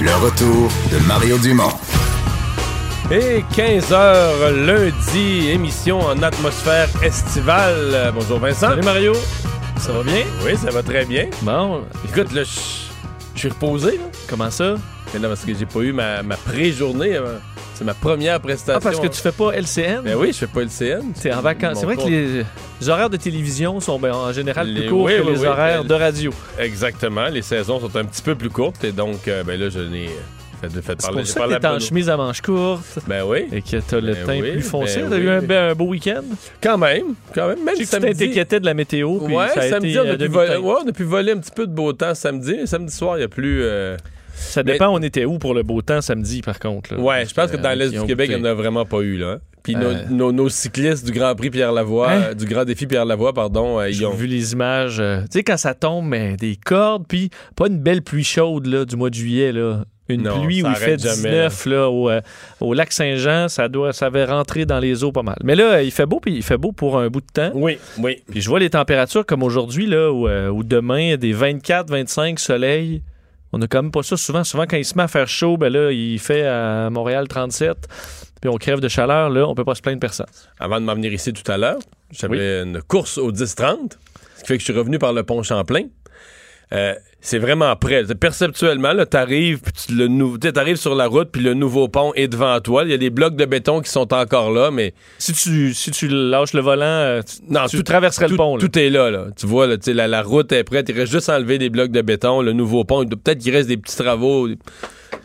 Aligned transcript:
Le 0.00 0.14
retour 0.24 0.70
de 0.92 0.98
Mario 1.06 1.38
Dumont. 1.38 1.70
Et 3.10 3.42
15h 3.54 4.50
lundi, 4.66 5.48
émission 5.48 6.00
en 6.00 6.22
atmosphère 6.22 6.88
estivale. 7.02 8.12
Bonjour 8.14 8.38
Vincent. 8.38 8.70
Salut 8.70 8.82
Mario, 8.82 9.12
ça 9.78 9.92
va 9.92 10.02
bien? 10.02 10.24
Oui, 10.44 10.56
ça 10.56 10.70
va 10.70 10.82
très 10.82 11.04
bien. 11.04 11.26
Bon, 11.42 11.82
Écoute, 12.08 12.32
là, 12.32 12.42
je 12.44 12.50
je 13.34 13.40
suis 13.40 13.48
reposé. 13.50 13.98
Là. 13.98 14.04
comment 14.28 14.50
ça? 14.50 14.76
Mais 15.12 15.20
là, 15.20 15.28
parce 15.28 15.44
que 15.44 15.52
j'ai 15.54 15.66
pas 15.66 15.80
eu 15.80 15.92
ma, 15.92 16.22
ma 16.22 16.36
pré-journée. 16.36 17.14
euh, 17.16 17.36
C'est 17.76 17.84
ma 17.84 17.92
première 17.94 18.40
prestation. 18.40 18.74
Ah, 18.78 18.80
parce 18.82 18.98
que 18.98 19.06
tu 19.06 19.20
fais 19.20 19.32
pas 19.32 19.52
LCN? 19.52 20.00
Ben 20.02 20.16
oui, 20.16 20.28
je 20.32 20.38
fais 20.38 20.46
pas 20.46 20.62
le 20.62 20.68
CN. 20.68 21.12
T'es 21.20 21.32
en 21.32 21.42
vacances. 21.42 21.78
C'est 21.80 21.84
vrai 21.86 21.96
que 21.96 22.08
les, 22.08 22.42
les 22.80 22.88
horaires 22.88 23.10
de 23.10 23.18
télévision 23.18 23.78
sont 23.80 23.98
ben, 23.98 24.12
en 24.14 24.32
général 24.32 24.68
Les- 24.68 24.80
plus 24.82 24.90
courts 24.90 25.04
oui, 25.04 25.16
que 25.18 25.22
oui, 25.22 25.32
les 25.34 25.40
oui. 25.40 25.46
horaires 25.46 25.84
de 25.84 25.94
radio. 25.94 26.32
Exactement. 26.58 27.26
Les 27.28 27.42
saisons 27.42 27.78
sont 27.78 27.94
un 27.96 28.04
petit 28.04 28.22
peu 28.22 28.34
plus 28.34 28.48
courtes. 28.50 28.82
Et 28.82 28.92
donc, 28.92 29.28
euh, 29.28 29.44
ben 29.44 29.60
là, 29.60 29.68
je 29.68 29.80
n'ai 29.80 30.06
fait, 30.62 30.70
fait 30.70 30.82
C'est 30.86 30.96
parler. 31.02 31.18
pour 31.22 31.26
ça 31.28 31.46
que 31.48 31.54
t'es 31.60 31.66
en 31.66 31.78
chemise 31.78 32.08
à 32.08 32.16
manches 32.16 32.40
courtes 32.40 32.98
Ben 33.06 33.22
oui. 33.26 33.44
et 33.52 33.60
que 33.60 33.76
t'as 33.76 34.00
le 34.00 34.14
Ben 34.14 34.24
teint 34.26 34.40
oui, 34.40 34.52
plus 34.52 34.62
foncé. 34.62 35.02
ben 35.02 35.10
T'as 35.10 35.18
eu 35.18 35.28
un, 35.28 35.50
un 35.70 35.74
beau 35.74 35.84
week-end? 35.88 36.22
Quand 36.62 36.78
même. 36.78 37.14
Quand 37.34 37.48
même. 37.48 37.62
Même 37.62 37.74
que 37.74 37.80
tu 37.80 37.84
samedi. 37.86 38.28
t'inquiétais 38.28 38.58
de 38.58 38.64
la 38.64 38.72
météo, 38.72 39.18
puis 39.18 39.36
Ouais, 39.36 39.48
ça 39.48 39.60
a 39.60 39.68
samedi, 39.68 39.90
été 39.90 39.98
on, 40.00 40.04
euh, 40.04 40.08
a 40.08 40.12
pu 40.12 40.16
demi-teinte. 40.16 40.46
voler, 40.48 40.56
ouais, 40.56 40.74
on 40.82 40.88
a 40.88 40.92
pu 40.92 41.04
voler 41.04 41.32
un 41.32 41.38
petit 41.38 41.50
peu 41.54 41.66
de 41.66 41.72
beau 41.74 41.92
temps 41.92 42.14
samedi. 42.14 42.66
Samedi 42.66 42.94
soir, 42.94 43.18
il 43.18 43.20
y 43.20 43.24
a 43.24 43.28
plus. 43.28 43.60
euh, 43.64 43.98
Ça 44.38 44.62
dépend, 44.62 44.88
on 44.90 45.02
était 45.02 45.24
où 45.24 45.38
pour 45.38 45.54
le 45.54 45.62
beau 45.62 45.80
temps 45.82 46.00
samedi, 46.00 46.42
par 46.42 46.58
contre. 46.58 46.94
là. 46.94 47.00
Ouais, 47.00 47.24
je 47.26 47.34
pense 47.34 47.50
que 47.50 47.56
dans 47.56 47.70
Euh, 47.70 47.74
l'Est 47.74 47.90
qui 47.92 47.98
du 47.98 48.06
Québec, 48.06 48.30
il 48.30 48.36
n'y 48.36 48.42
en 48.42 48.44
a 48.44 48.54
vraiment 48.54 48.84
pas 48.84 49.00
eu, 49.00 49.16
là. 49.16 49.38
Puis 49.62 49.74
nos- 49.74 49.86
Euh. 49.86 50.04
nos, 50.10 50.30
nos 50.30 50.48
cyclistes 50.48 51.04
du 51.04 51.12
Grand 51.12 51.34
Prix 51.34 51.50
Pierre-Lavoie, 51.50 52.10
Hein? 52.12 52.22
euh, 52.30 52.34
du 52.34 52.44
Grand 52.46 52.64
Défi 52.64 52.86
Pierre-Lavoie, 52.86 53.32
pardon, 53.32 53.80
euh, 53.80 53.88
ils 53.88 53.94
J'ai 53.94 54.06
ont. 54.06 54.12
vu 54.12 54.26
les 54.26 54.52
images. 54.52 55.00
euh, 55.00 55.22
tu 55.22 55.26
sais, 55.38 55.42
quand 55.42 55.56
ça 55.56 55.74
tombe, 55.74 56.06
mais 56.06 56.36
des 56.36 56.54
cordes, 56.56 57.04
puis 57.08 57.30
pas 57.56 57.66
une 57.66 57.78
belle 57.80 58.02
pluie 58.02 58.22
chaude 58.24 58.66
là, 58.66 58.84
du 58.84 58.94
mois 58.94 59.10
de 59.10 59.14
juillet. 59.14 59.50
Là. 59.52 59.84
Une 60.08 60.22
Non, 60.22 60.40
pluie 60.40 60.62
où 60.62 60.68
il 60.68 60.76
fait 60.76 60.84
arrête 60.92 61.02
jamais, 61.02 61.30
19 61.48 61.66
là, 61.66 61.90
au, 61.90 62.08
au 62.60 62.74
lac 62.74 62.92
Saint-Jean, 62.92 63.48
ça 63.48 63.66
doit, 63.68 63.92
ça 63.92 64.06
avait 64.06 64.24
rentré 64.24 64.64
dans 64.64 64.78
les 64.78 65.02
eaux 65.02 65.10
pas 65.10 65.24
mal. 65.24 65.34
Mais 65.42 65.56
là, 65.56 65.82
il 65.82 65.90
fait 65.90 66.06
beau, 66.06 66.20
puis 66.20 66.32
il 66.36 66.44
fait 66.44 66.56
beau 66.58 66.70
pour 66.70 66.96
un 67.00 67.08
bout 67.08 67.22
de 67.22 67.26
temps. 67.32 67.50
Oui, 67.54 67.78
oui. 67.98 68.22
Puis 68.30 68.40
je 68.42 68.48
vois 68.48 68.60
les 68.60 68.70
températures 68.70 69.26
comme 69.26 69.42
aujourd'hui, 69.42 69.86
là, 69.86 70.12
ou 70.12 70.28
ou 70.28 70.62
demain, 70.62 71.16
des 71.16 71.32
24, 71.32 71.90
25 71.90 72.38
soleil. 72.38 73.02
On 73.52 73.60
a 73.62 73.66
quand 73.66 73.82
même 73.82 73.92
pas 73.92 74.02
ça 74.02 74.16
souvent. 74.16 74.44
Souvent, 74.44 74.64
quand 74.66 74.76
il 74.76 74.84
se 74.84 74.96
met 74.96 75.04
à 75.04 75.08
faire 75.08 75.28
chaud, 75.28 75.56
ben 75.56 75.72
là, 75.72 75.92
il 75.92 76.18
fait 76.18 76.46
à 76.46 76.90
Montréal 76.90 77.28
37, 77.28 77.76
puis 78.40 78.50
on 78.50 78.56
crève 78.56 78.80
de 78.80 78.88
chaleur, 78.88 79.30
là, 79.30 79.46
on 79.46 79.54
peut 79.54 79.64
pas 79.64 79.74
se 79.74 79.82
plaindre 79.82 80.00
personne. 80.00 80.26
Avant 80.58 80.80
de 80.80 80.84
m'en 80.84 80.94
venir 80.94 81.12
ici 81.12 81.32
tout 81.32 81.50
à 81.50 81.56
l'heure, 81.56 81.78
j'avais 82.10 82.62
une 82.62 82.82
course 82.82 83.18
au 83.18 83.32
10-30, 83.32 83.92
ce 84.36 84.42
qui 84.42 84.46
fait 84.46 84.54
que 84.54 84.60
je 84.60 84.64
suis 84.64 84.72
revenu 84.72 84.98
par 84.98 85.12
le 85.12 85.22
pont 85.22 85.42
Champlain. 85.42 85.84
Euh, 86.72 86.94
c'est 87.20 87.38
vraiment 87.38 87.74
prêt. 87.76 88.04
Perceptuellement, 88.18 88.92
tu 89.08 89.16
arrives 89.16 89.60
t'arrives 90.52 90.76
sur 90.76 90.94
la 90.94 91.06
route, 91.06 91.30
puis 91.30 91.42
le 91.42 91.54
nouveau 91.54 91.88
pont 91.88 92.12
est 92.14 92.28
devant 92.28 92.58
toi. 92.60 92.84
Il 92.84 92.90
y 92.90 92.94
a 92.94 92.98
des 92.98 93.10
blocs 93.10 93.36
de 93.36 93.44
béton 93.44 93.80
qui 93.80 93.90
sont 93.90 94.12
encore 94.12 94.50
là, 94.50 94.70
mais 94.70 94.94
Si 95.18 95.32
tu, 95.32 95.74
si 95.74 95.90
tu 95.90 96.08
lâches 96.08 96.52
le 96.52 96.60
volant, 96.60 96.84
euh, 96.84 97.22
tu, 97.22 97.52
non, 97.52 97.66
tu 97.66 97.82
traverserais 97.82 98.26
tout, 98.26 98.32
le 98.32 98.36
pont. 98.36 98.56
là. 98.56 98.60
tout 98.60 98.78
est 98.78 98.90
là, 98.90 99.10
là. 99.10 99.26
Tu 99.36 99.46
vois, 99.46 99.66
là, 99.66 99.76
la, 99.86 100.06
la 100.08 100.22
route 100.22 100.52
est 100.52 100.64
prête. 100.64 100.88
Il 100.88 100.96
reste 100.98 101.12
juste 101.12 101.28
à 101.28 101.36
enlever 101.36 101.58
des 101.58 101.68
blocs 101.70 101.90
de 101.90 102.02
béton. 102.02 102.42
Le 102.42 102.52
nouveau 102.52 102.84
pont, 102.84 103.04
peut-être 103.04 103.38
qu'il 103.38 103.52
reste 103.54 103.68
des 103.68 103.76
petits 103.76 103.96
travaux. 103.96 104.48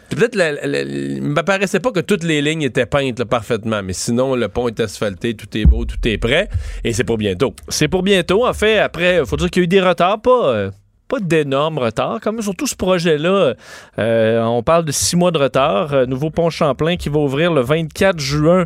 Peut-être, 0.10 0.36
il 0.36 1.22
me 1.22 1.42
paraissait 1.42 1.80
pas 1.80 1.92
que 1.92 2.02
toutes 2.02 2.24
les 2.24 2.42
lignes 2.42 2.64
étaient 2.64 2.86
peintes 2.86 3.20
là, 3.20 3.26
parfaitement, 3.26 3.82
mais 3.82 3.94
sinon, 3.94 4.36
le 4.36 4.50
pont 4.50 4.68
est 4.68 4.80
asphalté, 4.82 5.36
tout 5.36 5.48
est 5.58 5.66
beau, 5.66 5.86
tout 5.86 6.06
est 6.06 6.18
prêt, 6.18 6.50
et 6.84 6.92
c'est 6.92 7.06
pour 7.06 7.18
bientôt. 7.18 7.56
C'est 7.70 7.88
pour 7.88 8.04
bientôt. 8.04 8.46
En 8.46 8.54
fait, 8.54 8.80
après, 8.80 9.20
il 9.20 9.26
faut 9.26 9.38
dire 9.38 9.50
qu'il 9.50 9.62
y 9.62 9.64
a 9.64 9.66
eu 9.66 9.68
des 9.68 9.80
retards, 9.80 10.22
pas, 10.22 10.54
euh, 10.54 10.72
pas 11.12 11.20
d'énormes 11.20 11.78
retards. 11.78 12.20
Quand 12.24 12.32
même, 12.32 12.42
surtout 12.42 12.68
ce 12.68 12.76
projet-là, 12.76 13.54
euh, 14.00 14.42
on 14.44 14.64
parle 14.64 14.86
de 14.86 14.94
six 14.94 15.18
mois 15.18 15.32
de 15.32 15.38
retard. 15.38 15.94
Euh, 15.94 16.06
nouveau 16.06 16.30
pont 16.30 16.50
Champlain 16.50 16.96
qui 16.96 17.10
va 17.10 17.20
ouvrir 17.20 17.52
le 17.52 17.60
24 17.62 18.18
juin 18.18 18.64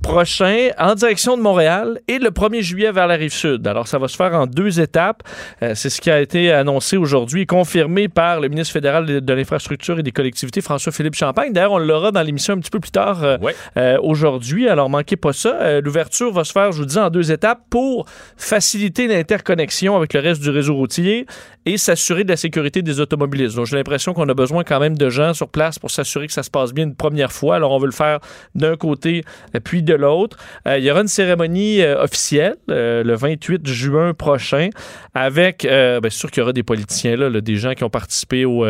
prochain 0.00 0.68
en 0.78 0.94
direction 0.94 1.36
de 1.36 1.42
Montréal 1.42 1.98
et 2.06 2.18
le 2.20 2.30
1er 2.30 2.62
juillet 2.62 2.92
vers 2.92 3.08
la 3.08 3.14
rive 3.16 3.32
sud. 3.32 3.66
Alors, 3.66 3.88
ça 3.88 3.98
va 3.98 4.06
se 4.06 4.16
faire 4.16 4.32
en 4.34 4.46
deux 4.46 4.78
étapes. 4.80 5.22
Euh, 5.62 5.72
C'est 5.74 5.90
ce 5.90 6.00
qui 6.00 6.08
a 6.10 6.20
été 6.20 6.52
annoncé 6.52 6.96
aujourd'hui 6.96 7.42
et 7.42 7.46
confirmé 7.46 8.08
par 8.08 8.38
le 8.40 8.48
ministre 8.48 8.72
fédéral 8.72 9.04
de, 9.06 9.18
de 9.18 9.32
l'Infrastructure 9.32 9.98
et 9.98 10.04
des 10.04 10.12
collectivités, 10.12 10.60
François-Philippe 10.60 11.16
Champagne. 11.16 11.52
D'ailleurs, 11.52 11.72
on 11.72 11.78
l'aura 11.78 12.12
dans 12.12 12.22
l'émission 12.22 12.54
un 12.54 12.58
petit 12.58 12.70
peu 12.70 12.78
plus 12.80 12.92
tard 12.92 13.22
Ouais. 13.42 13.54
aujourd'hui. 14.02 14.68
Alors, 14.68 14.88
manquez 14.88 15.16
pas 15.16 15.32
ça. 15.32 15.80
L'ouverture 15.80 16.32
va 16.32 16.44
se 16.44 16.52
faire, 16.52 16.70
je 16.70 16.78
vous 16.78 16.84
dis, 16.86 16.98
en 16.98 17.10
deux 17.10 17.32
étapes 17.32 17.62
pour 17.70 18.06
faciliter 18.36 19.08
l'interconnexion 19.08 19.96
avec 19.96 20.14
le 20.14 20.20
reste 20.20 20.40
du 20.40 20.50
réseau 20.50 20.74
routier 20.74 21.26
et 21.66 21.76
s'assurer 21.88 22.22
de 22.22 22.28
la 22.28 22.36
sécurité 22.36 22.82
des 22.82 23.00
automobilistes. 23.00 23.56
Donc, 23.56 23.64
j'ai 23.64 23.76
l'impression 23.76 24.12
qu'on 24.12 24.28
a 24.28 24.34
besoin 24.34 24.62
quand 24.62 24.78
même 24.78 24.98
de 24.98 25.08
gens 25.08 25.32
sur 25.32 25.48
place 25.48 25.78
pour 25.78 25.90
s'assurer 25.90 26.26
que 26.26 26.34
ça 26.34 26.42
se 26.42 26.50
passe 26.50 26.74
bien 26.74 26.84
une 26.84 26.94
première 26.94 27.32
fois. 27.32 27.56
Alors, 27.56 27.72
on 27.72 27.78
veut 27.78 27.86
le 27.86 27.92
faire 27.92 28.18
d'un 28.54 28.76
côté 28.76 29.24
euh, 29.54 29.60
puis 29.60 29.82
de 29.82 29.94
l'autre. 29.94 30.36
Euh, 30.66 30.76
il 30.76 30.84
y 30.84 30.90
aura 30.90 31.00
une 31.00 31.08
cérémonie 31.08 31.80
euh, 31.80 32.02
officielle 32.02 32.56
le 32.68 33.14
28 33.14 33.66
juin 33.66 34.12
prochain 34.12 34.68
avec, 35.14 35.62
bien 35.62 36.10
sûr 36.10 36.30
qu'il 36.30 36.40
y 36.40 36.44
aura 36.44 36.52
des 36.52 36.62
politiciens 36.62 37.16
là, 37.16 37.40
des 37.40 37.56
gens 37.56 37.72
qui 37.72 37.84
ont 37.84 37.90
participé 37.90 38.44
au, 38.44 38.64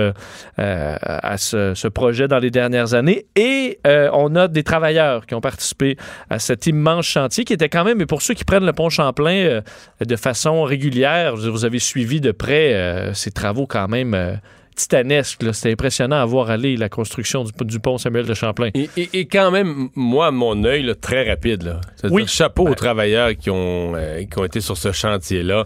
à 0.56 1.36
ce, 1.36 1.74
ce 1.74 1.88
projet 1.88 2.28
dans 2.28 2.38
les 2.38 2.50
dernières 2.50 2.94
années 2.94 3.26
et 3.36 3.78
on 3.84 4.34
a 4.36 4.48
des 4.48 4.62
travailleurs 4.62 5.26
qui 5.26 5.34
ont 5.34 5.40
participé 5.40 5.96
à 6.30 6.38
cet 6.38 6.66
immense 6.66 7.06
chantier 7.06 7.44
qui 7.44 7.52
était 7.52 7.68
quand 7.68 7.84
même, 7.84 8.00
et 8.00 8.06
pour 8.06 8.22
ceux 8.22 8.34
qui 8.34 8.44
prennent 8.44 8.64
le 8.66 8.72
pont 8.72 8.88
Champlain 8.88 9.60
de 10.00 10.16
façon 10.16 10.62
régulière, 10.62 11.36
vous 11.36 11.64
avez 11.64 11.78
suivi 11.78 12.20
de 12.20 12.32
près 12.32 13.07
ces 13.14 13.30
travaux 13.30 13.66
quand 13.66 13.88
même 13.88 14.14
euh, 14.14 14.34
titanesques. 14.76 15.42
C'était 15.52 15.72
impressionnant 15.72 16.16
à 16.20 16.24
voir 16.24 16.50
aller 16.50 16.76
la 16.76 16.88
construction 16.88 17.44
du, 17.44 17.50
du 17.64 17.80
pont 17.80 17.98
Samuel 17.98 18.26
de 18.26 18.34
Champlain. 18.34 18.70
Et, 18.74 18.88
et- 18.96 19.10
et 19.20 19.26
quand 19.26 19.50
même, 19.50 19.88
moi, 19.94 20.30
mon 20.30 20.62
œil, 20.64 20.82
là, 20.84 20.94
très 20.94 21.28
rapide. 21.28 21.62
Là. 21.64 21.80
Oui. 22.10 22.26
Chapeau 22.26 22.64
Ben. 22.64 22.70
aux 22.72 22.74
travailleurs 22.74 23.30
qui 23.36 23.50
ont, 23.50 23.94
euh, 23.96 24.22
qui 24.24 24.38
ont 24.38 24.44
été 24.44 24.60
sur 24.60 24.76
ce 24.76 24.92
chantier-là. 24.92 25.64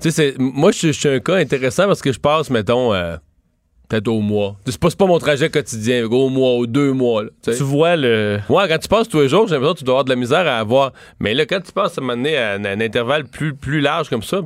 Tu 0.00 0.10
sais, 0.10 0.32
c'est- 0.32 0.38
moi, 0.38 0.70
je 0.70 0.92
suis 0.92 1.08
un 1.08 1.18
cas 1.20 1.34
intéressant 1.36 1.86
parce 1.86 2.00
que 2.02 2.12
je 2.12 2.20
passe, 2.20 2.50
mettons, 2.50 2.94
euh, 2.94 3.16
peut-être 3.88 4.06
au 4.06 4.20
mois. 4.20 4.54
C'est 4.66 4.78
pas, 4.78 4.90
pas 4.90 5.06
mon 5.06 5.18
trajet 5.18 5.50
quotidien, 5.50 6.04
au 6.04 6.28
mois, 6.28 6.56
ou 6.58 6.66
deux 6.68 6.92
mois. 6.92 7.24
là, 7.24 7.30
tu 7.42 7.52
vois 7.64 7.96
le... 7.96 8.38
Moi, 8.48 8.68
quand 8.68 8.78
tu 8.78 8.86
passes 8.86 9.08
tous 9.08 9.20
les 9.20 9.28
jours, 9.28 9.48
j'ai 9.48 9.54
l'impression 9.54 9.74
que 9.74 9.78
tu 9.80 9.84
dois 9.84 9.94
avoir 9.94 10.04
de 10.04 10.10
la 10.10 10.16
misère 10.16 10.46
à 10.46 10.58
avoir. 10.58 10.92
Mais 11.18 11.34
là, 11.34 11.46
quand 11.46 11.60
tu 11.60 11.72
passes 11.72 11.98
à 11.98 12.00
un 12.00 12.04
moment 12.04 12.16
donné 12.16 12.36
à 12.36 12.52
un, 12.52 12.64
un 12.66 12.80
intervalle 12.80 13.24
plus, 13.24 13.54
plus 13.54 13.80
large 13.80 14.08
comme 14.10 14.22
ça, 14.22 14.42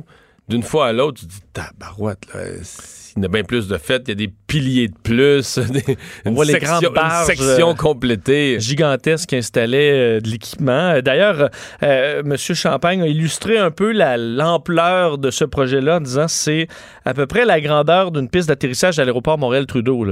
d'une 0.47 0.63
fois 0.63 0.87
à 0.87 0.93
l'autre, 0.93 1.21
tu 1.21 1.27
te 1.27 1.31
dis, 1.31 1.41
tabarouette, 1.53 2.33
là. 2.33 2.41
Il 3.15 3.19
y 3.19 3.25
en 3.25 3.29
a 3.29 3.31
bien 3.31 3.43
plus 3.43 3.67
de 3.67 3.77
fêtes, 3.77 4.03
il 4.07 4.09
y 4.09 4.11
a 4.13 4.15
des 4.15 4.33
piliers 4.47 4.87
de 4.87 4.95
plus, 5.03 5.59
des- 5.71 5.97
une, 6.25 6.33
voit 6.33 6.45
les 6.45 6.53
section, 6.53 6.79
grandes 6.79 6.93
barges, 6.95 7.29
une 7.29 7.35
section 7.35 7.69
euh, 7.69 7.73
complétée. 7.75 8.57
gigantesque 8.59 9.29
qui 9.29 9.35
installait 9.35 9.91
euh, 10.17 10.19
de 10.19 10.29
l'équipement. 10.29 10.99
D'ailleurs, 11.01 11.49
euh, 11.83 12.21
M. 12.25 12.35
Champagne 12.37 13.01
a 13.03 13.07
illustré 13.07 13.57
un 13.59 13.69
peu 13.71 13.91
la- 13.91 14.17
l'ampleur 14.17 15.17
de 15.19 15.29
ce 15.31 15.45
projet-là 15.45 15.97
en 15.97 16.01
disant 16.01 16.27
c'est 16.27 16.67
à 17.05 17.13
peu 17.13 17.27
près 17.27 17.45
la 17.45 17.61
grandeur 17.61 18.11
d'une 18.11 18.29
piste 18.29 18.47
d'atterrissage 18.47 18.97
à 18.97 19.05
l'aéroport 19.05 19.37
Montréal-Trudeau 19.37 20.07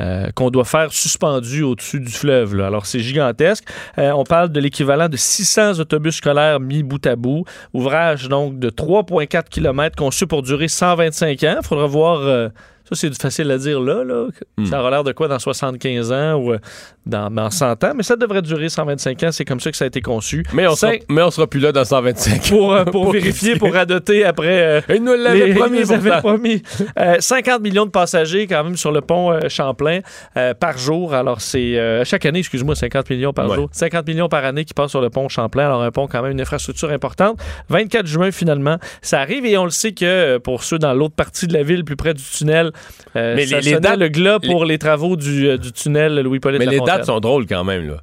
euh, 0.00 0.26
qu'on 0.34 0.50
doit 0.50 0.64
faire 0.64 0.92
suspendu 0.92 1.62
au-dessus 1.62 2.00
du 2.00 2.10
fleuve. 2.12 2.54
là. 2.56 2.66
Alors, 2.66 2.84
c'est 2.86 2.98
gigantesque. 3.00 3.64
Euh, 3.98 4.10
on 4.12 4.24
parle 4.24 4.50
de 4.50 4.60
l'équivalent 4.60 5.08
de 5.08 5.16
600 5.16 5.78
autobus 5.80 6.16
scolaires 6.16 6.60
mis 6.60 6.82
bout 6.82 7.06
à 7.06 7.16
bout. 7.16 7.44
Ouvrage 7.72 8.28
donc 8.28 8.58
de 8.58 8.68
3,4 8.70 9.44
km 9.48 9.96
conçu 9.96 10.26
pour 10.26 10.42
durer 10.42 10.68
125 10.68 11.42
ans. 11.44 11.56
Il 11.62 11.66
faudra 11.66 11.86
voir... 11.86 12.41
euh, 12.42 12.50
Ça, 12.88 12.94
c'est 12.94 13.20
facile 13.20 13.50
à 13.50 13.58
dire 13.58 13.80
là. 13.80 14.04
là. 14.04 14.26
Hmm. 14.58 14.66
Ça 14.66 14.80
aura 14.80 14.90
l'air 14.90 15.04
de 15.04 15.12
quoi 15.12 15.28
dans 15.28 15.38
75 15.38 16.12
ans 16.12 16.34
ou 16.34 16.52
euh, 16.52 16.58
dans, 17.06 17.30
dans 17.30 17.50
100 17.50 17.84
ans, 17.84 17.92
mais 17.96 18.02
ça 18.02 18.16
devrait 18.16 18.42
durer 18.42 18.68
125 18.68 19.22
ans. 19.24 19.32
C'est 19.32 19.44
comme 19.44 19.60
ça 19.60 19.70
que 19.70 19.76
ça 19.76 19.84
a 19.84 19.88
été 19.88 20.00
conçu. 20.00 20.44
Mais 20.52 20.66
on, 20.66 20.74
sera, 20.76 20.92
mais 21.08 21.22
on 21.22 21.30
sera 21.30 21.46
plus 21.46 21.60
là 21.60 21.72
dans 21.72 21.84
125. 21.84 22.48
pour, 22.48 22.72
euh, 22.72 22.84
pour 22.92 23.10
vérifier, 23.12 23.56
pour 23.56 23.72
radoter 23.72 24.24
après. 24.24 24.82
euh, 24.88 24.98
nous 25.00 25.54
promis, 25.56 25.78
ils 25.78 25.82
nous 25.82 25.92
avaient 25.92 26.10
pourtant. 26.10 26.28
promis. 26.28 26.62
Euh, 26.98 27.16
50 27.20 27.60
millions 27.62 27.86
de 27.86 27.90
passagers 27.90 28.46
quand 28.46 28.62
même 28.64 28.76
sur 28.76 28.92
le 28.92 29.00
pont 29.00 29.32
euh, 29.32 29.40
Champlain 29.48 30.00
euh, 30.36 30.54
par 30.54 30.78
jour. 30.78 31.14
Alors 31.14 31.40
c'est 31.40 31.78
euh, 31.78 32.04
chaque 32.04 32.26
année, 32.26 32.40
excuse-moi, 32.40 32.74
50 32.74 33.10
millions 33.10 33.32
par 33.32 33.48
Ouais. 33.48 33.56
jour. 33.56 33.68
50 33.72 34.06
millions 34.06 34.28
par 34.28 34.44
année 34.44 34.64
qui 34.64 34.74
passent 34.74 34.90
sur 34.90 35.00
le 35.00 35.10
pont 35.10 35.28
Champlain. 35.28 35.66
Alors 35.66 35.82
un 35.82 35.90
pont 35.90 36.06
quand 36.06 36.22
même 36.22 36.32
une 36.32 36.40
infrastructure 36.40 36.90
importante. 36.90 37.38
24 37.68 38.06
juin 38.06 38.30
finalement, 38.30 38.76
ça 39.02 39.20
arrive 39.20 39.44
et 39.46 39.56
on 39.58 39.64
le 39.64 39.70
sait 39.70 39.92
que 39.92 40.04
euh, 40.04 40.38
pour 40.38 40.62
ceux 40.62 40.78
dans 40.78 40.94
l'autre 40.94 41.14
partie 41.14 41.46
de 41.46 41.52
la 41.54 41.62
ville, 41.62 41.84
plus 41.84 41.96
près 41.96 42.14
du 42.14 42.22
tunnel, 42.22 42.70
euh, 43.16 43.34
Mais 43.36 43.46
ça 43.46 43.60
les- 43.60 43.72
les 43.72 43.80
dates- 43.80 43.98
le 43.98 44.08
glas 44.08 44.38
pour 44.40 44.64
les, 44.64 44.78
travaux 44.78 45.16
du, 45.16 45.48
euh, 45.48 45.56
du 45.58 45.72
tunnel 45.72 46.20
Louis-Paulette 46.20 46.60
Mais 46.60 46.66
les 46.66 46.80
dates 46.80 47.04
sont 47.06 47.20
drôles 47.20 47.46
quand 47.46 47.64
même, 47.64 47.86
là. 47.88 47.96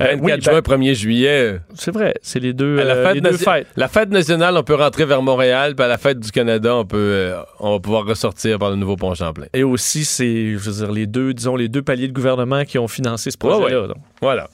Euh, 0.00 0.16
24 0.16 0.22
oui, 0.24 0.42
juin, 0.42 0.52
ben- 0.52 0.60
1er 0.60 0.94
juillet. 0.94 1.60
C'est 1.74 1.90
vrai, 1.92 2.14
c'est 2.22 2.40
les 2.40 2.52
deux, 2.52 2.78
À 2.78 2.84
la 2.84 2.94
euh, 2.94 3.04
fête 3.06 3.14
les 3.14 3.20
deux 3.20 3.30
nation- 3.32 3.52
fêtes. 3.52 3.66
La 3.76 3.88
fête 3.88 4.10
nationale, 4.10 4.56
on 4.56 4.62
peut 4.62 4.74
rentrer 4.74 5.04
vers 5.04 5.22
Montréal, 5.22 5.74
puis 5.74 5.84
à 5.84 5.88
la 5.88 5.98
fête 5.98 6.20
du 6.20 6.30
Canada, 6.30 6.74
on 6.76 6.84
peut, 6.84 6.96
euh, 6.98 7.40
on 7.60 7.72
va 7.72 7.80
pouvoir 7.80 8.04
ressortir 8.06 8.58
par 8.58 8.70
le 8.70 8.76
nouveau 8.76 8.96
pont 8.96 9.14
Champlain. 9.14 9.46
Et 9.54 9.62
aussi, 9.64 10.04
c'est, 10.04 10.52
je 10.52 10.56
veux 10.58 10.72
dire, 10.84 10.92
les 10.92 11.06
deux, 11.06 11.34
disons, 11.34 11.56
les 11.56 11.68
deux 11.68 11.82
paliers 11.82 12.08
de 12.08 12.12
gouvernement 12.12 12.64
qui 12.64 12.78
ont 12.78 12.88
financé 12.88 13.30
ce 13.30 13.38
projet-là. 13.38 13.86
Voilà. 14.20 14.48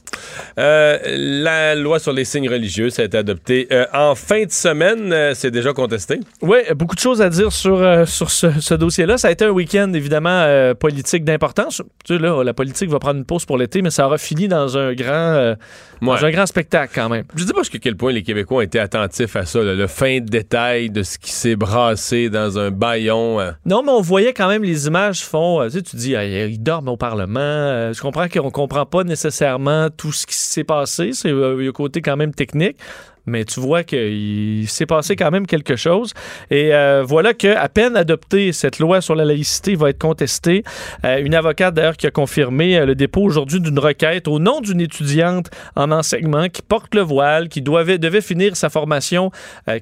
Euh, 0.59 0.99
la 1.17 1.75
loi 1.75 1.99
sur 1.99 2.13
les 2.13 2.25
signes 2.25 2.49
religieux, 2.49 2.91
ça 2.91 3.03
a 3.03 3.05
été 3.07 3.17
adopté 3.17 3.67
euh, 3.73 3.87
en 3.93 4.15
fin 4.15 4.45
de 4.45 4.51
semaine. 4.51 5.13
euh, 5.13 5.33
c'est 5.35 5.51
déjà 5.51 5.73
contesté. 5.73 6.21
Oui, 6.43 6.59
beaucoup 6.75 6.95
de 6.95 7.01
choses 7.01 7.21
à 7.23 7.29
dire 7.31 7.51
sur, 7.53 7.81
euh, 7.83 8.05
sur 8.07 8.31
ce, 8.31 8.61
ce 8.61 8.75
dossier-là. 8.75 9.17
Ça 9.19 9.29
a 9.29 9.31
été 9.31 9.45
un 9.45 9.51
week-end, 9.51 9.91
évidemment, 9.95 10.29
euh, 10.45 10.75
politique 10.75 11.25
d'importance. 11.25 11.83
Tu 12.05 12.15
sais, 12.17 12.23
là, 12.23 12.43
la 12.45 12.53
politique 12.55 12.91
va 12.91 12.99
prendre 12.99 13.19
une 13.19 13.25
pause 13.25 13.45
pour 13.47 13.57
l'été, 13.59 13.81
mais 13.83 13.91
ça 13.91 14.07
aura 14.07 14.19
fini 14.19 14.49
dans 14.49 14.77
un 14.77 14.93
grand, 14.95 15.14
euh, 15.15 15.55
Ouais. 16.03 16.19
dans 16.19 16.25
un 16.27 16.31
grand 16.33 16.45
spectacle 16.45 16.93
quand 16.95 17.09
même. 17.09 17.25
Je 17.35 17.45
sais 17.45 17.53
pas 17.55 17.61
jusqu'à 17.61 17.79
quel 17.79 17.97
point 17.97 18.13
les 18.13 18.23
Québécois 18.23 18.59
ont 18.59 18.61
été 18.61 18.79
attentifs 18.79 19.37
à 19.37 19.47
ça, 19.47 19.63
là, 19.63 19.75
le 19.75 19.87
fin 19.87 20.19
détail 20.21 20.91
de 20.91 21.03
ce 21.03 21.19
qui 21.19 21.31
s'est 21.31 21.57
brassé 21.57 22.29
dans 22.29 22.59
un 22.59 22.71
baillon. 22.71 23.41
euh. 23.41 23.53
Non, 23.65 23.83
mais 23.83 23.91
on 23.93 24.03
voyait 24.03 24.35
quand 24.35 24.49
même 24.49 24.65
les 24.65 24.87
images 24.87 25.23
font. 25.25 25.61
euh, 25.63 25.67
tu 25.67 25.73
sais, 25.79 25.83
tu 25.83 25.97
dis, 25.97 26.15
ah, 26.17 26.25
ils 26.25 26.63
dorment 26.63 26.89
au 26.91 26.97
Parlement. 26.99 27.41
Euh, 27.41 27.93
je 27.95 28.03
comprends 28.03 28.29
qu'on 28.29 28.51
comprend 28.51 28.85
pas 28.85 29.05
nécessairement 29.05 29.89
tout 29.89 30.13
ce 30.13 30.27
qui 30.27 30.35
s'est 30.35 30.65
passé. 30.65 31.11
C'est 31.13 31.31
euh, 31.31 31.67
un 31.69 31.73
côté 31.73 32.03
quand 32.03 32.17
même 32.17 32.35
technique. 32.35 32.77
Mais 33.27 33.45
tu 33.45 33.61
vois 33.61 33.83
qu'il 33.85 34.69
s'est 34.69 34.87
passé 34.87 35.17
quand 35.17 35.31
même 35.31 35.47
quelque 35.47 35.77
chose. 35.77 36.13
Et 36.51 36.75
euh, 36.75 37.03
voilà 37.07 37.33
qu'à 37.33 37.69
peine 37.69 37.97
adoptée, 37.97 38.53
cette 38.53 38.79
loi 38.79 39.01
sur 39.01 39.15
la 39.15 39.25
laïcité 39.25 39.75
va 39.77 39.91
être 39.91 39.99
contestée. 39.99 40.63
Euh, 41.05 41.19
une 41.19 41.35
avocate, 41.35 41.75
d'ailleurs, 41.75 41.97
qui 41.97 42.07
a 42.07 42.11
confirmé 42.11 42.77
euh, 42.77 42.87
le 42.87 42.95
dépôt 42.95 43.23
aujourd'hui 43.23 43.61
d'une 43.61 43.79
requête 43.79 44.29
au 44.29 44.39
nom 44.39 44.61
d'une 44.61 44.81
étudiante 44.81 45.51
en 45.77 45.91
enseignement 45.91 46.49
qui 46.49 46.63
porte 46.63 46.95
le 46.95 47.01
voile, 47.01 47.49
qui 47.49 47.63
devait 47.63 48.21
finir 48.21 48.57
sa 48.57 48.69
formation, 48.69 49.31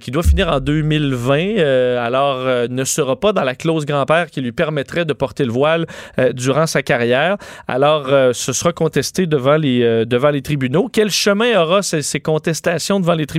qui 0.00 0.10
doit 0.10 0.22
finir 0.22 0.48
en 0.48 0.60
2020. 0.60 1.58
euh, 1.58 2.04
alors, 2.04 2.68
ne 2.68 2.84
sera 2.84 3.18
pas 3.18 3.32
dans 3.32 3.44
la 3.44 3.54
clause 3.54 3.84
grand-père 3.86 4.30
qui 4.30 4.40
lui 4.40 4.52
permettrait 4.52 5.04
de 5.04 5.12
porter 5.12 5.44
le 5.44 5.52
voile 5.52 5.86
durant 6.32 6.66
sa 6.66 6.82
carrière. 6.82 7.36
Alors, 7.68 8.06
ce 8.32 8.52
sera 8.52 8.72
contesté 8.72 9.26
devant 9.26 9.56
les, 9.56 10.04
devant 10.06 10.30
les 10.30 10.42
tribunaux. 10.42 10.88
Quel 10.92 11.10
chemin 11.10 11.60
aura 11.60 11.82
ces, 11.82 12.02
ces 12.02 12.20
contestations 12.20 13.00
devant 13.00 13.14
les 13.14 13.26
tribunaux? 13.26 13.31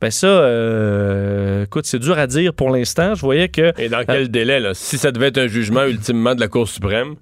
Ben 0.00 0.10
ça, 0.10 0.26
euh, 0.26 1.64
écoute, 1.64 1.86
c'est 1.86 1.98
dur 1.98 2.18
à 2.18 2.26
dire 2.26 2.54
pour 2.54 2.70
l'instant. 2.70 3.14
Je 3.14 3.20
voyais 3.20 3.48
que 3.48 3.72
Et 3.80 3.88
dans 3.88 4.04
quel 4.04 4.30
délai, 4.30 4.60
là? 4.60 4.74
Si 4.74 4.98
ça 4.98 5.12
devait 5.12 5.28
être 5.28 5.38
un 5.38 5.46
jugement 5.46 5.84
ultimement 5.84 6.34
de 6.34 6.40
la 6.40 6.48
Cour 6.48 6.68
suprême, 6.68 7.14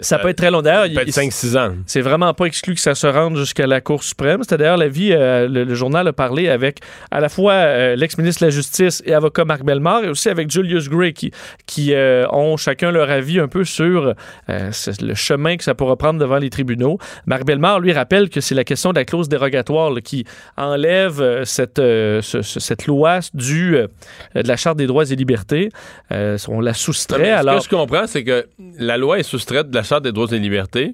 ça 0.00 0.18
peut 0.18 0.28
être 0.28 0.38
très 0.38 0.50
long. 0.50 0.62
D'ailleurs, 0.62 0.82
ça 0.84 0.88
peut 0.88 0.94
il- 0.94 1.08
être 1.08 1.14
5-6 1.14 1.56
ans. 1.56 1.74
C'est 1.86 2.00
vraiment 2.00 2.32
pas 2.34 2.46
exclu 2.46 2.74
que 2.74 2.80
ça 2.80 2.94
se 2.94 3.06
rende 3.06 3.36
jusqu'à 3.36 3.66
la 3.66 3.80
Cour 3.80 4.02
suprême. 4.02 4.42
C'était 4.42 4.58
d'ailleurs 4.58 4.76
l'avis, 4.76 5.12
euh, 5.12 5.48
le, 5.48 5.64
le 5.64 5.74
journal 5.74 6.06
a 6.08 6.12
parlé 6.12 6.48
avec 6.48 6.80
à 7.10 7.20
la 7.20 7.28
fois 7.28 7.52
euh, 7.52 7.96
l'ex-ministre 7.96 8.40
de 8.42 8.46
la 8.46 8.50
Justice 8.50 9.02
et 9.06 9.14
avocat 9.14 9.44
Marc 9.44 9.62
Bellemare 9.62 10.04
et 10.04 10.08
aussi 10.08 10.28
avec 10.28 10.50
Julius 10.50 10.88
Gray 10.88 11.12
qui, 11.12 11.30
qui 11.66 11.92
euh, 11.94 12.26
ont 12.30 12.56
chacun 12.56 12.90
leur 12.90 13.10
avis 13.10 13.40
un 13.40 13.48
peu 13.48 13.64
sur 13.64 14.14
euh, 14.50 14.70
le 15.00 15.14
chemin 15.14 15.56
que 15.56 15.64
ça 15.64 15.74
pourra 15.74 15.96
prendre 15.96 16.18
devant 16.20 16.38
les 16.38 16.50
tribunaux. 16.50 16.98
Marc 17.26 17.44
Bellemare, 17.44 17.80
lui, 17.80 17.92
rappelle 17.92 18.28
que 18.30 18.40
c'est 18.40 18.54
la 18.54 18.64
question 18.64 18.90
de 18.92 18.98
la 18.98 19.04
clause 19.04 19.28
dérogatoire 19.28 19.90
là, 19.90 20.00
qui 20.00 20.24
enlève 20.56 21.42
cette, 21.44 21.76
ce- 21.78 22.20
ce- 22.42 22.60
cette 22.60 22.86
loi 22.86 23.20
du, 23.34 23.72
de 23.72 23.88
la 24.48 24.56
Charte 24.56 24.76
des 24.78 24.86
droits 24.86 25.04
et 25.10 25.16
libertés. 25.16 25.68
On 26.10 26.60
la 26.60 26.70
Non, 26.70 26.74
soustrait. 26.74 27.30
alors, 27.30 27.62
Ce 27.62 27.68
que 27.68 27.76
je 27.76 27.80
comprends, 27.80 28.06
c'est 28.06 28.24
que 28.24 28.46
la 28.78 28.96
loi 28.96 29.18
est 29.18 29.22
soustraite 29.22 29.70
de 29.74 29.78
la 29.78 29.82
Charte 29.82 30.04
des 30.04 30.12
droits 30.12 30.30
et 30.30 30.38
libertés, 30.38 30.92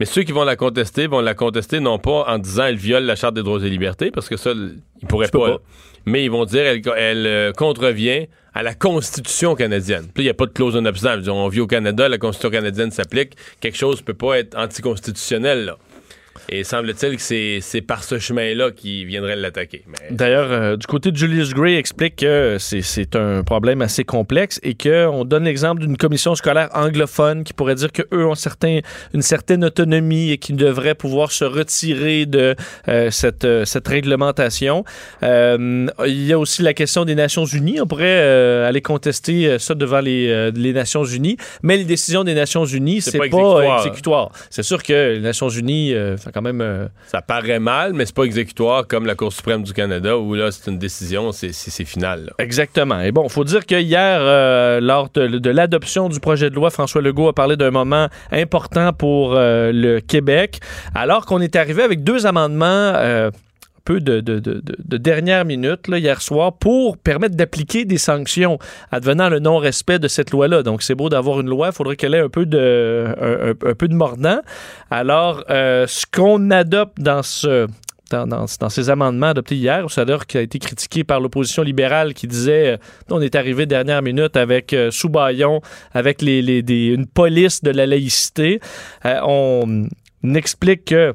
mais 0.00 0.06
ceux 0.06 0.22
qui 0.22 0.32
vont 0.32 0.44
la 0.44 0.56
contester 0.56 1.06
vont 1.06 1.20
la 1.20 1.34
contester 1.34 1.78
non 1.78 1.98
pas 1.98 2.24
en 2.26 2.38
disant 2.38 2.64
elle 2.64 2.76
viole 2.76 3.04
la 3.04 3.16
Charte 3.16 3.34
des 3.34 3.42
droits 3.42 3.64
et 3.64 3.70
libertés, 3.70 4.10
parce 4.10 4.28
que 4.28 4.36
ça, 4.36 4.50
ils 4.52 5.08
pourraient 5.08 5.28
pas. 5.28 5.38
pas. 5.38 5.58
Mais 6.06 6.24
ils 6.24 6.30
vont 6.30 6.44
dire 6.44 6.62
elle, 6.62 6.82
elle 6.96 7.26
euh, 7.26 7.52
contrevient 7.52 8.26
à 8.54 8.62
la 8.62 8.74
Constitution 8.74 9.54
canadienne. 9.54 10.06
Puis 10.12 10.24
il 10.24 10.26
n'y 10.26 10.30
a 10.30 10.34
pas 10.34 10.46
de 10.46 10.52
clause 10.52 10.76
en 10.76 10.84
absence. 10.84 11.28
On 11.28 11.48
vit 11.48 11.60
au 11.60 11.66
Canada, 11.66 12.08
la 12.08 12.18
Constitution 12.18 12.50
canadienne 12.50 12.90
s'applique. 12.90 13.36
Quelque 13.60 13.76
chose 13.76 14.00
ne 14.00 14.04
peut 14.04 14.14
pas 14.14 14.38
être 14.38 14.56
anticonstitutionnel, 14.58 15.66
là. 15.66 15.78
Et 16.48 16.64
semble-t-il 16.64 17.16
que 17.16 17.60
c'est 17.60 17.80
par 17.80 18.02
ce 18.02 18.18
chemin-là 18.18 18.70
qu'ils 18.72 19.06
viendraient 19.06 19.36
l'attaquer. 19.36 19.82
Mais 19.86 19.96
D'ailleurs, 20.10 20.50
euh, 20.50 20.76
du 20.76 20.86
côté 20.86 21.12
de 21.12 21.16
Julius 21.16 21.54
Gray 21.54 21.76
explique 21.76 22.16
que 22.16 22.56
c'est- 22.58 22.80
un 23.14 23.42
problème 23.42 23.82
assez 23.82 24.04
complexe 24.04 24.60
et 24.62 24.74
qu'on 24.74 25.24
donne 25.24 25.44
l'exemple 25.44 25.80
d'une 25.80 25.96
commission 25.96 26.34
scolaire 26.34 26.68
anglophone 26.74 27.44
qui 27.44 27.52
pourrait 27.52 27.74
dire 27.74 27.90
qu'eux 27.92 28.24
ont 28.26 28.34
certain, 28.34 28.80
une 29.14 29.22
certaine 29.22 29.64
autonomie 29.64 30.30
et 30.30 30.38
qui 30.38 30.52
devraient 30.52 30.94
pouvoir 30.94 31.32
se 31.32 31.44
retirer 31.44 32.26
de 32.26 32.54
euh, 32.88 33.10
cette, 33.10 33.44
euh, 33.44 33.64
cette 33.64 33.86
réglementation. 33.88 34.84
Il 35.22 35.90
y 36.26 36.32
a 36.32 36.38
aussi 36.38 36.62
la 36.62 36.74
question 36.74 37.04
des 37.04 37.14
Nations 37.14 37.44
Unies. 37.44 37.80
On 37.80 37.86
pourrait 37.86 38.20
aller 38.66 38.80
contester 38.82 39.58
ça 39.58 39.74
devant 39.74 40.00
les, 40.00 40.50
les 40.52 40.72
Nations 40.72 41.04
Unies, 41.04 41.36
mais 41.62 41.76
les 41.76 41.84
décisions 41.84 42.24
des 42.24 42.34
Nations 42.34 42.64
Unies, 42.64 43.00
C'est 43.00 43.18
pas 43.18 43.28
pas, 43.28 43.78
exécutoire. 43.78 44.30
C'est 44.50 44.62
sûr 44.62 44.82
que 44.82 45.14
les 45.14 45.20
Nations 45.20 45.48
Unies, 45.48 45.94
fait 46.20 46.32
quand 46.32 46.42
même... 46.42 46.60
euh, 46.60 46.86
ça 47.06 47.22
paraît 47.22 47.58
mal, 47.58 47.92
mais 47.92 48.06
c'est 48.06 48.14
pas 48.14 48.24
exécutoire 48.24 48.86
comme 48.86 49.06
la 49.06 49.14
Cour 49.14 49.32
suprême 49.32 49.62
du 49.62 49.72
Canada 49.72 50.16
où 50.18 50.34
là, 50.34 50.50
c'est 50.50 50.70
une 50.70 50.78
décision, 50.78 51.32
c'est 51.32 51.52
final. 51.84 52.26
là. 52.26 52.32
Exactement. 52.38 53.00
Et 53.00 53.12
bon, 53.12 53.24
il 53.24 53.30
faut 53.30 53.44
dire 53.44 53.66
que 53.66 53.74
hier, 53.74 54.18
euh, 54.20 54.80
lors 54.80 55.08
de, 55.10 55.26
de 55.26 55.50
l'adoption 55.50 56.08
du 56.08 56.20
projet 56.20 56.50
de 56.50 56.54
loi, 56.54 56.70
François 56.70 57.02
Legault 57.02 57.28
a 57.28 57.32
parlé 57.32 57.56
d'un 57.56 57.70
moment 57.70 58.08
important 58.32 58.92
pour 58.92 59.34
euh, 59.34 59.72
le 59.72 60.00
Québec, 60.00 60.60
alors 60.94 61.26
qu'on 61.26 61.40
est 61.40 61.56
arrivé 61.56 61.82
avec 61.82 62.04
deux 62.04 62.26
amendements. 62.26 62.92
Peu 63.84 64.00
de, 64.00 64.20
de, 64.20 64.38
de, 64.38 64.54
de- 64.54 64.76
de 64.78 64.96
dernière 64.96 65.44
minute 65.44 65.88
hier 65.88 66.20
soir 66.22 66.52
pour 66.58 66.96
permettre 66.98 67.34
d'appliquer 67.36 67.84
des 67.84 67.98
sanctions 67.98 68.58
advenant 68.90 69.28
le 69.28 69.38
non-respect 69.38 69.98
de 69.98 70.08
cette 70.08 70.30
loi-là. 70.30 70.62
Donc, 70.62 70.82
c'est 70.82 70.94
beau 70.94 71.08
d'avoir 71.08 71.40
une 71.40 71.48
loi, 71.48 71.68
il 71.68 71.72
faudrait 71.74 71.96
qu'elle 71.96 72.14
ait 72.14 72.20
un 72.20 72.28
peu 72.28 72.46
de, 72.46 73.06
un, 73.66 73.74
peu 73.74 73.88
de 73.88 73.94
mordant. 73.94 74.40
Alors, 74.90 75.44
euh, 75.50 75.86
ce 75.86 76.04
qu'on 76.06 76.50
adopte 76.50 77.00
dans 77.00 77.22
ce, 77.22 77.66
dans, 78.10 78.26
dans- 78.26 78.46
ces 78.68 78.90
amendements 78.90 79.28
adoptés 79.28 79.54
hier, 79.56 79.84
c'est 79.88 80.04
d'ailleurs 80.04 80.26
qui 80.26 80.36
a 80.38 80.42
été 80.42 80.58
critiqué 80.58 81.04
par 81.04 81.20
l'opposition 81.20 81.62
libérale 81.62 82.12
qui 82.14 82.26
disait 82.26 82.74
euh, 82.74 82.76
on 83.10 83.20
est 83.20 83.34
arrivé 83.34 83.66
dernière 83.66 84.02
minute 84.02 84.36
avec 84.36 84.72
euh, 84.72 84.90
sous-baillon, 84.90 85.60
avec 85.92 86.20
les, 86.22 86.42
les- 86.42 86.62
des- 86.62 86.86
une 86.86 87.06
police 87.06 87.62
de 87.62 87.70
la 87.70 87.86
laïcité. 87.86 88.60
Euh, 89.06 89.18
on 89.24 89.88
explique 90.34 90.84
que 90.86 91.12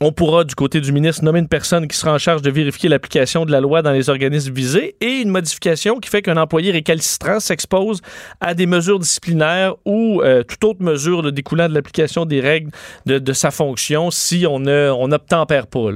on 0.00 0.10
pourra, 0.10 0.42
du 0.42 0.54
côté 0.56 0.80
du 0.80 0.90
ministre, 0.90 1.24
nommer 1.24 1.38
une 1.38 1.48
personne 1.48 1.86
qui 1.86 1.96
sera 1.96 2.12
en 2.12 2.18
charge 2.18 2.42
de 2.42 2.50
vérifier 2.50 2.88
l'application 2.88 3.44
de 3.44 3.52
la 3.52 3.60
loi 3.60 3.80
dans 3.80 3.92
les 3.92 4.10
organismes 4.10 4.52
visés 4.52 4.96
et 5.00 5.20
une 5.20 5.30
modification 5.30 6.00
qui 6.00 6.10
fait 6.10 6.20
qu'un 6.20 6.36
employé 6.36 6.72
récalcitrant 6.72 7.38
s'expose 7.38 8.00
à 8.40 8.54
des 8.54 8.66
mesures 8.66 8.98
disciplinaires 8.98 9.76
ou 9.84 10.20
euh, 10.22 10.42
toute 10.42 10.64
autre 10.64 10.82
mesure 10.82 11.32
découlant 11.32 11.68
de 11.68 11.74
l'application 11.74 12.26
des 12.26 12.40
règles 12.40 12.70
de, 13.06 13.32
sa 13.32 13.50
fonction 13.50 14.10
si 14.10 14.46
on 14.48 14.58
ne 14.58 14.90
on 14.90 15.08
n'obtempère 15.08 15.68
pas. 15.68 15.90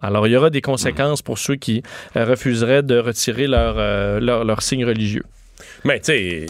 Alors, 0.00 0.26
il 0.26 0.32
y 0.32 0.36
aura 0.36 0.50
des 0.50 0.60
conséquences 0.60 1.22
pour 1.22 1.38
ceux 1.38 1.54
qui 1.54 1.82
euh, 2.16 2.24
refuseraient 2.24 2.82
de 2.82 2.98
retirer 2.98 3.46
leur, 3.46 3.76
euh, 3.78 4.18
leur, 4.18 4.44
leur 4.44 4.62
signe 4.62 4.84
religieux. 4.84 5.22
Mais 5.84 6.00
tu 6.00 6.06
sais, 6.06 6.46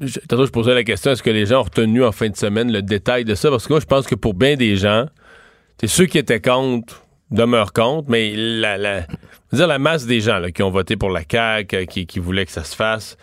je- 0.00 0.18
tantôt 0.20 0.46
je 0.46 0.50
posais 0.50 0.74
la 0.74 0.84
question 0.84 1.12
est-ce 1.12 1.22
que 1.22 1.30
les 1.30 1.46
gens 1.46 1.60
ont 1.60 1.64
retenu 1.64 2.04
en 2.04 2.12
fin 2.12 2.28
de 2.28 2.36
semaine 2.36 2.70
le 2.72 2.82
détail 2.82 3.24
de 3.24 3.34
ça? 3.34 3.50
Parce 3.50 3.66
que 3.66 3.72
moi, 3.72 3.80
je 3.80 3.86
pense 3.86 4.06
que 4.06 4.14
pour 4.14 4.34
bien 4.34 4.56
des 4.56 4.76
gens, 4.76 5.06
c'est 5.80 5.86
ceux 5.88 6.06
qui 6.06 6.18
étaient 6.18 6.40
contre 6.40 7.02
demeurent 7.30 7.72
contre, 7.74 8.08
mais 8.10 8.32
la, 8.36 8.78
la, 8.78 9.00
dire, 9.52 9.66
la 9.66 9.78
masse 9.78 10.06
des 10.06 10.20
gens 10.20 10.38
là, 10.38 10.50
qui 10.50 10.62
ont 10.62 10.70
voté 10.70 10.96
pour 10.96 11.10
la 11.10 11.20
CAQ, 11.30 11.76
euh, 11.76 11.84
qui, 11.84 12.06
qui 12.06 12.18
voulaient 12.20 12.46
que 12.46 12.52
ça 12.52 12.64
se 12.64 12.74
fasse, 12.74 13.16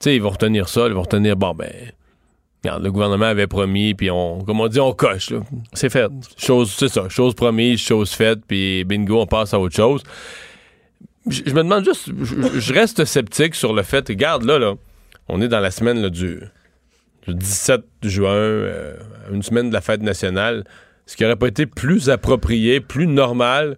tu 0.00 0.04
sais, 0.10 0.16
ils 0.16 0.22
vont 0.22 0.30
retenir 0.30 0.68
ça, 0.68 0.86
ils 0.88 0.92
vont 0.94 1.02
retenir 1.02 1.36
bon 1.36 1.54
ben. 1.54 1.70
Regarde, 2.64 2.82
le 2.84 2.92
gouvernement 2.92 3.26
avait 3.26 3.46
promis, 3.48 3.94
puis 3.94 4.08
on, 4.10 4.40
comme 4.44 4.60
on 4.60 4.68
dit, 4.68 4.78
on 4.80 4.92
coche. 4.92 5.30
C'est 5.72 5.90
fait. 5.90 6.08
Chose, 6.36 6.72
c'est 6.76 6.88
ça, 6.88 7.08
chose 7.08 7.34
promise, 7.34 7.80
chose 7.80 8.10
faite, 8.12 8.40
puis 8.46 8.84
bingo, 8.84 9.20
on 9.20 9.26
passe 9.26 9.52
à 9.54 9.58
autre 9.60 9.74
chose. 9.76 10.02
Je, 11.28 11.42
je 11.46 11.50
me 11.54 11.62
demande 11.62 11.84
juste, 11.84 12.08
je, 12.20 12.60
je 12.60 12.72
reste 12.74 13.04
sceptique 13.04 13.54
sur 13.54 13.72
le 13.72 13.82
fait, 13.82 14.06
regarde 14.08 14.42
là, 14.44 14.58
là, 14.58 14.74
on 15.28 15.40
est 15.40 15.48
dans 15.48 15.60
la 15.60 15.70
semaine 15.70 16.08
du, 16.08 16.40
du 17.26 17.34
17 17.34 17.82
juin, 18.02 18.30
euh, 18.32 18.96
une 19.32 19.42
semaine 19.42 19.68
de 19.68 19.74
la 19.74 19.80
fête 19.80 20.02
nationale. 20.02 20.64
Ce 21.06 21.16
qui 21.16 21.24
aurait 21.24 21.36
pas 21.36 21.48
été 21.48 21.66
plus 21.66 22.10
approprié, 22.10 22.80
plus 22.80 23.06
normal 23.06 23.76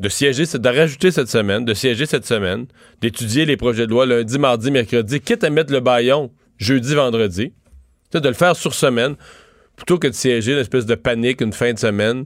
de 0.00 0.08
siéger, 0.08 0.44
de 0.44 0.68
rajouter 0.68 1.10
cette 1.10 1.28
semaine, 1.28 1.64
de 1.64 1.74
siéger 1.74 2.06
cette 2.06 2.26
semaine, 2.26 2.66
d'étudier 3.00 3.44
les 3.44 3.56
projets 3.56 3.86
de 3.86 3.90
loi 3.90 4.06
lundi, 4.06 4.38
mardi, 4.38 4.70
mercredi, 4.70 5.20
quitte 5.20 5.42
à 5.44 5.50
mettre 5.50 5.72
le 5.72 5.80
baillon 5.80 6.30
jeudi, 6.56 6.94
vendredi, 6.94 7.52
de 8.12 8.28
le 8.28 8.34
faire 8.34 8.54
sur 8.56 8.74
semaine, 8.74 9.16
plutôt 9.76 9.98
que 9.98 10.06
de 10.06 10.12
siéger 10.12 10.52
une 10.52 10.58
espèce 10.58 10.86
de 10.86 10.94
panique 10.94 11.40
une 11.40 11.52
fin 11.52 11.72
de 11.72 11.78
semaine. 11.78 12.24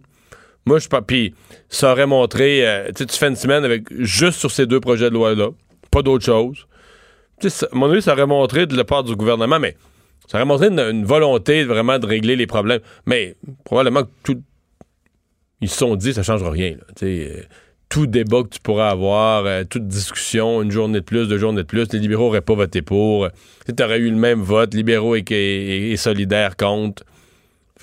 Moi, 0.64 0.78
je 0.78 0.88
pas. 0.88 1.02
Puis, 1.02 1.34
ça 1.68 1.92
aurait 1.92 2.06
montré. 2.06 2.66
euh, 2.66 2.90
tu 2.94 3.06
fais 3.08 3.28
une 3.28 3.36
semaine 3.36 3.64
avec 3.64 3.84
juste 4.02 4.38
sur 4.38 4.50
ces 4.50 4.66
deux 4.66 4.80
projets 4.80 5.10
de 5.10 5.14
loi-là, 5.14 5.48
pas 5.90 6.02
d'autre 6.02 6.24
chose. 6.24 6.66
Ça- 7.48 7.68
mon 7.72 7.90
avis, 7.90 8.02
ça 8.02 8.12
aurait 8.12 8.26
montré 8.26 8.66
de 8.66 8.76
la 8.76 8.84
part 8.84 9.04
du 9.04 9.14
gouvernement, 9.16 9.58
mais 9.58 9.76
ça 10.28 10.38
aurait 10.38 10.44
montré 10.44 10.68
une, 10.68 11.04
volonté 11.04 11.64
vraiment 11.64 11.98
de 11.98 12.06
régler 12.06 12.36
les 12.36 12.46
problèmes. 12.46 12.80
Mais 13.06 13.36
probablement 13.64 14.04
que 14.04 14.10
tout. 14.22 14.42
Ils 15.60 15.68
se 15.68 15.78
sont 15.78 15.94
dit, 15.94 16.12
ça 16.12 16.22
changera 16.22 16.50
rien. 16.50 16.76
euh, 17.02 17.42
tout 17.88 18.06
débat 18.06 18.42
que 18.42 18.48
tu 18.48 18.58
pourras 18.60 18.88
avoir, 18.88 19.44
euh, 19.44 19.64
toute 19.64 19.86
discussion, 19.86 20.62
une 20.62 20.70
journée 20.70 21.00
de 21.00 21.04
plus, 21.04 21.28
deux 21.28 21.36
journées 21.36 21.58
de 21.62 21.66
plus, 21.66 21.92
les 21.92 21.98
libéraux 21.98 22.24
n'auraient 22.24 22.40
pas 22.40 22.54
voté 22.54 22.80
pour. 22.80 23.28
Tu 23.66 23.82
aurais 23.84 23.98
eu 23.98 24.10
le 24.10 24.16
même 24.16 24.40
vote, 24.40 24.72
libéraux 24.74 25.14
et, 25.14 25.22
et, 25.30 25.92
et 25.92 25.96
solidaires 25.98 26.56
contre. 26.56 27.04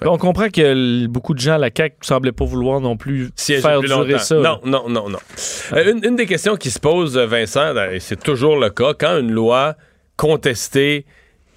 On 0.05 0.17
comprend 0.17 0.49
que 0.49 1.05
beaucoup 1.07 1.33
de 1.33 1.39
gens 1.39 1.53
à 1.55 1.57
la 1.57 1.69
CAQ 1.75 1.95
ne 2.01 2.05
semblaient 2.05 2.31
pas 2.31 2.45
vouloir 2.45 2.79
non 2.79 2.95
plus 2.97 3.29
faire 3.35 3.79
plus 3.79 3.87
durer 3.87 4.11
longtemps. 4.11 4.23
ça. 4.23 4.35
Non, 4.35 4.59
non, 4.63 4.89
non, 4.89 5.09
non. 5.09 5.19
Euh, 5.73 5.91
une, 5.91 6.03
une 6.05 6.15
des 6.15 6.25
questions 6.25 6.55
qui 6.55 6.71
se 6.71 6.79
pose, 6.79 7.17
Vincent, 7.17 7.75
et 7.91 7.99
c'est 7.99 8.21
toujours 8.21 8.57
le 8.57 8.69
cas, 8.69 8.93
quand 8.97 9.19
une 9.19 9.31
loi 9.31 9.75
contestée 10.15 11.05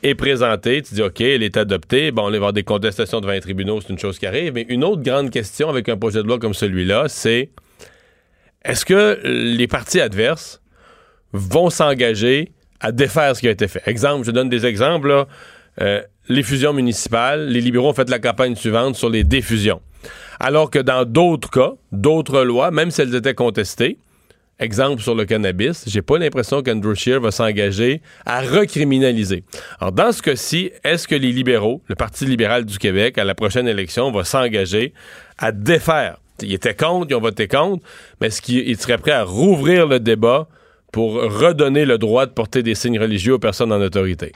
est 0.03 0.15
présentée, 0.15 0.83
tu 0.83 0.95
dis 0.95 1.03
OK, 1.03 1.21
elle 1.21 1.43
est 1.43 1.57
adoptée, 1.57 2.11
bon, 2.11 2.27
on 2.27 2.31
va 2.31 2.37
avoir 2.37 2.53
des 2.53 2.65
contestations 2.65 3.21
devant 3.21 3.33
les 3.33 3.41
tribunaux, 3.41 3.81
c'est 3.81 3.91
une 3.91 3.99
chose 3.99 4.19
qui 4.19 4.27
arrive, 4.27 4.53
mais 4.53 4.67
une 4.69 4.83
autre 4.83 5.03
grande 5.03 5.31
question 5.31 5.69
avec 5.69 5.89
un 5.89 5.97
projet 5.97 6.23
de 6.23 6.27
loi 6.27 6.39
comme 6.39 6.55
celui-là, 6.55 7.05
c'est 7.09 7.51
est-ce 8.65 8.85
que 8.85 9.21
les 9.25 9.67
partis 9.69 10.01
adverses 10.01 10.61
vont 11.33 11.71
s'engager 11.71 12.53
à 12.81 12.93
défaire 12.93 13.37
ce 13.37 13.41
qui 13.41 13.49
a 13.49 13.53
été 13.53 13.69
fait? 13.69 13.83
Exemple, 13.87 14.27
je 14.27 14.31
donne 14.33 14.49
des 14.49 14.67
exemples, 14.67 15.09
là. 15.09 15.27
Euh, 15.81 16.03
les 16.29 16.43
fusions 16.43 16.73
municipales, 16.73 17.49
les 17.49 17.61
libéraux 17.61 17.91
ont 17.91 17.95
fait 17.95 18.09
la 18.09 18.19
campagne 18.19 18.55
suivante 18.55 18.97
sur 18.97 19.11
les 19.11 19.25
défusions. 19.25 19.81
Alors 20.41 20.71
que 20.71 20.79
dans 20.79 21.05
d'autres 21.05 21.51
cas, 21.51 21.73
d'autres 21.93 22.43
lois, 22.43 22.71
même 22.71 22.91
si 22.91 23.01
elles 23.01 23.15
étaient 23.15 23.35
contestées, 23.35 23.99
exemple 24.59 25.03
sur 25.03 25.15
le 25.15 25.25
cannabis, 25.25 25.85
j'ai 25.87 26.03
pas 26.03 26.19
l'impression 26.19 26.63
qu'Andrew 26.63 26.95
Scheer 26.95 27.21
va 27.21 27.31
s'engager 27.31 28.01
à 28.25 28.41
recriminaliser. 28.41 29.45
Alors 29.81 29.93
dans 29.93 30.13
ce 30.13 30.23
cas-ci, 30.23 30.71
est-ce 30.85 31.09
que 31.09 31.15
les 31.15 31.33
libéraux, 31.33 31.83
le 31.89 31.95
Parti 31.95 32.25
libéral 32.25 32.65
du 32.65 32.79
Québec, 32.79 33.19
à 33.19 33.25
la 33.25 33.35
prochaine 33.35 33.69
élection, 33.69 34.11
va 34.13 34.25
s'engager 34.25 34.93
à 35.39 35.53
défaire? 35.53 36.19
Ils 36.41 36.55
étaient 36.55 36.75
contre, 36.75 37.09
ils 37.11 37.15
ont 37.15 37.21
voté 37.21 37.47
contre, 37.47 37.85
mais 38.21 38.29
est-ce 38.29 38.43
qu'ils 38.43 38.77
seraient 38.77 38.99
prêts 38.99 39.13
à 39.13 39.25
rouvrir 39.25 39.87
le 39.87 40.01
débat 40.01 40.49
pour 40.93 41.15
redonner 41.15 41.85
le 41.85 41.99
droit 41.99 42.27
de 42.27 42.33
porter 42.33 42.63
des 42.63 42.75
signes 42.75 42.99
religieux 42.99 43.35
aux 43.35 43.39
personnes 43.39 43.73
en 43.73 43.81
autorité? 43.81 44.33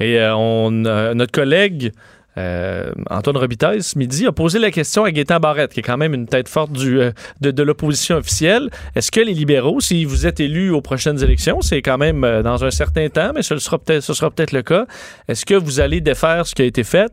Et 0.00 0.18
euh, 0.18 0.34
on, 0.34 0.84
euh, 0.84 1.14
notre 1.14 1.32
collègue 1.32 1.92
euh, 2.38 2.92
Antoine 3.10 3.36
Robitaille, 3.36 3.82
ce 3.82 3.98
midi, 3.98 4.26
a 4.26 4.32
posé 4.32 4.58
la 4.58 4.70
question 4.70 5.04
à 5.04 5.10
Gaétan 5.10 5.40
Barrette, 5.40 5.72
qui 5.72 5.80
est 5.80 5.82
quand 5.82 5.96
même 5.96 6.14
une 6.14 6.26
tête 6.26 6.48
forte 6.48 6.72
du, 6.72 7.00
euh, 7.00 7.10
de, 7.40 7.50
de 7.50 7.62
l'opposition 7.62 8.16
officielle. 8.16 8.70
Est-ce 8.94 9.10
que 9.10 9.20
les 9.20 9.34
libéraux, 9.34 9.80
si 9.80 10.04
vous 10.04 10.26
êtes 10.26 10.40
élus 10.40 10.70
aux 10.70 10.80
prochaines 10.80 11.22
élections, 11.22 11.60
c'est 11.60 11.82
quand 11.82 11.98
même 11.98 12.24
euh, 12.24 12.42
dans 12.42 12.64
un 12.64 12.70
certain 12.70 13.08
temps, 13.08 13.32
mais 13.34 13.42
ce 13.42 13.58
sera 13.58 13.78
peut-être 13.78 14.02
ce 14.02 14.14
sera 14.14 14.30
peut-être 14.30 14.52
le 14.52 14.62
cas, 14.62 14.86
est-ce 15.28 15.44
que 15.44 15.54
vous 15.54 15.80
allez 15.80 16.00
défaire 16.00 16.46
ce 16.46 16.54
qui 16.54 16.62
a 16.62 16.64
été 16.64 16.84
fait? 16.84 17.12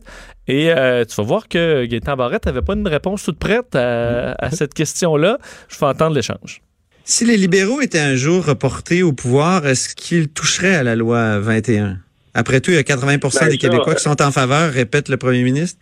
Et 0.50 0.72
tu 1.10 1.16
vas 1.16 1.24
voir 1.24 1.50
que 1.50 1.84
Gaétan 1.84 2.16
Barrette 2.16 2.46
n'avait 2.46 2.62
pas 2.62 2.74
une 2.74 2.88
réponse 2.88 3.22
toute 3.24 3.38
prête 3.38 3.76
à, 3.76 4.32
à 4.40 4.50
cette 4.50 4.74
question-là. 4.74 5.40
Je 5.68 5.76
fais 5.76 5.86
entendre 5.86 6.16
l'échange. 6.16 6.62
Si 7.04 7.26
les 7.26 7.36
libéraux 7.36 7.82
étaient 7.82 8.00
un 8.00 8.16
jour 8.16 8.46
reportés 8.46 9.04
au 9.04 9.12
pouvoir, 9.12 9.68
est-ce 9.68 9.94
qu'ils 9.94 10.30
toucheraient 10.30 10.76
à 10.76 10.84
la 10.84 10.96
loi 10.96 11.40
21? 11.40 11.98
Après 12.34 12.62
tout, 12.62 12.72
il 12.72 12.76
y 12.76 12.80
a 12.80 12.84
80% 12.84 13.40
Ben, 13.40 13.50
des 13.50 13.58
Québécois 13.58 13.94
euh, 13.94 13.96
qui 13.96 14.04
sont 14.04 14.22
en 14.22 14.32
faveur, 14.32 14.72
répète 14.72 15.10
le 15.10 15.18
premier 15.18 15.44
ministre. 15.44 15.80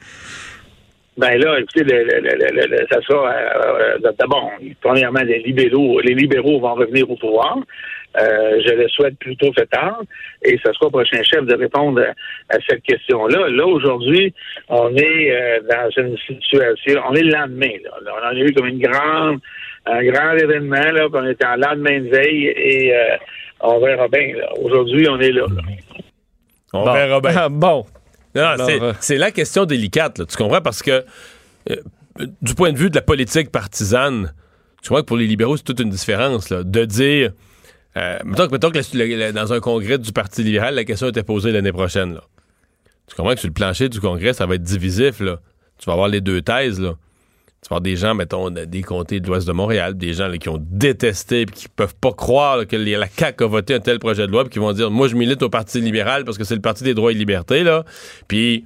Ben 1.17 1.37
là, 1.39 1.59
écoutez, 1.59 1.83
le, 1.83 2.87
ça 2.91 3.01
sera 3.01 3.31
euh, 3.31 3.97
euh, 4.03 4.11
d'abord, 4.19 4.51
premièrement, 4.81 5.21
les 5.21 5.39
libéraux, 5.39 6.01
les 6.01 6.13
libéraux 6.13 6.59
vont 6.59 6.73
revenir 6.75 7.09
au 7.09 7.15
pouvoir. 7.15 7.57
Euh, 8.17 8.61
je 8.65 8.73
le 8.73 8.87
souhaite 8.89 9.17
plutôt 9.19 9.51
fait 9.53 9.65
tard. 9.65 10.01
Et 10.43 10.57
ce 10.63 10.71
sera 10.73 10.87
au 10.87 10.89
prochain 10.89 11.21
chef 11.23 11.45
de 11.45 11.55
répondre 11.55 12.01
à, 12.01 12.55
à 12.55 12.59
cette 12.67 12.83
question-là. 12.83 13.49
Là, 13.49 13.65
aujourd'hui, 13.65 14.33
on 14.69 14.95
est 14.95 15.31
euh, 15.31 15.59
dans 15.69 15.89
une 15.97 16.17
situation. 16.17 17.01
On 17.09 17.13
est 17.13 17.23
le 17.23 17.31
lendemain. 17.31 17.75
Là. 17.83 17.91
Là, 18.03 18.11
on 18.15 18.25
en 18.25 18.41
a 18.41 18.45
eu 18.45 18.53
comme 18.53 18.67
une 18.67 18.79
grande, 18.79 19.39
un 19.85 20.03
grand 20.03 20.31
événement, 20.33 20.91
là, 20.91 21.07
était 21.29 21.45
en 21.45 21.55
lendemain 21.55 21.99
de 21.99 22.09
veille 22.09 22.45
et 22.45 22.93
euh, 22.93 23.17
on 23.61 23.79
verra 23.79 24.07
bien. 24.07 24.33
Aujourd'hui, 24.61 25.07
on 25.09 25.19
est 25.19 25.31
là. 25.31 25.45
là. 25.49 25.61
On 26.75 26.85
Bon. 26.85 26.93
verra 26.93 27.21
bien. 27.21 27.31
Ah, 27.35 27.49
bon. 27.49 27.85
C'est- 28.33 28.81
euh, 28.81 28.93
c'est 28.99 29.17
la 29.17 29.31
question 29.31 29.65
délicate, 29.65 30.17
là, 30.19 30.25
tu 30.25 30.35
comprends? 30.35 30.61
Parce 30.61 30.81
que 30.81 31.05
euh, 31.71 31.75
du 32.41 32.53
point 32.53 32.71
de 32.73 32.77
vue 32.77 32.89
de 32.89 32.95
la 32.95 33.01
politique 33.01 33.49
partisane, 33.51 34.33
tu 34.81 34.89
comprends 34.89 35.01
que 35.01 35.07
pour 35.07 35.17
les 35.17 35.27
libéraux, 35.27 35.57
c'est 35.57 35.63
toute 35.63 35.79
une 35.79 35.89
différence 35.89 36.49
là, 36.49 36.63
de 36.63 36.85
dire. 36.85 37.31
Euh, 37.97 38.19
mettons, 38.25 38.47
que- 38.47 38.51
mettons 38.51 38.71
que 38.71 38.77
la- 38.97 39.05
la- 39.05 39.15
la- 39.15 39.31
dans 39.31 39.53
un 39.53 39.59
congrès 39.61 39.97
du 39.97 40.11
Parti 40.11 40.43
libéral, 40.43 40.75
la 40.75 40.83
question 40.83 41.07
était 41.07 41.23
posée 41.23 41.51
l'année 41.53 41.71
prochaine. 41.71 42.15
Là. 42.15 42.21
Tu 43.07 43.15
comprends 43.15 43.33
que 43.33 43.39
sur 43.39 43.47
le 43.47 43.53
plancher 43.53 43.87
du 43.87 44.01
congrès, 44.01 44.33
ça 44.33 44.45
va 44.45 44.55
être 44.55 44.63
divisif. 44.63 45.21
Là. 45.21 45.39
Tu 45.77 45.85
vas 45.85 45.93
avoir 45.93 46.09
les 46.09 46.19
deux 46.21 46.41
thèses. 46.41 46.79
Là. 46.81 46.95
Tu 47.69 47.81
des 47.81 47.95
gens, 47.95 48.13
mettons, 48.13 48.49
de- 48.51 48.65
des 48.65 48.81
comtés 48.83 49.19
de 49.19 49.27
l'Ouest 49.27 49.47
de 49.47 49.51
Montréal, 49.53 49.97
des 49.97 50.13
gens 50.13 50.31
qui 50.31 50.49
ont 50.49 50.59
détesté 50.59 51.41
et 51.41 51.45
qui 51.45 51.67
peuvent 51.67 51.95
pas 51.95 52.11
croire 52.13 52.67
que 52.67 52.75
la 52.75 53.07
CAQ 53.07 53.43
a 53.43 53.47
voté 53.47 53.73
un 53.73 53.79
tel 53.79 53.99
projet 53.99 54.27
de 54.27 54.31
loi 54.31 54.43
puis 54.43 54.51
qui 54.51 54.59
vont 54.59 54.71
dire 54.73 54.91
Moi, 54.91 55.07
je 55.07 55.15
milite 55.15 55.41
au 55.41 55.49
Parti 55.49 55.81
libéral 55.81 56.25
parce 56.25 56.37
que 56.37 56.43
c'est 56.43 56.55
le 56.55 56.61
Parti 56.61 56.83
des 56.83 56.93
droits 56.93 57.11
et 57.11 57.15
libertés. 57.15 57.63
Là. 57.63 57.83
Puis, 58.27 58.65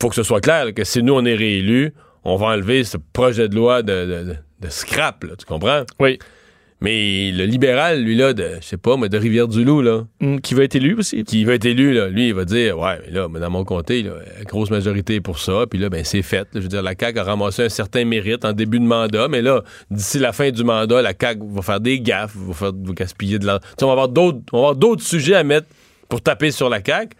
faut 0.00 0.08
que 0.08 0.14
ce 0.14 0.22
soit 0.22 0.40
clair 0.40 0.72
que 0.74 0.84
si 0.84 1.02
nous, 1.02 1.14
on 1.14 1.24
est 1.24 1.34
réélus, 1.34 1.92
on 2.24 2.36
va 2.36 2.46
enlever 2.48 2.84
ce 2.84 2.96
projet 3.12 3.48
de 3.48 3.54
loi 3.54 3.82
de, 3.82 3.92
de- 4.06 4.36
de- 4.60 4.68
scrap. 4.68 5.24
Tu 5.38 5.44
comprends? 5.46 5.82
Oui. 6.00 6.18
Mais 6.82 7.30
le 7.32 7.44
libéral, 7.46 8.02
lui, 8.02 8.16
là, 8.16 8.34
de, 8.34 8.50
je 8.60 8.66
sais 8.66 8.76
pas, 8.76 8.98
mais 8.98 9.08
de 9.08 9.16
Rivière-du-Loup, 9.16 9.80
là, 9.80 10.04
Hum, 10.20 10.40
qui 10.42 10.52
va 10.52 10.64
être 10.64 10.74
élu 10.74 10.94
aussi. 10.98 11.24
qui 11.24 11.42
va 11.46 11.54
être 11.54 11.64
élu, 11.64 11.94
là, 11.94 12.08
lui, 12.08 12.28
il 12.28 12.34
va 12.34 12.44
dire, 12.44 12.78
ouais, 12.78 12.98
mais 13.06 13.12
là, 13.12 13.28
mais 13.30 13.40
dans 13.40 13.48
mon 13.48 13.64
comté, 13.64 14.02
là, 14.02 14.12
grosse 14.44 14.70
majorité 14.70 15.20
pour 15.22 15.38
ça, 15.38 15.64
puis 15.70 15.78
là, 15.78 15.88
ben, 15.88 16.04
c'est 16.04 16.20
fait. 16.20 16.40
là. 16.40 16.44
je 16.56 16.60
veux 16.60 16.68
dire, 16.68 16.82
la 16.82 16.92
CAQ 16.98 17.18
a 17.18 17.24
ramassé 17.24 17.62
un 17.64 17.68
certain 17.70 18.04
mérite 18.04 18.44
en 18.44 18.52
début 18.52 18.78
de 18.78 18.84
mandat, 18.84 19.26
mais 19.28 19.40
là, 19.40 19.62
d'ici 19.90 20.18
la 20.18 20.32
fin 20.34 20.50
du 20.50 20.64
mandat, 20.64 21.00
la 21.00 21.14
CAQ 21.18 21.40
va 21.48 21.62
faire 21.62 21.80
des 21.80 21.98
gaffes, 22.00 22.36
va, 22.36 22.52
faire, 22.52 22.72
va 22.74 22.92
gaspiller 22.92 23.38
de 23.38 23.46
l'argent. 23.46 23.62
On 23.80 23.86
va 23.86 23.92
avoir 23.92 24.08
d'autres, 24.10 24.38
on 24.52 24.56
va 24.58 24.62
avoir 24.64 24.76
d'autres 24.76 25.02
sujets 25.02 25.34
à 25.34 25.44
mettre 25.44 25.68
pour 26.10 26.20
taper 26.20 26.50
sur 26.50 26.68
la 26.68 26.80
CAQ. 26.84 27.16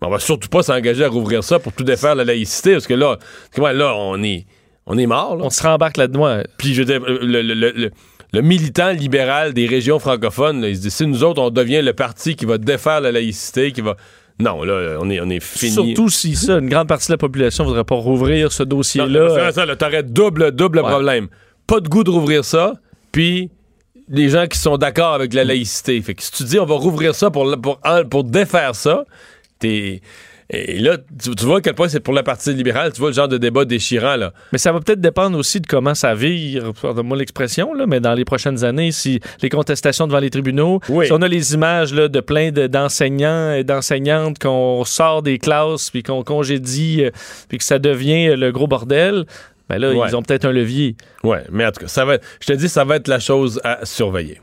Mais 0.00 0.08
on 0.08 0.10
va 0.10 0.18
surtout 0.20 0.48
pas 0.48 0.62
s'engager 0.62 1.04
à 1.04 1.08
rouvrir 1.08 1.44
ça 1.44 1.58
pour 1.58 1.72
tout 1.74 1.84
défaire 1.84 2.14
la 2.14 2.24
laïcité, 2.24 2.72
parce 2.72 2.86
que 2.86 2.94
là, 2.94 3.18
comment, 3.54 3.72
là, 3.72 3.94
on 3.94 4.22
est, 4.22 4.46
on 4.86 4.96
est 4.96 5.06
mort, 5.06 5.36
là. 5.36 5.44
On 5.44 5.50
se 5.50 5.62
rembarque 5.62 5.98
là-dedans. 5.98 6.42
Puis 6.56 6.72
je 6.72 6.80
veux 6.82 6.86
dire, 6.86 7.00
le, 7.06 7.42
le- 7.42 7.54
le- 7.54 7.72
le- 7.76 7.90
le 8.36 8.42
militant 8.42 8.90
libéral 8.90 9.54
des 9.54 9.66
régions 9.66 9.98
francophones, 9.98 10.60
là, 10.60 10.68
il 10.68 10.76
se 10.76 10.82
dit 10.82 10.90
si 10.90 11.06
nous 11.06 11.24
autres, 11.24 11.40
on 11.40 11.48
devient 11.48 11.80
le 11.80 11.94
parti 11.94 12.36
qui 12.36 12.44
va 12.44 12.58
défaire 12.58 13.00
la 13.00 13.10
laïcité, 13.10 13.72
qui 13.72 13.80
va. 13.80 13.96
Non, 14.38 14.62
là, 14.62 14.98
on 15.00 15.08
est, 15.08 15.18
on 15.20 15.30
est 15.30 15.40
fini. 15.42 15.72
Surtout 15.72 16.10
si 16.10 16.36
ça, 16.36 16.58
une 16.58 16.68
grande 16.68 16.86
partie 16.86 17.06
de 17.06 17.12
la 17.14 17.16
population 17.16 17.64
ne 17.64 17.68
voudrait 17.70 17.84
pas 17.84 17.94
rouvrir 17.94 18.52
ce 18.52 18.62
dossier-là. 18.62 19.30
ça, 19.34 19.52
ça, 19.52 19.64
là, 19.66 19.74
t'aurais 19.76 20.02
double, 20.02 20.52
double 20.52 20.80
Ouais. 20.80 20.90
problème. 20.90 21.28
Pas 21.66 21.80
de 21.80 21.88
goût 21.88 22.04
de 22.04 22.10
rouvrir 22.10 22.44
ça, 22.44 22.74
puis 23.10 23.48
les 24.10 24.28
gens 24.28 24.46
qui 24.46 24.58
sont 24.58 24.76
d'accord 24.76 25.14
avec 25.14 25.32
la 25.32 25.42
laïcité. 25.44 25.98
Fait 26.02 26.12
que 26.14 26.22
si 26.22 26.30
tu 26.32 26.44
dis 26.44 26.58
on 26.58 26.66
va 26.66 26.74
rouvrir 26.74 27.14
ça 27.14 27.30
pour, 27.30 27.50
pour, 27.58 27.80
pour 28.10 28.24
défaire 28.24 28.74
ça, 28.74 29.04
t'es. 29.58 30.02
Et 30.48 30.78
là, 30.78 30.96
tu, 31.20 31.34
tu 31.34 31.44
vois 31.44 31.58
à 31.58 31.60
quel 31.60 31.74
point 31.74 31.88
c'est 31.88 31.98
pour 31.98 32.14
le 32.14 32.22
Parti 32.22 32.54
libéral, 32.54 32.92
tu 32.92 33.00
vois 33.00 33.08
le 33.10 33.14
genre 33.14 33.26
de 33.26 33.36
débat 33.36 33.64
déchirant, 33.64 34.14
là. 34.14 34.32
Mais 34.52 34.58
ça 34.58 34.70
va 34.70 34.78
peut-être 34.80 35.00
dépendre 35.00 35.36
aussi 35.36 35.60
de 35.60 35.66
comment 35.66 35.94
ça 35.94 36.14
vire, 36.14 36.72
pardonne-moi 36.80 37.16
l'expression, 37.16 37.74
là, 37.74 37.86
mais 37.86 37.98
dans 37.98 38.14
les 38.14 38.24
prochaines 38.24 38.62
années, 38.64 38.92
si 38.92 39.20
les 39.42 39.48
contestations 39.48 40.06
devant 40.06 40.20
les 40.20 40.30
tribunaux, 40.30 40.80
Oui. 40.88 41.06
si 41.06 41.12
on 41.12 41.20
a 41.22 41.26
les 41.28 41.54
images 41.54 41.92
là, 41.92 42.06
de 42.06 42.20
plein 42.20 42.52
de- 42.52 42.68
d'enseignants 42.68 43.52
et 43.54 43.64
d'enseignantes 43.64 44.38
qu'on 44.38 44.84
sort 44.84 45.22
des 45.22 45.38
classes 45.38 45.90
puis 45.90 46.04
qu'on 46.04 46.22
congédie 46.22 47.02
euh, 47.04 47.10
puis 47.48 47.58
que 47.58 47.64
ça 47.64 47.80
devient 47.80 48.28
euh, 48.28 48.36
le 48.36 48.52
gros 48.52 48.68
bordel, 48.68 49.24
ben 49.68 49.78
là, 49.78 49.92
Ouais. 49.92 50.06
ils 50.08 50.14
ont 50.14 50.22
peut-être 50.22 50.44
un 50.44 50.52
levier. 50.52 50.94
Ouais, 51.24 51.42
mais 51.50 51.66
en 51.66 51.72
tout 51.72 51.80
cas, 51.80 51.88
ça 51.88 52.04
va 52.04 52.18
je 52.40 52.46
te 52.46 52.52
dis, 52.52 52.68
ça 52.68 52.84
va 52.84 52.96
être 52.96 53.08
la 53.08 53.18
chose 53.18 53.60
à 53.64 53.84
surveiller. 53.84 54.40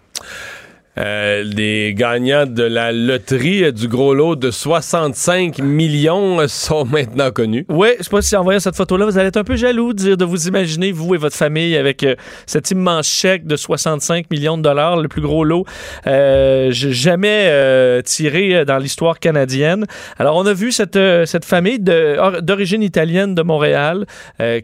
Euh, 0.99 1.43
les 1.43 1.95
gagnants 1.95 2.45
de 2.45 2.61
la 2.61 2.91
loterie 2.91 3.63
euh, 3.63 3.71
du 3.71 3.87
gros 3.87 4.13
lot 4.13 4.35
de 4.35 4.51
65 4.51 5.57
millions 5.57 6.39
euh, 6.39 6.47
sont 6.47 6.85
maintenant 6.85 7.31
connus. 7.31 7.65
Oui, 7.67 7.89
je 7.97 8.03
sais 8.03 8.09
pas 8.11 8.21
si 8.21 8.35
en 8.35 8.43
voyant 8.43 8.59
cette 8.59 8.75
photo-là, 8.75 9.05
vous 9.05 9.17
allez 9.17 9.29
être 9.29 9.37
un 9.37 9.43
peu 9.43 9.55
jaloux 9.55 9.93
de, 9.93 10.13
de 10.13 10.25
vous 10.25 10.47
imaginer, 10.47 10.91
vous 10.91 11.15
et 11.15 11.17
votre 11.17 11.35
famille, 11.35 11.75
avec 11.77 12.03
euh, 12.03 12.15
cet 12.45 12.69
immense 12.69 13.07
chèque 13.07 13.47
de 13.47 13.55
65 13.55 14.29
millions 14.29 14.55
de 14.55 14.61
dollars, 14.61 14.97
le 14.97 15.07
plus 15.07 15.21
gros 15.21 15.43
lot 15.43 15.65
euh, 16.05 16.69
jamais 16.71 18.01
tiré 18.03 18.65
dans 18.65 18.77
l'histoire 18.77 19.19
canadienne. 19.19 19.85
Alors, 20.19 20.35
on 20.35 20.45
a 20.45 20.53
vu 20.53 20.71
cette, 20.71 20.99
cette 21.25 21.45
famille 21.45 21.79
d'origine 21.79 22.83
italienne 22.83 23.35
de 23.35 23.41
Montréal 23.41 24.05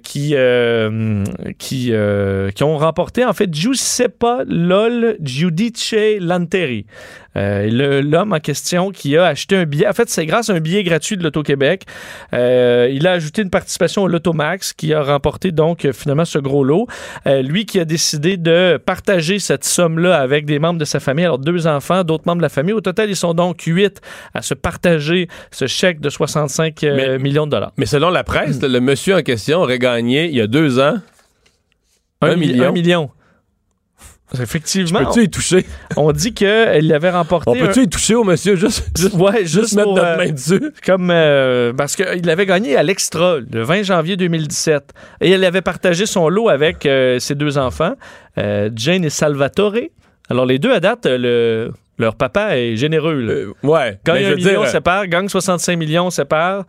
qui, 0.04 0.36
qui, 1.58 1.94
qui 2.56 2.64
ont 2.64 2.78
remporté, 2.78 3.26
en 3.26 3.34
fait, 3.34 3.54
Giuseppe 3.54 4.26
Lol 4.48 5.18
Giudice 5.22 6.19
Lanteri. 6.20 6.86
Euh, 7.38 8.02
L'homme 8.02 8.34
en 8.34 8.40
question 8.40 8.92
qui 8.92 9.16
a 9.18 9.26
acheté 9.26 9.56
un 9.56 9.66
billet, 9.66 9.88
en 9.88 9.94
fait, 9.94 10.10
c'est 10.10 10.26
grâce 10.26 10.50
à 10.50 10.54
un 10.54 10.60
billet 10.60 10.84
gratuit 10.84 11.16
de 11.18 11.24
l'Auto-Québec. 11.24 11.84
Euh, 12.34 12.90
il 12.92 13.06
a 13.08 13.12
ajouté 13.12 13.42
une 13.42 13.50
participation 13.50 14.04
au 14.04 14.08
Lotomax 14.08 14.74
qui 14.74 14.94
a 14.94 15.02
remporté 15.04 15.52
donc 15.52 15.88
finalement 15.94 16.26
ce 16.26 16.40
gros 16.40 16.64
lot. 16.64 16.88
Euh, 17.28 17.42
lui 17.42 17.66
qui 17.66 17.80
a 17.80 17.86
décidé 17.86 18.38
de 18.38 18.78
partager 18.84 19.40
cette 19.40 19.64
somme-là 19.64 20.18
avec 20.20 20.46
des 20.46 20.60
membres 20.60 20.80
de 20.80 20.86
sa 20.86 21.00
famille, 21.00 21.26
alors 21.26 21.40
deux 21.40 21.68
enfants, 21.68 22.04
d'autres 22.04 22.24
membres 22.26 22.40
de 22.40 22.44
la 22.44 22.50
famille. 22.50 22.74
Au 22.74 22.82
total, 22.82 23.10
ils 23.10 23.16
sont 23.16 23.34
donc 23.34 23.62
huit 23.62 24.02
à 24.34 24.42
se 24.42 24.54
partager 24.54 25.28
ce 25.52 25.68
chèque 25.68 26.00
de 26.02 26.10
65 26.10 26.84
euh, 26.84 26.96
Mais- 26.96 27.20
millions 27.20 27.46
de 27.46 27.52
dollars. 27.52 27.72
Mais 27.78 27.86
selon 27.86 28.10
la 28.10 28.24
presse, 28.24 28.62
le 28.62 28.80
monsieur 28.80 29.16
en 29.16 29.22
question 29.22 29.60
aurait 29.60 29.80
gagné 29.80 30.26
il 30.26 30.36
y 30.36 30.42
a 30.42 30.48
deux 30.48 30.80
ans. 30.80 30.96
Un 32.22 32.36
mi- 32.36 32.48
million. 32.48 32.66
Un 32.68 32.72
million. 32.72 33.10
Effectivement, 34.40 35.06
Peux-tu 35.06 35.24
y 35.24 35.30
toucher? 35.30 35.66
on 35.98 36.12
dit 36.12 36.34
qu'il 36.34 36.48
avait 36.94 37.10
remporté. 37.10 37.50
On 37.50 37.56
peut-tu 37.56 37.84
y 37.84 37.90
toucher 37.90 38.14
au 38.16 38.24
monsieur 38.24 38.56
juste, 38.56 38.84
Ouais, 39.14 39.40
juste 39.40 39.54
juste 39.62 39.74
mettre 39.76 39.86
pour, 39.86 39.96
notre 39.96 40.08
euh, 40.08 40.18
main 40.18 40.30
dessus? 40.32 40.72
Comme 40.86 41.10
euh, 41.12 41.74
parce 41.74 41.96
qu'il 41.96 42.30
avait 42.30 42.46
gagné 42.46 42.76
à 42.76 42.84
l'extra 42.84 43.38
le 43.40 43.64
20 43.64 43.82
janvier 43.84 44.18
2017 44.18 44.94
et 45.22 45.32
il 45.32 45.44
avait 45.44 45.62
partagé 45.62 46.06
son 46.06 46.30
lot 46.30 46.48
avec 46.50 46.86
euh, 46.86 47.18
ses 47.18 47.34
deux 47.34 47.58
enfants, 47.58 47.94
Jane 48.38 49.04
et 49.04 49.10
Salvatore. 49.10 49.74
Alors 50.30 50.46
les 50.46 50.60
deux 50.60 50.72
à 50.72 50.80
date, 50.80 51.08
le, 51.08 51.72
leur 51.98 52.16
papa 52.16 52.56
est 52.56 52.76
généreux. 52.76 53.20
là. 53.22 53.34
Ouais. 53.64 54.00
gagne 54.06 54.26
un 54.26 54.36
million, 54.36 54.62
dire, 54.62 54.68
sépare. 54.70 55.08
Gagne 55.08 55.28
65 55.28 55.76
millions, 55.76 56.12
sépare. 56.12 56.66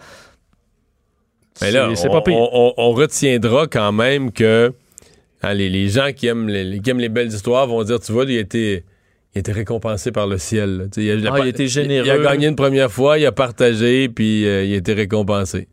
Mais 1.60 1.70
là, 1.72 1.88
C'est 1.90 1.96
c'est 2.02 2.08
on, 2.08 2.12
pas 2.12 2.22
pire. 2.22 2.36
on- 2.36 2.48
on- 2.52 2.74
on 2.78 2.92
retiendra 2.92 3.66
quand 3.66 3.92
même 3.92 4.32
que 4.32 4.72
hein, 5.42 5.54
les, 5.54 5.68
les 5.68 5.88
gens 5.88 6.10
qui 6.14 6.26
aiment 6.26 6.48
les, 6.48 6.80
qui 6.80 6.90
aiment 6.90 7.00
les 7.00 7.08
belles 7.08 7.28
histoires 7.28 7.66
vont 7.66 7.82
dire, 7.82 8.00
tu 8.00 8.12
vois, 8.12 8.24
il 8.24 8.36
a 8.36 8.40
été, 8.40 8.84
il 9.34 9.38
a 9.38 9.40
été 9.40 9.52
récompensé 9.52 10.12
par 10.12 10.26
le 10.26 10.38
ciel. 10.38 10.88
Il 10.96 11.26
a, 11.26 11.32
Ah, 11.32 11.38
il 11.38 11.44
a 11.44 11.48
été 11.48 11.66
généreux. 11.68 12.06
Il, 12.06 12.10
a 12.10 12.18
gagné 12.18 12.46
une 12.48 12.56
première 12.56 12.90
fois, 12.90 13.18
il 13.18 13.26
a 13.26 13.32
partagé, 13.32 14.08
puis 14.08 14.46
euh, 14.46 14.64
il 14.64 14.74
a 14.74 14.76
été 14.76 14.92
récompensé. 14.92 15.68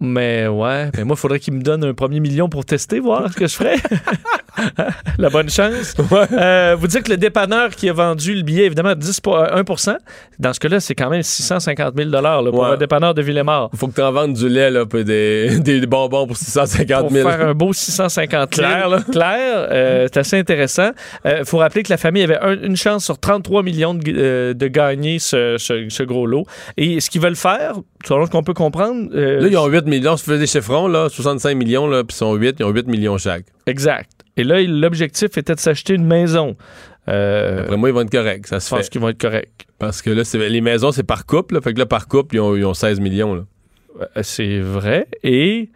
Mais 0.00 0.48
ouais, 0.48 0.90
mais 0.96 1.04
moi, 1.04 1.14
il 1.16 1.20
faudrait 1.20 1.40
qu'il 1.40 1.54
me 1.54 1.62
donne 1.62 1.84
un 1.84 1.94
premier 1.94 2.20
million 2.20 2.48
pour 2.48 2.64
tester, 2.64 2.98
voir 2.98 3.32
ce 3.32 3.36
que 3.36 3.46
je 3.46 3.54
ferais. 3.54 3.76
La 5.18 5.30
bonne 5.30 5.48
chance. 5.50 5.94
Euh, 6.32 6.76
vous 6.78 6.86
dites 6.86 7.02
que 7.04 7.10
le 7.10 7.16
dépanneur 7.16 7.70
qui 7.70 7.88
a 7.88 7.92
vendu 7.92 8.34
le 8.34 8.42
billet, 8.42 8.64
évidemment, 8.66 8.94
10 8.94 9.20
pour- 9.20 9.36
euh, 9.38 9.46
1% 9.62 9.96
dans 10.38 10.52
ce 10.52 10.60
cas-là, 10.60 10.80
c'est 10.80 10.94
quand 10.94 11.10
même 11.10 11.22
650 11.22 11.94
000 11.96 12.10
là, 12.10 12.40
pour 12.50 12.60
Ouais. 12.60 12.68
un 12.70 12.76
dépanneur 12.76 13.14
de 13.14 13.22
Villemort. 13.22 13.70
Il 13.72 13.78
faut 13.78 13.88
que 13.88 13.94
tu 13.94 14.02
en 14.02 14.12
vendes 14.12 14.32
du 14.34 14.48
lait, 14.48 14.70
là, 14.70 14.86
puis 14.86 15.04
des, 15.04 15.58
des 15.60 15.86
bonbons 15.86 16.26
pour 16.26 16.36
650 16.36 17.00
Pour 17.02 17.10
000. 17.12 17.28
faire 17.28 17.46
un 17.48 17.54
beau 17.54 17.72
650 17.72 18.54
000. 18.54 18.66
Clair, 18.68 18.88
là. 18.88 19.02
Clair, 19.10 19.68
euh, 19.70 20.06
c'est 20.12 20.20
assez 20.20 20.38
intéressant. 20.38 20.90
Il 21.24 21.44
faut 21.44 21.58
rappeler 21.58 21.82
que 21.82 21.90
la 21.90 21.96
famille 21.96 22.22
avait 22.22 22.38
un- 22.38 22.60
une 22.62 22.76
chance 22.76 23.04
sur 23.04 23.18
33 23.18 23.62
millions 23.62 23.94
de, 23.94 24.52
de 24.52 24.66
gagner 24.68 25.18
ce, 25.18 25.56
ce- 25.58 25.88
ce 25.88 26.02
gros 26.02 26.26
lot. 26.26 26.44
Et 26.76 27.00
ce 27.00 27.10
qu'ils 27.10 27.20
veulent 27.20 27.36
faire, 27.36 27.74
selon 28.06 28.26
ce 28.26 28.30
qu'on 28.30 28.42
peut 28.42 28.54
comprendre... 28.54 29.08
Là, 29.12 29.46
ils 29.48 29.56
ont 29.56 29.66
8 29.66 29.86
millions. 29.86 30.16
Si 30.16 30.24
tu 30.24 30.30
fais 30.30 30.38
des 30.38 30.46
chiffrons, 30.46 30.88
là, 30.88 31.08
65 31.08 31.54
millions, 31.56 31.86
là, 31.86 32.04
puis 32.04 32.14
ils 32.14 32.18
sont 32.18 32.34
8, 32.34 32.56
ils 32.58 32.64
ont 32.64 32.70
8 32.70 32.86
millions 32.86 33.18
chaque. 33.18 33.44
Exact. 33.66 34.10
Et 34.36 34.44
là, 34.44 34.60
l'objectif 34.62 35.36
était 35.38 35.54
de 35.54 35.60
s'acheter 35.60 35.94
une 35.94 36.06
maison. 36.06 36.56
Euh, 37.08 37.62
Après 37.62 37.76
moi, 37.76 37.88
ils 37.90 37.92
vont 37.92 38.00
être 38.00 38.10
corrects. 38.10 38.46
Ça 38.46 38.58
je 38.58 38.64
se 38.64 38.70
pense 38.70 38.84
fait. 38.84 38.88
qu'ils 38.90 39.00
vont 39.00 39.08
être 39.10 39.20
corrects. 39.20 39.66
Parce 39.78 40.02
que 40.02 40.10
là, 40.10 40.22
les 40.48 40.60
maisons, 40.60 40.90
c'est 40.92 41.02
par 41.04 41.26
couple. 41.26 41.54
là. 41.54 41.60
Fait 41.60 41.72
que 41.74 41.78
là, 41.78 41.86
par 41.86 42.08
couple, 42.08 42.36
ils 42.36 42.40
ont, 42.40 42.56
ils 42.56 42.64
ont 42.64 42.74
16 42.74 43.00
millions. 43.00 43.34
Là. 43.34 43.42
Euh, 44.00 44.22
C'est 44.22 44.58
vrai. 44.60 45.06
Et 45.22 45.70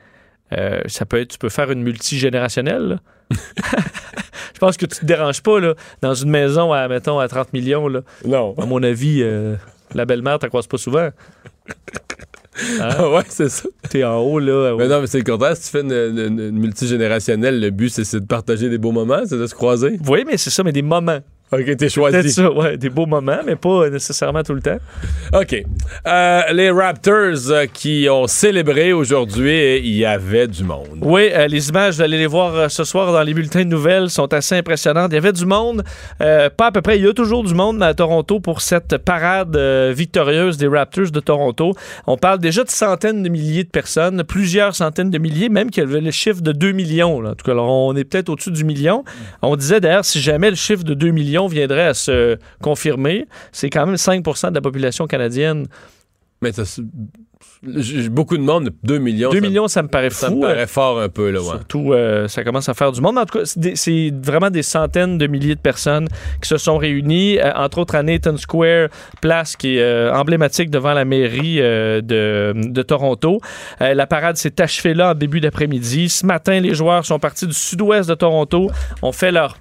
euh, 0.56 0.80
ça 0.86 1.04
peut 1.06 1.20
être, 1.20 1.28
tu 1.32 1.38
peux 1.38 1.50
faire 1.50 1.70
une 1.70 1.82
multigénérationnelle. 1.82 3.00
Je 4.54 4.58
pense 4.58 4.76
que 4.76 4.86
tu 4.86 4.98
te 5.00 5.04
déranges 5.04 5.42
pas 5.42 5.60
là, 5.60 5.74
dans 6.02 6.14
une 6.14 6.30
maison 6.30 6.72
à, 6.72 6.88
mettons, 6.88 7.18
à 7.20 7.28
30 7.28 7.52
millions. 7.52 7.86
Là. 7.86 8.00
Non. 8.24 8.54
À 8.58 8.66
mon 8.66 8.82
avis, 8.82 9.20
euh, 9.22 9.54
la 9.94 10.04
belle-mère, 10.04 10.38
tu 10.40 10.48
croises 10.48 10.66
pas 10.66 10.78
souvent. 10.78 11.10
Hein? 12.80 13.08
ouais, 13.12 13.22
c'est 13.28 13.48
ça. 13.48 13.68
T'es 13.88 14.04
en 14.04 14.18
haut, 14.18 14.38
là. 14.38 14.74
Mais 14.76 14.88
non, 14.88 15.00
mais 15.00 15.06
c'est 15.06 15.18
le 15.18 15.24
contraire. 15.24 15.56
Si 15.56 15.64
tu 15.64 15.68
fais 15.70 15.80
une, 15.82 15.92
une- 15.92 16.40
une 16.40 16.58
multigénérationnelle, 16.58 17.60
le 17.60 17.70
but, 17.70 17.88
c'est 17.90 18.20
de 18.20 18.24
partager 18.26 18.68
des 18.68 18.78
beaux 18.78 18.92
moments, 18.92 19.20
c'est 19.24 19.38
de 19.38 19.46
se 19.46 19.54
croiser. 19.54 19.98
Oui, 20.08 20.24
mais 20.26 20.36
c'est 20.36 20.50
ça, 20.50 20.62
mais 20.62 20.72
des 20.72 20.82
moments. 20.82 21.20
OK, 21.50 21.76
t'es 21.76 21.88
choisi. 21.88 22.30
ça, 22.30 22.50
ouais, 22.52 22.76
des 22.76 22.90
beaux 22.90 23.06
moments, 23.06 23.40
mais 23.44 23.56
pas 23.56 23.88
nécessairement 23.88 24.42
tout 24.42 24.54
le 24.54 24.60
temps. 24.60 24.78
OK. 25.32 25.64
Euh, 26.06 26.42
les 26.52 26.70
Raptors 26.70 27.50
euh, 27.50 27.66
qui 27.72 28.06
ont 28.10 28.26
célébré 28.26 28.92
aujourd'hui, 28.92 29.78
il 29.78 29.96
y 29.96 30.04
avait 30.04 30.46
du 30.46 30.62
monde. 30.64 30.98
Oui, 31.00 31.30
euh, 31.32 31.46
les 31.46 31.70
images, 31.70 31.94
vous 31.96 32.02
allez 32.02 32.18
les 32.18 32.26
voir 32.26 32.70
ce 32.70 32.84
soir 32.84 33.12
dans 33.12 33.22
les 33.22 33.32
bulletins 33.32 33.64
de 33.64 33.70
nouvelles, 33.70 34.10
sont 34.10 34.32
assez 34.34 34.56
impressionnantes. 34.56 35.10
Il 35.12 35.14
y 35.14 35.18
avait 35.18 35.32
du 35.32 35.46
monde, 35.46 35.84
pas 36.18 36.66
à 36.66 36.72
peu 36.72 36.82
près, 36.82 36.98
il 36.98 37.04
y 37.04 37.08
a 37.08 37.14
toujours 37.14 37.44
du 37.44 37.54
monde 37.54 37.82
à 37.82 37.94
Toronto 37.94 38.40
pour 38.40 38.60
cette 38.60 38.98
parade 38.98 39.56
victorieuse 39.56 40.58
des 40.58 40.68
Raptors 40.68 41.10
de 41.10 41.20
Toronto. 41.20 41.72
On 42.06 42.16
parle 42.16 42.40
déjà 42.40 42.62
de 42.62 42.70
centaines 42.70 43.22
de 43.22 43.28
milliers 43.28 43.64
de 43.64 43.70
personnes, 43.70 44.22
plusieurs 44.24 44.74
centaines 44.74 45.10
de 45.10 45.18
milliers, 45.18 45.48
même 45.48 45.70
qu'il 45.70 45.82
y 45.82 45.86
avait 45.86 46.00
le 46.00 46.10
chiffre 46.10 46.42
de 46.42 46.52
2 46.52 46.72
millions. 46.72 47.20
là. 47.20 47.30
En 47.30 47.34
tout 47.34 47.44
cas, 47.44 47.52
alors, 47.52 47.70
on 47.70 47.94
est 47.96 48.04
peut-être 48.04 48.28
au-dessus 48.28 48.50
du 48.50 48.64
million. 48.64 49.04
On 49.42 49.56
disait 49.56 49.80
d'ailleurs, 49.80 50.04
si 50.04 50.20
jamais 50.20 50.50
le 50.50 50.56
chiffre 50.56 50.84
de 50.84 50.94
2 50.94 51.10
millions 51.10 51.37
viendrait 51.46 51.86
à 51.86 51.94
se 51.94 52.36
confirmer, 52.62 53.26
c'est 53.52 53.70
quand 53.70 53.86
même 53.86 53.94
5% 53.96 54.50
de 54.50 54.54
la 54.56 54.60
population 54.60 55.06
canadienne. 55.06 55.66
Mais 56.42 56.52
ça, 56.52 56.62
beaucoup 58.10 58.36
de 58.36 58.42
monde, 58.42 58.70
2 58.84 58.98
millions. 58.98 59.30
2 59.30 59.40
ça- 59.40 59.46
millions, 59.46 59.68
ça 59.68 59.82
me 59.82 59.88
paraît 59.88 60.10
Ça 60.10 60.28
fou. 60.28 60.36
me 60.36 60.42
paraît 60.42 60.66
fort 60.66 61.00
un 61.00 61.08
peu, 61.08 61.30
là, 61.30 61.40
ouais. 61.40 61.46
Surtout, 61.46 61.92
euh, 61.92 62.28
ça 62.28 62.44
commence 62.44 62.68
à 62.68 62.74
faire 62.74 62.92
du 62.92 63.00
monde. 63.00 63.18
En 63.18 63.24
tout 63.24 63.38
cas, 63.38 63.44
c'est 63.74 64.12
vraiment 64.22 64.50
des 64.50 64.62
centaines 64.62 65.18
de 65.18 65.26
milliers 65.26 65.56
de 65.56 65.60
personnes 65.60 66.06
qui 66.40 66.48
se 66.48 66.56
sont 66.56 66.76
réunies, 66.78 67.38
euh, 67.40 67.50
entre 67.54 67.78
autres 67.78 67.94
à 67.96 68.02
Nathan 68.02 68.36
Square, 68.36 68.88
place 69.20 69.56
qui 69.56 69.76
est 69.76 69.82
euh, 69.82 70.12
emblématique 70.14 70.70
devant 70.70 70.92
la 70.94 71.04
mairie 71.04 71.56
euh, 71.60 72.00
de, 72.00 72.52
de 72.54 72.82
Toronto. 72.82 73.40
Euh, 73.80 73.94
la 73.94 74.06
parade 74.06 74.36
s'est 74.36 74.60
achevée 74.60 74.94
là 74.94 75.10
en 75.10 75.14
début 75.14 75.40
d'après-midi. 75.40 76.08
Ce 76.08 76.24
matin, 76.24 76.60
les 76.60 76.74
joueurs 76.74 77.04
sont 77.04 77.18
partis 77.18 77.46
du 77.48 77.54
sud-ouest 77.54 78.08
de 78.08 78.14
Toronto, 78.14 78.70
ont 79.02 79.12
fait 79.12 79.32
leur 79.32 79.56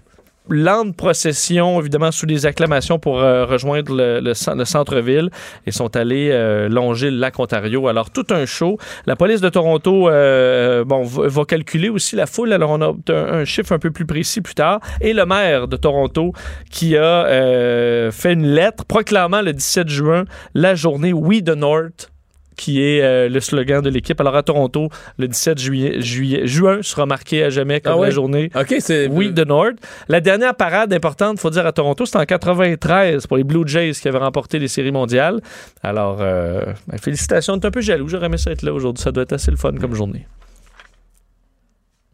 lente 0.50 0.96
procession, 0.96 1.80
évidemment 1.80 2.12
sous 2.12 2.26
des 2.26 2.46
acclamations 2.46 3.00
pour 3.00 3.20
euh, 3.22 3.46
rejoindre 3.46 3.96
le, 3.96 4.20
le 4.20 4.34
cen- 4.34 4.58
le 4.58 4.66
centre-ville 4.66 5.30
et 5.66 5.72
sont 5.72 5.96
allés 5.96 6.30
euh, 6.32 6.70
longer 6.70 7.12
le 7.12 7.18
lac 7.18 7.38
Ontario. 7.40 7.88
Alors, 7.88 8.10
tout 8.12 8.26
un 8.30 8.46
show. 8.46 8.78
La 9.06 9.16
police 9.16 9.42
de 9.42 9.50
Toronto 9.50 10.10
euh, 10.10 10.84
bon, 10.86 11.04
va, 11.04 11.28
va 11.28 11.46
calculer 11.46 11.90
aussi 11.90 12.16
la 12.16 12.26
foule. 12.26 12.54
Alors, 12.54 12.72
on 12.72 12.82
a 12.82 12.88
un, 13.14 13.14
un 13.40 13.46
chiffre 13.46 13.72
un 13.74 13.80
peu 13.80 13.92
plus 13.92 14.06
précis 14.06 14.42
plus 14.42 14.56
tard. 14.56 14.80
Et 15.02 15.14
le 15.14 15.26
maire 15.26 15.68
de 15.68 15.78
Toronto 15.78 16.34
qui 16.72 16.96
a 16.98 17.26
euh, 17.28 18.12
fait 18.12 18.34
une 18.34 18.48
lettre 18.48 18.86
proclamant 18.86 19.42
le 19.42 19.54
17 19.54 19.88
juin 19.90 20.26
la 20.54 20.76
journée 20.76 21.14
We 21.14 21.44
the 21.44 21.56
North 21.56 22.12
qui 22.58 22.82
est 22.84 23.02
euh, 23.02 23.30
le 23.30 23.40
slogan 23.40 23.82
de 23.82 23.90
l'équipe. 23.90 24.20
Alors 24.20 24.36
à 24.36 24.44
Toronto, 24.44 24.90
le 25.18 25.28
17 25.30 25.58
juillet, 25.60 26.02
juillet, 26.02 26.46
juin 26.46 26.80
sera 26.82 27.06
marqué 27.06 27.44
à 27.44 27.50
jamais 27.50 27.80
comme 27.80 27.94
Ah 27.94 27.98
ouais? 27.98 28.08
la 28.08 28.14
journée 28.14 28.50
OK, 28.56 28.76
c'est. 28.80 29.08
We 29.08 29.34
the 29.34 29.46
North. 29.48 29.76
La 30.10 30.20
dernière 30.20 30.56
parade 30.56 30.92
importante, 30.92 31.40
faut 31.40 31.50
dire, 31.52 31.66
à 31.66 31.72
Toronto, 31.72 32.06
c'était 32.06 32.18
en 32.18 32.26
93 32.26 33.28
pour 33.28 33.38
les 33.38 33.44
Blue 33.46 33.66
Jays 33.66 33.92
qui 33.94 34.08
avaient 34.08 34.18
remporté 34.18 34.60
les 34.60 34.68
séries 34.68 34.92
mondiales. 34.92 35.40
Alors, 35.84 36.18
euh, 36.22 36.62
ben, 36.88 36.98
félicitations. 36.98 37.54
On 37.54 37.60
est 37.60 37.66
un 37.66 37.72
peu 37.72 37.82
jaloux. 37.82 38.08
J'aurais 38.10 38.26
aimé 38.26 38.38
ça 38.38 38.52
être 38.52 38.64
là 38.64 38.74
aujourd'hui. 38.74 39.02
Ça 39.04 39.12
doit 39.12 39.24
être 39.24 39.34
assez 39.34 39.52
le 39.52 39.58
fun 39.58 39.74
comme 39.80 39.94
journée. 39.94 40.26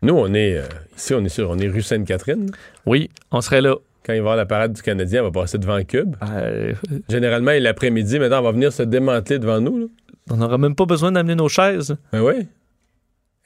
Nous, 0.01 0.13
on 0.13 0.33
est. 0.33 0.57
euh, 0.57 0.63
ici, 0.97 1.13
on 1.13 1.23
est 1.23 1.29
sur. 1.29 1.49
On 1.49 1.57
est 1.57 1.67
rue 1.69 1.81
Sainte-Catherine. 1.81 2.51
Oui, 2.85 3.09
on 3.31 3.39
serait 3.41 3.61
là. 3.61 3.75
Quand 4.05 4.11
il 4.11 4.15
va 4.15 4.17
y 4.17 4.19
avoir 4.19 4.35
la 4.35 4.45
parade 4.45 4.73
du 4.73 4.81
Canadien, 4.81 5.21
on 5.21 5.29
va 5.29 5.31
passer 5.41 5.57
devant 5.57 5.81
Cube. 5.85 6.17
Euh, 6.29 6.73
Généralement, 7.07 7.51
l'après-midi, 7.57 8.19
maintenant, 8.19 8.39
on 8.39 8.43
va 8.43 8.51
venir 8.51 8.73
se 8.73 8.83
démanteler 8.83 9.39
devant 9.39 9.61
nous. 9.61 9.79
Là. 9.79 9.85
On 10.29 10.37
n'aura 10.37 10.57
même 10.57 10.75
pas 10.75 10.85
besoin 10.85 11.11
d'amener 11.11 11.35
nos 11.35 11.49
chaises. 11.49 11.95
Ben 12.11 12.21
oui. 12.21 12.47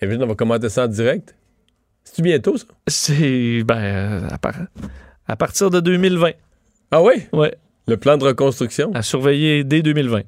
Et 0.01 0.07
puis, 0.07 0.17
on 0.21 0.27
va 0.27 0.35
commenter 0.35 0.69
ça 0.69 0.83
en 0.85 0.87
direct. 0.87 1.35
C'est-tu 2.03 2.21
bientôt, 2.21 2.57
ça? 2.57 2.65
C'est, 2.87 3.63
ben, 3.63 3.77
euh, 3.77 4.27
à, 4.29 4.37
par- 4.37 4.53
à 5.27 5.35
partir 5.35 5.69
de 5.69 5.79
2020. 5.79 6.31
Ah 6.91 7.01
oui? 7.01 7.13
Ouais, 7.33 7.55
Le 7.87 7.97
plan 7.97 8.17
de 8.17 8.23
reconstruction? 8.23 8.91
à 8.93 9.01
surveiller 9.01 9.63
dès 9.63 9.81
2020. 9.81 10.21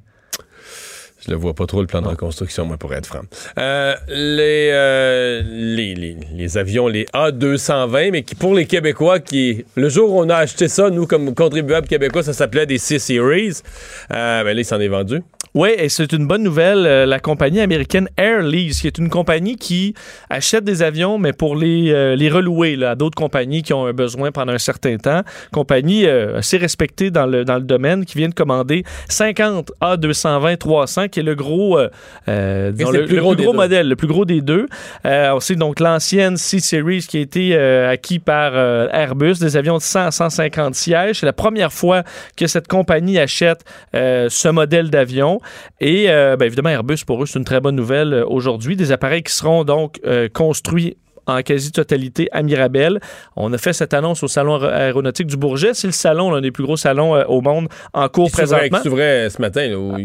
Je 1.25 1.31
le 1.31 1.37
vois 1.37 1.53
pas 1.53 1.65
trop 1.65 1.81
le 1.81 1.87
plan 1.87 2.01
de 2.01 2.07
reconstruction, 2.07 2.65
moi, 2.65 2.77
pour 2.77 2.93
être 2.93 3.05
franc. 3.05 3.21
Euh, 3.57 3.93
les, 4.07 4.69
euh, 4.71 5.41
les, 5.45 5.93
les, 5.93 6.17
les 6.33 6.57
avions, 6.57 6.87
les 6.87 7.05
A220, 7.13 8.11
mais 8.11 8.23
qui 8.23 8.35
pour 8.35 8.53
les 8.55 8.65
Québécois, 8.65 9.19
qui 9.19 9.65
le 9.75 9.89
jour 9.89 10.13
où 10.13 10.21
on 10.21 10.29
a 10.29 10.35
acheté 10.37 10.69
ça, 10.69 10.89
nous 10.89 11.05
comme 11.07 11.35
contribuables 11.35 11.87
québécois, 11.89 12.23
ça 12.23 12.31
s'appelait 12.31 12.65
des 12.65 12.77
C-Series. 12.77 13.61
Euh, 14.11 14.43
ben 14.45 14.53
là, 14.55 14.61
il 14.61 14.65
s'en 14.65 14.79
est 14.79 14.87
vendu. 14.87 15.21
Oui, 15.55 15.69
et 15.75 15.89
c'est 15.89 16.13
une 16.13 16.27
bonne 16.27 16.43
nouvelle. 16.43 16.85
Euh, 16.85 17.05
la 17.07 17.19
compagnie 17.19 17.59
américaine 17.59 18.07
Air 18.17 18.43
Lease, 18.43 18.81
qui 18.81 18.87
est 18.87 18.99
une 18.99 19.09
compagnie 19.09 19.55
qui 19.55 19.95
achète 20.29 20.63
des 20.63 20.83
avions, 20.83 21.17
mais 21.17 21.33
pour 21.33 21.55
les, 21.55 21.91
euh, 21.91 22.15
les 22.15 22.29
relouer 22.29 22.75
là, 22.75 22.91
à 22.91 22.95
d'autres 22.95 23.15
compagnies 23.15 23.63
qui 23.63 23.73
ont 23.73 23.87
un 23.87 23.93
besoin 23.93 24.31
pendant 24.31 24.53
un 24.53 24.59
certain 24.59 24.97
temps. 24.97 25.21
Compagnie 25.51 26.05
euh, 26.05 26.37
assez 26.37 26.57
respectée 26.57 27.09
dans 27.09 27.25
le, 27.25 27.45
dans 27.45 27.55
le 27.55 27.63
domaine 27.63 28.05
qui 28.05 28.19
vient 28.19 28.29
de 28.29 28.33
commander 28.35 28.83
50 29.07 29.71
A220-300, 29.81 31.09
qui 31.09 31.21
est 31.21 31.23
le 31.23 31.33
gros, 31.33 31.79
disons, 31.79 31.89
c'est 32.27 32.73
le, 32.73 32.99
le 32.99 33.05
plus 33.05 33.15
le 33.15 33.21
gros 33.21 33.35
plus 33.35 33.51
modèle, 33.51 33.89
le 33.89 33.95
plus 33.95 34.07
gros 34.07 34.25
des 34.25 34.41
deux. 34.41 34.67
Aussi, 35.33 35.55
donc, 35.55 35.79
l'ancienne 35.79 36.37
C-Series 36.37 37.05
qui 37.07 37.17
a 37.17 37.21
été 37.21 37.57
acquis 37.57 38.19
par 38.19 38.55
Airbus, 38.55 39.39
des 39.39 39.57
avions 39.57 39.77
de 39.77 39.81
100 39.81 39.99
à 39.99 40.11
150 40.11 40.75
sièges. 40.75 41.19
C'est 41.19 41.25
la 41.25 41.33
première 41.33 41.73
fois 41.73 42.03
que 42.37 42.45
cette 42.47 42.67
compagnie 42.67 43.17
achète 43.17 43.63
ce 43.93 44.49
modèle 44.49 44.89
d'avion. 44.89 45.28
Et 45.79 46.09
euh, 46.09 46.35
ben, 46.37 46.45
évidemment, 46.45 46.69
Airbus, 46.69 46.97
pour 47.05 47.21
eux, 47.21 47.25
c'est 47.25 47.39
une 47.39 47.45
très 47.45 47.59
bonne 47.61 47.75
nouvelle 47.75 48.13
euh, 48.13 48.25
aujourd'hui. 48.25 48.75
Des 48.75 48.91
appareils 48.91 49.23
qui 49.23 49.33
seront 49.33 49.63
donc 49.63 49.99
euh, 50.05 50.27
construits 50.33 50.97
en 51.27 51.41
quasi-totalité 51.43 52.27
à 52.31 52.41
Mirabel. 52.41 52.99
On 53.35 53.53
a 53.53 53.57
fait 53.59 53.71
cette 53.73 53.93
annonce 53.93 54.23
au 54.23 54.27
Salon 54.27 54.57
aé- 54.63 54.65
aéronautique 54.67 55.27
du 55.27 55.37
Bourget. 55.37 55.75
C'est 55.75 55.85
le 55.85 55.93
salon, 55.93 56.31
l'un 56.31 56.41
des 56.41 56.49
plus 56.49 56.63
gros 56.63 56.75
salons 56.77 57.15
euh, 57.15 57.23
au 57.27 57.41
monde 57.41 57.67
en 57.93 58.09
cours 58.09 58.31
présentement. 58.31 58.77
qui 58.79 58.83
s'ouvrait 58.83 59.29
ce 59.29 59.39
matin, 59.39 59.67
là, 59.67 59.97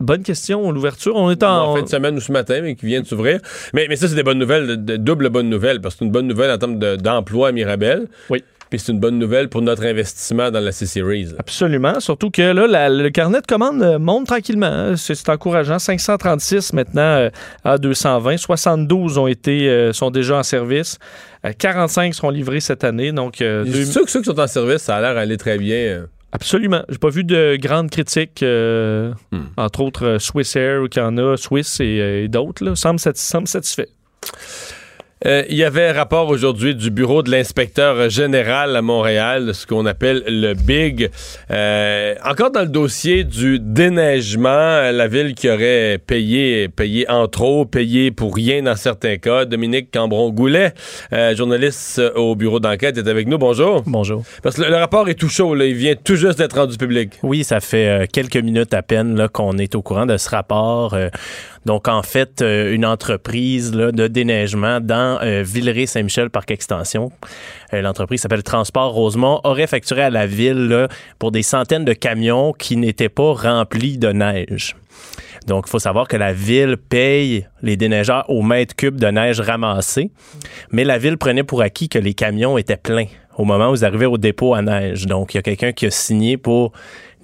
Bonne 0.00 0.22
question, 0.24 0.72
l'ouverture. 0.72 1.14
On 1.14 1.30
est 1.30 1.42
en 1.44 1.70
en... 1.70 1.76
fin 1.76 1.82
de 1.82 1.88
semaine 1.88 2.16
ou 2.16 2.20
ce 2.20 2.32
matin, 2.32 2.60
mais 2.62 2.74
qui 2.74 2.86
vient 2.86 3.00
de 3.00 3.06
s'ouvrir. 3.06 3.38
Mais, 3.74 3.86
mais 3.88 3.94
ça, 3.94 4.08
c'est 4.08 4.16
des 4.16 4.24
bonnes 4.24 4.38
nouvelles, 4.40 4.66
de, 4.66 4.74
de 4.74 4.96
double 4.96 5.30
bonne 5.30 5.48
nouvelle, 5.48 5.80
parce 5.80 5.94
que 5.94 6.00
c'est 6.00 6.04
une 6.04 6.10
bonne 6.10 6.26
nouvelle 6.26 6.50
en 6.50 6.58
termes 6.58 6.78
de- 6.80 6.96
d'emploi 6.96 7.48
à 7.48 7.52
Mirabel. 7.52 8.08
Oui. 8.28 8.42
Puis 8.70 8.80
c'est 8.80 8.90
une 8.92 8.98
bonne 8.98 9.18
nouvelle 9.18 9.48
pour 9.48 9.62
notre 9.62 9.84
investissement 9.84 10.50
dans 10.50 10.58
la 10.60 10.72
C-Series. 10.72 11.28
Absolument. 11.38 12.00
Surtout 12.00 12.30
que 12.30 12.42
là, 12.42 12.66
la- 12.66 12.88
le 12.88 13.10
carnet 13.10 13.40
de 13.40 13.46
commandes 13.46 13.82
euh, 13.82 13.98
monte 13.98 14.26
tranquillement. 14.26 14.66
hein. 14.66 14.96
C'est 14.96 15.28
encourageant. 15.28 15.78
536 15.78 16.72
maintenant 16.72 17.02
euh, 17.02 17.30
à 17.64 17.78
220. 17.78 18.36
72 18.38 19.18
ont 19.18 19.26
été, 19.28 19.68
euh, 19.68 19.92
sont 19.92 20.10
déjà 20.10 20.36
en 20.38 20.42
service. 20.42 20.98
Euh, 21.44 21.52
45 21.56 22.14
seront 22.14 22.30
livrés 22.30 22.60
cette 22.60 22.82
année. 22.82 23.12
Donc, 23.12 23.38
deux- 23.38 23.84
Ceux, 23.84 24.06
ceux 24.06 24.20
qui 24.20 24.26
sont 24.26 24.40
en 24.40 24.46
service, 24.48 24.82
ça 24.82 24.96
a 24.96 25.00
l'air 25.00 25.14
d'aller 25.14 25.36
très 25.36 25.58
bien. 25.58 25.76
euh. 25.76 26.06
absolument. 26.32 26.82
J'ai 26.88 26.98
pas 26.98 27.08
vu 27.10 27.22
de 27.24 27.56
grandes 27.60 27.90
critiques. 27.90 28.42
euh, 28.42 29.12
Hmm. 29.30 29.44
Entre 29.56 29.80
autres, 29.80 30.16
Swiss 30.18 30.56
Air, 30.56 30.82
qui 30.90 30.98
en 31.00 31.16
a, 31.18 31.36
Swiss 31.36 31.78
et, 31.80 32.24
et 32.24 32.28
d'autres. 32.28 32.64
là, 32.64 32.74
Semble, 32.74 32.98
semble 33.14 33.46
satisfait. 33.48 33.88
Euh, 35.24 35.44
Il 35.48 35.56
y 35.56 35.64
avait 35.64 35.88
un 35.88 35.92
rapport 35.94 36.28
aujourd'hui 36.28 36.74
du 36.74 36.90
bureau 36.90 37.22
de 37.22 37.30
l'inspecteur 37.30 38.10
général 38.10 38.76
à 38.76 38.82
Montréal, 38.82 39.54
ce 39.54 39.66
qu'on 39.66 39.86
appelle 39.86 40.22
le 40.26 40.52
BIG. 40.52 41.10
Euh, 41.50 42.14
encore 42.22 42.50
dans 42.50 42.60
le 42.60 42.68
dossier 42.68 43.24
du 43.24 43.58
déneigement, 43.58 44.48
euh, 44.50 44.92
la 44.92 45.08
ville 45.08 45.34
qui 45.34 45.48
aurait 45.48 45.98
payé, 46.06 46.68
payé 46.68 47.08
en 47.08 47.28
trop, 47.28 47.64
payé 47.64 48.10
pour 48.10 48.34
rien 48.34 48.62
dans 48.62 48.76
certains 48.76 49.16
cas. 49.16 49.46
Dominique 49.46 49.90
Cambron-Goulet, 49.90 50.74
euh, 51.14 51.34
journaliste 51.34 52.02
au 52.14 52.36
bureau 52.36 52.60
d'enquête, 52.60 52.98
est 52.98 53.08
avec 53.08 53.26
nous. 53.26 53.38
Bonjour. 53.38 53.84
Bonjour. 53.86 54.22
Parce 54.42 54.56
que 54.56 54.62
le, 54.62 54.68
le 54.68 54.76
rapport 54.76 55.08
est 55.08 55.14
tout 55.14 55.30
chaud, 55.30 55.54
là. 55.54 55.64
il 55.64 55.74
vient 55.74 55.94
tout 55.94 56.16
juste 56.16 56.36
d'être 56.38 56.56
rendu 56.56 56.76
public. 56.76 57.12
Oui, 57.22 57.42
ça 57.42 57.60
fait 57.60 58.06
quelques 58.12 58.36
minutes 58.36 58.74
à 58.74 58.82
peine 58.82 59.28
qu'on 59.32 59.56
est 59.56 59.74
au 59.76 59.80
courant 59.80 60.04
de 60.04 60.18
ce 60.18 60.28
rapport. 60.28 60.94
Donc, 61.66 61.88
en 61.88 62.02
fait, 62.04 62.42
euh, 62.42 62.72
une 62.72 62.86
entreprise 62.86 63.74
là, 63.74 63.90
de 63.90 64.06
déneigement 64.06 64.80
dans 64.80 65.18
euh, 65.20 65.42
Villeray-Saint-Michel, 65.44 66.30
parc 66.30 66.52
extension. 66.52 67.10
Euh, 67.74 67.82
L'entreprise 67.82 68.20
s'appelle 68.20 68.44
Transport 68.44 68.92
Rosemont, 68.92 69.40
aurait 69.42 69.66
facturé 69.66 70.02
à 70.02 70.10
la 70.10 70.28
ville 70.28 70.68
là, 70.68 70.86
pour 71.18 71.32
des 71.32 71.42
centaines 71.42 71.84
de 71.84 71.92
camions 71.92 72.52
qui 72.52 72.76
n'étaient 72.76 73.08
pas 73.08 73.32
remplis 73.32 73.98
de 73.98 74.12
neige. 74.12 74.76
Donc, 75.48 75.64
il 75.66 75.70
faut 75.70 75.80
savoir 75.80 76.06
que 76.06 76.16
la 76.16 76.32
ville 76.32 76.76
paye 76.76 77.48
les 77.62 77.76
déneigeurs 77.76 78.30
au 78.30 78.42
mètre 78.42 78.76
cube 78.76 79.00
de 79.00 79.08
neige 79.08 79.40
ramassée, 79.40 80.12
mais 80.70 80.84
la 80.84 80.98
ville 80.98 81.18
prenait 81.18 81.44
pour 81.44 81.62
acquis 81.62 81.88
que 81.88 81.98
les 81.98 82.14
camions 82.14 82.58
étaient 82.58 82.76
pleins 82.76 83.06
au 83.36 83.44
moment 83.44 83.70
où 83.70 83.74
ils 83.74 83.84
arrivaient 83.84 84.06
au 84.06 84.18
dépôt 84.18 84.54
à 84.54 84.62
neige. 84.62 85.06
Donc, 85.06 85.34
il 85.34 85.38
y 85.38 85.40
a 85.40 85.42
quelqu'un 85.42 85.72
qui 85.72 85.86
a 85.86 85.90
signé 85.90 86.36
pour 86.36 86.72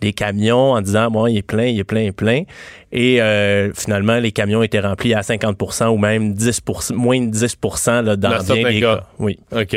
des 0.02 0.12
camions 0.12 0.72
en 0.72 0.80
disant, 0.80 1.10
bon, 1.10 1.26
il 1.28 1.38
est 1.38 1.42
plein, 1.42 1.66
il 1.66 1.78
est 1.78 1.84
plein, 1.84 2.00
il 2.00 2.06
est 2.08 2.12
plein. 2.12 2.42
Et 2.90 3.22
euh, 3.22 3.72
finalement, 3.72 4.18
les 4.18 4.32
camions 4.32 4.62
étaient 4.62 4.80
remplis 4.80 5.14
à 5.14 5.20
50% 5.20 5.86
ou 5.88 5.96
même 5.96 6.34
10 6.34 6.60
moins 6.92 7.20
de 7.20 7.30
10 7.30 7.56
là, 7.86 8.16
dans, 8.16 8.16
Dans 8.16 8.54
bien 8.54 8.68
des 8.68 8.80
cas. 8.80 8.96
cas. 8.96 9.06
Oui. 9.18 9.38
OK. 9.56 9.76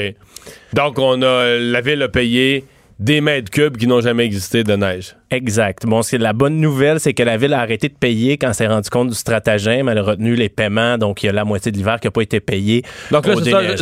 Donc, 0.73 0.99
on 0.99 1.21
a, 1.21 1.57
la 1.57 1.81
ville 1.81 2.01
a 2.01 2.09
payé 2.09 2.65
des 2.99 3.21
mètres 3.21 3.51
cubes 3.51 3.77
qui 3.77 3.87
n'ont 3.87 4.01
jamais 4.01 4.25
existé 4.25 4.63
de 4.63 4.75
neige. 4.75 5.15
Exact. 5.31 5.85
Bon, 5.85 6.01
c'est 6.01 6.17
la 6.17 6.33
bonne 6.33 6.57
nouvelle, 6.57 6.99
c'est 6.99 7.13
que 7.13 7.23
la 7.23 7.37
ville 7.37 7.53
a 7.53 7.59
arrêté 7.59 7.89
de 7.89 7.95
payer 7.95 8.37
quand 8.37 8.49
elle 8.49 8.53
s'est 8.53 8.67
rendu 8.67 8.89
compte 8.89 9.09
du 9.09 9.15
stratagème. 9.15 9.89
Elle 9.89 9.97
a 9.97 10.03
retenu 10.03 10.35
les 10.35 10.49
paiements, 10.49 10.97
donc 10.97 11.23
il 11.23 11.27
y 11.27 11.29
a 11.29 11.31
la 11.31 11.43
moitié 11.45 11.71
de 11.71 11.77
l'hiver 11.77 11.99
qui 11.99 12.07
n'a 12.07 12.11
pas 12.11 12.21
été 12.21 12.39
payé. 12.39 12.83
Donc 13.11 13.25
là, 13.25 13.33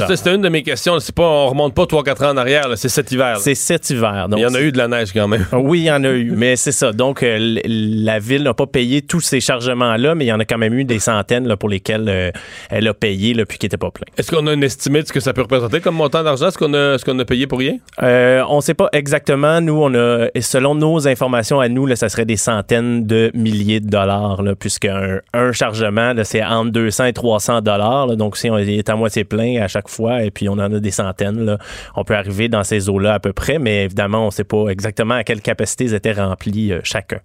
c'était 0.08 0.34
une 0.34 0.42
de 0.42 0.50
mes 0.50 0.64
questions. 0.64 1.00
C'est 1.00 1.14
pas, 1.14 1.28
on 1.28 1.48
remonte 1.48 1.74
pas 1.74 1.84
3-4 1.84 2.26
ans 2.26 2.30
en 2.32 2.38
arrière, 2.38 2.68
c'est 2.76 2.90
cet 2.90 3.12
hiver. 3.12 3.38
C'est 3.40 3.56
cet 3.56 3.90
hiver. 3.90 4.30
Donc 4.30 4.40
Il 4.40 4.44
y 4.44 4.46
en 4.46 4.54
a 4.54 4.62
eu 4.62 4.72
de 4.72 4.78
la 4.78 4.88
neige 4.88 5.10
quand 5.14 5.28
même. 5.28 5.46
Oui, 5.54 5.82
il 5.82 5.86
y 5.86 5.92
en 5.92 6.04
a 6.04 6.10
eu, 6.10 6.32
mais 6.32 6.56
c'est 6.56 6.72
ça. 6.72 6.92
Donc, 6.92 7.24
euh, 7.24 7.38
la 7.66 8.20
ville 8.20 8.44
n'a 8.44 8.54
pas 8.54 8.66
payé 8.66 9.02
tous 9.02 9.22
ces 9.22 9.40
chargements-là, 9.40 10.14
mais 10.16 10.26
il 10.26 10.28
y 10.28 10.34
en 10.34 10.40
a 10.40 10.46
quand 10.46 10.58
même 10.58 10.74
eu 10.74 10.84
des 10.84 11.00
centaines 11.00 11.48
là, 11.48 11.56
pour 11.56 11.70
lesquels 11.70 12.06
euh, 12.10 12.32
elle 12.70 12.88
a 12.88 12.94
payé 12.94 13.34
là, 13.34 13.46
puis 13.46 13.58
qui 13.58 13.66
n'étaient 13.66 13.78
pas 13.78 13.92
pleins. 13.92 14.06
Est-ce 14.18 14.30
qu'on 14.30 14.46
a 14.48 14.54
une 14.54 14.64
estimé 14.64 15.02
de 15.02 15.08
ce 15.08 15.14
que 15.14 15.20
ça 15.20 15.32
peut 15.34 15.42
représenter 15.42 15.80
comme 15.80 15.96
montant 15.96 16.24
d'argent? 16.24 16.48
Est-ce 16.48 16.58
qu'on 16.58 16.74
a, 16.74 16.96
est-ce 16.96 17.06
qu'on 17.06 17.18
a 17.20 17.26
payé 17.26 17.48
pour 17.48 17.60
rien? 17.60 17.78
Euh, 18.02 18.44
on 18.50 18.58
ne 18.58 18.62
sait 18.62 18.74
pas 18.74 18.90
exactement. 18.92 19.62
Nous, 19.62 19.76
on 19.76 19.94
a, 19.96 20.28
selon 20.42 20.76
nos 20.76 21.08
informations 21.08 21.33
à 21.38 21.70
nous, 21.70 21.86
là, 21.86 21.96
ça 21.96 22.10
serait 22.10 22.26
des 22.26 22.38
centaines 22.38 23.06
de 23.06 23.32
milliers 23.34 23.80
de 23.80 23.90
dollars, 23.90 24.42
là, 24.42 24.56
puisque 24.56 24.86
un, 24.86 25.52
chargement, 25.52 26.14
c'est 26.24 26.44
entre 26.44 26.72
200 26.72 27.06
et 27.06 27.14
300 27.14 27.62
dollars. 27.62 28.08
là. 28.08 28.16
Donc, 28.16 28.38
si 28.38 28.50
on 28.50 28.58
est 28.58 28.90
à 28.90 28.96
moitié 28.96 29.24
plein 29.24 29.62
à 29.62 29.68
chaque 29.68 29.90
fois, 29.90 30.24
et 30.24 30.32
puis 30.32 30.50
on 30.50 30.54
en 30.54 30.74
a 30.74 30.80
des 30.80 30.92
centaines, 30.92 31.46
là, 31.46 31.58
on 31.96 32.04
peut 32.04 32.16
arriver 32.16 32.48
dans 32.48 32.64
ces 32.64 32.90
eaux-là 32.90 33.16
à 33.16 33.20
peu 33.20 33.34
près, 33.34 33.60
mais 33.60 33.86
évidemment, 33.86 34.24
on 34.24 34.28
ne 34.28 34.32
sait 34.32 34.44
pas 34.44 34.68
exactement 34.70 35.16
à 35.16 35.24
quelle 35.24 35.42
capacité 35.42 35.86
ils 35.86 35.94
étaient 35.94 36.14
remplis 36.14 36.72
euh, 36.72 36.80
chacun. 36.84 37.20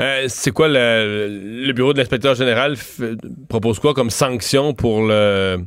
Euh, 0.00 0.24
c'est 0.28 0.50
quoi 0.50 0.68
le, 0.68 1.64
le 1.66 1.72
bureau 1.72 1.92
de 1.92 1.98
l'inspecteur 1.98 2.34
général 2.34 2.76
propose 3.48 3.78
quoi 3.78 3.94
comme 3.94 4.10
sanction 4.10 4.74
pour 4.74 5.06
le. 5.06 5.58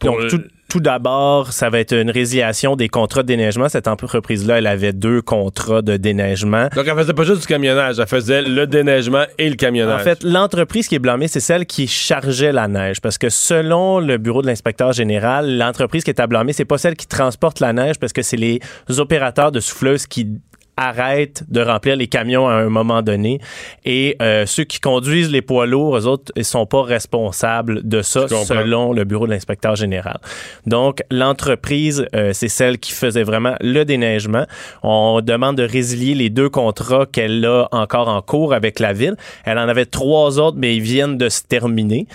Pour 0.00 0.18
Donc, 0.18 0.28
tout, 0.28 0.42
tout 0.70 0.80
d'abord, 0.80 1.52
ça 1.52 1.68
va 1.68 1.80
être 1.80 1.92
une 1.92 2.10
résiliation 2.10 2.76
des 2.76 2.88
contrats 2.88 3.22
de 3.22 3.26
déneigement. 3.26 3.68
Cette 3.68 3.88
entreprise-là, 3.88 4.58
elle 4.58 4.68
avait 4.68 4.92
deux 4.92 5.20
contrats 5.20 5.82
de 5.82 5.96
déneigement. 5.96 6.68
Donc, 6.74 6.86
elle 6.86 6.96
faisait 6.96 7.12
pas 7.12 7.24
juste 7.24 7.40
du 7.40 7.46
camionnage, 7.48 7.98
elle 7.98 8.06
faisait 8.06 8.42
le 8.42 8.68
déneigement 8.68 9.24
et 9.36 9.50
le 9.50 9.56
camionnage. 9.56 10.00
En 10.00 10.04
fait, 10.04 10.22
l'entreprise 10.22 10.86
qui 10.86 10.94
est 10.94 11.00
blâmée, 11.00 11.26
c'est 11.26 11.40
celle 11.40 11.66
qui 11.66 11.88
chargeait 11.88 12.52
la 12.52 12.68
neige. 12.68 13.00
Parce 13.00 13.18
que 13.18 13.28
selon 13.28 13.98
le 13.98 14.16
bureau 14.16 14.42
de 14.42 14.46
l'inspecteur 14.46 14.92
général, 14.92 15.58
l'entreprise 15.58 16.04
qui 16.04 16.10
est 16.10 16.20
à 16.20 16.28
blâmer, 16.28 16.52
c'est 16.52 16.64
pas 16.64 16.78
celle 16.78 16.94
qui 16.94 17.08
transporte 17.08 17.58
la 17.58 17.72
neige 17.72 17.98
parce 17.98 18.12
que 18.12 18.22
c'est 18.22 18.36
les 18.36 18.60
opérateurs 18.98 19.50
de 19.50 19.58
souffleuses 19.58 20.06
qui 20.06 20.38
arrêtent 20.80 21.44
de 21.48 21.60
remplir 21.60 21.94
les 21.94 22.08
camions 22.08 22.48
à 22.48 22.54
un 22.54 22.70
moment 22.70 23.02
donné 23.02 23.40
et 23.84 24.16
euh, 24.22 24.46
ceux 24.46 24.64
qui 24.64 24.80
conduisent 24.80 25.30
les 25.30 25.42
poids 25.42 25.66
lourds, 25.66 25.96
eux 25.96 26.06
autres, 26.06 26.32
ils 26.36 26.44
sont 26.44 26.66
pas 26.66 26.82
responsables 26.82 27.86
de 27.86 28.00
ça 28.02 28.26
selon 28.28 28.92
le 28.92 29.04
bureau 29.04 29.26
de 29.26 29.32
l'inspecteur 29.32 29.76
général. 29.76 30.18
Donc 30.66 31.02
l'entreprise, 31.10 32.06
euh, 32.14 32.32
c'est 32.32 32.48
celle 32.48 32.78
qui 32.78 32.92
faisait 32.92 33.22
vraiment 33.22 33.54
le 33.60 33.84
déneigement. 33.84 34.46
On 34.82 35.20
demande 35.20 35.56
de 35.56 35.64
résilier 35.64 36.14
les 36.14 36.30
deux 36.30 36.48
contrats 36.48 37.06
qu'elle 37.06 37.44
a 37.44 37.68
encore 37.72 38.08
en 38.08 38.22
cours 38.22 38.54
avec 38.54 38.80
la 38.80 38.92
ville. 38.92 39.16
Elle 39.44 39.58
en 39.58 39.68
avait 39.68 39.86
trois 39.86 40.38
autres, 40.38 40.56
mais 40.58 40.76
ils 40.76 40.82
viennent 40.82 41.18
de 41.18 41.28
se 41.28 41.42
terminer. 41.42 42.06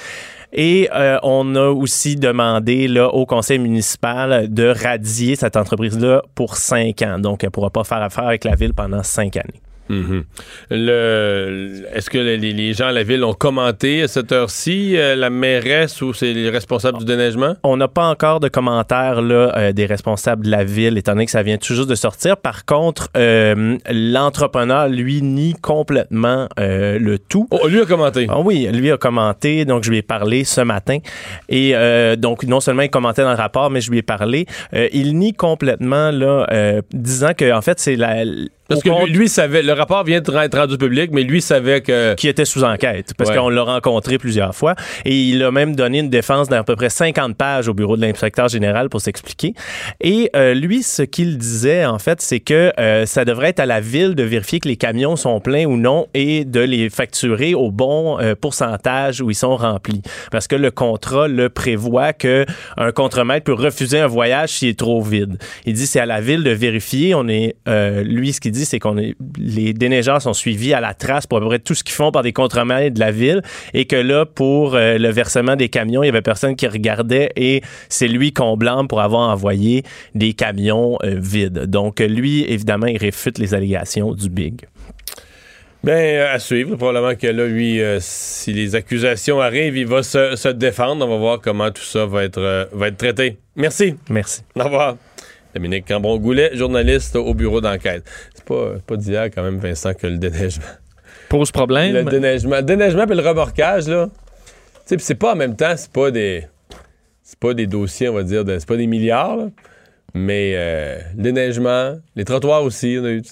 Et 0.58 0.88
euh, 0.94 1.20
on 1.22 1.54
a 1.56 1.68
aussi 1.68 2.16
demandé 2.16 2.88
là, 2.88 3.10
au 3.10 3.26
conseil 3.26 3.60
municipal 3.60 4.52
de 4.52 4.68
radier 4.68 5.36
cette 5.36 5.58
entreprise-là 5.58 6.22
pour 6.34 6.56
cinq 6.56 7.02
ans. 7.02 7.20
Donc, 7.20 7.44
elle 7.44 7.48
ne 7.48 7.52
pourra 7.52 7.70
pas 7.70 7.84
faire 7.84 8.02
affaire 8.02 8.26
avec 8.26 8.46
la 8.46 8.56
ville 8.56 8.74
pendant 8.74 9.04
cinq 9.04 9.36
années. 9.36 9.62
Mhm. 9.90 10.24
Le, 10.72 11.84
est-ce 11.94 12.10
que 12.10 12.18
les, 12.18 12.38
les 12.38 12.74
gens 12.74 12.88
à 12.88 12.92
la 12.92 13.04
ville 13.04 13.24
ont 13.24 13.34
commenté 13.34 14.02
à 14.02 14.08
cette 14.08 14.32
heure-ci, 14.32 14.98
euh, 14.98 15.16
la 15.16 15.30
mairesse 15.30 16.02
ou 16.02 16.14
c'est 16.14 16.34
les 16.34 16.50
responsables 16.50 16.98
du 16.98 17.06
déneigement? 17.06 17.56
On 17.64 17.78
n'a 17.78 17.88
pas 17.88 18.08
encore 18.08 18.40
de 18.40 18.48
commentaires 18.48 19.22
là, 19.22 19.54
euh, 19.56 19.72
des 19.74 19.86
responsables 19.86 20.46
de 20.46 20.52
la 20.52 20.64
ville, 20.64 20.98
étant 20.98 21.14
donné 21.14 21.26
que 21.26 21.32
ça 21.32 21.44
vient 21.44 21.58
tout 21.58 21.74
juste 21.76 21.90
de 21.90 21.96
sortir. 21.96 22.38
Par 22.38 22.66
contre, 22.66 23.10
euh, 23.16 23.78
l'entrepreneur, 23.92 24.88
lui, 24.88 25.22
nie 25.22 25.54
complètement 25.54 26.48
euh, 26.60 26.98
le 27.00 27.20
tout. 27.20 27.48
Oh, 27.52 27.68
lui 27.68 27.82
a 27.82 27.86
commenté. 27.86 28.28
Ah 28.30 28.40
oui, 28.40 28.68
lui 28.72 28.92
a 28.92 28.98
commenté, 28.98 29.66
donc 29.66 29.84
je 29.84 29.92
lui 29.92 29.98
ai 29.98 30.02
parlé 30.02 30.44
ce 30.44 30.62
matin. 30.62 30.98
Et 31.50 31.76
euh, 31.76 32.16
donc, 32.16 32.44
non 32.44 32.60
seulement 32.60 32.82
il 32.82 32.90
commentait 32.90 33.24
dans 33.24 33.32
le 33.32 33.38
rapport, 33.38 33.70
mais 33.70 33.82
je 33.82 33.92
lui 33.92 34.00
ai 34.00 34.04
parlé. 34.04 34.46
Euh, 34.74 34.88
il 34.94 35.18
nie 35.18 35.34
complètement, 35.34 36.12
là, 36.12 36.48
euh, 36.52 36.82
disant 36.92 37.34
que, 37.38 37.54
en 37.54 37.62
fait, 37.62 37.80
c'est 37.80 37.96
la 37.96 38.24
Parce 38.68 38.82
que 38.82 38.90
compte- 38.90 39.08
lui, 39.10 39.18
lui 39.18 39.30
savait, 39.30 39.62
le 39.62 39.74
rapport 39.74 40.04
vient 40.04 40.22
de 40.22 40.36
être 40.38 40.58
rendu 40.58 40.78
public, 40.78 41.12
mais 41.14 41.24
lui 41.24 41.42
savait 41.42 41.82
que. 41.82 42.14
qui 42.16 42.28
était 42.28 42.46
sous 42.46 42.64
enquête 42.64 43.14
parce 43.18 43.30
Ouais. 43.30 43.36
qu'on 43.36 43.50
l'a 43.50 43.62
rencontré 43.64 44.18
plusieurs 44.18 44.56
fois 44.56 44.76
et 45.06 45.16
il 45.16 45.44
a 45.44 45.52
même 45.52 45.76
donné 45.76 46.00
une 46.00 46.10
défense 46.10 46.50
d'à 46.50 46.64
peu 46.64 46.76
près 46.76 46.90
50 46.90 47.36
pages 47.38 47.68
au 47.68 47.74
bureau 47.74 47.96
de 47.98 48.02
l'inspecteur 48.02 48.48
général 48.48 48.90
pour 48.90 49.02
s'expliquer 49.02 49.54
et 50.02 50.30
euh, 50.36 50.54
lui 50.54 50.84
ce 50.84 51.02
qu'il 51.04 51.38
disait 51.38 51.86
en 51.86 52.00
fait 52.00 52.22
c'est 52.22 52.40
que 52.40 52.72
euh, 52.80 53.06
ça 53.06 53.26
devrait 53.26 53.50
être 53.50 53.60
à 53.60 53.66
la 53.66 53.80
ville 53.82 54.16
de 54.16 54.24
vérifier 54.24 54.60
que 54.60 54.68
les 54.68 54.78
camions 54.78 55.16
sont 55.16 55.40
pleins 55.40 55.66
ou 55.66 55.78
non 55.78 56.08
et 56.14 56.46
de 56.46 56.60
les 56.62 56.90
facturer 56.90 57.54
au 57.54 57.72
bon 57.72 58.20
euh, 58.20 58.36
pourcentage 58.36 59.22
où 59.22 59.30
ils 59.30 59.36
sont 59.36 59.56
remplis 59.56 60.02
parce 60.32 60.48
que 60.48 60.56
le 60.56 60.72
contrat 60.72 61.28
le 61.28 61.50
prévoit 61.50 62.14
que 62.14 62.46
un 62.78 62.92
contremaître 62.92 63.44
peut 63.46 63.54
refuser 63.54 64.00
un 64.00 64.08
voyage 64.08 64.50
s'il 64.50 64.70
est 64.70 64.80
trop 64.80 65.02
vide 65.02 65.38
il 65.66 65.74
dit 65.74 65.88
c'est 65.88 66.00
à 66.00 66.06
la 66.06 66.22
ville 66.22 66.44
de 66.44 66.52
vérifier 66.52 67.14
on 67.16 67.28
est 67.28 67.56
lui 68.04 68.34
ce 68.34 68.40
qu'il 68.42 68.52
dit 68.56 68.66
c'est 68.66 68.80
qu'on 68.80 68.96
les 68.96 69.74
déneigeurs 69.74 70.22
sont 70.22 70.34
suivis 70.34 70.74
à 70.74 70.82
la 70.82 70.94
trace 70.94 71.28
pour 71.28 71.38
à 71.38 71.42
peu 71.42 71.48
près 71.48 71.60
tout 71.60 71.76
ce 71.76 71.84
qu'ils 71.84 71.96
font 71.96 72.12
par 72.12 72.24
des 72.24 72.34
contremaîtres 72.34 72.96
de 72.96 73.00
la 73.00 73.12
ville 73.12 73.42
et 73.74 73.86
que 73.86 73.96
là 73.96 74.26
pour 74.26 74.76
euh, 74.76 74.98
le 74.98 75.10
versement 75.10 75.56
des 75.56 75.70
camions 75.70 76.04
il 76.04 76.08
y 76.08 76.10
avait 76.10 76.22
personne 76.22 76.56
qui 76.56 76.68
regardait 76.68 77.32
et 77.36 77.62
c'est 77.90 78.08
lui 78.08 78.34
qu'on 78.34 78.58
blâme 78.58 78.88
pour 78.88 79.02
avoir 79.02 79.30
envoyé 79.30 79.84
des 80.14 80.34
camions 80.34 80.98
euh, 81.04 81.16
vides 81.18 81.66
donc 81.66 82.00
lui 82.00 82.44
évidemment 82.44 82.88
il 82.88 82.98
réfute 82.98 83.38
les 83.38 83.54
allégations 83.54 84.14
du 84.14 84.30
big 84.30 84.66
euh, 85.88 86.34
à 86.34 86.40
suivre. 86.40 86.76
Probablement 86.76 87.16
que 87.16 87.28
là, 87.28 87.46
lui, 87.46 87.82
euh, 87.82 88.00
si 88.02 88.54
les 88.54 88.76
accusations 88.76 89.40
arrivent, 89.40 89.78
il 89.78 89.88
va 89.88 90.04
se, 90.04 90.36
se 90.36 90.50
défendre. 90.50 91.06
On 91.06 91.10
va 91.10 91.18
voir 91.18 91.42
comment 91.42 91.70
tout 91.72 91.84
ça 91.84 92.06
va 92.06 92.24
être, 92.24 92.70
va 92.72 92.88
être 92.88 92.98
traité. 92.98 93.38
Merci. 93.56 93.96
merci 94.10 94.42
Au 94.56 94.64
revoir. 94.64 94.98
Dominique 95.56 95.88
Cambron-Goulet, 95.88 96.52
journaliste 96.56 97.16
au 97.16 97.34
bureau 97.34 97.62
d'enquête. 97.62 98.04
C'est 98.34 98.44
pas, 98.44 98.74
pas 98.86 98.98
d'hier, 98.98 99.30
quand 99.34 99.42
même, 99.42 99.58
Vincent, 99.58 99.94
que 99.94 100.06
le 100.06 100.18
déneigement. 100.18 100.66
Pose 101.30 101.52
problème. 101.52 101.94
Le 101.94 102.04
déneigement. 102.04 102.58
Le 102.58 102.62
déneigement 102.64 103.08
puis 103.08 103.16
le 103.16 103.28
remorquage, 103.28 103.88
là. 103.88 104.10
Tu 104.10 104.82
sais, 104.86 104.98
puis 104.98 105.06
c'est 105.06 105.16
pas 105.16 105.32
en 105.34 105.36
même 105.36 105.56
temps, 105.56 105.74
c'est 105.78 105.92
pas 105.92 106.12
des. 106.12 106.46
C'est 107.24 107.40
pas 107.40 107.54
des 107.54 107.66
dossiers, 107.68 108.10
on 108.10 108.14
va 108.14 108.24
dire, 108.24 108.44
de- 108.46 108.60
c'est 108.60 108.68
pas 108.68 108.76
des 108.78 108.86
milliards, 108.86 109.38
là. 109.38 109.48
Mais 110.14 110.54
euh, 110.56 111.00
le 111.16 111.24
déneigement, 111.24 111.96
les 112.16 112.24
trottoirs 112.26 112.64
aussi, 112.64 112.98
on 113.02 113.06
a 113.06 113.12
eu. 113.12 113.24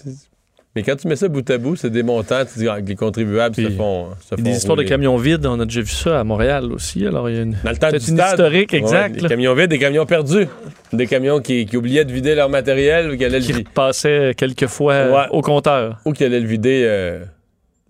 Mais 0.76 0.82
quand 0.82 0.96
tu 0.96 1.08
mets 1.08 1.16
ça 1.16 1.28
bout 1.28 1.48
à 1.52 1.58
bout, 1.60 1.76
c'est 1.76 1.92
des 1.92 2.02
montants, 2.02 2.44
tu 2.52 2.58
dis 2.58 2.68
ah, 2.68 2.82
que 2.82 2.88
les 2.88 2.96
contribuables 2.96 3.54
se 3.56 3.70
font. 3.70 4.08
se 4.28 4.34
des 4.42 4.52
histoires 4.52 4.76
de 4.76 4.82
camions 4.84 5.18
vides, 5.18 5.46
on 5.46 5.60
a 5.60 5.66
déjà 5.66 5.82
vu 5.82 5.88
ça 5.92 6.20
à 6.20 6.24
Montréal 6.24 6.72
aussi. 6.74 7.06
Alors, 7.06 7.30
il 7.30 7.36
y 7.36 7.40
a 7.40 7.44
une. 7.44 7.56
Dans 7.64 7.70
le 7.70 7.78
temps 7.78 7.90
peut-être 7.90 8.04
du 8.06 8.10
une 8.12 8.18
stade. 8.18 8.40
historique, 8.40 8.74
exact, 8.74 9.16
Ouais, 9.18 9.22
des 9.22 9.28
camions 9.28 9.54
vides, 9.54 9.70
des 9.70 9.78
camions 9.78 10.06
perdus. 10.08 10.48
Des 10.92 11.06
camions 11.06 11.40
qui, 11.42 11.68
qui 11.68 11.78
oubliaient 11.78 12.06
de 12.06 12.12
vider 12.12 12.34
leur 12.34 12.50
matériel 12.50 13.12
ou 13.12 13.18
qui 13.18 13.24
allaient 13.24 13.40
qui 13.40 13.52
vi- 13.54 13.58
repassait 13.68 14.34
quelques 14.36 14.66
fois 14.66 14.94
euh, 14.94 15.12
Ouais. 15.14 15.26
au 15.30 15.42
compteur. 15.42 16.00
ou 16.06 16.12
qui 16.14 16.24
allaient 16.24 16.40
le 16.40 16.48
vider. 16.48 16.84
euh, 16.88 17.24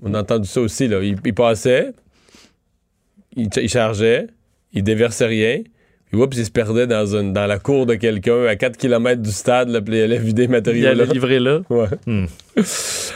on 0.04 0.14
a 0.14 0.20
entendu 0.20 0.48
ça 0.50 0.60
aussi. 0.60 0.90
Là. 0.90 1.00
Ils, 1.02 1.16
ils 1.24 1.34
passaient, 1.34 1.92
ils, 3.38 3.48
ils 3.62 3.70
chargeaient, 3.70 4.28
ils 4.74 4.84
déversaient 4.84 5.28
rien. 5.28 5.62
Puis, 6.14 6.22
oups, 6.22 6.38
ils 6.38 6.46
se 6.46 6.52
perdaient 6.52 6.86
dans, 6.86 7.08
une, 7.16 7.34
dans 7.34 7.48
la 7.48 7.58
cour 7.58 7.88
de 7.88 7.96
quelqu'un 7.96 8.46
à 8.46 8.56
4 8.56 8.78
km 8.78 9.20
du 9.20 9.32
stade. 9.32 9.70
Là, 9.70 9.82
puis 9.82 9.98
ils 9.98 10.04
allaient 10.04 10.20
vider 10.20 10.44
le 10.44 10.48
Il 10.50 10.52
matériel. 10.52 10.88
allait 10.92 11.06
là. 11.08 11.12
livrer 11.14 11.40
là. 11.40 11.60
Ouais. 11.72 11.88
Hmm. 12.06 12.26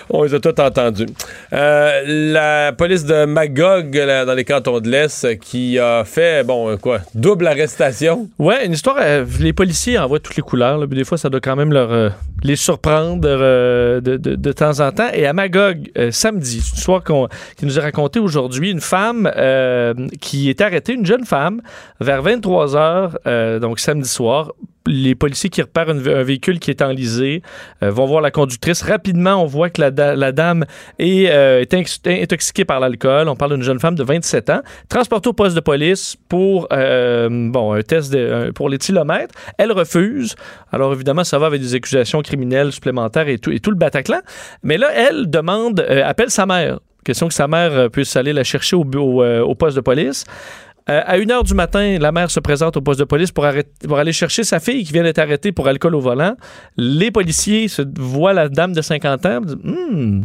On 0.10 0.24
les 0.24 0.34
a 0.34 0.40
tous 0.40 0.60
entendus. 0.60 1.06
Euh, 1.54 2.02
la 2.34 2.72
police 2.72 3.06
de 3.06 3.26
Magog, 3.26 3.94
là, 3.94 4.26
dans 4.26 4.34
les 4.34 4.44
cantons 4.46 4.80
de 4.80 4.90
l'Est, 4.90 5.38
qui 5.40 5.78
a 5.78 6.04
fait, 6.06 6.44
bon, 6.44 6.72
euh, 6.72 6.78
quoi, 6.78 7.02
double 7.14 7.46
arrestation. 7.46 8.28
Ouais, 8.40 8.66
une 8.66 8.72
histoire. 8.74 8.96
euh, 9.00 9.26
les 9.40 9.54
policiers 9.54 10.00
envoient 10.00 10.20
toutes 10.20 10.36
les 10.38 10.42
couleurs. 10.42 10.80
là, 10.80 10.88
puis 10.88 10.98
des 10.98 11.04
fois, 11.04 11.20
ça 11.20 11.30
doit 11.30 11.40
quand 11.40 11.56
même 11.56 11.72
leur 11.72 11.92
euh, 11.92 12.10
les 12.44 12.56
surprendre 12.56 13.22
de, 13.22 14.00
de- 14.00 14.36
de 14.36 14.52
temps 14.52 14.80
en 14.80 14.92
temps. 14.92 15.10
Et 15.14 15.28
à 15.28 15.34
Magog, 15.34 15.92
samedi, 16.10 16.62
c'est 16.62 16.72
une 16.72 16.78
histoire 16.78 17.04
qu'on- 17.04 17.28
qui 17.58 17.66
nous 17.68 17.78
est 17.78 17.82
racontée 17.82 18.20
aujourd'hui. 18.20 18.72
Une 18.72 18.82
femme 18.82 19.32
qui 20.20 20.50
est 20.50 20.62
arrêtée, 20.62 20.94
une 20.94 21.06
jeune 21.06 21.26
femme, 21.26 21.62
vers 22.02 22.24
23 22.24 22.76
euh, 23.26 23.60
donc 23.60 23.80
samedi 23.80 24.08
soir. 24.10 24.52
Les 24.89 25.15
policiers 25.15 25.50
qui 25.50 25.62
repèrent 25.62 25.89
un 25.89 26.23
véhicule 26.23 26.60
qui 26.60 26.71
est 26.71 26.82
enlisé 26.82 27.41
euh, 27.84 27.91
vont 27.91 28.06
voir 28.06 28.21
la 28.21 28.32
conductrice. 28.32 28.82
Rapidement, 28.84 29.36
on 29.43 29.45
voit 29.45 29.69
que 29.69 29.82
la, 29.82 29.91
da- 29.91 30.15
la 30.15 30.32
dame 30.32 30.63
est, 30.97 31.28
euh, 31.30 31.65
intoxiquée 32.06 32.63
par 32.63 32.80
l'alcool. 32.80 33.28
On 33.28 33.36
parle 33.36 33.56
d'une 33.56 33.63
jeune 33.63 33.82
femme 33.82 33.95
de 33.95 34.04
27 34.06 34.50
ans, 34.50 34.62
transportée 34.88 35.28
au 35.28 35.34
poste 35.34 35.58
de 35.58 35.60
police 35.60 36.15
pour 36.30 36.69
bon 36.69 37.73
un 37.73 37.82
test 37.82 38.13
de- 38.13 38.52
pour 38.56 38.69
les 38.69 38.78
kilomètres. 38.78 39.36
Elle 39.58 39.73
refuse. 39.73 40.36
Alors 40.71 40.93
évidemment, 40.93 41.26
ça 41.26 41.38
va 41.38 41.47
avec 41.47 41.60
des 41.60 41.76
accusations 41.76 42.21
criminelles 42.21 42.71
supplémentaires 42.71 43.28
et 43.28 43.39
tout, 43.39 43.52
et 43.52 43.60
tout 43.60 43.71
le 43.71 43.78
Bataclan. 43.78 44.19
Mais 44.63 44.78
là, 44.78 44.88
elle 44.95 45.30
demande, 45.30 45.82
appelle 45.82 46.30
sa 46.30 46.45
mère. 46.45 46.80
Question 47.04 47.28
que 47.28 47.34
sa 47.34 47.47
mère 47.47 47.89
puisse 47.89 48.15
aller 48.17 48.34
la 48.34 48.43
chercher 48.43 48.76
au 48.78 49.56
poste 49.56 49.76
de 49.76 49.82
police. 49.82 50.26
Euh, 50.89 51.02
à 51.06 51.15
1 51.15 51.19
h 51.26 51.43
du 51.43 51.54
matin, 51.54 51.97
la 52.00 52.12
mère 52.12 52.32
se 52.32 52.39
présente 52.39 52.78
au 52.78 52.82
poste 52.82 53.00
de 53.00 53.06
police 53.06 53.32
pour, 53.32 53.45
arrêter- 53.45 53.88
pour 53.88 53.97
aller 54.00 54.13
chercher 54.13 54.43
sa 54.43 54.60
fille 54.60 54.84
qui 54.86 54.93
vient 54.93 55.04
d'être 55.04 55.19
arrêtée 55.19 55.52
pour 55.52 55.67
alcool 55.67 55.95
au 55.95 56.00
volant. 56.00 56.36
Les 56.78 57.12
policiers 57.12 57.67
se 57.67 57.82
voient 58.00 58.34
la 58.34 58.47
dame 58.50 58.73
de 58.73 58.82
50 58.82 59.26
ans, 59.26 59.41
disent, 59.41 59.58
Hmm, 59.63 60.21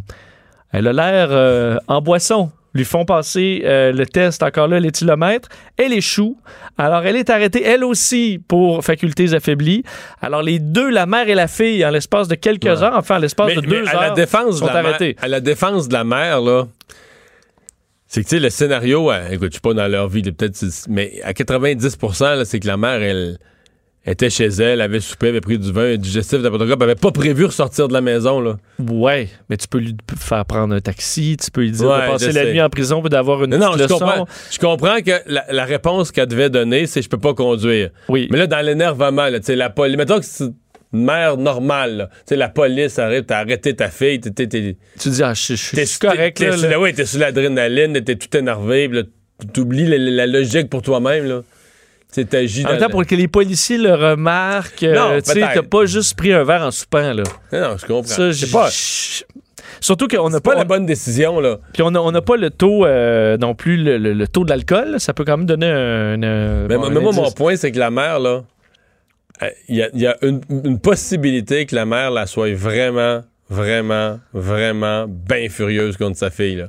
elle 0.72 0.87
a 0.88 0.92
l'air 0.92 1.29
euh, 1.31 1.79
en 1.88 2.01
boisson. 2.01 2.51
Lui 2.75 2.85
font 2.87 3.05
passer 3.05 3.61
euh, 3.66 3.92
le 3.92 4.07
test, 4.07 4.42
encore 4.42 4.66
là, 4.66 4.81
l'éthylomètre. 4.81 5.48
Elle 5.77 5.92
échoue. 5.92 6.38
Alors, 6.79 7.05
elle 7.05 7.16
est 7.16 7.29
arrêtée, 7.29 7.62
elle 7.66 7.85
aussi, 7.85 8.40
pour 8.48 8.83
facultés 8.83 9.35
affaiblies. 9.35 9.83
Alors, 10.22 10.42
les 10.42 10.59
deux, 10.59 10.88
la 10.88 11.05
mère 11.05 11.29
et 11.29 11.35
la 11.35 11.48
fille, 11.48 11.85
en 11.85 11.90
l'espace 11.90 12.29
de 12.29 12.35
quelques 12.35 12.62
Ouais. 12.64 12.83
heures, 12.83 12.94
enfin, 12.96 13.16
en 13.16 13.18
l'espace 13.18 13.48
Mais, 13.48 13.57
de 13.57 13.61
deux 13.61 13.85
à 13.88 13.92
la 13.92 14.03
heures, 14.09 14.14
défense 14.14 14.59
sont 14.61 14.66
de 14.66 14.70
la 14.72 14.79
arrêtés. 14.79 15.16
à 15.20 15.29
la 15.29 15.40
défense 15.40 15.87
de 15.88 15.92
la 15.92 16.05
mère, 16.05 16.40
là, 16.40 16.66
c'est 18.12 18.22
que, 18.22 18.29
tu 18.29 18.37
sais, 18.37 18.42
le 18.42 18.51
scénario, 18.51 19.11
euh, 19.11 19.31
écoute, 19.31 19.48
je 19.48 19.53
suis 19.53 19.61
pas 19.62 19.72
dans 19.72 19.88
leur 19.88 20.07
vie, 20.07 20.20
peut-être, 20.20 20.62
mais 20.90 21.22
à 21.25 21.33
90 21.33 21.96
là, 22.20 22.44
c'est 22.44 22.61
que 22.61 22.66
la 22.66 22.77
mère, 22.77 23.01
elle 23.01 23.38
était 24.05 24.29
chez 24.29 24.48
elle, 24.48 24.83
avait 24.83 25.01
soupé, 25.01 25.29
avait 25.29 25.40
pris 25.40 25.59
du 25.59 25.72
vin, 25.72 25.94
un 25.94 25.96
digestif, 25.96 26.40
n'importe 26.40 26.66
quoi, 26.66 26.77
avait 26.83 26.94
pas 26.94 27.11
prévu 27.11 27.46
ressortir 27.46 27.88
de 27.88 27.94
la 27.94 28.03
maison, 28.03 28.38
là. 28.42 28.59
Ouais, 28.87 29.31
mais 29.48 29.57
tu 29.57 29.66
peux 29.66 29.79
lui 29.79 29.96
faire 30.14 30.44
prendre 30.44 30.75
un 30.75 30.81
taxi, 30.83 31.38
tu 31.42 31.51
peux 31.51 31.62
lui 31.62 31.70
dire 31.70 31.88
Ouais, 31.88 32.05
de 32.05 32.12
passer 32.12 32.33
la 32.33 32.53
nuit 32.53 32.61
en 32.61 32.68
prison 32.68 33.01
puis 33.01 33.09
d'avoir 33.09 33.44
une 33.44 33.57
Non, 33.57 33.70
non, 33.70 33.79
je 33.79 33.87
comprends, 33.87 34.27
je 34.51 34.59
comprends 34.59 35.01
que 35.01 35.12
la, 35.27 35.46
la 35.51 35.64
réponse 35.64 36.12
qu'elle 36.12 36.27
devait 36.27 36.51
donner, 36.51 36.87
c'est 36.87 37.01
je 37.01 37.09
peux 37.09 37.16
pas 37.16 37.33
conduire. 37.33 37.88
Oui. 38.11 38.29
Mais 38.31 38.37
là, 38.37 38.46
dans 38.46 38.61
l'énervement, 38.61 39.31
là, 39.31 39.40
tu 39.40 39.46
sais, 39.46 39.57
la 39.57 39.70
police, 39.70 39.96
mettons 39.96 40.20
que 40.20 40.27
mère 40.93 41.37
normale. 41.37 42.09
Tu 42.11 42.21
sais, 42.27 42.37
la 42.37 42.49
police 42.49 42.99
arrive, 42.99 43.25
t'as 43.25 43.39
arrêté 43.39 43.75
ta 43.75 43.89
fille, 43.89 44.21
t'es, 44.21 44.47
Tu 44.49 45.09
dis, 45.09 45.23
ah, 45.23 45.33
je, 45.35 45.55
suis 45.55 45.99
correct, 45.99 46.37
t'es, 46.37 46.57
là, 46.57 46.79
ouais, 46.81 46.93
t'es 46.93 47.07
sous 47.07 47.19
l'adrénaline, 47.19 48.03
t'es 48.03 48.17
tout 48.17 48.37
énervé, 48.37 48.91
t'oublies 49.53 49.87
la, 49.87 49.99
la 49.99 50.27
logique 50.27 50.69
pour 50.71 50.83
toi-même, 50.83 51.27
là. 51.27 51.41
Sais, 52.11 52.27
t'agis 52.27 52.67
En 52.67 52.71
même 52.73 52.79
temps, 52.79 52.91
pour 52.91 53.07
que 53.07 53.15
les 53.15 53.27
policiers 53.27 53.79
le 53.79 53.95
remarquent, 53.95 54.83
euh, 54.83 54.95
Non, 54.95 55.21
tu 55.23 55.33
sais, 55.33 55.41
t'as 55.41 55.63
pas 55.63 55.87
juste 55.87 56.15
pris 56.15 56.31
un 56.35 56.45
verre 56.45 56.63
en 56.63 56.71
soupant, 56.71 57.15
là. 57.15 57.23
Non, 57.53 57.77
je 57.79 57.87
comprends. 57.87 58.03
Ça, 58.05 58.33
c'est 58.35 58.51
pas, 58.51 58.69
Surtout 59.81 60.07
qu'on 60.07 60.29
n'a 60.29 60.37
c'est 60.37 60.45
pas 60.45 60.53
pas, 60.53 60.59
la 60.59 60.65
bonne 60.65 60.87
décision, 60.87 61.41
là. 61.41 61.59
puis 61.73 61.83
on 61.83 61.91
n'a 61.91 62.01
on 62.03 62.13
n'a 62.13 62.21
pas 62.21 62.37
le 62.37 62.51
taux 62.51 62.85
euh, 62.85 63.37
non 63.39 63.55
plus 63.55 63.77
le, 63.77 63.99
le- 63.99 64.13
le 64.13 64.29
taux 64.29 64.45
de 64.45 64.51
l'alcool. 64.51 65.01
Ça 65.01 65.13
peut 65.15 65.25
quand 65.25 65.37
même 65.39 65.47
donner 65.47 65.67
un. 65.67 66.23
un- 66.23 66.67
Mais, 66.69 66.77
moi, 66.77 66.91
mon 67.13 67.31
point, 67.33 67.57
c'est 67.57 67.73
que 67.73 67.79
la 67.79 67.91
mère, 67.91 68.21
là, 68.21 68.45
il 69.69 69.77
y 69.77 69.83
a, 69.83 69.89
il 69.95 70.01
y 70.01 70.07
a 70.07 70.17
une, 70.23 70.79
possibilité 70.79 71.67
que 71.67 71.75
la 71.75 71.87
mère, 71.87 72.11
là, 72.11 72.27
soit 72.27 72.55
vraiment, 72.55 73.23
vraiment, 73.49 74.21
vraiment 74.33 75.07
bien 75.09 75.49
furieuse 75.49 75.97
contre 75.97 76.19
sa 76.19 76.31
fille, 76.31 76.67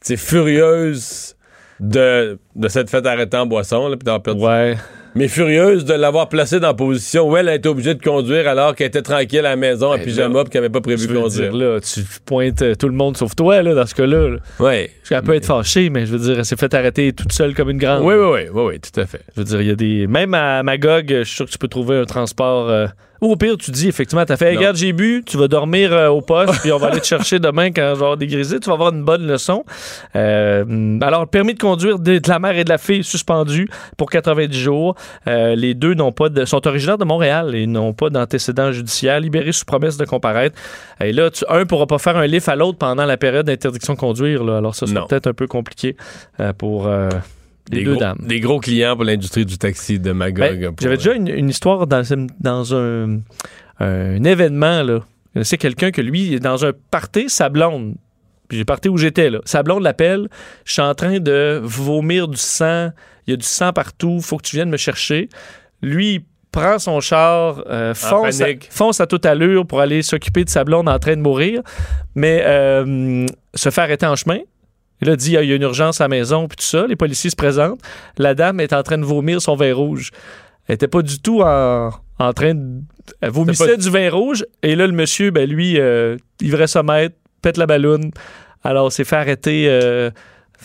sais, 0.00 0.16
furieuse 0.16 1.36
de, 1.78 2.38
de 2.54 2.68
s'être 2.68 2.90
fait 2.90 3.04
arrêter 3.06 3.36
en 3.36 3.46
boisson, 3.46 3.88
là, 3.88 3.96
puis 3.96 4.04
d'avoir 4.04 4.22
perdu. 4.22 4.42
Ouais. 4.42 4.76
Mais 5.14 5.26
furieuse 5.28 5.84
de 5.84 5.94
l'avoir 5.94 6.28
placée 6.28 6.60
dans 6.60 6.68
la 6.68 6.74
position 6.74 7.28
où 7.28 7.36
elle 7.36 7.48
a 7.48 7.54
été 7.56 7.68
obligée 7.68 7.94
de 7.94 8.02
conduire 8.02 8.46
alors 8.48 8.74
qu'elle 8.74 8.86
était 8.86 9.02
tranquille 9.02 9.40
à 9.40 9.50
la 9.50 9.56
maison 9.56 9.88
en 9.92 9.96
Ben 9.96 10.04
pyjama 10.04 10.44
puis 10.44 10.50
qu'elle 10.52 10.62
n'avait 10.62 10.72
pas 10.72 10.80
prévu 10.80 11.06
de 11.08 11.12
conduire. 11.14 11.50
dire, 11.50 11.56
là, 11.56 11.80
tu 11.80 12.00
pointes 12.24 12.62
euh, 12.62 12.74
tout 12.74 12.86
le 12.88 12.94
monde 12.94 13.16
sauf 13.16 13.34
toi, 13.34 13.60
là, 13.62 13.74
dans 13.74 13.86
ce 13.86 13.94
cas-là. 13.96 14.28
là. 14.28 14.36
Ouais. 14.60 14.90
Parce 15.00 15.08
qu'elle 15.08 15.22
peut 15.22 15.34
être 15.34 15.46
fâchée, 15.46 15.90
mais 15.90 16.06
je 16.06 16.12
veux 16.12 16.18
dire, 16.18 16.38
elle 16.38 16.44
s'est 16.44 16.56
fait 16.56 16.72
arrêter 16.74 17.12
toute 17.12 17.32
seule 17.32 17.54
comme 17.54 17.70
une 17.70 17.78
grande. 17.78 18.02
Oui, 18.04 18.14
oui, 18.14 18.26
oui, 18.32 18.40
oui, 18.52 18.62
oui, 18.74 18.80
tout 18.80 19.00
à 19.00 19.06
fait. 19.06 19.20
Je 19.34 19.40
veux 19.40 19.44
dire, 19.44 19.60
il 19.60 19.66
y 19.68 19.70
a 19.72 19.74
des. 19.76 20.06
Même 20.06 20.32
à 20.34 20.62
Magog, 20.62 21.06
je 21.08 21.22
suis 21.24 21.36
sûr 21.36 21.46
que 21.46 21.50
tu 21.50 21.58
peux 21.58 21.68
trouver 21.68 21.96
un 21.96 22.04
transport. 22.04 22.68
euh, 22.70 22.86
Ou 23.20 23.32
au 23.32 23.36
pire, 23.36 23.56
tu 23.58 23.70
dis 23.70 23.88
effectivement, 23.88 24.24
t'as 24.24 24.36
fait, 24.36 24.56
regarde, 24.56 24.76
j'ai 24.76 24.92
bu, 24.92 25.22
tu 25.26 25.36
vas 25.36 25.46
dormir 25.48 25.92
euh, 25.92 26.08
au 26.08 26.22
poste, 26.22 26.60
puis 26.60 26.72
on 26.72 26.78
va 26.78 26.86
aller 26.90 27.00
te 27.00 27.06
chercher 27.06 27.38
demain 27.38 27.66
quand 27.70 27.82
je 27.82 27.98
vais 28.00 28.04
avoir 28.04 28.16
dégrisé. 28.16 28.58
Tu 28.60 28.68
vas 28.68 28.74
avoir 28.74 28.92
une 28.94 29.02
bonne 29.04 29.26
leçon. 29.26 29.64
Euh, 30.16 30.98
alors, 31.00 31.20
le 31.20 31.26
permis 31.26 31.54
de 31.54 31.58
conduire 31.58 31.98
de, 31.98 32.18
de 32.18 32.28
la 32.28 32.38
mère 32.38 32.56
et 32.56 32.64
de 32.64 32.68
la 32.68 32.78
fille 32.78 33.04
suspendu 33.04 33.68
pour 33.96 34.10
90 34.10 34.58
jours. 34.58 34.94
Euh, 35.26 35.54
les 35.54 35.74
deux 35.74 35.94
n'ont 35.94 36.12
pas 36.12 36.28
de, 36.28 36.44
sont 36.44 36.66
originaires 36.66 36.98
de 36.98 37.04
Montréal 37.04 37.54
et 37.54 37.66
n'ont 37.66 37.92
pas 37.92 38.10
d'antécédents 38.10 38.72
judiciaires, 38.72 39.20
libérés 39.20 39.52
sous 39.52 39.64
promesse 39.64 39.96
de 39.96 40.04
comparaître. 40.04 40.56
Et 41.02 41.12
là, 41.12 41.30
tu, 41.30 41.44
un 41.48 41.64
pourra 41.66 41.86
pas 41.86 41.98
faire 41.98 42.16
un 42.16 42.26
lift 42.26 42.48
à 42.48 42.56
l'autre 42.56 42.78
pendant 42.78 43.04
la 43.04 43.16
période 43.16 43.46
d'interdiction 43.46 43.94
de 43.94 43.98
conduire. 43.98 44.44
là. 44.44 44.58
Alors, 44.58 44.74
ça 44.74 44.86
Non. 44.86 45.06
peut-être 45.06 45.26
un 45.26 45.34
peu 45.34 45.46
compliqué 45.46 45.96
euh, 46.40 46.52
pour 46.52 46.88
Des 47.70 47.84
deux 47.84 47.92
gros, 47.92 48.00
dames. 48.00 48.18
des 48.20 48.40
gros 48.40 48.58
clients 48.60 48.96
pour 48.96 49.04
l'industrie 49.04 49.46
du 49.46 49.56
taxi 49.56 49.98
de 49.98 50.12
Magog. 50.12 50.60
Ben, 50.60 50.74
J'avais 50.80 50.96
déjà 50.96 51.14
une, 51.14 51.28
une 51.28 51.48
histoire 51.48 51.86
dans, 51.86 52.02
dans 52.40 52.74
un, 52.74 53.20
un 53.78 54.24
événement 54.24 54.82
là, 54.82 55.00
C'est 55.42 55.58
quelqu'un 55.58 55.90
que 55.90 56.00
lui, 56.00 56.26
il 56.26 56.34
est 56.34 56.40
dans 56.40 56.64
un 56.64 56.72
party, 56.90 57.28
sa 57.28 57.48
blonde. 57.48 57.94
Puis 58.48 58.58
j'ai 58.58 58.64
parti 58.64 58.88
où 58.88 58.96
j'étais, 58.96 59.30
là. 59.30 59.38
Sa 59.44 59.62
blonde 59.62 59.84
l'appelle. 59.84 60.28
Je 60.64 60.72
suis 60.72 60.82
en 60.82 60.94
train 60.94 61.20
de 61.20 61.60
vomir 61.62 62.26
du 62.26 62.36
sang. 62.36 62.90
Il 63.26 63.30
y 63.30 63.34
a 63.34 63.36
du 63.36 63.46
sang 63.46 63.72
partout. 63.72 64.20
Faut 64.20 64.38
que 64.38 64.42
tu 64.42 64.56
viennes 64.56 64.70
me 64.70 64.76
chercher. 64.76 65.28
Lui, 65.82 66.14
il 66.14 66.20
prend 66.50 66.80
son 66.80 67.00
char, 67.00 67.62
euh, 67.68 67.94
fonce, 67.94 68.40
à, 68.40 68.44
panique. 68.46 68.66
fonce 68.70 69.00
à 69.00 69.06
toute 69.06 69.24
allure 69.24 69.64
pour 69.64 69.80
aller 69.80 70.02
s'occuper 70.02 70.44
de 70.44 70.50
sa 70.50 70.64
blonde 70.64 70.88
en 70.88 70.98
train 70.98 71.14
de 71.14 71.20
mourir, 71.20 71.62
mais 72.16 72.42
euh, 72.44 73.24
se 73.54 73.70
fait 73.70 73.80
arrêter 73.80 74.06
en 74.06 74.16
chemin. 74.16 74.38
Et 75.02 75.06
là, 75.06 75.16
dit, 75.16 75.36
Ah, 75.36 75.42
il 75.42 75.48
y 75.48 75.52
a 75.52 75.56
une 75.56 75.62
urgence 75.62 76.00
à 76.00 76.04
la 76.04 76.08
maison, 76.08 76.46
puis 76.48 76.56
tout 76.56 76.64
ça. 76.64 76.86
Les 76.86 76.96
policiers 76.96 77.30
se 77.30 77.36
présentent. 77.36 77.80
La 78.18 78.34
dame 78.34 78.60
est 78.60 78.72
en 78.72 78.82
train 78.82 78.98
de 78.98 79.04
vomir 79.04 79.40
son 79.40 79.56
vin 79.56 79.74
rouge. 79.74 80.10
Elle 80.68 80.74
était 80.74 80.88
pas 80.88 81.02
du 81.02 81.18
tout 81.20 81.40
en, 81.42 81.90
en 82.18 82.32
train 82.32 82.54
de... 82.54 82.80
Elle 83.20 83.30
vomissait 83.30 83.66
pas- 83.66 83.76
du 83.76 83.90
vin 83.90 84.10
rouge. 84.10 84.44
Et 84.62 84.76
là, 84.76 84.86
le 84.86 84.92
monsieur, 84.92 85.30
ben 85.30 85.48
lui, 85.48 85.80
euh, 85.80 86.16
ivresse-maître, 86.40 87.16
pète 87.42 87.56
la 87.56 87.66
balloune. 87.66 88.10
Alors, 88.62 88.92
s'est 88.92 89.04
fait 89.04 89.16
arrêter... 89.16 89.66
euh, 89.68 90.10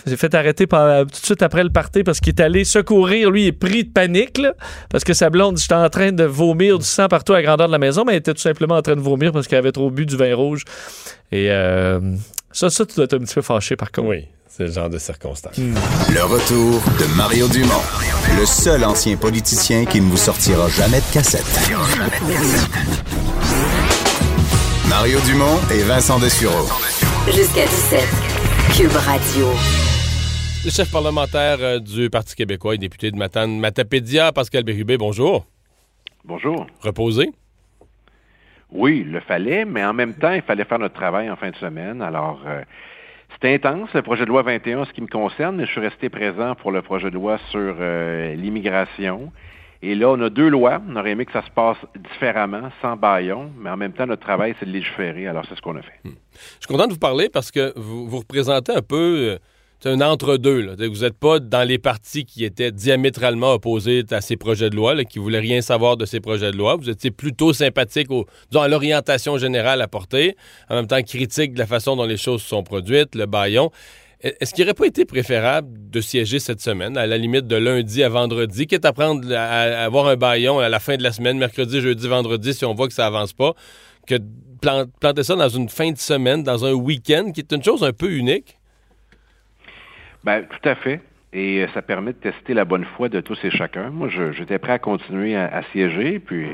s'est 0.05 0.17
fait 0.17 0.35
arrêter 0.35 0.67
par- 0.67 1.03
tout 1.03 1.07
de 1.07 1.15
suite 1.15 1.41
après 1.41 1.63
le 1.63 1.69
party 1.69 2.03
parce 2.03 2.19
qu'il 2.19 2.33
est 2.33 2.41
allé 2.41 2.65
secourir. 2.65 3.31
Lui, 3.31 3.43
il 3.43 3.47
est 3.47 3.51
pris 3.53 3.85
de 3.85 3.89
panique, 3.89 4.37
là, 4.37 4.53
parce 4.89 5.05
que 5.05 5.13
sa 5.13 5.29
blonde, 5.29 5.57
j'étais 5.57 5.73
en 5.73 5.89
train 5.89 6.11
de 6.11 6.25
vomir 6.25 6.77
du 6.77 6.85
sang 6.85 7.07
partout 7.07 7.31
à 7.33 7.37
la 7.37 7.43
grandeur 7.43 7.67
de 7.67 7.71
la 7.71 7.77
maison, 7.79 8.03
mais 8.05 8.11
elle 8.11 8.19
était 8.19 8.33
tout 8.33 8.41
simplement 8.41 8.75
en 8.75 8.81
train 8.81 8.97
de 8.97 9.01
vomir 9.01 9.31
parce 9.31 9.47
qu'elle 9.47 9.59
avait 9.59 9.71
trop 9.71 9.89
bu 9.89 10.05
du 10.05 10.17
vin 10.17 10.35
rouge. 10.35 10.65
Et 11.31 11.47
euh, 11.49 11.99
ça, 12.55 12.69
ça, 12.69 12.85
tu 12.85 12.95
dois 12.95 13.03
être 13.03 13.15
un 13.15 13.19
petit 13.19 13.35
peu 13.35 13.41
fâché, 13.41 13.75
par 13.75 13.91
contre. 13.91 14.07
Oui, 14.07 14.27
c'est 14.47 14.63
le 14.63 14.71
genre 14.71 14.89
de 14.89 14.97
circonstance. 14.97 15.57
Le 15.57 16.23
retour 16.23 16.81
de 16.99 17.15
Mario 17.17 17.49
Dumont, 17.49 17.83
le 18.39 18.45
seul 18.45 18.85
ancien 18.85 19.17
politicien 19.17 19.83
qui 19.83 19.99
ne 19.99 20.09
vous 20.09 20.15
sortira 20.15 20.69
jamais 20.69 21.01
de 21.01 21.13
cassette. 21.13 21.43
Mario 24.87 25.19
Dumont 25.25 25.59
et 25.73 25.83
Vincent 25.83 26.17
Dessureau. 26.17 26.65
Jusqu'à 27.27 27.65
17. 27.65 27.99
Cube 28.77 28.95
Radio. 28.95 29.47
Le 30.63 30.71
chef 30.71 30.89
parlementaire 30.89 31.57
euh, 31.59 31.79
du 31.79 32.09
Parti 32.09 32.35
québécois 32.35 32.75
et 32.75 32.77
député 32.77 33.11
de 33.11 33.17
Matane, 33.17 33.59
Matapédia, 33.59 34.31
Pascal 34.31 34.63
Bérubé, 34.63 34.97
bonjour. 34.97 35.45
Bonjour. 36.23 36.65
Reposé. 36.79 37.29
Oui, 38.75 39.03
il 39.05 39.11
le 39.13 39.21
fallait, 39.21 39.63
mais 39.63 39.85
en 39.85 39.93
même 39.93 40.13
temps, 40.15 40.33
il 40.33 40.41
fallait 40.41 40.65
faire 40.65 40.79
notre 40.79 40.95
travail 40.95 41.29
en 41.29 41.37
fin 41.37 41.49
de 41.49 41.55
semaine. 41.55 42.01
Alors, 42.01 42.41
euh, 42.45 42.61
c'était 43.33 43.53
intense, 43.53 43.89
le 43.93 44.01
projet 44.01 44.25
de 44.25 44.29
loi 44.29 44.41
21, 44.41 44.79
en 44.79 44.85
ce 44.85 44.91
qui 44.91 45.01
me 45.01 45.07
concerne, 45.07 45.55
mais 45.55 45.65
je 45.65 45.71
suis 45.71 45.79
resté 45.79 46.09
présent 46.09 46.55
pour 46.55 46.71
le 46.71 46.81
projet 46.81 47.09
de 47.09 47.15
loi 47.15 47.37
sur 47.51 47.75
euh, 47.79 48.35
l'immigration. 48.35 49.31
Et 49.81 49.95
là, 49.95 50.09
on 50.09 50.19
a 50.19 50.29
deux 50.29 50.49
lois. 50.49 50.81
On 50.89 50.95
aurait 50.97 51.11
aimé 51.11 51.25
que 51.25 51.31
ça 51.31 51.43
se 51.43 51.51
passe 51.51 51.77
différemment, 52.11 52.69
sans 52.81 52.97
baillon, 52.97 53.51
mais 53.57 53.69
en 53.69 53.77
même 53.77 53.93
temps, 53.93 54.07
notre 54.07 54.23
travail, 54.23 54.55
c'est 54.59 54.65
de 54.65 54.71
légiférer. 54.71 55.27
Alors, 55.27 55.45
c'est 55.47 55.55
ce 55.55 55.61
qu'on 55.61 55.77
a 55.77 55.81
fait. 55.81 55.99
Je 56.03 56.09
suis 56.09 56.67
content 56.67 56.87
de 56.87 56.93
vous 56.93 56.99
parler 56.99 57.29
parce 57.29 57.51
que 57.51 57.71
vous, 57.79 58.09
vous 58.09 58.19
représentez 58.19 58.73
un 58.73 58.81
peu 58.81 58.95
euh, 58.95 59.37
c'est 59.79 59.89
un 59.89 60.01
entre-deux. 60.01 60.75
Vous 60.87 61.01
n'êtes 61.01 61.17
pas 61.17 61.39
dans 61.39 61.67
les 61.67 61.77
partis 61.77 62.25
qui 62.25 62.43
étaient 62.43 62.71
diamétralement 62.71 63.53
opposés 63.53 64.03
à 64.11 64.21
ces 64.21 64.35
projets 64.37 64.69
de 64.69 64.75
loi, 64.75 65.03
qui 65.03 65.19
voulaient 65.19 65.39
rien 65.39 65.61
savoir 65.61 65.97
de 65.97 66.05
ces 66.05 66.19
projets 66.19 66.51
de 66.51 66.57
loi. 66.57 66.75
Vous 66.75 66.89
étiez 66.89 67.11
plutôt 67.11 67.53
sympathique 67.53 68.09
au, 68.09 68.25
à 68.55 68.67
l'orientation 68.67 69.37
générale 69.37 69.81
apportée, 69.81 70.35
en 70.69 70.75
même 70.75 70.87
temps 70.87 71.01
critique 71.01 71.53
de 71.53 71.59
la 71.59 71.67
façon 71.67 71.95
dont 71.95 72.05
les 72.05 72.17
choses 72.17 72.41
se 72.41 72.49
sont 72.49 72.63
produites, 72.63 73.15
le 73.15 73.25
baillon. 73.25 73.69
E- 74.23 74.31
Est-ce 74.39 74.53
qu'il 74.53 74.63
n'aurait 74.63 74.73
pas 74.73 74.87
été 74.87 75.05
préférable 75.05 75.69
de 75.89 76.01
siéger 76.01 76.39
cette 76.39 76.61
semaine, 76.61 76.97
à 76.97 77.05
la 77.05 77.17
limite 77.17 77.45
de 77.47 77.55
lundi 77.55 78.01
à 78.01 78.09
vendredi, 78.09 78.65
quitte 78.65 78.85
à 78.85 78.93
prendre 78.93 79.31
à, 79.35 79.83
avoir 79.83 80.07
un 80.07 80.15
baillon 80.15 80.59
à 80.59 80.69
la 80.69 80.79
fin 80.79 80.97
de 80.97 81.03
la 81.03 81.11
semaine, 81.11 81.37
mercredi, 81.37 81.81
jeudi, 81.81 82.07
vendredi, 82.07 82.53
si 82.53 82.65
on 82.65 82.73
voit 82.73 82.87
que 82.87 82.93
ça 82.93 83.05
avance 83.05 83.33
pas, 83.33 83.53
que 84.07 84.15
planter 84.99 85.23
ça 85.23 85.35
dans 85.35 85.49
une 85.49 85.69
fin 85.69 85.91
de 85.91 85.97
semaine, 85.97 86.43
dans 86.43 86.65
un 86.65 86.73
week-end, 86.73 87.31
qui 87.33 87.41
est 87.41 87.51
une 87.51 87.63
chose 87.63 87.83
un 87.83 87.93
peu 87.93 88.09
unique? 88.11 88.57
Ben, 90.25 90.43
tout 90.47 90.67
à 90.69 90.73
fait. 90.73 91.01
Et 91.33 91.63
euh, 91.63 91.67
ça 91.75 91.83
permet 91.83 92.13
de 92.13 92.17
tester 92.17 92.55
la 92.55 92.65
bonne 92.65 92.83
foi 92.83 93.09
de 93.09 93.21
tous 93.21 93.37
et 93.43 93.51
chacun. 93.51 93.91
Moi, 93.91 94.09
j'étais 94.09 94.57
prêt 94.57 94.73
à 94.73 94.79
continuer 94.79 95.35
à, 95.35 95.45
à 95.45 95.61
siéger, 95.71 96.19
puis 96.19 96.47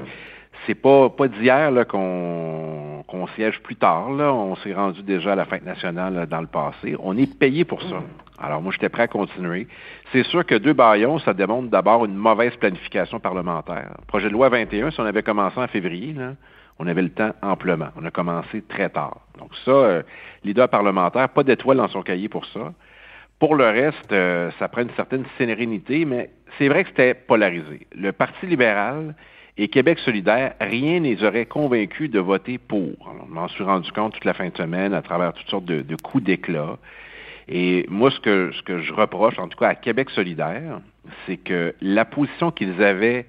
c'est 0.65 0.75
pas 0.75 1.09
pas 1.09 1.29
d'hier 1.29 1.71
qu'on 1.87 3.03
qu'on 3.07 3.27
siège 3.27 3.61
plus 3.61 3.77
tard. 3.77 4.11
Là. 4.11 4.33
On 4.33 4.55
s'est 4.57 4.73
rendu 4.73 5.03
déjà 5.03 5.33
à 5.33 5.35
la 5.35 5.45
fête 5.45 5.65
nationale 5.65 6.13
là, 6.13 6.25
dans 6.25 6.41
le 6.41 6.47
passé. 6.47 6.95
On 6.99 7.17
est 7.17 7.33
payé 7.37 7.63
pour 7.63 7.81
ça. 7.83 8.03
Alors 8.39 8.61
moi, 8.61 8.73
j'étais 8.73 8.89
prêt 8.89 9.03
à 9.03 9.07
continuer. 9.07 9.67
C'est 10.11 10.23
sûr 10.23 10.45
que 10.45 10.55
deux 10.55 10.73
baillons, 10.73 11.19
ça 11.19 11.33
démontre 11.33 11.69
d'abord 11.69 12.03
une 12.03 12.15
mauvaise 12.15 12.55
planification 12.57 13.19
parlementaire. 13.19 13.95
Le 13.99 14.05
projet 14.05 14.27
de 14.27 14.33
loi 14.33 14.49
21, 14.49 14.91
si 14.91 14.99
on 14.99 15.05
avait 15.05 15.23
commencé 15.23 15.57
en 15.57 15.67
février, 15.67 16.13
là, 16.13 16.33
on 16.77 16.87
avait 16.87 17.03
le 17.03 17.11
temps 17.11 17.31
amplement. 17.41 17.89
On 17.95 18.03
a 18.03 18.11
commencé 18.11 18.63
très 18.63 18.89
tard. 18.89 19.21
Donc 19.37 19.51
ça, 19.63 19.71
euh, 19.71 20.03
leader 20.43 20.67
parlementaire, 20.67 21.29
pas 21.29 21.43
d'étoile 21.43 21.77
dans 21.77 21.89
son 21.89 22.01
cahier 22.01 22.27
pour 22.27 22.45
ça. 22.47 22.73
Pour 23.41 23.55
le 23.55 23.65
reste, 23.65 24.11
euh, 24.11 24.51
ça 24.59 24.67
prend 24.67 24.83
une 24.83 24.91
certaine 24.91 25.25
sérénité, 25.39 26.05
mais 26.05 26.29
c'est 26.59 26.67
vrai 26.67 26.83
que 26.83 26.89
c'était 26.89 27.15
polarisé. 27.15 27.87
Le 27.91 28.11
Parti 28.11 28.45
libéral 28.45 29.15
et 29.57 29.67
Québec 29.67 29.97
solidaire, 29.97 30.53
rien 30.61 30.99
ne 30.99 31.05
les 31.05 31.23
aurait 31.23 31.47
convaincus 31.47 32.11
de 32.11 32.19
voter 32.19 32.59
pour. 32.59 32.91
Alors, 33.03 33.25
je 33.27 33.33
m'en 33.33 33.47
suis 33.47 33.63
rendu 33.63 33.91
compte 33.93 34.13
toute 34.13 34.25
la 34.25 34.35
fin 34.35 34.49
de 34.49 34.55
semaine 34.55 34.93
à 34.93 35.01
travers 35.01 35.33
toutes 35.33 35.49
sortes 35.49 35.65
de, 35.65 35.95
coups 36.03 36.23
d'éclat. 36.23 36.77
Et 37.47 37.87
moi, 37.89 38.11
ce 38.11 38.19
que, 38.19 38.51
ce 38.51 38.61
que 38.61 38.79
je 38.81 38.93
reproche, 38.93 39.39
en 39.39 39.47
tout 39.47 39.57
cas 39.57 39.69
à 39.69 39.75
Québec 39.75 40.11
solidaire, 40.11 40.79
c'est 41.25 41.37
que 41.37 41.73
la 41.81 42.05
position 42.05 42.51
qu'ils 42.51 42.83
avaient 42.83 43.25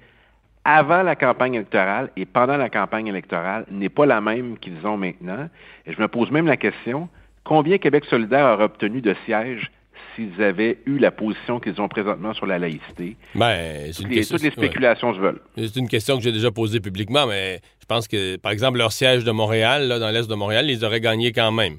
avant 0.63 1.01
la 1.01 1.15
campagne 1.15 1.55
électorale 1.55 2.11
et 2.17 2.27
pendant 2.27 2.57
la 2.57 2.69
campagne 2.69 3.07
électorale 3.07 3.65
n'est 3.71 3.89
pas 3.89 4.05
la 4.05 4.21
même 4.21 4.59
qu'ils 4.59 4.85
ont 4.85 4.95
maintenant. 4.95 5.49
Et 5.87 5.93
je 5.93 5.99
me 5.99 6.07
pose 6.07 6.29
même 6.29 6.45
la 6.45 6.57
question, 6.57 7.09
combien 7.43 7.79
Québec 7.79 8.05
solidaire 8.05 8.45
aurait 8.53 8.65
obtenu 8.65 9.01
de 9.01 9.15
sièges 9.25 9.71
s'ils 10.15 10.41
avaient 10.41 10.79
eu 10.85 10.97
la 10.97 11.11
position 11.11 11.59
qu'ils 11.59 11.79
ont 11.81 11.87
présentement 11.87 12.33
sur 12.33 12.45
la 12.45 12.59
laïcité? 12.59 13.17
Ben, 13.35 13.87
c'est 13.87 13.93
Toutes 13.93 14.05
une 14.05 14.09
les, 14.09 14.15
question- 14.17 14.35
toutes 14.37 14.43
les 14.43 14.49
ouais. 14.49 14.55
spéculations 14.55 15.13
se 15.13 15.19
veulent. 15.19 15.41
C'est 15.57 15.75
une 15.75 15.87
question 15.89 16.17
que 16.17 16.23
j'ai 16.23 16.31
déjà 16.31 16.51
posée 16.51 16.79
publiquement, 16.79 17.27
mais 17.27 17.59
je 17.79 17.85
pense 17.85 18.07
que, 18.07 18.35
par 18.37 18.51
exemple, 18.51 18.77
leur 18.77 18.91
siège 18.91 19.23
de 19.23 19.31
Montréal, 19.31 19.87
là, 19.87 19.99
dans 19.99 20.09
l'est 20.11 20.29
de 20.29 20.35
Montréal, 20.35 20.69
ils 20.69 20.83
auraient 20.85 21.01
gagné 21.01 21.31
quand 21.31 21.51
même. 21.51 21.77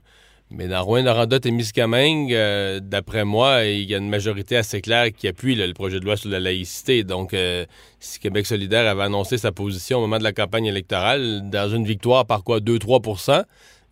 Mais 0.51 0.69
dans 0.69 0.83
Rouen-Noranda 0.85 1.39
et 1.43 1.51
Miscamingue, 1.51 2.33
euh, 2.35 2.79
d'après 2.81 3.25
moi, 3.25 3.65
il 3.65 3.91
y 3.91 3.95
a 3.95 3.99
une 3.99 4.11
majorité 4.11 4.57
assez 4.57 4.83
claire 4.83 5.11
qui 5.11 5.27
appuie 5.27 5.55
là, 5.55 5.67
le 5.67 5.73
projet 5.73 5.99
de 6.01 6.05
loi 6.05 6.17
sur 6.19 6.29
la 6.31 6.39
laïcité. 6.39 7.03
Donc, 7.03 7.33
euh, 7.33 7.65
si 7.99 8.21
Québec 8.21 8.45
solidaire 8.47 8.87
avait 8.89 9.03
annoncé 9.05 9.39
sa 9.39 9.53
position 9.53 9.99
au 9.99 10.01
moment 10.03 10.19
de 10.19 10.23
la 10.23 10.33
campagne 10.33 10.67
électorale, 10.67 11.49
dans 11.51 11.69
une 11.71 11.85
victoire 11.85 12.27
par 12.27 12.45
quoi, 12.45 12.61
2-3 12.61 13.01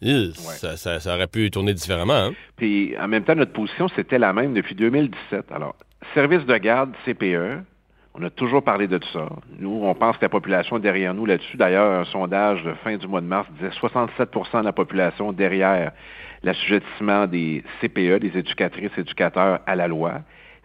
euh, 0.05 0.31
ça, 0.35 0.77
ça- 0.77 1.01
ça 1.01 1.15
aurait 1.15 1.27
pu 1.27 1.51
tourner 1.51 1.75
différemment. 1.75 2.15
hein? 2.15 2.33
Puis 2.57 2.95
en 3.01 3.09
même 3.09 3.25
temps, 3.25 3.35
notre 3.35 3.53
position, 3.53 3.89
c'était 3.95 4.19
la 4.19 4.33
même 4.33 4.55
depuis 4.55 4.75
2017. 4.75 5.53
Alors, 5.53 5.75
service 6.15 6.45
de 6.47 6.57
garde, 6.57 6.93
CPE, 7.05 7.63
on 8.15 8.23
a 8.25 8.31
toujours 8.31 8.63
parlé 8.63 8.89
de 8.89 8.99
tout 8.99 9.09
ça. 9.13 9.29
Nous, 9.59 9.81
on 9.83 9.95
pense 9.95 10.17
que 10.19 10.23
la 10.23 10.29
population 10.29 10.77
est 10.77 10.81
derrière 10.81 11.15
nous 11.15 11.25
là-dessus. 11.25 11.57
D'ailleurs, 11.57 12.01
un 12.01 12.05
sondage 12.05 12.63
de 12.63 12.75
fin 12.85 12.97
du 12.97 13.07
mois 13.07 13.21
de 13.23 13.27
mars 13.27 13.49
disait 13.59 13.71
67% 13.81 14.61
de 14.61 14.65
la 14.67 14.73
population 14.73 15.33
derrière 15.33 15.93
l'assujettissement 16.43 17.27
des 17.27 17.63
CPE, 17.81 18.19
des 18.19 18.37
éducatrices 18.39 18.91
et 18.97 19.01
éducateurs 19.01 19.61
à 19.67 19.77
la 19.77 19.89
loi. 19.89 20.21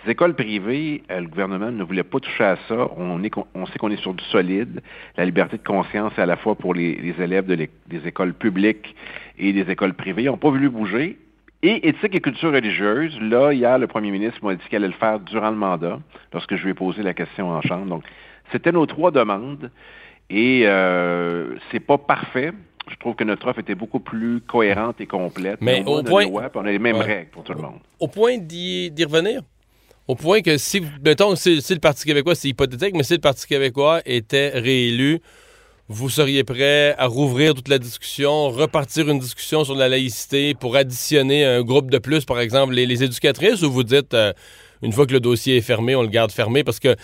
Les 0.07 0.13
écoles 0.13 0.35
privées, 0.35 1.03
euh, 1.11 1.19
le 1.19 1.27
gouvernement 1.27 1.69
ne 1.69 1.83
voulait 1.83 2.03
pas 2.03 2.21
toucher 2.21 2.45
à 2.45 2.55
ça. 2.69 2.87
On, 2.95 3.21
est, 3.25 3.31
on 3.53 3.65
sait 3.65 3.77
qu'on 3.77 3.91
est 3.91 4.01
sur 4.01 4.13
du 4.13 4.23
solide. 4.25 4.81
La 5.17 5.25
liberté 5.25 5.57
de 5.57 5.63
conscience 5.63 6.13
est 6.17 6.21
à 6.21 6.25
la 6.25 6.37
fois 6.37 6.55
pour 6.55 6.73
les, 6.73 6.95
les 6.95 7.21
élèves 7.21 7.45
de 7.45 7.55
des 7.55 8.07
écoles 8.07 8.33
publiques 8.33 8.95
et 9.37 9.51
des 9.51 9.69
écoles 9.69 9.93
privées. 9.95 10.23
Ils 10.23 10.27
n'ont 10.27 10.37
pas 10.37 10.49
voulu 10.49 10.69
bouger. 10.69 11.17
Et 11.61 11.89
éthique 11.89 12.15
et 12.15 12.21
culture 12.21 12.53
religieuse, 12.53 13.19
là, 13.19 13.51
hier, 13.51 13.77
le 13.77 13.87
premier 13.87 14.11
ministre 14.11 14.39
m'a 14.45 14.55
dit 14.55 14.61
qu'elle 14.69 14.83
allait 14.85 14.93
le 14.93 14.97
faire 14.97 15.19
durant 15.19 15.49
le 15.49 15.57
mandat, 15.57 15.99
lorsque 16.31 16.55
je 16.55 16.63
lui 16.63 16.71
ai 16.71 16.73
posé 16.73 17.03
la 17.03 17.13
question 17.13 17.49
en 17.49 17.61
chambre. 17.61 17.87
Donc, 17.87 18.03
c'était 18.53 18.71
nos 18.71 18.85
trois 18.85 19.11
demandes. 19.11 19.69
Et 20.29 20.61
euh, 20.67 21.55
c'est 21.71 21.81
pas 21.81 21.97
parfait. 21.97 22.53
Je 22.89 22.95
trouve 22.95 23.15
que 23.15 23.25
notre 23.25 23.45
offre 23.49 23.59
était 23.59 23.75
beaucoup 23.75 23.99
plus 23.99 24.39
cohérente 24.39 25.01
et 25.01 25.05
complète. 25.05 25.57
Mais 25.59 25.83
au 25.85 25.95
on 25.95 25.97
a 25.97 25.99
une 25.99 26.05
point- 26.05 26.23
loi, 26.25 26.49
on 26.55 26.65
a 26.65 26.71
les 26.71 26.79
mêmes 26.79 26.95
Ouais. 26.95 27.03
règles 27.03 27.29
pour 27.31 27.43
tout 27.43 27.53
le 27.53 27.61
monde. 27.61 27.79
Au 27.99 28.07
point 28.07 28.37
d'y 28.37 28.89
revenir? 29.03 29.41
Au 30.07 30.15
point 30.15 30.41
que 30.41 30.57
si, 30.57 30.81
mettons, 31.03 31.35
si, 31.35 31.61
si 31.61 31.73
le 31.73 31.79
Parti 31.79 32.05
québécois, 32.05 32.33
c'est 32.35 32.47
hypothétique, 32.47 32.95
mais 32.95 33.03
si 33.03 33.13
le 33.13 33.19
Parti 33.19 33.45
québécois 33.45 34.01
était 34.05 34.49
réélu, 34.49 35.19
vous 35.89 36.09
seriez 36.09 36.43
prêt 36.43 36.95
à 36.97 37.07
rouvrir 37.07 37.53
toute 37.53 37.67
la 37.69 37.77
discussion, 37.79 38.49
repartir 38.49 39.09
une 39.09 39.19
discussion 39.19 39.63
sur 39.63 39.75
la 39.75 39.87
laïcité 39.89 40.53
pour 40.53 40.75
additionner 40.75 41.45
un 41.45 41.61
groupe 41.61 41.89
de 41.91 41.97
plus, 41.97 42.25
par 42.25 42.39
exemple, 42.39 42.73
les, 42.73 42.85
les 42.85 43.03
éducatrices, 43.03 43.61
ou 43.63 43.71
vous 43.71 43.83
dites, 43.83 44.13
euh, 44.13 44.33
une 44.81 44.91
fois 44.93 45.05
que 45.07 45.13
le 45.13 45.19
dossier 45.19 45.57
est 45.57 45.61
fermé, 45.61 45.95
on 45.95 46.01
le 46.03 46.07
garde 46.09 46.31
fermé, 46.31 46.63
parce 46.63 46.79
que 46.79 46.95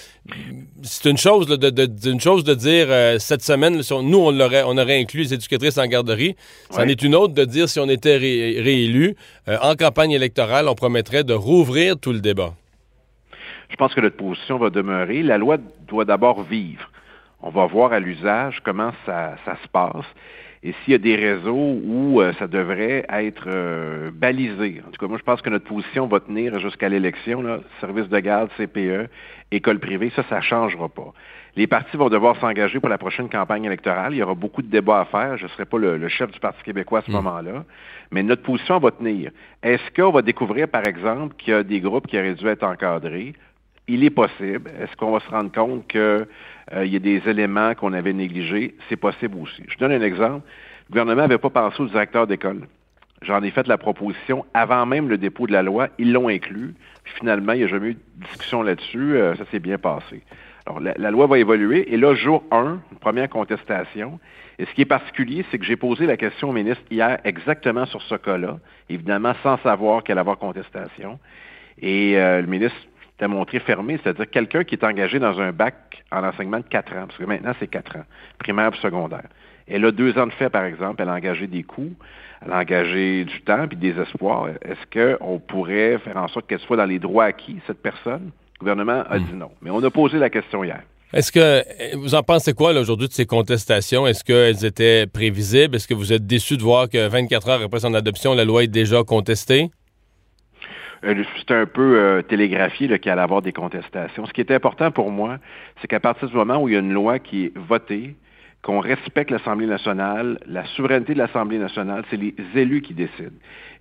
c'est 0.83 1.09
une 1.09 1.17
chose 1.17 1.49
là, 1.49 1.57
de, 1.57 1.69
de- 1.69 2.09
une 2.11 2.19
chose 2.21 2.43
de 2.43 2.53
dire 2.53 2.87
euh, 2.89 3.19
cette 3.19 3.41
semaine, 3.41 3.81
si 3.83 3.93
on- 3.93 4.03
nous, 4.03 4.19
on, 4.19 4.31
l'aurait, 4.31 4.63
on 4.65 4.77
aurait 4.77 4.99
inclus 4.99 5.23
les 5.23 5.33
éducatrices 5.33 5.77
en 5.77 5.87
garderie. 5.87 6.35
C'en 6.69 6.81
Ouais. 6.85 6.91
est 6.91 7.01
une 7.01 7.15
autre 7.15 7.33
de 7.33 7.45
dire 7.45 7.67
si 7.69 7.79
on 7.79 7.89
était 7.89 8.17
ré- 8.17 8.61
réélu, 8.61 9.15
euh, 9.47 9.57
en 9.61 9.75
campagne 9.75 10.11
électorale, 10.11 10.67
on 10.69 10.75
promettrait 10.75 11.23
de 11.23 11.33
rouvrir 11.33 11.97
tout 11.97 12.12
le 12.13 12.19
débat. 12.19 12.54
Je 13.74 13.78
pense 13.78 13.96
que 13.96 14.02
notre 14.02 14.17
position 14.17 14.60
va 14.60 14.69
demeurer. 14.69 15.24
La 15.24 15.40
loi 15.40 15.58
doit 15.88 16.06
d'abord 16.06 16.44
vivre. 16.44 16.90
On 17.42 17.50
va 17.50 17.65
voir 17.65 17.92
à 17.92 18.00
l'usage 18.00 18.62
comment 18.63 18.92
ça, 19.06 19.36
ça 19.46 19.58
se 19.63 19.67
passe 19.67 20.06
et 20.63 20.71
s'il 20.71 20.94
y 20.94 20.96
a 20.96 20.98
des 20.98 21.15
réseaux 21.15 21.78
où 21.84 22.21
euh, 22.21 22.32
ça 22.40 22.48
devrait 22.48 23.06
être 23.10 23.48
euh, 23.48 24.12
balisé. 24.13 24.82
En 24.88 24.92
tout 24.92 24.98
cas, 24.98 25.08
moi, 25.08 25.17
je 25.17 25.24
pense 25.24 25.42
que 25.42 25.50
notre 25.50 25.65
position 25.65 26.08
va 26.08 26.21
tenir 26.21 26.58
jusqu'à 26.60 26.88
l'élection. 26.88 27.44
Service 27.82 28.08
de 28.08 28.19
garde, 28.19 28.50
CPE, 28.58 29.10
école 29.52 29.80
privée, 29.80 30.12
ça, 30.15 30.24
ça 30.30 30.38
ne 30.38 30.42
changera 30.42 30.88
pas. 30.88 31.12
Les 31.58 31.67
partis 31.67 31.98
vont 31.98 32.08
devoir 32.08 32.38
s'engager 32.40 32.80
pour 32.80 32.88
la 32.88 32.98
prochaine 32.98 33.28
campagne 33.28 33.65
électorale. 33.65 34.13
Il 34.13 34.19
y 34.19 34.24
aura 34.24 34.36
beaucoup 34.36 34.62
de 34.62 34.69
débats 34.69 35.02
à 35.02 35.06
faire. 35.06 35.38
Je 35.38 35.44
ne 35.44 35.50
serai 35.50 35.65
pas 35.65 35.78
le, 35.78 35.98
le 35.98 36.08
chef 36.08 36.32
du 36.32 36.40
Parti 36.40 36.63
québécois 36.63 37.00
à 37.00 37.02
ce 37.02 37.12
moment-là. 37.12 37.65
Mais 38.12 38.24
notre 38.24 38.42
position 38.42 38.80
va 38.80 38.92
tenir. 38.92 39.32
Est-ce 39.62 39.92
qu'on 39.94 40.12
va 40.12 40.21
découvrir, 40.21 40.69
par 40.69 40.88
exemple, 40.88 41.36
qu'il 41.36 41.54
y 41.54 41.56
a 41.56 41.63
des 41.63 41.82
groupes 41.82 42.08
qui 42.08 42.17
auraient 42.17 42.36
dû 42.36 42.48
être 42.48 42.63
encadrés? 42.63 43.34
Il 43.88 44.04
est 44.04 44.10
possible. 44.10 44.71
Est-ce 44.79 44.96
qu'on 44.96 45.12
va 45.12 45.19
se 45.19 45.29
rendre 45.29 45.52
compte 45.52 45.88
qu'il 45.88 46.27
y 46.71 46.96
a 46.96 47.00
des 47.00 47.21
éléments 47.27 47.75
qu'on 47.75 47.94
avait 47.94 48.13
négligés? 48.13 48.75
C'est 48.88 48.96
possible 48.96 49.38
aussi. 49.42 49.63
Je 49.67 49.77
donne 49.77 49.92
un 49.92 50.02
exemple. 50.02 50.48
Le 50.90 50.92
gouvernement 50.92 51.23
n'avait 51.23 51.38
pas 51.38 51.50
pensé 51.50 51.81
aux 51.81 51.88
directeurs 51.88 52.27
d'école. 52.27 52.67
J'en 53.23 53.42
ai 53.42 53.52
fait 53.52 53.67
la 53.67 53.77
proposition 53.77 54.46
avant 54.54 54.86
même 54.86 55.08
le 55.08 55.17
dépôt 55.17 55.48
de 55.48 55.54
la 55.54 55.63
loi. 55.63 55.88
Ils 55.98 56.12
l'ont 56.12 56.27
inclus. 56.27 56.75
Finalement, 57.04 57.54
il 57.54 57.60
n'y 57.60 57.63
a 57.63 57.67
jamais 57.67 57.90
eu 57.90 57.94
de 57.94 58.25
discussion 58.25 58.62
là-dessus. 58.62 59.15
Euh, 59.15 59.36
ça 59.36 59.46
s'est 59.52 59.60
bien 59.60 59.77
passé. 59.77 60.21
Alors, 60.65 60.79
la, 60.79 61.12
loi 61.12 61.27
va 61.27 61.38
évoluer. 61.38 61.94
Et 61.94 61.98
là, 61.98 62.15
jour 62.15 62.44
1, 62.52 62.79
une 62.92 62.98
première 63.00 63.29
contestation. 63.29 64.19
Et 64.60 64.65
ce 64.65 64.73
qui 64.73 64.81
est 64.81 64.86
particulier, 64.86 65.46
c'est 65.52 65.58
que 65.58 65.65
j'ai 65.65 65.75
posé 65.75 66.06
la 66.06 66.17
question 66.17 66.50
au 66.50 66.54
ministre 66.54 66.84
hier 66.90 67.19
exactement 67.23 67.86
sur 67.86 68.02
ce 68.02 68.15
cas-là, 68.15 68.60
évidemment 68.90 69.34
sans 69.42 69.58
savoir 69.58 70.04
qu'elle 70.04 70.13
allait 70.13 70.21
avoir 70.21 70.38
contestation. 70.38 71.19
Et 71.81 72.17
euh, 72.17 72.42
le 72.42 72.48
ministre 72.48 72.77
montré 73.28 73.60
fermé, 73.60 74.00
c'est-à-dire 74.02 74.30
quelqu'un 74.30 74.63
qui 74.63 74.76
est 74.76 74.84
engagé 74.84 75.19
dans 75.19 75.40
un 75.40 75.52
bac 75.52 76.04
en 76.12 76.24
enseignement 76.24 76.60
de 76.60 76.63
4 76.63 76.94
ans, 76.94 77.06
parce 77.08 77.17
que 77.17 77.26
maintenant 77.26 77.54
c'est 77.60 77.67
4 77.67 77.98
ans, 77.98 78.06
primaire 78.40 78.71
et 78.74 78.82
secondaire. 78.82 79.28
Elle 79.67 79.86
a 79.86 79.92
deux 79.92 80.17
ans 80.17 80.28
de 80.28 80.32
fait, 80.34 80.50
par 80.50 80.65
exemple, 80.65 81.02
elle 81.02 81.10
a 81.10 81.13
engagé 81.13 81.48
des 81.48 81.63
coûts, 81.63 81.94
elle 82.46 82.52
a 82.52 82.60
engagé 82.60 83.24
du 83.24 83.42
temps 83.42 83.67
puis 83.67 83.78
des 83.78 83.98
espoirs. 84.00 84.50
Est-ce 84.62 85.17
qu'on 85.17 85.40
pourrait 85.40 85.98
faire 86.00 86.17
en 86.17 86.28
sorte 86.28 86.48
qu'elle 86.48 86.60
soit 86.60 86.78
dans 86.78 86.86
les 86.86 87.00
droits 87.00 87.26
acquis, 87.26 87.58
cette 87.65 87.82
personne? 87.82 88.32
Le 88.56 88.60
gouvernement 88.60 89.04
a 89.10 89.19
dit 89.19 89.34
non. 89.34 89.52
Mais 89.62 89.69
on 89.69 89.82
a 89.84 89.90
posé 89.90 90.17
la 90.17 90.30
question 90.30 90.63
hier. 90.63 90.82
Est-ce 91.13 91.32
que 91.32 91.96
vous 91.96 92.15
en 92.15 92.24
pensez 92.24 92.54
quoi 92.54 92.74
aujourd'hui 92.74 93.08
de 93.08 93.13
ces 93.13 93.26
contestations? 93.26 94.08
Est-ce 94.08 94.24
qu'elles 94.24 94.65
étaient 94.65 95.06
prévisibles? 95.06 95.76
Est-ce 95.76 95.88
que 95.88 95.94
vous 95.94 96.12
êtes 96.12 96.26
déçu 96.26 96.58
de 96.58 96.63
voir 96.63 96.90
que 96.90 97.08
24 97.08 97.50
heures 97.50 97.62
après 97.62 97.82
son 97.82 97.94
adoption, 97.94 98.34
la 98.34 98.46
loi 98.46 98.63
est 98.63 98.67
déjà 98.67 99.04
contestée? 99.04 99.69
C'est 101.04 101.51
un 101.51 101.65
peu 101.65 101.97
euh, 101.97 102.21
télégraphié 102.21 102.87
qu'il 102.99 103.12
allait 103.12 103.21
avoir 103.21 103.41
des 103.41 103.51
contestations. 103.51 104.25
Ce 104.25 104.33
qui 104.33 104.41
est 104.41 104.51
important 104.51 104.91
pour 104.91 105.12
moi, 105.12 105.37
c'est 105.81 105.87
qu'à 105.87 105.99
partir 105.99 106.29
du 106.29 106.35
moment 106.35 106.62
où 106.62 106.67
il 106.69 106.73
y 106.73 106.77
a 106.77 106.79
une 106.79 106.93
loi 106.93 107.19
qui 107.19 107.45
est 107.45 107.58
votée, 107.58 108.15
qu'on 108.62 108.79
respecte 108.79 109.29
l'Assemblée 109.29 109.67
nationale, 109.67 110.39
la 110.47 110.63
souveraineté 110.65 111.13
de 111.13 111.19
l'Assemblée 111.19 111.58
nationale, 111.58 112.06
c'est 112.10 112.17
les 112.17 112.33
élus 112.56 112.81
qui 112.81 112.93
décident. 112.93 113.35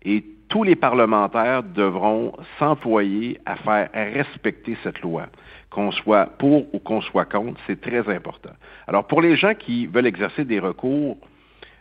Et 0.05 0.25
tous 0.49 0.65
les 0.65 0.75
parlementaires 0.75 1.63
devront 1.63 2.33
s'employer 2.59 3.39
à 3.47 3.57
faire 3.57 3.89
respecter 3.95 4.77
cette 4.83 5.01
loi, 5.01 5.27
qu'on 5.71 5.93
soit 5.93 6.27
pour 6.39 6.75
ou 6.75 6.79
qu'on 6.81 7.01
soit 7.01 7.25
contre, 7.25 7.61
c'est 7.67 7.81
très 7.81 8.07
important. 8.13 8.51
Alors 8.89 9.07
pour 9.07 9.23
les 9.23 9.37
gens 9.37 9.55
qui 9.55 9.87
veulent 9.87 10.07
exercer 10.07 10.45
des 10.45 10.59
recours, 10.59 11.17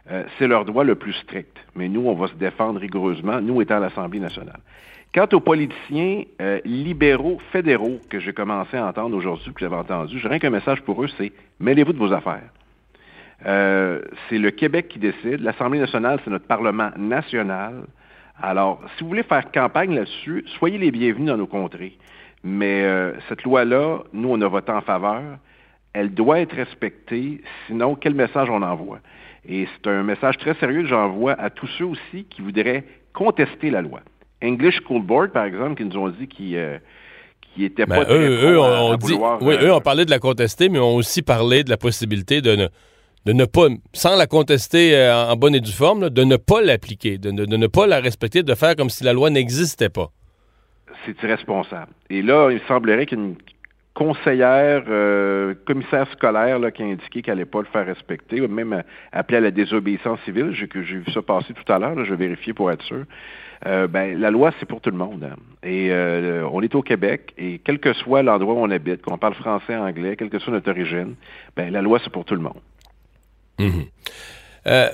euh, 0.09 0.23
c'est 0.37 0.47
leur 0.47 0.65
droit 0.65 0.83
le 0.83 0.95
plus 0.95 1.13
strict. 1.13 1.57
Mais 1.75 1.89
nous, 1.89 2.07
on 2.07 2.13
va 2.13 2.27
se 2.27 2.35
défendre 2.35 2.79
rigoureusement, 2.79 3.41
nous 3.41 3.61
étant 3.61 3.79
l'Assemblée 3.79 4.19
nationale. 4.19 4.59
Quant 5.13 5.27
aux 5.33 5.41
politiciens 5.41 6.23
euh, 6.41 6.61
libéraux 6.63 7.37
fédéraux 7.51 7.99
que 8.09 8.21
j'ai 8.21 8.31
commencé 8.31 8.77
à 8.77 8.85
entendre 8.85 9.17
aujourd'hui, 9.17 9.51
que 9.53 9.59
j'avais 9.59 9.75
entendu, 9.75 10.17
j'ai 10.17 10.27
rien 10.29 10.39
qu'un 10.39 10.51
message 10.51 10.81
pour 10.83 11.03
eux, 11.03 11.09
c'est 11.17 11.33
mêlez-vous 11.59 11.91
de 11.91 11.97
vos 11.97 12.13
affaires. 12.13 12.49
Euh, 13.45 13.99
c'est 14.29 14.37
le 14.37 14.51
Québec 14.51 14.87
qui 14.87 14.99
décide. 14.99 15.41
L'Assemblée 15.41 15.79
nationale, 15.79 16.21
c'est 16.23 16.31
notre 16.31 16.47
Parlement 16.47 16.91
national. 16.95 17.87
Alors, 18.41 18.81
si 18.95 19.03
vous 19.03 19.09
voulez 19.09 19.23
faire 19.23 19.51
campagne 19.51 19.93
là-dessus, 19.95 20.45
soyez 20.59 20.77
les 20.77 20.91
bienvenus 20.91 21.27
dans 21.27 21.37
nos 21.37 21.47
contrées. 21.47 21.97
Mais 22.45 22.83
euh, 22.83 23.11
cette 23.27 23.43
loi-là, 23.43 24.03
nous, 24.13 24.29
on 24.31 24.39
a 24.39 24.47
voté 24.47 24.71
en 24.71 24.81
faveur. 24.81 25.23
Elle 25.91 26.13
doit 26.13 26.39
être 26.39 26.55
respectée. 26.55 27.41
Sinon, 27.67 27.95
quel 27.95 28.13
message 28.13 28.49
on 28.49 28.61
envoie? 28.61 28.99
Et 29.45 29.67
c'est 29.73 29.89
un 29.89 30.03
message 30.03 30.37
très 30.37 30.53
sérieux 30.53 30.83
que 30.83 30.87
j'envoie 30.87 31.33
à 31.33 31.49
tous 31.49 31.67
ceux 31.77 31.85
aussi 31.85 32.23
qui 32.29 32.41
voudraient 32.41 32.85
contester 33.11 33.71
la 33.71 33.81
loi. 33.81 33.99
English 34.43 34.79
School 34.85 35.01
Board, 35.03 35.31
par 35.31 35.45
exemple, 35.45 35.75
qui 35.75 35.85
nous 35.85 35.97
ont 35.97 36.09
dit 36.09 36.27
qu'ils 36.27 36.55
euh, 36.57 36.77
qui 37.53 37.61
n'étaient 37.61 37.85
ben, 37.85 38.03
pas 38.05 38.13
eux, 38.13 38.51
eux, 38.53 38.59
on, 38.59 38.93
à 38.93 38.97
dit, 38.97 39.13
vouloir, 39.13 39.41
oui, 39.41 39.55
euh, 39.55 39.67
eux 39.67 39.73
ont 39.73 39.81
parlé 39.81 40.05
de 40.05 40.09
la 40.09 40.19
contester, 40.19 40.69
mais 40.69 40.79
ont 40.79 40.95
aussi 40.95 41.21
parlé 41.21 41.63
de 41.63 41.69
la 41.69 41.77
possibilité 41.77 42.41
de 42.41 42.55
ne, 42.55 42.67
de 43.25 43.33
ne 43.33 43.45
pas, 43.45 43.67
sans 43.93 44.15
la 44.15 44.25
contester 44.27 44.95
euh, 44.95 45.13
en 45.31 45.35
bonne 45.35 45.55
et 45.55 45.59
due 45.59 45.71
forme, 45.71 46.01
là, 46.01 46.09
de 46.09 46.23
ne 46.23 46.37
pas 46.37 46.61
l'appliquer, 46.61 47.17
de, 47.17 47.31
ne- 47.31 47.45
de 47.45 47.57
ne 47.57 47.67
pas 47.67 47.87
la 47.87 47.99
respecter, 47.99 48.41
de 48.43 48.55
faire 48.55 48.75
comme 48.75 48.89
si 48.89 49.03
la 49.03 49.13
loi 49.13 49.29
n'existait 49.29 49.89
pas. 49.89 50.09
c'est 51.05 51.21
irresponsable. 51.23 51.91
Et 52.09 52.21
là, 52.21 52.49
il 52.51 52.61
semblerait 52.67 53.05
qu'une 53.05 53.35
conseillère, 53.93 54.83
euh, 54.87 55.53
commissaire 55.67 56.07
scolaire 56.13 56.57
là, 56.59 56.71
qui 56.71 56.81
a 56.81 56.85
indiqué 56.85 57.21
qu'elle 57.21 57.35
n'allait 57.35 57.45
pas 57.45 57.59
le 57.59 57.65
faire 57.65 57.85
respecter, 57.85 58.41
ou 58.41 58.47
même 58.47 58.73
euh, 58.73 58.81
appelé 59.11 59.37
à 59.37 59.41
la 59.41 59.51
désobéissance 59.51 60.19
civile, 60.21 60.53
j'ai, 60.53 60.67
vu 60.67 61.03
ça 61.13 61.21
passer 61.21 61.53
tout 61.53 61.71
à 61.71 61.77
l'heure, 61.77 62.03
je 62.05 62.09
vais 62.11 62.27
vérifier 62.27 62.53
pour 62.53 62.71
être 62.71 62.83
sûr. 62.83 63.03
Euh, 63.67 63.87
ben, 63.87 64.19
la 64.19 64.31
loi, 64.31 64.51
c'est 64.59 64.65
pour 64.65 64.81
tout 64.81 64.89
le 64.89 64.97
monde. 64.97 65.29
Et 65.63 65.91
euh, 65.91 66.47
on 66.51 66.61
est 66.61 66.73
au 66.73 66.81
Québec, 66.81 67.33
et 67.37 67.59
quel 67.63 67.79
que 67.79 67.93
soit 67.93 68.23
l'endroit 68.23 68.55
où 68.55 68.57
on 68.57 68.71
habite, 68.71 69.01
qu'on 69.03 69.17
parle 69.17 69.35
français, 69.35 69.75
anglais, 69.75 70.15
quelle 70.15 70.29
que 70.29 70.39
soit 70.39 70.53
notre 70.53 70.71
origine, 70.71 71.15
ben, 71.55 71.71
la 71.71 71.81
loi, 71.81 71.99
c'est 72.03 72.11
pour 72.11 72.25
tout 72.25 72.35
le 72.35 72.41
monde. 72.41 72.59
Mhm. 73.59 73.85
Euh, 74.67 74.89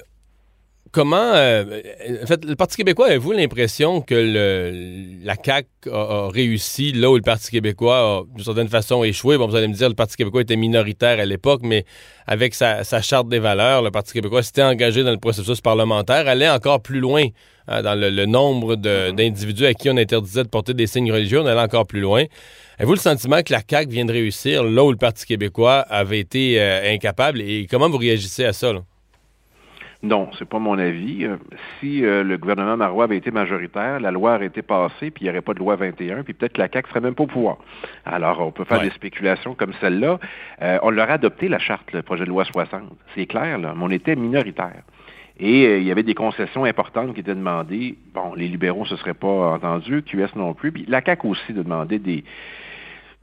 comment. 0.92 1.34
euh, 1.34 1.82
en 2.24 2.26
fait, 2.26 2.46
le 2.46 2.56
Parti 2.56 2.78
québécois, 2.78 3.08
avez-vous 3.08 3.32
l'impression 3.32 4.02
que 4.02 4.16
le, 4.16 5.26
la 5.26 5.36
CAQ 5.44 5.68
a, 5.92 5.96
a 5.96 6.30
réussi 6.30 6.92
là 6.92 7.10
où 7.10 7.16
le 7.16 7.22
Parti 7.22 7.52
québécois 7.52 7.98
a, 7.98 8.24
d'une 8.36 8.44
certaine 8.44 8.68
façon, 8.70 9.04
échoué? 9.04 9.38
Bon, 9.38 9.48
vous 9.48 9.56
allez 9.56 9.68
me 9.68 9.74
dire, 9.74 9.90
le 9.90 9.96
Parti 9.96 10.16
québécois 10.16 10.42
était 10.42 10.56
minoritaire 10.56 11.20
à 11.20 11.26
l'époque, 11.26 11.62
mais 11.64 11.86
avec 12.26 12.54
sa, 12.54 12.84
sa 12.84 13.02
charte 13.02 13.30
des 13.30 13.40
valeurs, 13.40 13.82
le 13.82 13.92
Parti 13.92 14.14
québécois 14.14 14.44
s'était 14.44 14.64
engagé 14.64 15.04
dans 15.04 15.12
le 15.12 15.18
processus 15.18 15.62
parlementaire, 15.62 16.28
allait 16.28 16.50
encore 16.50 16.82
plus 16.82 17.00
loin 17.00 17.26
euh, 17.70 17.82
dans 17.82 17.96
le, 18.00 18.10
le 18.10 18.26
nombre 18.26 18.76
de- 18.76 19.12
d'individus 19.12 19.66
à 19.66 19.74
qui 19.74 19.90
on 19.90 19.98
interdisait 19.98 20.44
de 20.44 20.50
porter 20.50 20.74
des 20.74 20.88
signes 20.88 21.12
religieux, 21.12 21.42
on 21.42 21.46
allait 21.46 21.60
encore 21.62 21.88
plus 21.88 22.02
loin. 22.02 22.24
Avez-vous 22.78 22.94
le 22.94 23.00
sentiment 23.00 23.42
que 23.42 23.52
la 23.54 23.62
CAQ 23.68 23.90
vient 23.92 24.06
de 24.06 24.12
réussir 24.14 24.64
là 24.64 24.84
où 24.84 24.92
le 24.92 24.98
Parti 24.98 25.26
québécois 25.26 25.80
avait 25.90 26.20
été 26.20 26.62
euh, 26.62 26.94
incapable? 26.94 27.42
Et 27.42 27.66
comment 27.70 27.90
vous 27.90 27.98
réagissez 27.98 28.46
à 28.46 28.54
ça? 28.54 28.72
là? 28.74 28.82
Non, 30.04 30.30
c'est 30.38 30.48
pas 30.48 30.60
mon 30.60 30.78
avis. 30.78 31.26
Euh, 31.26 31.38
Si 31.80 32.06
euh, 32.06 32.24
le 32.24 32.38
gouvernement 32.38 32.78
Marois 32.78 33.06
avait 33.06 33.18
été 33.18 33.32
majoritaire, 33.32 34.00
la 34.00 34.12
loi 34.12 34.36
aurait 34.36 34.46
été 34.46 34.62
passée, 34.62 35.10
puis 35.10 35.22
il 35.22 35.24
n'y 35.24 35.30
aurait 35.32 35.42
pas 35.42 35.54
de 35.56 35.60
loi 35.60 35.76
21, 35.76 36.24
puis 36.24 36.34
peut-être 36.36 36.54
que 36.54 36.62
la 36.62 36.70
CAQ 36.72 36.90
serait 36.90 37.02
même 37.02 37.16
pas 37.16 37.24
au 37.24 37.28
pouvoir. 37.28 37.58
Alors, 38.06 38.40
on 38.42 38.52
peut 38.52 38.64
faire 38.64 38.80
Ouais. 38.80 38.86
des 38.90 38.94
spéculations 38.94 39.56
comme 39.56 39.74
celle-là. 39.82 40.20
Euh, 40.62 40.78
on 40.84 40.92
leur 40.92 41.10
a 41.10 41.14
adopté 41.14 41.48
la 41.50 41.58
charte, 41.58 41.92
le 41.94 42.04
projet 42.04 42.26
de 42.26 42.30
loi 42.30 42.46
60. 42.46 42.82
C'est 43.16 43.26
clair, 43.26 43.58
là, 43.58 43.74
mais 43.76 43.84
on 43.84 43.90
était 43.90 44.16
minoritaire. 44.16 44.84
Et 45.40 45.66
euh, 45.66 45.78
il 45.80 45.84
y 45.86 45.92
avait 45.92 46.04
des 46.04 46.16
concessions 46.16 46.64
importantes 46.66 47.14
qui 47.16 47.22
étaient 47.22 47.34
demandées. 47.36 47.96
Bon, 48.14 48.34
les 48.36 48.48
libéraux 48.48 48.82
ne 48.84 48.88
se 48.88 48.96
seraient 48.98 49.14
pas 49.16 49.54
entendus, 49.56 50.04
QS 50.04 50.36
non 50.36 50.54
plus, 50.54 50.72
puis 50.72 50.86
la 50.88 51.02
CAQ 51.04 51.28
aussi 51.28 51.54
de 51.54 51.64
demander 51.64 51.98
des, 51.98 52.24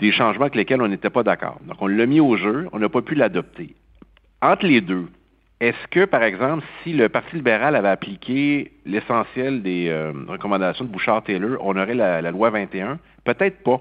des 0.01 0.11
changements 0.11 0.43
avec 0.47 0.57
lesquels 0.57 0.83
on 0.83 0.89
n'était 0.89 1.11
pas 1.11 1.23
d'accord. 1.23 1.59
Donc, 1.67 1.77
on 1.81 1.87
l'a 1.87 2.07
mis 2.07 2.19
au 2.21 2.37
jeu, 2.37 2.69
on 2.73 2.81
n'a 2.81 2.89
pas 2.89 3.03
pu 3.03 3.15
l'adopter. 3.15 3.75
Entre 4.43 4.67
les 4.67 4.81
deux, 4.81 5.07
est-ce 5.69 5.87
que, 5.89 6.05
par 6.05 6.23
exemple, 6.23 6.63
si 6.83 6.93
le 6.93 7.09
Parti 7.09 7.37
libéral 7.37 7.75
avait 7.75 7.89
appliqué 7.89 8.73
l'essentiel 8.85 9.63
des 9.63 9.89
euh, 9.89 10.13
recommandations 10.29 10.85
de 10.85 10.91
Bouchard-Taylor, 10.91 11.57
on 11.61 11.77
aurait 11.77 11.95
la, 11.95 12.31
loi 12.31 12.51
21? 12.51 12.99
Peut-être 13.25 13.63
pas. 13.63 13.81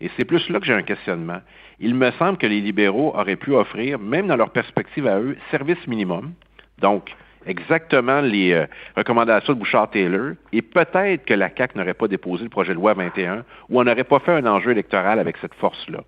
Et 0.00 0.10
c'est 0.16 0.24
plus 0.24 0.48
là 0.48 0.58
que 0.58 0.66
j'ai 0.66 0.72
un 0.72 0.82
questionnement. 0.82 1.40
Il 1.78 1.94
me 1.94 2.10
semble 2.12 2.38
que 2.38 2.46
les 2.46 2.60
libéraux 2.60 3.12
auraient 3.14 3.36
pu 3.36 3.52
offrir, 3.52 4.00
même 4.00 4.26
dans 4.26 4.36
leur 4.36 4.50
perspective 4.50 5.06
à 5.06 5.20
eux, 5.20 5.36
service 5.52 5.86
minimum. 5.86 6.32
Donc, 6.80 7.14
exactement 7.46 8.20
les 8.20 8.52
euh, 8.52 8.66
recommandations 8.96 9.52
de 9.52 9.58
Bouchard-Taylor. 9.60 10.32
Et 10.52 10.62
peut-être 10.62 11.24
que 11.24 11.34
la 11.34 11.50
CAQ 11.56 11.78
n'aurait 11.78 11.94
pas 11.94 12.08
déposé 12.08 12.42
le 12.42 12.50
projet 12.50 12.72
de 12.72 12.78
loi 12.78 12.94
21 12.94 13.44
ou 13.68 13.80
on 13.80 13.84
n'aurait 13.84 14.02
pas 14.02 14.18
fait 14.18 14.32
un 14.32 14.46
enjeu 14.46 14.72
électoral 14.72 15.20
avec 15.20 15.36
cette 15.36 15.54
force-là. 15.54 16.02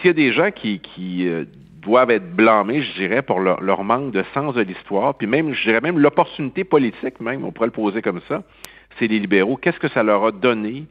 S'il 0.00 0.06
y 0.06 0.10
a 0.10 0.14
des 0.14 0.32
gens 0.32 0.50
qui, 0.50 0.80
qui 0.80 1.28
euh, 1.28 1.44
doivent 1.82 2.10
être 2.10 2.34
blâmés, 2.34 2.80
je 2.82 2.92
dirais, 2.94 3.22
pour 3.22 3.40
leur, 3.40 3.60
leur 3.60 3.82
manque 3.84 4.12
de 4.12 4.24
sens 4.34 4.54
de 4.54 4.62
l'histoire, 4.62 5.14
puis 5.14 5.26
même, 5.26 5.52
je 5.52 5.62
dirais 5.64 5.80
même 5.80 5.98
l'opportunité 5.98 6.64
politique, 6.64 7.20
même, 7.20 7.44
on 7.44 7.50
pourrait 7.52 7.66
le 7.66 7.72
poser 7.72 8.00
comme 8.02 8.20
ça, 8.28 8.42
c'est 8.98 9.08
les 9.08 9.18
libéraux. 9.18 9.56
Qu'est-ce 9.56 9.78
que 9.78 9.88
ça 9.88 10.02
leur 10.02 10.24
a 10.24 10.32
donné 10.32 10.84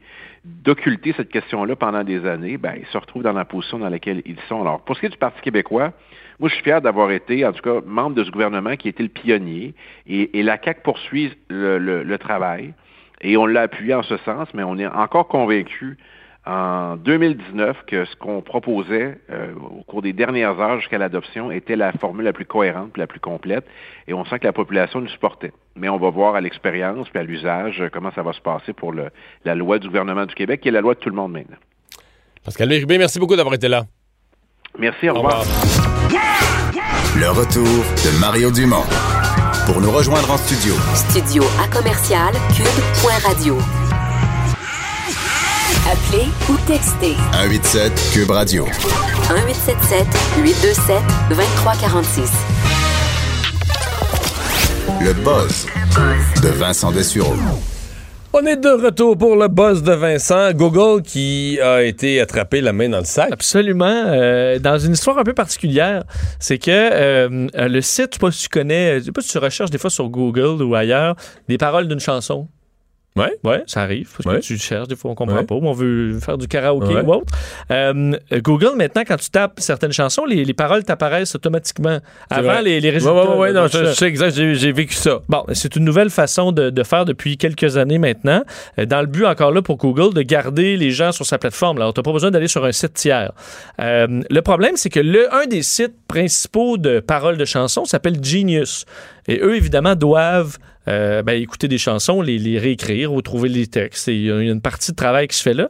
d'occulter 0.44 1.14
cette 1.16 1.30
question-là 1.30 1.76
pendant 1.76 2.04
des 2.04 2.26
années? 2.26 2.56
Ben, 2.58 2.74
ils 2.78 2.86
se 2.86 2.98
retrouvent 2.98 3.22
dans 3.22 3.32
la 3.32 3.44
position 3.44 3.78
dans 3.78 3.88
laquelle 3.88 4.22
ils 4.26 4.40
sont. 4.48 4.60
Alors, 4.60 4.80
pour 4.80 4.96
ce 4.96 5.00
qui 5.00 5.06
est 5.06 5.10
du 5.10 5.16
Parti 5.16 5.40
québécois, 5.40 5.92
moi, 6.40 6.48
je 6.48 6.54
suis 6.54 6.64
fier 6.64 6.82
d'avoir 6.82 7.10
été, 7.12 7.46
en 7.46 7.52
tout 7.52 7.62
cas, 7.62 7.80
membre 7.86 8.16
de 8.16 8.24
ce 8.24 8.30
gouvernement 8.30 8.76
qui 8.76 8.88
était 8.88 9.04
le 9.04 9.08
pionnier, 9.08 9.74
et, 10.06 10.38
et 10.38 10.42
la 10.42 10.58
CAQ 10.62 10.80
poursuit 10.82 11.32
le, 11.48 11.78
le- 11.78 12.02
le 12.02 12.18
travail, 12.18 12.74
et 13.20 13.36
on 13.36 13.46
l'a 13.46 13.62
appuyé 13.62 13.94
en 13.94 14.02
ce 14.02 14.16
sens, 14.18 14.48
mais 14.52 14.64
on 14.64 14.76
est 14.78 14.86
encore 14.86 15.28
convaincu 15.28 15.96
en 16.44 16.96
2019 16.96 17.84
que 17.86 18.04
ce 18.04 18.16
qu'on 18.16 18.42
proposait 18.42 19.18
euh, 19.30 19.54
au 19.54 19.82
cours 19.84 20.02
des 20.02 20.12
dernières 20.12 20.58
heures 20.58 20.80
jusqu'à 20.80 20.98
l'adoption 20.98 21.52
était 21.52 21.76
la 21.76 21.92
formule 21.92 22.24
la 22.24 22.32
plus 22.32 22.46
cohérente 22.46 22.92
puis 22.92 23.00
la 23.00 23.06
plus 23.06 23.20
complète. 23.20 23.64
Et 24.08 24.14
on 24.14 24.24
sent 24.24 24.40
que 24.40 24.46
la 24.46 24.52
population 24.52 25.00
nous 25.00 25.08
supportait. 25.08 25.52
Mais 25.76 25.88
on 25.88 25.98
va 25.98 26.10
voir 26.10 26.34
à 26.34 26.40
l'expérience 26.40 27.08
puis 27.08 27.20
à 27.20 27.22
l'usage 27.22 27.80
euh, 27.80 27.88
comment 27.92 28.10
ça 28.12 28.22
va 28.22 28.32
se 28.32 28.40
passer 28.40 28.72
pour 28.72 28.92
le, 28.92 29.10
la 29.44 29.54
loi 29.54 29.78
du 29.78 29.86
gouvernement 29.86 30.26
du 30.26 30.34
Québec, 30.34 30.60
qui 30.60 30.68
est 30.68 30.72
la 30.72 30.80
loi 30.80 30.94
de 30.94 30.98
tout 30.98 31.10
le 31.10 31.16
monde 31.16 31.32
maintenant. 31.32 31.58
Pascal 32.44 32.68
Bérubé, 32.68 32.98
merci 32.98 33.20
beaucoup 33.20 33.36
d'avoir 33.36 33.54
été 33.54 33.68
là. 33.68 33.84
Merci, 34.78 35.08
au 35.08 35.14
revoir. 35.14 35.44
Le 37.20 37.28
retour 37.28 37.62
de 37.62 38.20
Mario 38.20 38.50
Dumont. 38.50 38.84
Pour 39.66 39.80
nous 39.80 39.92
rejoindre 39.92 40.30
en 40.30 40.36
studio, 40.38 40.74
Studio 40.94 41.44
à 41.62 41.68
commercial 41.68 42.32
cube.radio. 42.56 43.81
Appelez 46.12 46.28
ou 46.50 46.56
textez 46.66 47.14
187 47.32 47.92
Cube 48.12 48.30
Radio. 48.30 48.64
1877 48.64 50.06
827 50.42 50.96
2346. 51.30 52.30
Le 55.00 55.12
buzz 55.14 55.66
de 56.42 56.48
Vincent 56.48 56.92
Dessureau. 56.92 57.34
On 58.34 58.44
est 58.46 58.56
de 58.56 58.68
retour 58.68 59.16
pour 59.16 59.36
le 59.36 59.48
buzz 59.48 59.82
de 59.82 59.92
Vincent. 59.92 60.52
Google 60.52 61.02
qui 61.02 61.58
a 61.60 61.82
été 61.82 62.20
attrapé 62.20 62.60
la 62.60 62.72
main 62.72 62.88
dans 62.88 62.98
le 62.98 63.04
sac. 63.04 63.32
Absolument. 63.32 63.86
Euh, 63.86 64.58
dans 64.58 64.78
une 64.78 64.92
histoire 64.92 65.18
un 65.18 65.24
peu 65.24 65.34
particulière, 65.34 66.04
c'est 66.38 66.58
que 66.58 66.70
euh, 66.70 67.48
le 67.54 67.80
site, 67.80 68.08
je 68.10 68.14
sais 68.14 68.20
pas 68.20 68.30
si 68.30 68.42
tu 68.42 68.48
connais, 68.48 69.00
je 69.00 69.04
sais 69.04 69.12
pas 69.12 69.22
si 69.22 69.30
tu 69.30 69.38
recherches 69.38 69.70
des 69.70 69.78
fois 69.78 69.90
sur 69.90 70.08
Google 70.08 70.62
ou 70.62 70.74
ailleurs, 70.74 71.16
des 71.48 71.58
paroles 71.58 71.88
d'une 71.88 72.00
chanson. 72.00 72.48
Ouais. 73.14 73.32
Ouais, 73.44 73.62
ça 73.66 73.82
arrive. 73.82 74.08
Parce 74.16 74.24
Ouais. 74.26 74.40
que 74.40 74.46
tu 74.46 74.56
cherches, 74.56 74.88
des 74.88 74.96
fois 74.96 75.10
on 75.10 75.14
comprend 75.14 75.36
Ouais. 75.36 75.44
pas, 75.44 75.54
on 75.54 75.72
veut 75.72 76.18
faire 76.18 76.38
du 76.38 76.48
karaoké 76.48 76.94
ou 76.94 77.12
autre. 77.12 77.26
Euh, 77.70 78.12
Google, 78.42 78.72
maintenant, 78.76 79.02
quand 79.06 79.18
tu 79.18 79.28
tapes 79.28 79.60
certaines 79.60 79.92
chansons, 79.92 80.24
les, 80.24 80.44
les 80.46 80.54
paroles 80.54 80.82
t'apparaissent 80.84 81.34
automatiquement. 81.34 81.98
Avant, 82.30 82.60
les, 82.60 82.78
résultats. 82.88 83.12
ouais, 83.32 83.36
ouais, 83.36 83.52
là, 83.52 83.62
non, 83.62 83.66
je, 83.68 83.92
sais 83.92 84.06
exact, 84.06 84.34
j'ai 84.34 84.72
vécu 84.72 84.94
ça. 84.94 85.20
Bon, 85.28 85.44
c'est 85.52 85.76
une 85.76 85.84
nouvelle 85.84 86.08
façon 86.08 86.52
de, 86.52 86.70
de 86.70 86.82
faire 86.82 87.04
depuis 87.04 87.36
quelques 87.36 87.76
années 87.76 87.98
maintenant, 87.98 88.42
euh, 88.78 88.86
dans 88.86 89.00
le 89.02 89.06
but 89.06 89.26
encore 89.26 89.52
là 89.52 89.60
pour 89.60 89.76
Google 89.76 90.14
de 90.14 90.22
garder 90.22 90.78
les 90.78 90.90
gens 90.90 91.12
sur 91.12 91.26
sa 91.26 91.36
plateforme. 91.38 91.76
Alors, 91.76 91.92
tu 91.92 92.00
n'as 92.00 92.04
pas 92.04 92.12
besoin 92.12 92.30
d'aller 92.30 92.48
sur 92.48 92.64
un 92.64 92.72
site 92.72 92.94
tiers. 92.94 93.32
Euh, 93.78 94.22
le 94.30 94.40
problème, 94.40 94.76
c'est 94.76 94.90
que 94.90 95.00
le, 95.00 95.32
un 95.34 95.46
des 95.46 95.62
sites 95.62 95.94
principaux 96.08 96.78
de 96.78 97.00
paroles 97.00 97.36
de 97.36 97.44
chansons 97.44 97.84
s'appelle 97.84 98.22
Genius. 98.24 98.86
Et 99.28 99.38
eux, 99.40 99.54
évidemment, 99.54 99.94
doivent 99.94 100.58
euh, 100.88 101.22
ben, 101.22 101.40
écouter 101.40 101.68
des 101.68 101.78
chansons, 101.78 102.20
les, 102.22 102.38
les 102.38 102.58
réécrire 102.58 103.12
ou 103.12 103.22
trouver 103.22 103.48
les 103.48 103.66
textes. 103.66 104.08
Il 104.08 104.24
y 104.24 104.30
a 104.30 104.40
une 104.40 104.60
partie 104.60 104.90
de 104.90 104.96
travail 104.96 105.28
qui 105.28 105.36
se 105.36 105.42
fait 105.42 105.54
là. 105.54 105.68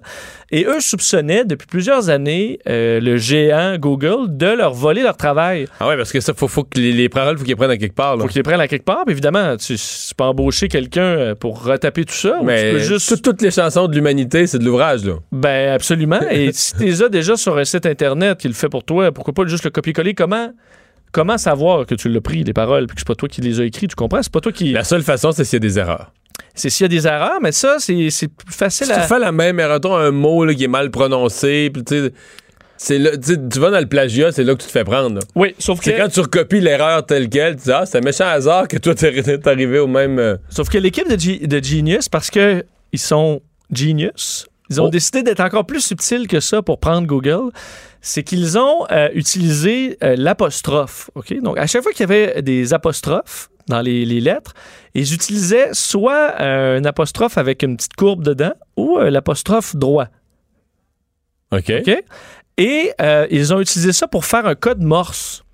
Et 0.51 0.65
eux 0.65 0.81
soupçonnaient 0.81 1.45
depuis 1.45 1.67
plusieurs 1.67 2.09
années 2.11 2.59
euh, 2.69 3.01
le 3.01 3.17
géant 3.17 3.77
Google 3.79 4.37
de 4.37 4.47
leur 4.47 4.73
voler 4.75 5.03
leur 5.03 5.17
travail. 5.17 5.67
Ah 5.81 5.89
ouais, 5.89 5.97
parce 5.97 6.13
que 6.13 6.21
ça, 6.21 6.33
faut, 6.35 6.49
faut 6.49 6.65
que 6.65 6.79
les, 6.79 6.93
les 6.93 7.09
paroles, 7.09 7.39
faut 7.39 7.45
qu'ils 7.45 7.57
prennent 7.57 7.71
à 7.71 7.77
quelque 7.77 7.95
part. 7.95 8.17
Là. 8.17 8.23
Faut 8.23 8.29
qu'ils 8.29 8.39
les 8.39 8.43
prennent 8.43 8.61
à 8.61 8.69
quelque 8.69 8.85
part. 8.85 9.05
Puis 9.05 9.13
évidemment, 9.13 9.57
tu, 9.57 9.77
tu 9.77 10.15
peux 10.17 10.25
embaucher 10.25 10.69
quelqu'un 10.69 11.03
euh, 11.03 11.35
pour 11.35 11.63
retaper 11.65 12.05
tout 12.05 12.15
ça. 12.15 12.37
ou 12.37 12.41
tu 12.41 12.47
Mais 12.47 12.73
peux 12.73 12.79
juste. 12.79 13.09
tout- 13.09 13.31
toutes 13.33 13.43
les 13.43 13.51
chansons 13.51 13.89
de 13.89 13.95
l'humanité, 13.95 14.47
c'est 14.47 14.59
de 14.59 14.65
l'ouvrage, 14.65 15.05
là. 15.05 15.15
Ben, 15.31 15.73
absolument. 15.73 16.21
Et 16.31 16.51
si 16.55 16.75
tu 16.75 16.85
les 16.85 17.03
as 17.03 17.09
déjà 17.09 17.37
sur 17.37 17.57
un 17.59 17.65
site 17.65 17.87
Internet 17.87 18.39
qui 18.39 18.49
le 18.49 18.55
fait 18.55 18.69
pour 18.69 18.85
toi, 18.85 19.13
pourquoi 19.13 19.35
pas 19.35 19.47
juste 19.47 19.65
le 19.65 19.71
copier-coller? 19.71 20.15
Comment, 20.15 20.53
comment 21.13 21.39
savoir 21.39 21.87
que 21.87 21.95
tu 21.95 22.09
l'as 22.09 22.21
pris, 22.21 22.43
les 22.45 22.53
paroles, 22.53 22.87
puis 22.87 22.95
que 22.97 23.01
c'est 23.01 23.07
pas 23.07 23.15
toi 23.15 23.29
qui 23.29 23.41
les 23.41 23.61
as 23.61 23.65
écrites? 23.65 23.91
Tu 23.91 23.97
comprends? 23.97 24.23
C'est 24.23 24.33
pas 24.33 24.41
toi 24.41 24.53
qui. 24.53 24.73
La 24.73 24.85
seule 24.85 25.03
façon, 25.03 25.33
c'est 25.33 25.45
s'il 25.45 25.57
y 25.57 25.57
a 25.57 25.61
des 25.61 25.79
erreurs. 25.79 26.11
C'est 26.55 26.71
s'il 26.71 26.85
y 26.85 26.87
a 26.87 26.89
des 26.89 27.07
erreurs, 27.07 27.39
mais 27.43 27.53
ça, 27.53 27.77
c'est 27.79 28.11
c'est 28.11 28.29
plus 28.29 28.53
facile 28.55 28.87
Si 28.87 28.93
à. 28.93 29.01
tu 29.03 29.07
fais 29.09 29.19
la 29.19 29.33
même 29.33 29.61
erreur, 29.61 29.81
un 29.97 30.11
mot 30.11 30.45
là, 30.45 30.53
qui 30.55 30.65
est 30.65 30.69
mal 30.69 30.91
prononcé, 30.91 31.71
puis 31.73 31.85
tu 31.85 31.95
sais, 32.07 32.13
c'est 32.77 32.99
là, 32.99 33.11
tu 33.17 33.59
vas 33.61 33.71
dans 33.71 33.79
le 33.79 33.87
plagiat, 33.87 34.33
c'est 34.33 34.43
là 34.45 34.55
que 34.55 34.61
tu 34.61 34.67
te 34.67 34.73
fais 34.73 34.83
prendre. 34.85 35.15
là. 35.17 35.21
Oui, 35.37 35.55
sauf 35.59 35.79
que, 35.79 35.85
C'est 35.85 35.97
quand 35.97 36.09
tu 36.09 36.21
recopies 36.21 36.61
l'erreur 36.61 37.07
telle 37.07 37.29
quelle, 37.29 37.57
tu 37.57 37.65
dis 37.65 37.73
Ah, 37.73 37.87
c'est 37.87 37.99
un 37.99 38.01
méchant 38.01 38.27
hasard 38.27 38.67
que 38.69 38.77
toi, 38.77 38.95
t'es 38.95 39.23
t'es 39.23 39.49
arrivé 39.49 39.79
au 39.79 39.87
même. 39.87 40.19
euh, 40.19 40.37
sauf 40.51 40.69
que 40.69 40.79
l'équipe 40.79 41.09
de, 41.09 41.47
de 41.47 41.65
Genius, 41.65 42.09
parce 42.09 42.29
que 42.31 42.65
ils 42.93 42.99
sont 42.99 43.41
genius, 43.73 44.47
ils 44.69 44.81
ont 44.81 44.87
Oh. 44.87 44.91
décidé 44.91 45.23
d'être 45.23 45.41
encore 45.41 45.65
plus 45.65 45.81
subtils 45.81 46.27
que 46.27 46.41
ça 46.41 46.61
pour 46.61 46.79
prendre 46.81 47.07
Google. 47.07 47.51
C'est 48.05 48.25
qu'ils 48.25 48.59
ont 48.59 48.85
euh, 48.91 49.09
utilisé 49.15 49.97
euh, 50.03 50.17
l'apostrophe. 50.19 51.09
Donc, 51.41 51.57
à 51.59 51.67
chaque 51.67 51.83
fois 51.83 51.93
qu'il 51.93 52.01
y 52.01 52.13
avait 52.13 52.43
des 52.43 52.75
apostrophes 52.75 53.49
dans 53.69 53.81
les, 53.81 54.05
les 54.05 54.21
lettres, 54.21 54.55
ils 54.95 55.15
utilisaient 55.15 55.69
soit 55.73 56.35
euh, 56.41 56.79
un 56.81 56.85
apostrophe 56.85 57.39
avec 57.39 57.63
une 57.63 57.77
petite 57.77 57.95
courbe 57.95 58.25
dedans 58.25 58.53
ou 58.77 58.99
l'apostrophe 58.99 59.77
droit. 59.77 60.09
OK. 61.53 62.03
Et 62.59 62.93
ils 63.31 63.55
ont 63.55 63.61
utilisé 63.61 63.93
ça 63.93 64.09
pour 64.09 64.25
faire 64.25 64.47
un 64.47 64.55
code 64.57 64.83
morse. 64.83 65.45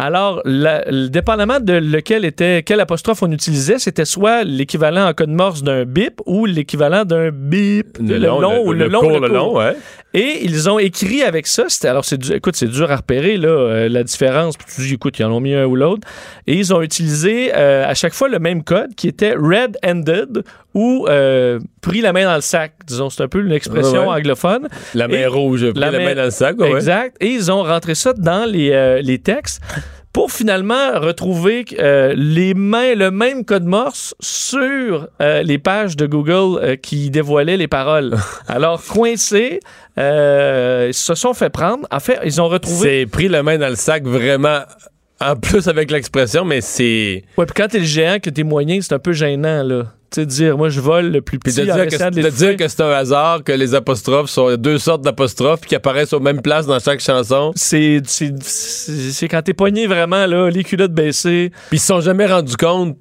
Alors, 0.00 0.40
la- 0.44 0.84
le- 0.88 1.08
dépendamment 1.08 1.58
de 1.58 1.72
lequel 1.72 2.24
était, 2.24 2.62
quel 2.62 2.78
apostrophe 2.78 3.20
on 3.24 3.32
utilisait, 3.32 3.80
c'était 3.80 4.04
soit 4.04 4.44
l'équivalent 4.44 5.08
en 5.08 5.12
code 5.12 5.28
morse 5.30 5.64
d'un 5.64 5.84
bip 5.84 6.20
ou 6.24 6.46
l'équivalent 6.46 7.04
d'un 7.04 7.30
bip, 7.32 7.98
Le 7.98 8.16
long, 8.40 8.40
le, 8.40 8.60
ou 8.60 8.72
le 8.72 8.86
long, 8.86 9.00
court, 9.00 9.10
le 9.18 9.26
le 9.26 9.34
long, 9.34 9.56
ouais. 9.56 9.76
Et 10.18 10.44
ils 10.44 10.68
ont 10.68 10.78
écrit 10.78 11.22
avec 11.22 11.46
ça. 11.46 11.64
C'était, 11.68 11.88
alors, 11.88 12.04
c'est 12.04 12.18
du- 12.18 12.32
écoute, 12.32 12.56
c'est 12.56 12.66
dur 12.68 12.90
à 12.90 12.96
repérer, 12.96 13.36
là, 13.36 13.48
euh, 13.48 13.88
la 13.88 14.02
différence. 14.02 14.56
Puis 14.56 14.66
tu 14.74 14.80
dis, 14.82 14.94
écoute, 14.94 15.18
ils 15.18 15.24
en 15.24 15.32
ont 15.32 15.40
mis 15.40 15.54
un 15.54 15.64
ou 15.66 15.76
l'autre. 15.76 16.06
Et 16.46 16.54
ils 16.54 16.74
ont 16.74 16.82
utilisé 16.82 17.52
euh, 17.54 17.86
à 17.86 17.94
chaque 17.94 18.14
fois 18.14 18.28
le 18.28 18.38
même 18.38 18.64
code 18.64 18.94
qui 18.96 19.06
était 19.08 19.34
red-handed 19.34 20.42
ou 20.74 21.06
euh, 21.08 21.58
pris 21.80 22.00
la 22.00 22.12
main 22.12 22.24
dans 22.24 22.34
le 22.34 22.40
sac. 22.40 22.72
Disons, 22.86 23.10
c'est 23.10 23.22
un 23.22 23.28
peu 23.28 23.40
une 23.40 23.52
expression 23.52 24.00
Ouais, 24.02 24.06
ouais. 24.08 24.14
anglophone. 24.20 24.68
La 24.94 25.08
main 25.08 25.18
Et- 25.18 25.26
rouge, 25.26 25.70
pris 25.70 25.80
la, 25.80 25.90
la 25.90 25.98
main 25.98 26.14
dans 26.14 26.24
le 26.24 26.30
sac, 26.30 26.58
ouais. 26.60 26.72
Exact. 26.72 27.16
Et 27.20 27.28
ils 27.28 27.50
ont 27.52 27.62
rentré 27.62 27.94
ça 27.94 28.12
dans 28.12 28.44
les, 28.50 29.00
les 29.02 29.18
textes 29.18 29.60
pour 30.18 30.32
finalement 30.32 30.98
retrouver 30.98 31.64
euh, 31.78 32.12
les 32.16 32.52
mains, 32.52 32.96
le 32.96 33.12
même 33.12 33.44
code 33.44 33.62
morse 33.62 34.16
sur 34.18 35.06
euh, 35.22 35.44
les 35.44 35.58
pages 35.58 35.96
de 35.96 36.06
Google 36.06 36.58
euh, 36.60 36.74
qui 36.74 37.08
dévoilaient 37.08 37.56
les 37.56 37.68
paroles. 37.68 38.16
Alors, 38.48 38.82
coincés, 38.82 39.60
euh, 39.96 40.86
ils 40.88 40.94
se 40.94 41.14
sont 41.14 41.34
fait 41.34 41.50
prendre. 41.50 41.86
En 41.92 42.00
fait, 42.00 42.18
ils 42.24 42.40
ont 42.40 42.48
retrouvé... 42.48 43.02
C'est 43.02 43.06
pris 43.06 43.28
la 43.28 43.44
main 43.44 43.58
dans 43.58 43.68
le 43.68 43.76
sac 43.76 44.02
vraiment. 44.08 44.62
En 45.20 45.34
plus 45.34 45.66
avec 45.68 45.90
l'expression, 45.90 46.44
mais 46.44 46.60
c'est. 46.60 47.24
Ouais, 47.36 47.44
puis 47.46 47.54
quand 47.56 47.68
t'es 47.68 47.80
le 47.80 47.84
géant, 47.84 48.18
que 48.22 48.30
t'es 48.30 48.44
moyen, 48.44 48.78
c'est 48.80 48.92
un 48.94 48.98
peu 49.00 49.12
gênant, 49.12 49.62
là. 49.64 49.84
Tu 50.10 50.20
sais, 50.22 50.26
dire, 50.26 50.56
moi, 50.56 50.70
je 50.70 50.80
vole 50.80 51.10
le 51.10 51.20
plus 51.20 51.38
Puis 51.38 51.52
petit 51.52 51.66
de 51.66 51.70
en 51.70 51.74
dire, 51.74 51.86
que, 51.86 52.10
de 52.14 52.22
de 52.22 52.30
dire 52.30 52.56
que 52.56 52.66
c'est 52.66 52.80
un 52.82 52.88
hasard, 52.90 53.44
que 53.44 53.52
les 53.52 53.74
apostrophes 53.74 54.30
sont 54.30 54.56
deux 54.56 54.78
sortes 54.78 55.02
d'apostrophes 55.02 55.60
puis 55.60 55.68
qui 55.68 55.74
apparaissent 55.74 56.14
aux 56.14 56.20
mêmes 56.20 56.40
places 56.40 56.66
dans 56.66 56.78
chaque 56.78 57.00
chanson. 57.00 57.52
C'est, 57.56 58.00
quand 59.28 59.42
t'es 59.42 59.52
pogné 59.52 59.86
vraiment, 59.86 60.24
là, 60.24 60.48
les 60.48 60.64
culottes 60.64 60.94
baissées. 60.94 61.50
Puis 61.68 61.76
ils 61.76 61.80
se 61.80 61.86
sont 61.88 62.00
jamais 62.00 62.24
rendus 62.24 62.56
compte 62.56 62.96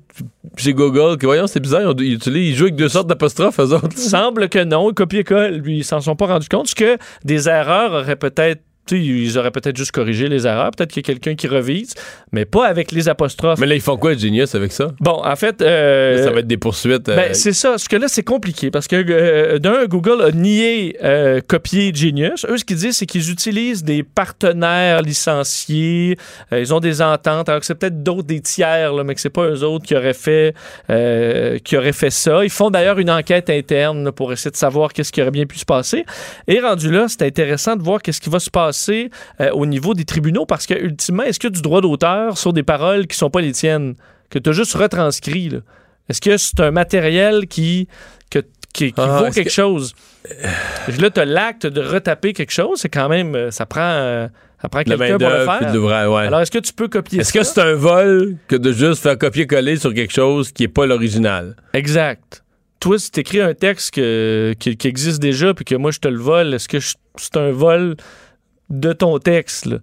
chez 0.57 0.73
Google 0.73 1.17
que, 1.17 1.25
voyons, 1.25 1.47
c'est 1.47 1.59
bizarre, 1.61 1.93
ils, 1.99 2.13
utilisent- 2.15 2.55
jouent 2.57 2.63
avec 2.65 2.75
deux 2.75 2.89
sortes 2.89 3.07
d'apostrophes, 3.07 3.59
eux 3.59 3.73
autres. 3.73 3.97
semble 3.97 4.49
que 4.49 4.63
non, 4.63 4.91
copier-colle, 4.91 5.61
puis 5.61 5.77
ils 5.77 5.83
s'en 5.85 6.01
sont 6.01 6.15
pas 6.15 6.25
rendus 6.25 6.49
compte, 6.49 6.73
que 6.73 6.97
des 7.23 7.47
erreurs 7.47 7.93
auraient 7.93 8.15
peut-être 8.17 8.61
ils 8.91 9.37
auraient 9.37 9.51
peut-être 9.51 9.77
juste 9.77 9.91
corrigé 9.91 10.27
les 10.27 10.45
erreurs, 10.47 10.71
peut-être 10.71 10.91
qu'il 10.91 11.01
y 11.01 11.05
a 11.05 11.07
quelqu'un 11.13 11.35
qui 11.35 11.47
revise, 11.47 11.93
mais 12.31 12.45
pas 12.45 12.67
avec 12.67 12.91
les 12.91 13.09
apostrophes. 13.09 13.59
Mais 13.59 13.67
là, 13.67 13.75
ils 13.75 13.81
font 13.81 13.97
quoi, 13.97 14.15
Genius, 14.15 14.55
avec 14.55 14.71
ça? 14.71 14.91
Bon, 14.99 15.21
en 15.23 15.35
fait, 15.35 15.61
euh, 15.61 16.17
Là, 16.17 16.23
ça 16.23 16.31
va 16.31 16.39
être 16.39 16.47
des 16.47 16.57
poursuites. 16.57 17.09
euh, 17.09 17.15
ben, 17.15 17.33
c'est 17.33 17.53
ça. 17.53 17.69
Parce 17.71 17.87
que 17.87 17.95
là, 17.95 18.07
c'est 18.07 18.23
compliqué. 18.23 18.71
Parce 18.71 18.87
que, 18.87 18.95
euh, 18.95 19.59
d'un, 19.59 19.85
Google 19.85 20.21
a 20.21 20.31
nié 20.31 20.97
euh, 21.03 21.41
copier 21.45 21.91
Genius. 21.93 22.45
Eux, 22.49 22.57
ce 22.57 22.65
qu'ils 22.65 22.77
disent, 22.77 22.97
c'est 22.97 23.05
qu'ils 23.05 23.29
utilisent 23.31 23.83
des 23.83 24.03
partenaires 24.03 25.01
licenciés. 25.01 26.17
Euh, 26.51 26.59
ils 26.59 26.73
ont 26.73 26.79
des 26.79 27.01
ententes. 27.01 27.49
Alors 27.49 27.59
que 27.61 27.65
c'est 27.65 27.75
peut-être 27.75 28.03
d'autres, 28.03 28.27
des 28.27 28.41
tiers, 28.41 28.93
là, 28.93 29.03
mais 29.03 29.15
que 29.15 29.21
c'est 29.21 29.29
pas 29.29 29.47
eux 29.47 29.63
autres 29.63 29.85
qui 29.85 29.95
auraient 29.95 30.13
fait, 30.13 30.53
euh, 30.89 31.57
qui 31.59 31.77
auraient 31.77 31.93
fait 31.93 32.09
ça. 32.11 32.43
Ils 32.43 32.49
font 32.49 32.69
d'ailleurs 32.69 32.99
une 32.99 33.09
enquête 33.11 33.49
interne 33.49 34.03
là, 34.05 34.11
pour 34.11 34.31
essayer 34.33 34.51
de 34.51 34.55
savoir 34.57 34.93
qu'est-ce 34.93 35.11
qui 35.11 35.21
aurait 35.21 35.31
bien 35.31 35.45
pu 35.45 35.57
se 35.57 35.65
passer. 35.65 36.05
Et 36.47 36.59
rendu 36.59 36.91
là, 36.91 37.05
c'est 37.07 37.23
intéressant 37.23 37.75
de 37.75 37.83
voir 37.83 38.01
qu'est-ce 38.01 38.21
qui 38.21 38.29
va 38.29 38.39
se 38.39 38.49
passer 38.49 38.76
euh, 39.41 39.49
au 39.51 39.65
niveau 39.65 39.93
des 39.93 40.05
tribunaux 40.05 40.45
parce 40.45 40.65
que, 40.65 40.73
ultimement, 40.73 41.23
est-ce 41.23 41.45
a 41.47 41.49
du 41.49 41.61
droit 41.61 41.81
d'auteur 41.81 42.37
sur 42.37 42.53
des 42.53 42.63
paroles 42.63 43.07
qui 43.07 43.17
sont 43.17 43.29
pas 43.29 43.41
les 43.41 43.51
tiennes? 43.51 43.95
Que 44.29 44.39
tu 44.39 44.49
as 44.49 44.53
juste 44.53 44.73
retranscrit? 44.75 45.51
Est-ce 46.09 46.21
que 46.21 46.37
c'est 46.37 46.59
un 46.59 46.71
matériel 46.71 47.47
qui, 47.47 47.87
que- 48.29 48.39
qui, 48.73 48.91
qui 48.91 48.93
Ah, 48.97 49.19
vaut 49.19 49.25
est-ce 49.25 49.35
quelque 49.35 49.47
que- 49.47 49.53
chose? 49.53 49.93
Là, 50.99 51.09
tu 51.09 51.19
as 51.19 51.25
l'acte 51.25 51.65
de 51.65 51.81
retaper 51.81 52.33
quelque 52.33 52.51
chose, 52.51 52.79
c'est 52.81 52.89
quand 52.89 53.09
même. 53.09 53.35
euh, 53.35 53.51
Ça 53.51 53.65
prend, 53.65 53.81
euh, 53.81 54.27
ça 54.61 54.69
prend 54.69 54.81
de 54.83 54.89
la 54.89 54.97
quelqu'un 54.97 55.17
pour 55.17 55.29
le 55.29 55.45
faire. 55.45 55.71
de 55.73 55.79
ouais. 55.79 56.27
Alors, 56.27 56.41
est-ce 56.41 56.51
que 56.51 56.57
tu 56.59 56.73
peux 56.73 56.87
copier 56.87 57.19
Est-ce 57.21 57.31
ça? 57.31 57.39
que 57.39 57.45
c'est 57.45 57.61
un 57.61 57.73
vol 57.73 58.35
que 58.47 58.55
de 58.55 58.71
juste 58.71 59.01
faire 59.03 59.17
copier-coller 59.17 59.77
sur 59.77 59.93
quelque 59.93 60.13
chose 60.13 60.51
qui 60.51 60.63
est 60.63 60.67
pas 60.67 60.85
l'original? 60.85 61.55
Exact. 61.73 62.43
Toi, 62.79 62.99
si 62.99 63.09
tu 63.11 63.21
écris 63.21 63.41
un 63.41 63.53
texte 63.53 63.93
que- 63.95 64.53
qui, 64.59 64.77
qui 64.77 64.87
existe 64.87 65.19
déjà 65.21 65.53
puis 65.53 65.65
que 65.65 65.75
moi, 65.75 65.91
je 65.91 65.99
te 65.99 66.07
le 66.07 66.19
vole, 66.19 66.53
est-ce 66.53 66.67
que 66.67 66.77
c'est 66.79 67.37
un 67.37 67.51
vol 67.51 67.95
de 68.69 68.93
ton 68.93 69.17
texte? 69.19 69.65
là? 69.65 69.77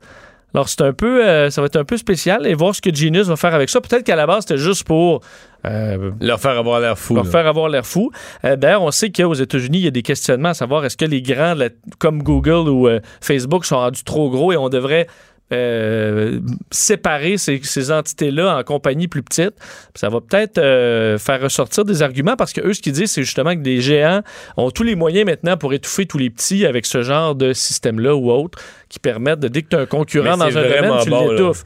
Alors, 0.54 0.68
c'est 0.68 0.82
un 0.82 0.92
peu, 0.92 1.26
euh, 1.26 1.50
ça 1.50 1.60
va 1.60 1.66
être 1.66 1.74
un 1.76 1.84
peu 1.84 1.96
spécial 1.96 2.46
et 2.46 2.54
voir 2.54 2.74
ce 2.76 2.80
que 2.80 2.94
Genius 2.94 3.26
va 3.26 3.34
faire 3.34 3.54
avec 3.54 3.68
ça. 3.68 3.80
Peut-être 3.80 4.04
qu'à 4.04 4.14
la 4.14 4.24
base, 4.24 4.42
c'était 4.46 4.56
juste 4.56 4.84
pour 4.84 5.20
euh, 5.66 6.12
Leur 6.20 6.38
faire 6.38 6.56
avoir 6.56 6.78
l'air 6.78 6.96
fou. 6.96 7.16
leur 7.16 7.24
là. 7.24 7.30
faire 7.30 7.46
avoir 7.48 7.68
l'air 7.68 7.84
fou. 7.84 8.12
Euh, 8.44 8.54
D'ailleurs, 8.54 8.82
on 8.82 8.92
sait 8.92 9.10
qu'aux 9.10 9.34
États-Unis, 9.34 9.78
il 9.78 9.84
y 9.84 9.88
a 9.88 9.90
des 9.90 10.02
questionnements 10.02 10.50
à 10.50 10.54
savoir 10.54 10.84
est-ce 10.84 10.96
que 10.96 11.06
les 11.06 11.22
grands, 11.22 11.56
comme 11.98 12.22
Google 12.22 12.68
ou 12.68 12.88
Facebook, 13.20 13.64
sont 13.64 13.78
rendus 13.78 14.04
trop 14.04 14.30
gros 14.30 14.52
et 14.52 14.56
on 14.56 14.68
devrait 14.68 15.08
euh, 15.54 16.40
séparer 16.70 17.38
ces, 17.38 17.60
ces 17.62 17.90
entités-là 17.90 18.56
en 18.58 18.62
compagnies 18.62 19.08
plus 19.08 19.22
petites. 19.22 19.54
Ça 19.94 20.08
va 20.08 20.20
peut-être 20.20 20.58
euh, 20.58 21.18
faire 21.18 21.40
ressortir 21.40 21.84
des 21.84 22.02
arguments 22.02 22.36
parce 22.36 22.52
que 22.52 22.60
eux, 22.60 22.74
ce 22.74 22.82
qu'ils 22.82 22.92
disent, 22.92 23.12
c'est 23.12 23.22
justement 23.22 23.54
que 23.54 23.62
les 23.62 23.80
géants 23.80 24.22
ont 24.56 24.70
tous 24.70 24.82
les 24.82 24.94
moyens 24.94 25.26
maintenant 25.26 25.56
pour 25.56 25.72
étouffer 25.72 26.06
tous 26.06 26.18
les 26.18 26.30
petits 26.30 26.66
avec 26.66 26.86
ce 26.86 27.02
genre 27.02 27.34
de 27.34 27.52
système-là 27.52 28.14
ou 28.14 28.30
autre 28.30 28.58
qui 28.88 28.98
permettent 28.98 29.40
de, 29.40 29.48
dès 29.48 29.62
que 29.62 29.68
tu 29.68 29.76
as 29.76 29.80
un 29.80 29.86
concurrent 29.86 30.36
dans 30.36 30.44
un 30.44 30.62
domaine, 30.62 30.92
tu 31.02 31.10
bon, 31.10 31.30
l'étouffes. 31.30 31.64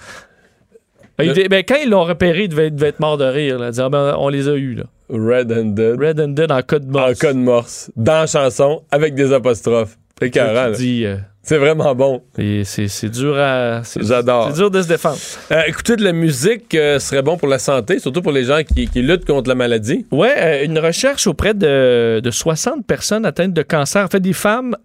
Ben, 1.19 1.27
Le- 1.27 1.49
ben, 1.49 1.65
quand 1.67 1.77
ils 1.83 1.91
l'ont 1.91 2.05
repéré, 2.05 2.45
il 2.45 2.49
devait, 2.49 2.71
devait 2.71 2.89
être 2.89 3.01
mort 3.01 3.19
de 3.19 3.25
rire. 3.25 3.59
Là, 3.59 3.73
dire, 3.73 3.91
ben, 3.91 4.15
on 4.19 4.29
les 4.29 4.49
a 4.49 4.55
eus. 4.55 4.75
Là. 4.75 4.85
Red-handed. 5.11 6.01
Red-handed 6.01 6.53
en 6.53 6.63
code 6.63 6.87
morse. 6.87 7.11
En 7.11 7.15
code 7.15 7.37
morse. 7.37 7.91
Dans 7.97 8.21
la 8.21 8.27
chanson, 8.27 8.83
avec 8.91 9.15
des 9.15 9.33
apostrophes. 9.33 9.97
C'est 10.21 10.31
carré, 10.31 10.73
dit, 10.73 11.05
euh, 11.07 11.17
C'est 11.49 11.57
vraiment 11.57 11.95
bon. 11.95 12.21
c'est 12.37 13.09
dur 13.09 13.35
à. 13.39 13.81
J'adore. 13.99 14.49
C'est 14.51 14.57
dur 14.59 14.71
de 14.71 14.83
se 14.83 14.89
défendre. 14.89 15.17
Euh, 15.51 15.63
écouter 15.67 15.97
de 15.97 16.05
la 16.05 16.13
musique 16.13 16.75
euh, 16.75 16.99
serait 16.99 17.23
bon 17.23 17.39
pour 17.39 17.49
la 17.49 17.59
santé, 17.59 18.01
surtout 18.01 18.21
pour 18.21 18.33
les 18.33 18.45
gens 18.45 18.61
qui, 18.63 18.87
qui 18.87 19.01
luttent 19.01 19.25
contre 19.25 19.49
la 19.49 19.55
maladie. 19.55 20.05
Ouais, 20.11 20.35
euh, 20.37 20.65
une 20.67 20.79
recherche 20.79 21.27
auprès 21.27 21.55
de, 21.55 22.21
de 22.23 22.31
60 22.31 22.85
personnes 22.85 23.25
atteintes 23.25 23.55
de 23.55 23.63
cancer, 23.63 24.05
en 24.05 24.09
fait 24.09 24.21
des 24.21 24.35
femmes 24.35 24.77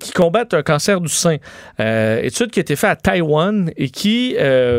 qui 0.00 0.10
combattent 0.10 0.54
un 0.54 0.62
cancer 0.62 1.00
du 1.00 1.08
sein. 1.08 1.36
Étude 1.78 2.50
qui 2.50 2.58
a 2.58 2.62
été 2.62 2.74
faite 2.74 2.90
à 2.90 2.96
Taïwan 2.96 3.70
et 3.76 3.88
qui, 3.88 4.36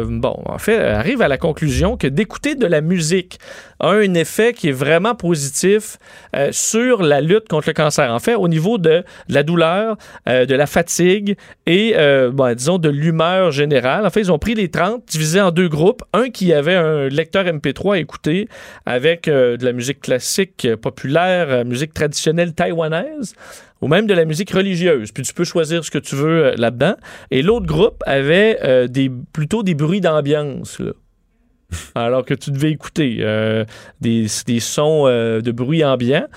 bon, 0.07 0.43
en 0.45 0.57
fait, 0.57 0.77
arrive 0.77 1.21
à 1.21 1.29
la 1.29 1.37
conclusion 1.37 1.95
que 1.95 2.07
d'écouter 2.07 2.55
de 2.55 2.65
la 2.67 2.81
musique 2.81 3.39
a 3.79 3.91
un 3.91 4.13
effet 4.13 4.51
qui 4.51 4.69
est 4.69 4.73
vraiment 4.73 5.15
positif 5.15 5.97
sur 6.51 7.01
la 7.01 7.21
lutte 7.21 7.47
contre 7.47 7.69
le 7.69 7.73
cancer. 7.73 8.13
En 8.13 8.19
fait, 8.19 8.35
au 8.35 8.49
niveau 8.49 8.77
de, 8.77 8.89
de 8.89 9.33
la 9.33 9.43
douleur, 9.43 9.97
de 10.27 10.53
la 10.53 10.65
fatigue 10.65 11.28
et, 11.65 11.93
euh, 11.95 12.31
bon, 12.31 12.53
disons, 12.55 12.77
de 12.77 12.89
l'humeur 12.89 13.51
générale. 13.51 14.05
En 14.05 14.09
fait, 14.09 14.21
ils 14.21 14.31
ont 14.31 14.39
pris 14.39 14.55
les 14.55 14.69
30, 14.69 15.03
divisés 15.07 15.41
en 15.41 15.51
deux 15.51 15.67
groupes. 15.67 16.03
Un 16.13 16.29
qui 16.29 16.53
avait 16.53 16.75
un 16.75 17.07
lecteur 17.07 17.45
MP3 17.45 17.95
à 17.95 17.97
écouter 17.99 18.47
avec 18.85 19.27
euh, 19.27 19.57
de 19.57 19.65
la 19.65 19.73
musique 19.73 20.01
classique 20.01 20.65
euh, 20.65 20.77
populaire, 20.77 21.65
musique 21.65 21.93
traditionnelle 21.93 22.53
taïwanaise 22.53 23.33
ou 23.81 23.87
même 23.87 24.07
de 24.07 24.13
la 24.13 24.25
musique 24.25 24.51
religieuse. 24.51 25.11
Puis 25.11 25.23
tu 25.23 25.33
peux 25.33 25.45
choisir 25.45 25.83
ce 25.85 25.91
que 25.91 25.99
tu 25.99 26.15
veux 26.15 26.53
là-dedans. 26.57 26.95
Et 27.31 27.41
l'autre 27.41 27.65
groupe 27.65 28.03
avait 28.05 28.87
des, 28.89 29.09
plutôt 29.31 29.63
des 29.63 29.73
bruits 29.73 30.01
d'ambiance. 30.01 30.79
là. 30.79 30.91
Alors 31.95 32.25
que 32.25 32.33
tu 32.33 32.51
devais 32.51 32.71
écouter 32.71 33.23
des, 34.01 34.27
des 34.45 34.59
sons 34.59 35.05
de 35.05 35.51
bruit 35.51 35.85
ambiant. 35.85 36.27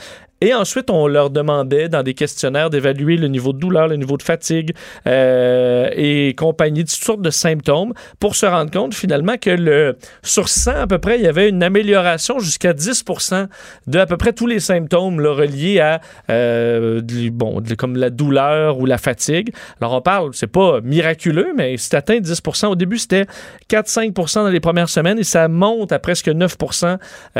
Et 0.42 0.52
ensuite, 0.54 0.90
on 0.90 1.06
leur 1.06 1.30
demandait 1.30 1.88
dans 1.88 2.02
des 2.02 2.14
questionnaires 2.14 2.68
d'évaluer 2.68 3.16
le 3.16 3.28
niveau 3.28 3.52
de 3.52 3.60
douleur, 3.60 3.86
le 3.86 3.94
niveau 3.94 4.16
de 4.16 4.24
fatigue 4.24 4.74
euh, 5.06 5.88
et 5.94 6.34
compagnie, 6.34 6.80
toutes 6.80 7.04
sortes 7.04 7.22
de 7.22 7.30
symptômes 7.30 7.92
pour 8.18 8.34
se 8.34 8.46
rendre 8.46 8.72
compte 8.72 8.92
finalement 8.92 9.36
que 9.36 9.50
le, 9.50 9.96
sur 10.24 10.48
100 10.48 10.72
à 10.72 10.86
peu 10.88 10.98
près, 10.98 11.16
il 11.16 11.22
y 11.22 11.28
avait 11.28 11.48
une 11.48 11.62
amélioration 11.62 12.40
jusqu'à 12.40 12.72
10% 12.72 13.46
de 13.86 13.98
à 14.00 14.06
peu 14.06 14.16
près 14.16 14.32
tous 14.32 14.48
les 14.48 14.58
symptômes 14.58 15.20
reliés 15.24 15.78
à 15.78 16.00
euh, 16.28 17.00
bon, 17.32 17.62
comme 17.78 17.96
la 17.96 18.10
douleur 18.10 18.80
ou 18.80 18.86
la 18.86 18.98
fatigue. 18.98 19.54
Alors 19.80 19.92
on 19.92 20.00
parle, 20.00 20.30
c'est 20.32 20.48
pas 20.48 20.80
miraculeux, 20.80 21.52
mais 21.56 21.76
c'est 21.76 21.94
atteint 21.94 22.18
10% 22.18 22.66
Au 22.66 22.74
début, 22.74 22.98
c'était 22.98 23.26
4-5% 23.70 24.42
dans 24.42 24.48
les 24.48 24.58
premières 24.58 24.88
semaines 24.88 25.20
et 25.20 25.24
ça 25.24 25.46
monte 25.46 25.92
à 25.92 26.00
presque 26.00 26.26
9% 26.26 26.84
euh, 26.84 26.96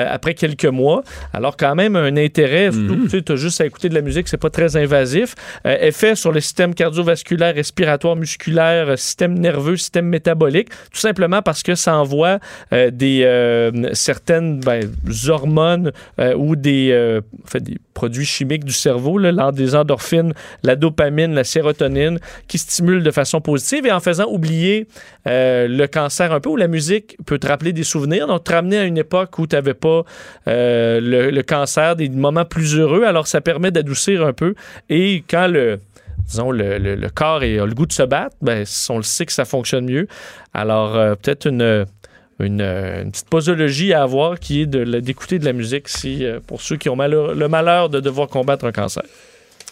après 0.08 0.34
quelques 0.34 0.66
mois. 0.66 1.02
Alors 1.32 1.56
quand 1.56 1.74
même 1.74 1.96
un 1.96 2.16
intérêt, 2.16 2.70
surtout, 2.92 3.20
tu 3.20 3.32
as 3.32 3.36
juste 3.36 3.60
à 3.60 3.66
écouter 3.66 3.88
de 3.88 3.94
la 3.94 4.00
musique, 4.00 4.28
c'est 4.28 4.36
pas 4.36 4.50
très 4.50 4.76
invasif. 4.76 5.34
Euh, 5.66 5.76
effet 5.80 6.14
sur 6.14 6.32
le 6.32 6.40
système 6.40 6.74
cardiovasculaire, 6.74 7.54
respiratoire, 7.54 8.16
musculaire, 8.16 8.90
euh, 8.90 8.96
système 8.96 9.38
nerveux, 9.38 9.76
système 9.76 10.06
métabolique, 10.06 10.68
tout 10.92 11.00
simplement 11.00 11.42
parce 11.42 11.62
que 11.62 11.74
ça 11.74 11.96
envoie 11.96 12.38
euh, 12.72 12.90
des 12.90 13.22
certaines 13.92 14.60
ben, 14.60 14.90
hormones 15.28 15.92
ou 16.36 16.56
des, 16.56 17.20
en 17.54 17.58
des 17.58 17.78
produits 17.94 18.24
chimiques 18.24 18.64
du 18.64 18.72
cerveau, 18.72 19.18
là, 19.18 19.52
des 19.52 19.74
endorphines, 19.74 20.32
la 20.62 20.76
dopamine, 20.76 21.34
la 21.34 21.44
sérotonine, 21.44 22.18
qui 22.48 22.58
stimulent 22.58 23.02
de 23.02 23.10
façon 23.10 23.40
positive. 23.40 23.86
Et 23.86 23.92
en 23.92 24.00
faisant 24.00 24.26
oublier 24.26 24.86
le 25.26 25.86
cancer 25.86 26.32
un 26.32 26.40
peu, 26.40 26.50
où 26.50 26.56
la 26.56 26.68
musique 26.68 27.16
peut 27.26 27.38
te 27.38 27.46
rappeler 27.46 27.72
des 27.72 27.84
souvenirs, 27.84 28.26
donc 28.26 28.44
te 28.44 28.52
ramener 28.52 28.78
à 28.78 28.84
une 28.84 28.98
époque 28.98 29.38
où 29.38 29.46
tu 29.46 29.56
n'avais 29.56 29.74
pas 29.74 30.04
le, 30.46 31.30
le 31.30 31.42
cancer, 31.42 31.96
des 31.96 32.08
moments 32.08 32.44
plus 32.44 32.62
heureux, 32.82 33.04
alors 33.04 33.26
ça 33.26 33.40
permet 33.40 33.70
d'adoucir 33.70 34.24
un 34.26 34.32
peu. 34.32 34.54
Et 34.90 35.22
quand 35.28 35.46
le 35.48 35.80
disons, 36.28 36.50
le, 36.52 36.78
le- 36.78 36.94
le 36.94 37.08
corps 37.10 37.42
est- 37.42 37.58
a 37.58 37.66
le 37.66 37.74
goût 37.74 37.86
de 37.86 37.92
se 37.92 38.02
battre, 38.04 38.36
ben, 38.42 38.64
on 38.90 38.96
le 38.98 39.02
sait 39.02 39.26
que 39.26 39.32
ça 39.32 39.44
fonctionne 39.44 39.86
mieux. 39.86 40.06
Alors, 40.54 40.96
euh, 40.96 41.14
peut-être 41.16 41.46
une, 41.46 41.84
une, 42.38 42.60
une 42.60 43.10
petite 43.10 43.28
posologie 43.28 43.92
à 43.92 44.02
avoir 44.02 44.38
qui 44.38 44.62
est 44.62 44.66
d'écouter 44.66 45.38
de 45.38 45.44
la 45.44 45.52
musique 45.52 45.88
si, 45.88 46.24
euh, 46.24 46.38
pour 46.46 46.60
ceux 46.62 46.76
qui 46.76 46.88
ont 46.88 46.96
malheur- 46.96 47.34
le 47.34 47.48
malheur 47.48 47.88
de 47.88 47.98
devoir 48.00 48.28
combattre 48.28 48.64
un 48.64 48.72
cancer. 48.72 49.02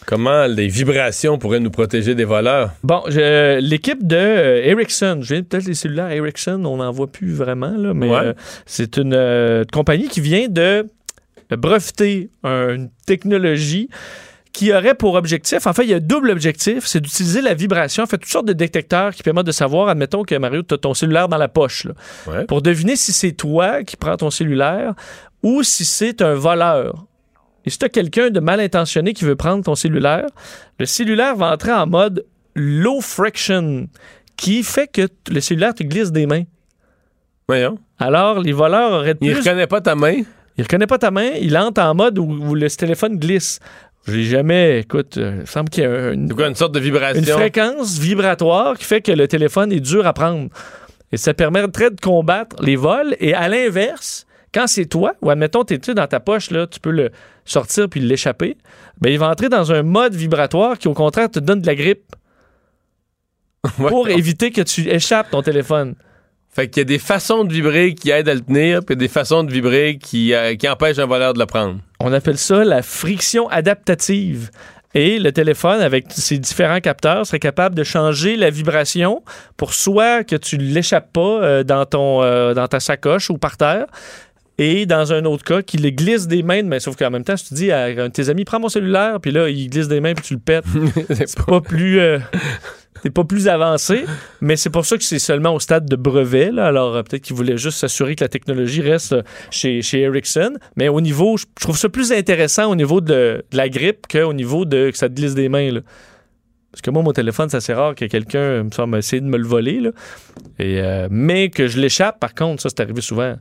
Comment 0.07 0.45
les 0.47 0.67
vibrations 0.67 1.37
pourraient 1.37 1.59
nous 1.59 1.69
protéger 1.71 2.15
des 2.15 2.25
voleurs? 2.25 2.71
Bon, 2.83 3.03
l'équipe 3.07 4.05
de 4.05 4.15
euh, 4.17 4.63
Ericsson, 4.65 5.19
je 5.21 5.35
viens 5.35 5.43
peut-être 5.43 5.65
les 5.65 5.75
cellulaires 5.75 6.11
Ericsson, 6.11 6.65
on 6.65 6.77
n'en 6.77 6.91
voit 6.91 7.07
plus 7.07 7.31
vraiment, 7.33 7.73
là, 7.77 7.93
mais 7.93 8.09
Ouais. 8.09 8.17
euh, 8.25 8.33
c'est 8.65 8.97
une 8.97 9.65
compagnie 9.71 10.07
qui 10.09 10.19
vient 10.19 10.47
de 10.49 10.87
breveter 11.57 12.29
un- 12.43 12.75
une 12.75 12.89
technologie 13.05 13.89
qui 14.53 14.73
aurait 14.73 14.95
pour 14.95 15.13
objectif, 15.15 15.65
en 15.65 15.71
fait, 15.71 15.83
il 15.83 15.89
y 15.89 15.93
a 15.93 15.97
un 15.97 15.99
double 16.01 16.29
objectif, 16.29 16.85
c'est 16.85 16.99
d'utiliser 16.99 17.41
la 17.41 17.53
vibration, 17.53 18.03
en 18.03 18.05
fait, 18.05 18.17
toutes 18.17 18.29
sortes 18.31 18.47
de 18.47 18.53
détecteurs 18.53 19.13
qui 19.13 19.23
permettent 19.23 19.45
de 19.45 19.51
savoir, 19.53 19.87
admettons 19.87 20.23
que 20.23 20.35
Mario, 20.35 20.61
tu 20.63 20.73
as 20.73 20.77
ton 20.77 20.93
cellulaire 20.93 21.29
dans 21.29 21.37
la 21.37 21.47
poche, 21.47 21.85
là, 21.85 21.93
Ouais. 22.27 22.45
pour 22.45 22.61
deviner 22.61 22.97
si 22.97 23.13
c'est 23.13 23.31
toi 23.31 23.83
qui 23.83 23.95
prends 23.95 24.17
ton 24.17 24.29
cellulaire 24.29 24.93
ou 25.41 25.63
si 25.63 25.85
c'est 25.85 26.21
un 26.21 26.33
voleur. 26.33 27.05
Et 27.65 27.69
si 27.69 27.77
tu 27.77 27.85
as 27.85 27.89
quelqu'un 27.89 28.29
de 28.29 28.39
mal 28.41 28.59
intentionné 28.59 29.13
qui 29.13 29.23
veut 29.23 29.37
prendre 29.37 29.63
ton 29.63 29.75
cellulaire, 29.75 30.25
le 30.79 30.85
cellulaire 30.85 31.35
va 31.37 31.53
entrer 31.53 31.71
en 31.71 31.87
mode 31.87 32.25
low 32.55 32.99
friction, 32.99 33.87
qui 34.35 34.63
fait 34.63 34.87
que 34.91 35.07
le 35.31 35.39
cellulaire 35.39 35.73
te 35.75 35.83
glisse 35.83 36.11
des 36.11 36.25
mains. 36.25 36.43
Voyons. 37.47 37.77
Alors, 37.99 38.39
les 38.39 38.51
voleurs 38.51 38.91
auraient 38.91 39.15
Il 39.21 39.31
plus... 39.31 39.37
reconnaît 39.39 39.67
pas 39.67 39.79
ta 39.81 39.95
main? 39.95 40.23
Il 40.57 40.63
reconnaît 40.63 40.87
pas 40.87 40.97
ta 40.97 41.11
main, 41.11 41.31
il 41.39 41.57
entre 41.57 41.81
en 41.81 41.95
mode 41.95 42.19
où, 42.19 42.23
où 42.23 42.55
le 42.55 42.69
téléphone 42.69 43.17
glisse. 43.17 43.59
Je 44.07 44.13
l'ai 44.13 44.23
jamais... 44.23 44.79
Écoute, 44.79 45.17
euh, 45.17 45.39
il 45.41 45.47
semble 45.47 45.69
qu'il 45.69 45.83
y 45.83 45.87
a 45.87 46.11
une, 46.11 46.55
sorte 46.55 46.73
de 46.73 46.79
vibration? 46.79 47.21
une 47.21 47.27
fréquence 47.27 47.99
vibratoire 47.99 48.77
qui 48.77 48.85
fait 48.85 49.01
que 49.01 49.11
le 49.11 49.27
téléphone 49.27 49.71
est 49.71 49.79
dur 49.79 50.07
à 50.07 50.13
prendre. 50.13 50.49
Et 51.11 51.17
ça 51.17 51.33
permettrait 51.33 51.91
de 51.91 51.99
combattre 51.99 52.55
les 52.63 52.75
vols. 52.75 53.15
Et 53.19 53.33
à 53.33 53.47
l'inverse, 53.47 54.25
quand 54.53 54.67
c'est 54.67 54.85
toi, 54.85 55.13
ou 55.21 55.29
admettons, 55.29 55.63
tu 55.63 55.75
es 55.75 55.93
dans 55.93 56.07
ta 56.07 56.19
poche, 56.19 56.51
là, 56.51 56.67
tu 56.67 56.79
peux 56.79 56.91
le 56.91 57.11
sortir 57.45 57.89
puis 57.89 57.99
l'échapper, 57.99 58.57
ben, 58.99 59.11
il 59.11 59.19
va 59.19 59.29
entrer 59.29 59.49
dans 59.49 59.71
un 59.71 59.83
mode 59.83 60.15
vibratoire 60.15 60.77
qui, 60.77 60.87
au 60.87 60.93
contraire, 60.93 61.29
te 61.29 61.39
donne 61.39 61.61
de 61.61 61.67
la 61.67 61.75
grippe 61.75 62.15
pour 63.77 64.09
éviter 64.09 64.51
que 64.51 64.61
tu 64.61 64.89
échappes 64.89 65.29
ton 65.29 65.41
téléphone. 65.41 65.95
Fait 66.53 66.67
qu'il 66.67 66.81
y 66.81 66.83
a 66.83 66.85
des 66.85 66.99
façons 66.99 67.45
de 67.45 67.53
vibrer 67.53 67.93
qui 67.93 68.09
aident 68.09 68.27
à 68.27 68.33
le 68.33 68.41
tenir, 68.41 68.83
puis 68.83 68.97
des 68.97 69.07
façons 69.07 69.43
de 69.43 69.51
vibrer 69.51 69.97
qui, 69.97 70.33
euh, 70.33 70.55
qui 70.55 70.67
empêchent 70.67 70.99
un 70.99 71.05
voleur 71.05 71.33
de 71.33 71.39
le 71.39 71.45
prendre. 71.45 71.79
On 72.01 72.11
appelle 72.11 72.37
ça 72.37 72.65
la 72.65 72.81
friction 72.81 73.47
adaptative. 73.47 74.49
Et 74.93 75.19
le 75.19 75.31
téléphone, 75.31 75.79
avec 75.79 76.07
ses 76.09 76.37
différents 76.37 76.81
capteurs, 76.81 77.25
serait 77.25 77.39
capable 77.39 77.75
de 77.75 77.83
changer 77.85 78.35
la 78.35 78.49
vibration 78.49 79.23
pour 79.55 79.73
soit 79.73 80.25
que 80.25 80.35
tu 80.35 80.57
ne 80.57 80.63
l'échappes 80.63 81.13
pas 81.13 81.21
euh, 81.21 81.63
dans, 81.63 81.85
ton, 81.85 82.21
euh, 82.21 82.53
dans 82.53 82.67
ta 82.67 82.81
sacoche 82.81 83.29
ou 83.29 83.37
par 83.37 83.55
terre, 83.55 83.85
et 84.57 84.85
dans 84.85 85.13
un 85.13 85.23
autre 85.23 85.45
cas, 85.45 85.61
qu'il 85.61 85.81
le 85.81 85.89
glisse 85.91 86.27
des 86.27 86.43
mains, 86.43 86.63
mais 86.63 86.81
sauf 86.81 86.97
qu'en 86.97 87.09
même 87.09 87.23
temps, 87.23 87.37
si 87.37 87.47
tu 87.47 87.53
dis 87.53 87.71
à 87.71 87.85
un 87.85 87.93
de 87.93 88.07
tes 88.09 88.27
amis, 88.27 88.43
prends 88.43 88.59
mon 88.59 88.67
cellulaire, 88.67 89.21
puis 89.21 89.31
là, 89.31 89.47
il 89.47 89.69
glisse 89.69 89.87
des 89.87 90.01
mains, 90.01 90.13
puis 90.13 90.25
tu 90.25 90.33
le 90.33 90.39
pètes, 90.41 90.65
c'est 91.09 91.45
pas 91.45 91.61
plus... 91.61 92.01
euh, 92.01 92.19
c'est 93.03 93.09
pas 93.09 93.23
plus 93.23 93.47
avancé, 93.47 94.05
mais 94.41 94.55
c'est 94.55 94.69
pour 94.69 94.85
ça 94.85 94.97
que 94.97 95.03
c'est 95.03 95.19
seulement 95.19 95.53
au 95.55 95.59
stade 95.59 95.89
de 95.89 95.95
brevet. 95.95 96.51
là. 96.51 96.65
Alors, 96.67 96.95
euh, 96.95 97.03
peut-être 97.03 97.23
qu'ils 97.23 97.35
voulaient 97.35 97.57
juste 97.57 97.79
s'assurer 97.79 98.15
que 98.15 98.23
la 98.23 98.29
technologie 98.29 98.81
reste 98.81 99.13
euh, 99.13 99.21
chez, 99.49 99.81
chez 99.81 100.01
Ericsson. 100.01 100.53
Mais 100.75 100.87
au 100.89 101.01
niveau, 101.01 101.37
je 101.37 101.45
trouve 101.59 101.77
ça 101.77 101.89
plus 101.89 102.11
intéressant 102.11 102.69
au 102.69 102.75
niveau 102.75 103.01
de, 103.01 103.43
la 103.51 103.69
grippe 103.69 104.05
qu'au 104.11 104.33
niveau 104.33 104.65
de 104.65 104.91
que 104.91 104.97
ça 104.97 105.09
te 105.09 105.13
glisse 105.15 105.33
des 105.33 105.49
mains. 105.49 105.71
là. 105.71 105.81
Parce 106.71 106.81
que 106.81 106.89
moi, 106.91 107.03
mon 107.03 107.11
téléphone, 107.11 107.49
c'est 107.49 107.57
assez 107.57 107.73
rare 107.73 107.95
que 107.95 108.05
quelqu'un 108.05 108.63
me 108.63 108.71
semble 108.71 108.97
essayer 108.97 109.19
de 109.21 109.25
me 109.27 109.37
le 109.37 109.47
voler. 109.47 109.79
là. 109.79 109.89
Euh, 110.61 111.07
mais 111.11 111.49
que 111.49 111.67
je 111.67 111.79
l'échappe, 111.79 112.19
par 112.19 112.33
contre, 112.33 112.61
ça, 112.61 112.69
c'est 112.69 112.81
arrivé 112.81 113.01
souvent. 113.01 113.35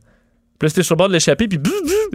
Puis 0.59 0.69
là, 0.69 0.75
t'es 0.75 0.83
sur 0.83 0.95
le 0.95 0.99
bord 0.99 1.09
de 1.09 1.15
l'échapper, 1.15 1.49
puis 1.49 1.59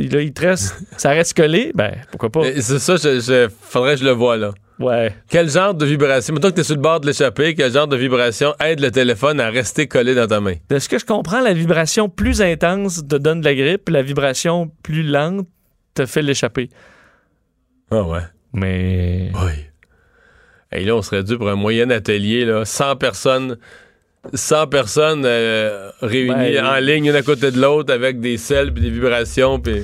là, 0.10 0.22
il 0.22 0.32
te 0.32 0.42
reste, 0.42 0.76
ça 0.98 1.10
reste 1.10 1.36
collé, 1.36 1.72
ben, 1.74 1.94
pourquoi 2.12 2.30
pas? 2.30 2.44
C'est 2.62 2.78
ça, 2.78 2.96
je, 2.96 3.20
je- 3.20 3.48
faudrait 3.62 3.96
que 3.96 4.02
je 4.02 4.06
le 4.06 4.12
voie, 4.12 4.38
là. 4.38 4.52
Ouais. 4.80 5.16
Quel 5.30 5.50
genre 5.50 5.74
de 5.74 5.86
vibration, 5.86 6.34
mettons 6.34 6.50
que 6.50 6.56
tu 6.56 6.62
es 6.62 6.64
sur 6.64 6.76
le 6.76 6.82
bord 6.82 7.00
de 7.00 7.08
l'échappée, 7.08 7.56
quel 7.56 7.72
genre 7.72 7.88
de 7.88 7.96
vibration? 7.96 8.54
Aide 8.60 8.82
le 8.82 8.92
téléphone 8.92 9.40
à 9.40 9.50
rester 9.50 9.88
collé 9.88 10.16
dans 10.16 10.28
ta 10.28 10.42
main? 10.42 10.56
De 10.70 10.80
ce 10.80 10.90
que 10.90 11.00
je 11.00 11.06
comprends, 11.06 11.40
la 11.40 11.54
vibration 11.54 12.10
plus 12.10 12.42
intense 12.42 13.08
te 13.08 13.16
donne 13.16 13.40
de 13.40 13.46
la 13.46 13.56
grippe, 13.56 13.90
la 13.90 14.02
vibration 14.02 14.72
plus 14.84 15.04
lente 15.04 15.48
te 15.94 16.06
fait 16.06 16.22
l'échapper. 16.22 16.70
Ah 17.90 18.04
ouais. 18.04 18.20
Mais. 18.54 19.32
Oui. 19.34 19.54
Et 20.72 20.84
là, 20.84 20.96
on 20.96 21.02
serait 21.02 21.24
dû 21.24 21.38
pour 21.38 21.50
un 21.50 21.56
moyen 21.56 21.90
atelier, 21.90 22.46
là, 22.46 22.66
100 22.66 22.98
personnes. 22.98 23.58
100 24.34 24.68
personnes 24.68 25.24
euh, 25.24 25.92
réunies 26.02 26.56
Ben, 26.56 26.66
en 26.66 26.80
ligne, 26.80 27.06
une 27.06 27.16
à 27.16 27.22
côté 27.22 27.52
de 27.52 27.62
l'autre, 27.62 27.94
avec 27.94 28.20
des 28.20 28.38
selles 28.38 28.74
puis 28.74 28.82
des 28.82 28.90
vibrations. 28.90 29.60
Puis... 29.60 29.84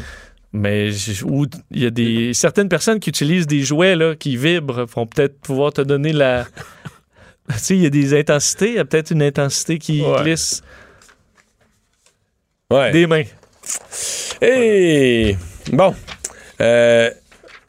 Mais 0.54 0.90
où 1.24 1.46
il 1.72 1.84
y 1.84 1.86
a 1.86 1.90
des 1.90 2.34
certaines 2.34 2.68
personnes 2.68 3.00
qui 3.00 3.10
utilisent 3.10 3.48
des 3.48 3.62
jouets 3.62 3.96
là, 3.96 4.16
qui 4.16 4.36
vibrent 4.36 4.86
vont 4.86 5.06
peut-être 5.08 5.40
pouvoir 5.40 5.72
te 5.72 5.82
donner 5.82 6.12
la. 6.12 6.46
tu 7.50 7.58
sais, 7.58 7.76
il 7.78 7.84
y 7.84 7.86
a 7.86 7.90
des 7.90 8.20
intensités, 8.20 8.70
il 8.70 8.76
y 8.76 8.80
a 8.80 8.86
peut-être 8.86 9.12
une 9.12 9.24
intensité 9.24 9.78
qui 9.78 10.02
Ouais. 10.02 10.24
glisse 10.24 10.62
Ouais. 12.70 12.92
des 12.92 13.08
mains. 13.08 13.24
Et 14.42 15.36
bon, 15.72 15.94
euh, 16.62 17.10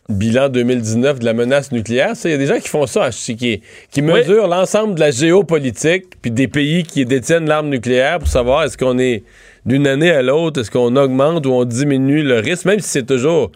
bilan 0.09 0.49
2019 0.49 1.19
de 1.19 1.25
la 1.25 1.35
menace 1.35 1.73
nucléaire. 1.73 2.13
Il 2.25 2.31
y 2.31 2.35
a 2.35 2.39
des 2.39 2.47
gens 2.47 2.59
qui 2.59 2.69
font 2.69 2.87
ça, 2.87 3.11
qui, 3.11 3.63
qui 3.91 4.03
mesurent 4.03 4.49
l'ensemble 4.49 4.95
de 4.95 5.01
la 5.01 5.11
géopolitique 5.11 6.21
puis 6.21 6.31
des 6.31 6.49
pays 6.49 6.85
qui 6.85 7.05
détiennent 7.05 7.47
l'arme 7.47 7.69
nucléaire 7.69 8.19
pour 8.21 8.29
savoir 8.29 8.65
est-ce 8.65 8.79
qu'on 8.79 8.99
est 8.99 9.23
d'une 9.67 9.87
année 9.87 10.11
à 10.11 10.23
l'autre, 10.23 10.61
est-ce 10.61 10.71
qu'on 10.71 10.97
augmente 10.97 11.47
ou 11.47 11.53
on 11.53 11.65
diminue 11.65 12.23
le 12.23 12.39
risque, 12.41 12.65
même 12.65 12.81
si 12.81 12.89
c'est 12.89 13.07
toujours 13.07 13.53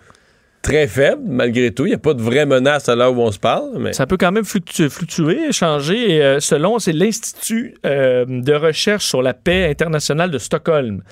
très 0.62 0.86
faible, 0.86 1.22
malgré 1.26 1.72
tout? 1.72 1.86
Il 1.86 1.90
n'y 1.90 1.94
a 1.94 1.98
pas 1.98 2.14
de 2.14 2.22
vraie 2.22 2.46
menace 2.46 2.88
à 2.88 2.94
l'heure 2.96 3.12
où 3.16 3.20
on 3.22 3.32
se 3.32 3.38
parle. 3.38 3.92
Ça 3.94 4.06
peut 4.06 4.16
quand 4.16 4.32
même 4.32 4.44
fluctu- 4.44 4.88
fluctuer, 4.88 5.52
changer. 5.52 6.16
Et, 6.16 6.22
euh, 6.22 6.40
selon, 6.40 6.78
c'est 6.78 6.92
l'Institut 6.92 7.74
euh, 7.84 8.24
de 8.28 8.52
recherche 8.54 9.04
sur 9.06 9.22
la 9.22 9.34
paix 9.34 9.68
internationale 9.68 10.30
de 10.30 10.38
Stockholm 10.38 11.02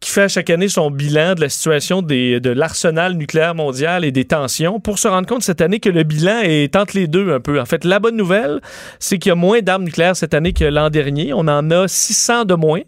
qui 0.00 0.10
fait 0.10 0.22
à 0.22 0.28
chaque 0.28 0.50
année 0.50 0.68
son 0.68 0.90
bilan 0.90 1.34
de 1.34 1.40
la 1.40 1.48
situation 1.48 2.02
des- 2.02 2.38
de 2.38 2.50
l'arsenal 2.50 3.14
nucléaire 3.14 3.54
mondial 3.54 4.04
et 4.04 4.10
des 4.12 4.26
tensions 4.26 4.78
pour 4.78 4.98
se 4.98 5.08
rendre 5.08 5.26
compte 5.26 5.42
cette 5.42 5.62
année 5.62 5.80
que 5.80 5.88
le 5.88 6.02
bilan 6.02 6.40
est 6.42 6.76
entre 6.76 6.94
les 6.98 7.06
deux 7.06 7.32
un 7.32 7.40
peu. 7.40 7.58
En 7.58 7.64
fait, 7.64 7.84
la 7.86 8.00
bonne 8.00 8.16
nouvelle, 8.16 8.60
c'est 8.98 9.18
qu'il 9.18 9.30
y 9.30 9.32
a 9.32 9.34
moins 9.36 9.60
d'armes 9.62 9.84
nucléaires 9.84 10.14
cette 10.14 10.34
année 10.34 10.52
que 10.52 10.64
l'an 10.64 10.90
dernier. 10.90 11.32
On 11.32 11.48
en 11.48 11.70
a 11.70 11.88
600 11.88 12.44
de 12.44 12.54
moins, 12.54 12.80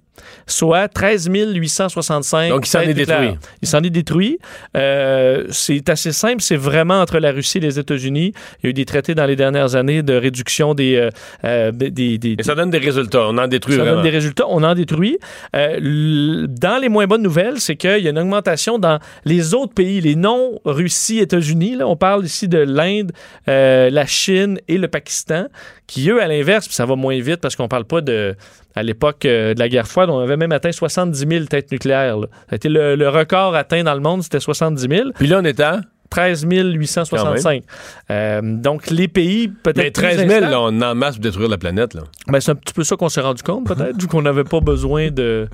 soit 0.47 0.89
13 0.89 1.29
865. 1.33 2.49
Donc, 2.51 2.67
il 2.67 2.71
s'en 2.71 2.81
est 2.81 2.95
détruit. 2.95 3.31
Il 3.62 3.69
s'en 3.69 3.83
est 3.83 3.91
détruit. 3.91 4.39
Euh, 4.77 5.45
c'est 5.51 5.89
assez 5.89 6.12
simple. 6.12 6.41
C'est 6.43 6.57
vraiment 6.57 7.01
entre 7.01 7.19
la 7.19 7.33
Russie 7.33 7.59
et 7.59 7.61
les 7.62 7.79
États-Unis. 7.79 8.33
Il 8.62 8.64
y 8.64 8.67
a 8.69 8.71
eu 8.71 8.73
des 8.73 8.85
traités 8.85 9.14
dans 9.14 9.27
les 9.27 9.37
dernières 9.37 9.75
années 9.75 10.03
de 10.03 10.14
réduction 10.14 10.75
des... 10.75 10.97
euh, 10.97 11.11
euh, 11.45 11.73
des, 11.73 11.91
des- 12.19 12.37
Et 12.39 12.43
ça 12.43 12.55
donne 12.55 12.71
des 12.71 12.79
résultats. 12.79 13.23
On 13.29 13.39
en 13.39 13.47
détruit 13.49 13.75
ça 13.77 13.81
vraiment. 13.83 13.97
donne 13.97 14.05
des 14.05 14.11
résultats. 14.11 14.45
On 14.49 14.62
en 14.62 14.75
détruit. 14.75 15.19
Euh, 15.55 16.47
dans 16.49 16.81
les 16.81 16.89
moins 16.89 17.07
bonnes 17.07 17.23
nouvelles, 17.23 17.59
c'est 17.61 17.77
qu'il 17.77 17.99
y 17.99 18.07
a 18.07 18.11
une 18.11 18.19
augmentation 18.19 18.79
dans 18.79 18.99
les 19.25 19.55
autres 19.55 19.75
pays, 19.75 20.01
les 20.01 20.14
non-Russie, 20.17 21.19
États-Unis. 21.19 21.79
On 21.83 21.97
parle 21.97 22.25
ici 22.25 22.49
de 22.49 22.59
l'Inde, 22.59 23.12
euh, 23.49 23.91
la 23.91 24.07
Chine 24.07 24.59
et 24.69 24.79
le 24.79 24.89
Pakistan, 24.89 25.47
qui, 25.87 26.11
eux, 26.11 26.22
à 26.22 26.26
l'inverse, 26.28 26.66
ça 26.70 26.84
va 26.87 26.97
moins 26.97 27.18
vite 27.20 27.41
parce 27.41 27.57
qu'on 27.57 27.68
parle 27.68 27.84
pas 27.84 28.01
de. 28.01 28.34
À 28.74 28.82
l'époque 28.82 29.24
euh, 29.24 29.55
de 29.55 29.59
la 29.59 29.68
guerre 29.68 29.87
froide, 29.89 30.11
on 30.11 30.18
avait 30.18 30.37
même 30.37 30.53
atteint 30.53 30.72
70 30.72 31.26
000 31.28 31.45
têtes 31.47 31.72
nucléaires. 31.72 32.18
là. 32.18 32.26
Ça 32.49 32.53
a 32.53 32.57
été 32.57 32.68
le, 32.68 32.95
le 32.97 33.09
record 33.09 33.55
atteint 33.55 33.82
dans 33.84 33.95
le 33.95 34.01
monde, 34.01 34.22
c'était 34.22 34.41
70 34.41 34.87
000. 34.89 35.09
Puis 35.14 35.26
là, 35.28 35.39
on 35.41 35.45
est 35.45 35.61
à... 35.61 35.80
13 36.09 36.47
865. 36.49 37.64
Euh, 38.11 38.41
donc, 38.43 38.91
les 38.91 39.09
pays, 39.09 39.49
peut-être. 39.49 39.76
Mais 39.76 39.91
plus 39.91 40.03
13 40.03 40.16
000, 40.18 40.30
instables- 40.30 40.51
là, 40.53 40.61
on 40.61 40.80
en 40.80 40.95
masse 40.95 41.16
pour 41.16 41.22
détruire 41.24 41.49
la 41.49 41.59
planète. 41.59 41.95
Là. 41.95 42.03
ben, 42.28 42.39
c'est 42.39 42.53
un 42.53 42.55
petit 42.55 42.72
peu 42.72 42.84
ça 42.84 42.95
qu'on 42.97 43.09
s'est 43.09 43.20
rendu 43.20 43.43
compte, 43.43 43.66
peut-être, 43.66 43.97
vu 44.01 44.07
qu'on 44.07 44.22
n'avait 44.22 44.45
pas 44.45 44.61
besoin 44.61 45.11
de 45.11 45.49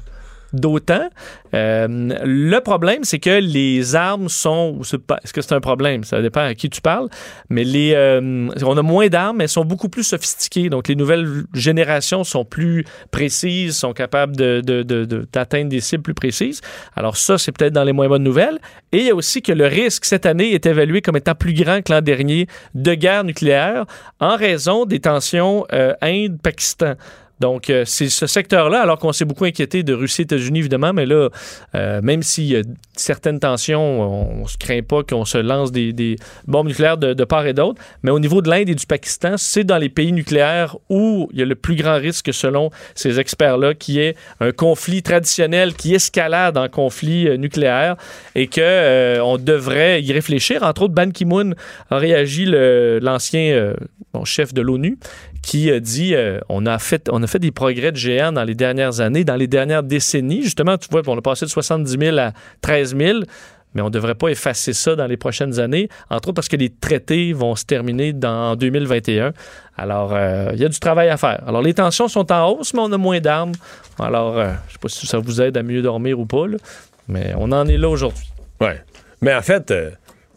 d'autant. 0.53 1.09
Euh, 1.55 1.87
le 2.25 2.59
problème, 2.61 3.05
c'est 3.05 3.19
que 3.19 3.41
les 3.41 3.95
armes 3.95 4.29
sont... 4.29 4.81
Est-ce 5.23 5.33
que 5.33 5.43
c'est 5.43 5.55
un 5.55 5.61
problème? 5.61 6.05
Ça 6.05 6.23
dépend 6.23 6.41
à 6.41 6.55
qui 6.55 6.71
tu 6.71 6.81
parles. 6.81 7.09
Mais 7.51 7.65
les, 7.65 7.93
euh, 7.95 8.49
on 8.65 8.77
a 8.77 8.83
moins 8.83 9.09
d'armes, 9.09 9.39
mais 9.39 9.45
elles 9.45 9.49
sont 9.51 9.65
beaucoup 9.65 9.89
plus 9.89 10.05
sophistiquées. 10.05 10.69
Donc, 10.69 10.89
les 10.89 10.97
nouvelles 10.97 11.45
générations 11.55 12.25
sont 12.25 12.45
plus 12.45 12.85
précises, 13.11 13.77
sont 13.77 13.93
capables 13.93 14.37
de- 14.37 14.63
de- 14.65 14.83
de- 14.83 15.05
de- 15.05 15.27
d'atteindre 15.33 15.69
des 15.69 15.81
cibles 15.81 16.03
plus 16.03 16.15
précises. 16.15 16.61
Alors 16.97 17.17
ça, 17.17 17.39
c'est 17.39 17.53
peut-être 17.53 17.73
dans 17.73 17.85
les 17.85 17.93
moins 17.93 18.09
bonnes 18.09 18.23
nouvelles. 18.23 18.59
Et 18.93 18.99
il 18.99 19.07
y 19.07 19.11
a 19.11 19.15
aussi 19.15 19.43
que 19.43 19.53
le 19.53 19.67
risque 19.67 20.05
cette 20.05 20.27
année 20.27 20.53
est 20.53 20.67
évalué 20.67 21.03
comme 21.03 21.17
étant 21.17 21.35
plus 21.35 21.55
grand 21.55 21.83
que 21.83 21.93
l'an 21.93 22.01
dernier 22.01 22.47
de 22.75 22.95
guerre 22.95 23.25
nucléaire 23.25 23.85
en 24.21 24.37
raison 24.37 24.85
des 24.85 25.01
tensions 25.01 25.67
euh, 25.73 25.95
Inde-Pakistan. 26.03 26.95
Donc, 27.43 27.71
euh, 27.71 27.83
c'est 27.85 28.09
ce 28.09 28.29
secteur-là, 28.29 28.81
alors 28.83 29.01
qu'on 29.01 29.13
s'est 29.13 29.25
beaucoup 29.25 29.47
inquiété 29.47 29.83
de 29.83 29.93
Russie 29.93 30.23
et 30.23 30.25
États-Unis, 30.27 30.61
évidemment, 30.61 30.93
mais 30.93 31.07
là, 31.07 31.29
euh, 31.75 32.01
même 32.01 32.23
s'il 32.23 32.45
y 32.45 32.57
a 32.57 32.63
certaines 32.95 33.41
tensions, 33.41 33.83
on 33.83 34.43
ne 34.43 34.47
se 34.47 34.57
craint 34.57 34.83
pas 34.83 35.03
qu'on 35.03 35.25
se 35.25 35.39
lance 35.39 35.73
des, 35.73 36.15
bombes 36.47 36.69
nucléaires 36.69 36.99
de, 36.99 37.25
part 37.25 37.45
et 37.45 37.53
d'autre. 37.53 37.83
Mais 38.05 38.13
au 38.13 38.21
niveau 38.21 38.43
de 38.43 38.49
l'Inde 38.49 38.69
et 38.69 38.77
du 38.77 38.87
Pakistan, 38.87 39.35
c'est 39.39 39.65
dans 39.65 39.79
les 39.79 39.89
pays 39.89 40.13
nucléaires 40.13 40.77
où 40.89 41.29
il 41.33 41.41
y 41.41 41.43
a 41.43 41.45
le 41.45 41.57
plus 41.57 41.75
grand 41.75 41.97
risque, 41.97 42.33
selon 42.33 42.71
ces 42.95 43.19
experts-là, 43.19 43.75
qui 43.75 43.99
est 43.99 44.15
un 44.39 44.53
conflit 44.53 45.03
traditionnel 45.03 45.75
qui 45.75 45.97
escalade 45.97 46.57
en 46.57 46.69
conflit 46.69 47.27
euh, 47.27 47.37
nucléaire 47.37 47.97
et 48.37 48.47
que 48.47 49.21
on 49.21 49.37
devrait 49.37 50.01
y 50.01 50.13
réfléchir. 50.13 50.63
Entre 50.63 50.83
autres, 50.83 50.95
Ban 50.95 51.11
Ki-moon 51.11 51.55
a 51.91 51.97
réagi, 51.97 52.47
l'ancien 52.47 53.75
chef 54.25 54.55
de 54.55 54.63
l'ONU, 54.63 54.97
qui 55.43 55.71
a 55.71 55.81
dit 55.81 56.15
euh, 56.15 56.41
on 56.49 56.67
a 56.67 56.79
fait 56.79 57.09
on 57.11 57.23
a 57.23 57.27
fait 57.27 57.41
des 57.41 57.51
progrès 57.51 57.93
de 57.93 57.97
géant 57.97 58.33
dans 58.33 58.45
les 58.45 58.55
dernières 58.55 59.01
années, 59.01 59.25
dans 59.25 59.37
les 59.37 59.49
dernières 59.49 59.83
décennies. 59.83 60.43
Justement, 60.43 60.79
tu 60.79 60.89
vois, 60.91 61.03
on 61.07 61.19
a 61.19 61.23
passé 61.23 61.45
de 61.45 61.51
70 61.51 61.99
000 61.99 62.19
à 62.19 62.33
13 62.63 62.97
000. 62.97 63.19
Mais 63.75 63.81
on 63.81 63.87
ne 63.87 63.91
devrait 63.91 64.15
pas 64.15 64.29
effacer 64.29 64.75
ça 64.75 64.97
dans 64.97 65.07
les 65.07 65.17
prochaines 65.17 65.59
années, 65.59 65.89
entre 66.11 66.29
autres 66.29 66.35
parce 66.35 66.49
que 66.49 66.57
les 66.57 66.69
traités 66.69 67.33
vont 67.33 67.57
se 67.57 67.65
terminer 67.65 68.15
en 68.23 68.55
2021. 68.55 69.33
Alors, 69.79 70.13
euh, 70.13 70.51
il 70.53 70.61
y 70.61 70.65
a 70.67 70.69
du 70.69 70.79
travail 70.79 71.09
à 71.09 71.17
faire. 71.17 71.43
Alors, 71.47 71.63
les 71.63 71.73
tensions 71.73 72.07
sont 72.07 72.31
en 72.31 72.51
hausse, 72.51 72.75
mais 72.75 72.81
on 72.81 72.93
a 72.93 72.99
moins 72.99 73.21
d'armes. 73.21 73.53
Alors, 73.99 74.37
euh, 74.37 74.49
je 74.49 74.51
ne 74.51 74.73
sais 74.73 74.79
pas 74.79 74.89
si 74.91 75.07
ça 75.07 75.19
vous 75.21 75.41
aide 75.41 75.57
à 75.57 75.63
mieux 75.63 75.81
dormir 75.81 76.21
ou 76.21 76.27
pas, 76.27 76.47
là, 76.47 76.59
mais 77.09 77.33
on 77.39 77.51
en 77.51 77.67
est 77.67 77.79
là 77.79 77.89
aujourd'hui. 77.89 78.31
Ouais. 78.61 78.79
Mais 79.23 79.35
en 79.35 79.41
fait, 79.41 79.73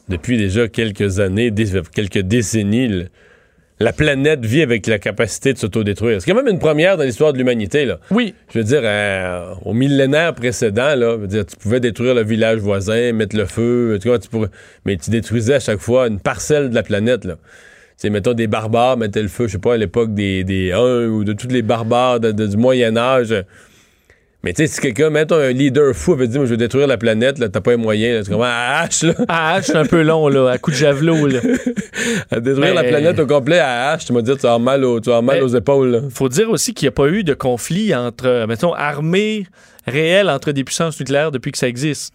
depuis 0.08 0.38
déjà 0.38 0.70
quelques 0.70 1.20
années, 1.20 1.54
quelques 1.94 2.20
décennies, 2.20 3.08
la 3.80 3.92
planète 3.92 4.46
vit 4.46 4.62
avec 4.62 4.88
la 4.88 5.00
capacité 5.00 5.52
de 5.54 5.58
s'autodétruire. 5.58 6.22
C'est 6.22 6.32
quand 6.32 6.38
même 6.42 6.48
une 6.54 6.60
première 6.60 6.96
dans 6.98 7.04
l'histoire 7.04 7.34
de 7.34 7.38
l'humanité. 7.38 7.86
Là. 7.86 8.00
Oui. 8.12 8.34
Je 8.54 8.60
veux 8.60 8.64
dire, 8.64 8.82
euh, 8.84 9.54
au 9.66 9.74
millénaire 9.74 10.34
précédent, 10.34 10.96
là, 10.96 11.12
je 11.16 11.22
veux 11.22 11.28
dire, 11.28 11.46
tu 11.46 11.58
pouvais 11.58 11.80
détruire 11.82 12.14
le 12.16 12.24
village 12.24 12.60
voisin, 12.60 13.12
mettre 13.12 13.36
le 13.36 13.46
feu, 13.46 14.00
tu 14.02 14.08
vois, 14.08 14.20
tu 14.20 14.30
pourrais- 14.30 14.50
mais 14.86 14.96
tu 14.96 15.10
détruisais 15.10 15.56
à 15.56 15.60
chaque 15.60 15.80
fois 15.80 16.08
une 16.08 16.20
parcelle 16.20 16.70
de 16.70 16.76
la 16.76 16.84
planète. 16.84 17.26
Là. 17.26 17.36
C'est, 17.98 18.10
mettons, 18.10 18.34
des 18.34 18.48
barbares 18.48 18.98
mettaient 18.98 19.22
le 19.22 19.28
feu, 19.28 19.48
je 19.48 19.54
sais 19.54 19.58
pas, 19.58 19.74
à 19.74 19.78
l'époque 19.78 20.14
des, 20.14 20.44
des 20.44 20.72
Huns 20.72 21.08
ou 21.08 21.24
de 21.24 21.34
tous 21.34 21.48
les 21.48 21.62
barbares 21.62 22.20
de- 22.22 22.32
de- 22.32 22.48
du 22.48 22.58
Moyen-Âge. 22.58 23.34
Mais 24.46 24.54
tu 24.54 24.62
sais, 24.62 24.68
si 24.74 24.80
quelqu'un, 24.80 25.10
mettons, 25.10 25.36
un 25.40 25.52
leader 25.52 25.96
fou 25.96 26.14
avait 26.14 26.28
dit, 26.28 26.38
moi, 26.38 26.46
je 26.46 26.52
vais 26.52 26.58
détruire 26.58 26.86
la 26.86 26.98
planète, 26.98 27.40
là, 27.40 27.50
t'as 27.50 27.62
pas 27.62 27.72
les 27.72 27.78
moyens, 27.78 28.30
là, 28.30 28.36
tu 28.38 28.42
à 28.44 28.80
hache, 28.82 29.02
là, 29.02 29.14
Ah, 29.28 29.60
c'est 29.64 29.76
un 29.76 29.86
peu 29.88 30.04
long, 30.04 30.28
là, 30.28 30.52
à 30.52 30.60
coup 30.60 30.70
de 30.70 30.76
javelot. 30.76 31.26
Là. 31.26 31.40
à 32.32 32.40
détruire 32.40 32.60
Mais- 32.60 32.74
la 32.76 32.84
planète 32.84 33.20
au 33.20 33.26
complet 33.26 33.58
à 33.58 33.90
hache, 33.90 34.06
tu 34.06 34.14
m'as 34.14 34.22
dit, 34.22 34.32
tu 34.38 34.46
avoir 34.46 34.60
mal, 34.60 34.84
au- 34.86 35.00
tu 35.02 35.10
avoir 35.10 35.24
mal 35.24 35.38
Mais- 35.38 35.42
aux 35.44 35.48
épaules, 35.56 35.90
là. 35.90 36.00
faut 36.12 36.30
dire 36.30 36.52
aussi 36.52 36.76
qu'il 36.76 36.86
n'y 36.86 36.90
a 36.90 36.92
pas 36.92 37.08
eu 37.08 37.24
de 37.24 37.34
conflit 37.34 37.96
entre, 37.96 38.46
mettons, 38.48 38.74
armées 38.76 39.48
réelles 39.88 40.30
entre 40.30 40.52
des 40.52 40.64
puissances 40.64 41.00
nucléaires 41.00 41.32
depuis 41.32 41.52
que 41.52 41.58
ça 41.58 41.68
existe. 41.68 42.14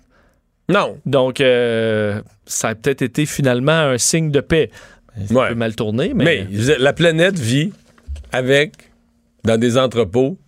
Non. 0.69 0.99
Donc, 1.07 1.41
euh, 1.41 2.21
ça 2.47 2.69
a 2.69 2.75
peut-être 2.77 3.03
été 3.03 3.27
finalement 3.27 3.73
un 3.73 3.99
signe 3.99 4.31
de 4.31 4.41
paix. 4.41 4.71
Ça 5.27 5.35
Ouais. 5.35 5.49
peut 5.49 5.55
mal 5.57 5.75
tourner, 5.75 6.13
mais, 6.15 6.25
Mais 6.25 6.47
veux 6.49 6.65
dire, 6.67 6.77
la 6.79 6.93
planète 6.93 7.37
vit 7.41 7.73
avec, 8.31 8.75
dans 9.43 9.59
des 9.59 9.77
entrepôts, 9.77 10.39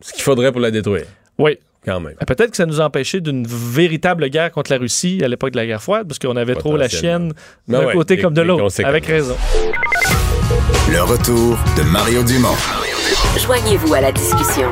ce 0.00 0.12
qu'il 0.12 0.22
faudrait 0.22 0.52
pour 0.52 0.60
la 0.60 0.70
détruire, 0.70 1.06
oui. 1.38 1.58
quand 1.84 2.00
même. 2.00 2.14
Euh, 2.20 2.24
Peut-être 2.24 2.50
que 2.50 2.56
ça 2.56 2.66
nous 2.66 2.80
a 2.80 2.84
empêché 2.84 3.20
d'une 3.20 3.46
véritable 3.46 4.28
guerre 4.30 4.52
contre 4.52 4.70
la 4.72 4.78
Russie 4.78 5.20
à 5.24 5.28
l'époque 5.28 5.50
de 5.52 5.56
la 5.56 5.66
guerre 5.66 5.82
froide, 5.82 6.06
parce 6.08 6.18
qu'on 6.18 6.36
avait 6.36 6.54
trop 6.54 6.76
la 6.76 6.88
chienne 6.88 7.32
Ben 7.66 7.80
d'un 7.80 7.86
ouais, 7.86 7.92
côté 7.92 8.16
les- 8.16 8.22
comme 8.22 8.34
de 8.34 8.42
l'autre. 8.42 8.82
Avec 8.84 9.06
raison. 9.06 9.36
Le 10.90 11.02
retour 11.02 11.58
de 11.76 11.82
Mario 11.82 12.22
Dumont. 12.22 12.54
Joignez-vous 13.44 13.94
à 13.94 14.00
la 14.00 14.12
discussion. 14.12 14.70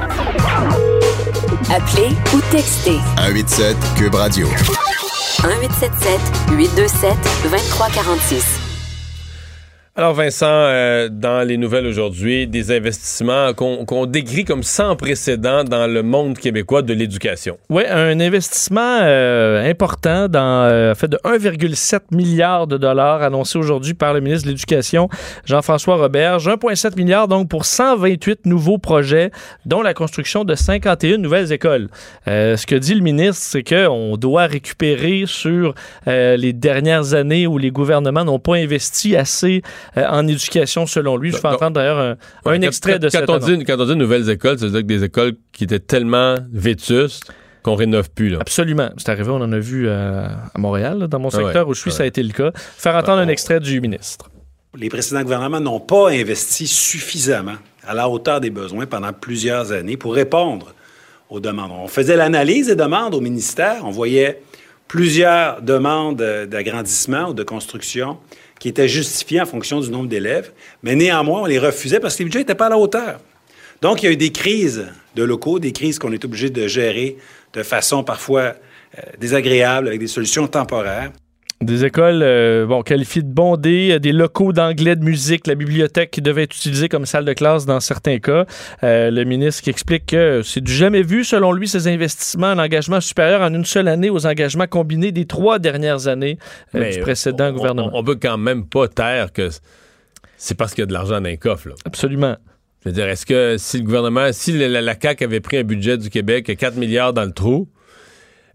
Appelez 1.71 2.09
ou 2.35 2.41
textez 2.51 2.99
187 3.17 3.77
Cube 3.99 4.15
Radio. 4.15 4.47
1877 4.47 6.21
827 6.57 7.11
2346. 7.45 8.66
Alors 9.99 10.13
Vincent, 10.13 10.47
euh, 10.47 11.09
dans 11.11 11.41
les 11.41 11.57
nouvelles 11.57 11.87
aujourd'hui, 11.87 12.47
des 12.47 12.71
investissements 12.71 13.55
qu'on 13.55 13.87
qu'on 13.87 14.05
décrit 14.05 14.45
comme 14.45 14.63
sans 14.63 14.95
précédent 14.95 15.65
dans 15.65 15.87
le 15.87 16.03
monde 16.03 16.37
québécois 16.37 16.83
de 16.83 16.93
l'éducation. 16.93 17.57
Oui, 17.71 17.85
un 17.89 18.21
investissement 18.21 18.99
euh, 19.01 19.71
important 19.71 20.29
dans 20.29 20.69
euh, 20.71 20.95
fait 20.95 21.09
de 21.09 21.17
1,7 21.25 22.15
milliard 22.15 22.67
de 22.67 22.77
dollars 22.77 23.23
annoncé 23.23 23.57
aujourd'hui 23.57 23.95
par 23.95 24.13
le 24.13 24.21
ministre 24.21 24.45
de 24.45 24.51
l'Éducation, 24.51 25.09
Jean-François 25.47 25.97
Roberge. 25.97 26.47
1,7 26.47 26.95
milliard 26.95 27.27
donc 27.27 27.49
pour 27.49 27.65
128 27.65 28.45
nouveaux 28.45 28.77
projets, 28.77 29.31
dont 29.65 29.81
la 29.81 29.95
construction 29.95 30.45
de 30.45 30.55
51 30.55 31.17
nouvelles 31.17 31.53
écoles. 31.53 31.89
Ce 32.27 32.67
que 32.67 32.75
dit 32.75 32.95
le 32.95 33.01
ministre, 33.01 33.37
c'est 33.43 33.63
qu'on 33.63 34.19
doit 34.19 34.45
récupérer 34.45 35.25
sur 35.25 35.75
les 36.07 36.53
dernières 36.53 37.15
années 37.15 37.47
où 37.47 37.57
les 37.57 37.71
gouvernements 37.71 38.25
n'ont 38.25 38.39
pas 38.39 38.57
investi 38.57 39.17
assez 39.17 39.63
en 39.97 40.27
éducation, 40.27 40.87
selon 40.87 41.17
lui. 41.17 41.33
Je 41.33 41.37
fais 41.37 41.49
entendre 41.49 41.73
d'ailleurs 41.73 41.99
un, 41.99 42.11
un 42.11 42.51
Ouais, 42.51 42.59
quand- 42.59 42.63
extrait 42.67 42.93
quand, 42.95 42.99
de 43.01 43.07
quand 43.11 43.19
cette 43.21 43.31
on 43.31 43.35
annonce. 43.35 43.51
dit, 43.59 43.65
quand 43.65 43.81
on 43.81 43.85
dit 43.87 43.97
nouvelles 43.97 44.29
écoles, 44.31 44.59
ça 44.59 44.67
veut 44.67 44.71
dire 44.73 44.81
que 44.83 44.87
des 44.87 45.05
écoles 45.05 45.33
qui 45.53 45.65
étaient 45.65 45.79
tellement 45.81 46.37
vétustes 46.53 47.31
qu'on 47.63 47.75
rénove 47.75 48.11
plus. 48.11 48.29
Là. 48.31 48.39
Absolument. 48.41 48.91
C'est 48.97 49.09
arrivé, 49.09 49.29
on 49.31 49.37
en 49.41 49.53
a 49.53 49.59
vu 49.59 49.89
euh, 49.89 50.27
à 50.55 50.59
Montréal, 50.59 50.99
là, 50.99 51.07
dans 51.07 51.19
mon 51.19 51.29
Ah 51.33 51.37
ouais, 51.39 51.45
secteur 51.45 51.69
où 51.69 51.75
je 51.75 51.81
suis, 51.81 51.91
ça 51.93 52.05
a 52.05 52.07
été 52.07 52.23
le 52.23 52.33
cas. 52.33 52.53
Faire 52.55 52.95
entendre 52.95 53.19
un 53.19 53.29
extrait 53.29 53.59
du 53.61 53.81
ministre. 53.81 54.31
Les 54.79 54.89
précédents 54.89 55.23
gouvernements 55.23 55.61
n'ont 55.61 55.81
pas 55.81 56.11
investi 56.11 56.67
suffisamment 56.67 57.55
à 57.87 57.95
la 57.95 58.09
hauteur 58.09 58.41
des 58.41 58.51
besoins 58.51 58.87
pendant 58.87 59.13
plusieurs 59.13 59.73
années 59.73 59.97
pour 59.97 60.15
répondre 60.15 60.75
aux 61.31 61.41
demandes. 61.41 61.73
On 61.73 61.89
faisait 61.89 62.15
l'analyse 62.17 62.67
des 62.69 62.77
demandes 62.77 63.15
au 63.15 63.21
ministère, 63.21 63.79
on 63.85 63.91
voyait 63.91 64.43
plusieurs 64.87 65.61
demandes 65.63 66.21
euh, 66.23 66.47
d'agrandissement 66.47 67.31
ou 67.31 67.35
de 67.35 67.43
construction 67.43 68.19
qui 68.67 68.71
étaient 68.71 68.89
justifiées 68.89 69.41
en 69.41 69.47
fonction 69.47 69.79
du 69.79 69.91
nombre 69.91 70.09
d'élèves, 70.09 70.51
mais 70.83 70.97
néanmoins, 70.97 71.43
on 71.43 71.45
les 71.47 71.61
refusait 71.61 72.01
parce 72.01 72.17
que 72.17 72.19
les 72.19 72.25
budgets 72.25 72.41
n'étaient 72.41 72.57
pas 72.57 72.67
à 72.67 72.71
la 72.71 72.79
hauteur. 72.79 73.21
Donc, 73.81 74.03
il 74.03 74.07
y 74.07 74.09
a 74.09 74.13
eu 74.13 74.17
des 74.17 74.33
crises 74.33 74.89
de 75.15 75.23
locaux, 75.23 75.61
des 75.61 75.71
crises 75.71 76.01
qu'on 76.01 76.11
est 76.11 76.25
obligé 76.25 76.51
de 76.51 76.67
gérer 76.67 77.17
de 77.53 77.63
façon 77.63 78.03
parfois 78.03 78.41
euh, 78.41 79.03
désagréable 79.21 79.87
avec 79.87 80.01
des 80.01 80.09
solutions 80.09 80.49
temporaires. 80.49 81.13
Des 81.63 81.87
écoles 81.87 82.21
euh, 82.23 82.67
bon, 82.67 82.83
qualifiées 82.83 83.23
de 83.23 83.33
bondées, 83.33 83.93
euh, 83.93 83.99
des 83.99 84.13
locaux 84.13 84.53
d'anglais, 84.53 84.95
de 84.95 85.03
musique, 85.03 85.47
la 85.47 85.55
bibliothèque 85.55 86.11
qui 86.11 86.21
devait 86.21 86.43
être 86.43 86.55
utilisée 86.55 86.91
comme 86.91 87.07
salle 87.07 87.25
de 87.25 87.33
classe 87.33 87.65
dans 87.65 87.81
certains 87.81 88.19
cas. 88.19 88.45
Euh, 88.85 89.11
le 89.11 89.25
ministre 89.25 89.63
qui 89.63 89.71
explique 89.71 90.05
que 90.07 90.43
c'est 90.45 90.61
du 90.61 90.71
jamais 90.73 91.01
vu, 91.03 91.25
selon 91.25 91.53
lui, 91.53 91.67
ces 91.67 91.89
investissements, 91.89 92.49
un 92.49 92.59
engagement 92.59 93.01
supérieur 93.01 93.41
en 93.41 93.55
une 93.55 93.65
seule 93.65 93.89
année 93.89 94.11
aux 94.11 94.27
engagements 94.27 94.67
combinés 94.67 95.13
des 95.13 95.25
trois 95.25 95.59
dernières 95.59 96.09
années 96.09 96.39
euh, 96.75 96.91
du 96.93 97.01
précédent 97.01 97.49
on- 97.49 97.53
gouvernement. 97.57 97.91
On, 97.95 98.01
on 98.01 98.05
peut 98.05 98.19
quand 98.21 98.37
même 98.37 98.67
pas 98.67 98.87
taire 98.89 99.33
que 99.33 99.49
c'est 100.37 100.57
parce 100.59 100.75
qu'il 100.75 100.83
y 100.83 100.85
a 100.85 100.87
de 100.87 100.93
l'argent 100.93 101.15
dans 101.21 101.29
les 101.29 101.39
coffres. 101.39 101.69
là. 101.71 101.75
Absolument. 101.87 102.37
Je 102.85 102.91
veux 102.91 102.95
dire, 102.95 103.09
est-ce 103.09 103.25
que 103.25 103.57
si 103.59 103.79
le 103.79 103.85
gouvernement, 103.85 104.29
si 104.33 104.53
la, 104.53 104.69
la- 104.69 104.83
la 104.83 104.95
CAQ 105.01 105.25
avait 105.25 105.41
pris 105.41 105.57
un 105.57 105.65
budget 105.65 105.97
du 105.97 106.11
Québec, 106.11 106.55
4 106.57 106.77
milliards 106.77 107.15
dans 107.15 107.25
le 107.25 107.33
trou, 107.33 107.67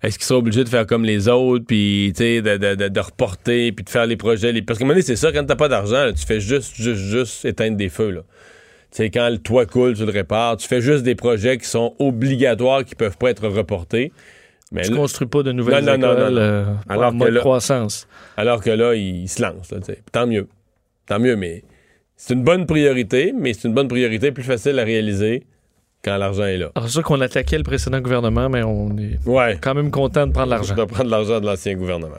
est-ce 0.04 0.18
qu'ils 0.18 0.26
seraient 0.26 0.40
obligés 0.40 0.64
de 0.64 0.70
faire 0.70 0.86
comme 0.88 1.04
les 1.06 1.28
autres, 1.28 1.66
puis 1.66 2.12
de, 2.14 2.40
de- 2.58 2.76
de- 2.76 2.88
de 2.88 3.00
reporter, 3.00 3.72
puis 3.72 3.84
de 3.86 3.90
faire 3.90 4.06
les 4.06 4.18
projets? 4.18 4.52
les- 4.52 4.62
Parce 4.62 4.80
qu'à 4.80 4.84
un 4.84 4.88
moment 4.88 4.96
donné, 4.96 5.04
c'est 5.06 5.16
ça, 5.16 5.32
quand 5.32 5.46
t'as 5.46 5.56
pas 5.56 5.68
d'argent, 5.68 6.06
là, 6.06 6.14
tu 6.14 6.26
fais 6.26 6.40
juste, 6.40 6.76
juste, 6.76 7.02
juste 7.02 7.46
éteindre 7.46 7.78
des 7.78 7.90
feux. 7.90 8.10
Là. 8.12 8.22
Quand 9.14 9.30
le 9.30 9.38
toit 9.38 9.66
coule, 9.66 9.96
tu 9.96 10.06
le 10.06 10.12
répares. 10.12 10.58
Tu 10.58 10.68
fais 10.68 10.82
juste 10.82 11.04
des 11.04 11.16
projets 11.16 11.58
qui 11.58 11.66
sont 11.68 11.96
obligatoires, 12.00 12.84
qui 12.84 12.96
peuvent 12.96 13.18
pas 13.18 13.30
être 13.30 13.48
reportés. 13.48 14.12
Mais 14.74 14.82
Tu 14.82 14.92
là- 14.92 14.98
construis 14.98 15.28
pas 15.28 15.44
de 15.44 15.52
nouvelles 15.52 15.84
Non, 15.86 15.98
non, 15.98 16.12
écoles 16.14 16.24
non, 16.24 16.32
non. 16.32 16.38
euh, 16.38 16.66
Alors 16.90 17.06
en 17.08 17.12
que 17.12 17.16
mode 17.18 17.34
là- 17.34 17.40
croissance. 17.42 18.08
alors 18.38 18.62
que 18.64 18.70
là, 18.70 18.96
il, 18.96 19.28
se 19.30 19.42
lance. 19.42 19.72
là, 19.72 19.80
tu 19.80 19.86
sais. 19.86 20.00
Tant 20.12 20.26
mieux. 20.28 20.48
Tant 21.08 21.20
mieux, 21.20 21.36
mais 21.36 21.64
c'est 22.16 22.34
une 22.34 22.44
bonne 22.44 22.66
priorité, 22.66 23.34
mais 23.38 23.54
c'est 23.54 23.68
une 23.68 23.74
bonne 23.74 23.88
priorité 23.90 24.32
plus 24.32 24.44
facile 24.44 24.80
à 24.80 24.84
réaliser 24.84 25.44
quand 26.04 26.18
l'argent 26.18 26.44
est 26.46 26.58
là. 26.58 26.72
Alors, 26.76 26.88
c'est 26.88 26.94
sûr 26.94 27.04
qu'on 27.04 27.22
attaquait 27.22 27.58
le 27.58 27.64
précédent 27.64 28.00
gouvernement, 28.00 28.50
mais 28.50 28.64
on 28.64 28.90
est 28.98 29.20
Ouais. 29.26 29.58
quand 29.62 29.74
même 29.76 29.92
content 29.92 30.26
de 30.28 30.32
prendre 30.34 30.50
l'argent. 30.50 30.76
De 30.76 30.84
prendre 30.86 31.10
l'argent 31.10 31.40
de 31.40 31.46
l'ancien 31.46 31.76
gouvernement. 31.76 32.18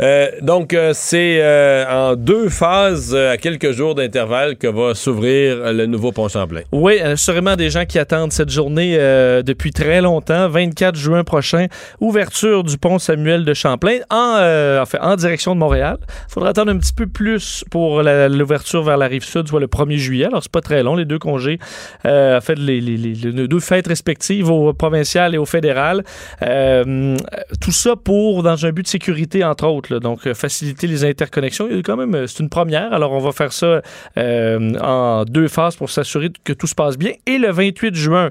Euh, 0.00 0.28
donc, 0.42 0.72
euh, 0.72 0.92
c'est 0.94 1.38
euh, 1.40 1.84
en 1.88 2.16
deux 2.16 2.48
phases, 2.48 3.14
à 3.14 3.36
quelques 3.36 3.72
jours 3.72 3.94
d'intervalle, 3.94 4.56
que 4.56 4.66
va 4.66 4.94
s'ouvrir 4.94 5.72
le 5.72 5.86
nouveau 5.86 6.12
pont 6.12 6.28
Champlain. 6.28 6.62
Oui, 6.72 7.00
assurément 7.00 7.56
des 7.56 7.70
gens 7.70 7.84
qui 7.84 7.98
attendent 7.98 8.32
cette 8.32 8.50
journée 8.50 8.96
depuis 9.44 9.72
très 9.72 10.00
longtemps. 10.00 10.48
24 10.48 10.96
juin 10.96 11.24
prochain, 11.24 11.66
ouverture 12.00 12.64
du 12.64 12.78
pont 12.78 12.98
Samuel 12.98 13.44
de 13.44 13.54
Champlain 13.54 13.98
en, 14.10 14.36
euh, 14.38 14.84
en, 15.00 15.16
direction 15.16 15.54
de 15.54 15.60
Montréal. 15.60 15.98
Il 16.00 16.32
faudra 16.32 16.50
attendre 16.50 16.72
un 16.72 16.78
petit 16.78 16.92
peu 16.92 17.06
plus 17.06 17.64
pour 17.70 18.02
l'ouverture 18.02 18.82
vers 18.82 18.96
la 18.96 19.06
rive 19.06 19.24
sud, 19.24 19.48
soit 19.48 19.60
le 19.60 19.66
1er 19.66 19.96
juillet. 19.96 20.26
Alors, 20.26 20.42
c'est 20.42 20.52
pas 20.52 20.60
très 20.60 20.82
long, 20.82 20.96
les 20.96 21.04
deux 21.04 21.18
congés. 21.18 21.58
En 22.04 22.40
fait, 22.40 22.56
les, 22.56 22.80
deux 22.80 23.60
fêtes 23.60 23.86
respectives 23.86 24.50
au 24.50 24.72
provincial 24.72 25.34
et 25.34 25.38
au 25.38 25.46
fédéral. 25.46 26.04
Tout 26.40 27.72
ça 27.72 27.94
pour, 27.96 28.42
dans 28.42 28.66
un 28.66 28.70
but 28.70 28.82
de 28.82 28.88
sécurité, 28.88 29.44
entre 29.44 29.66
autres. 29.66 29.83
Donc, 29.92 30.26
euh, 30.26 30.34
faciliter 30.34 30.86
les 30.86 31.04
interconnexions. 31.04 31.68
Quand 31.84 31.96
même, 31.96 32.14
euh, 32.14 32.26
c'est 32.26 32.40
une 32.40 32.48
première. 32.48 32.92
Alors, 32.92 33.12
on 33.12 33.18
va 33.18 33.32
faire 33.32 33.52
ça 33.52 33.82
euh, 34.16 34.74
en 34.80 35.24
deux 35.24 35.48
phases 35.48 35.76
pour 35.76 35.90
s'assurer 35.90 36.30
que 36.44 36.52
tout 36.52 36.66
se 36.66 36.74
passe 36.74 36.96
bien. 36.96 37.12
Et 37.26 37.38
le 37.38 37.50
28 37.50 37.94
juin, 37.94 38.30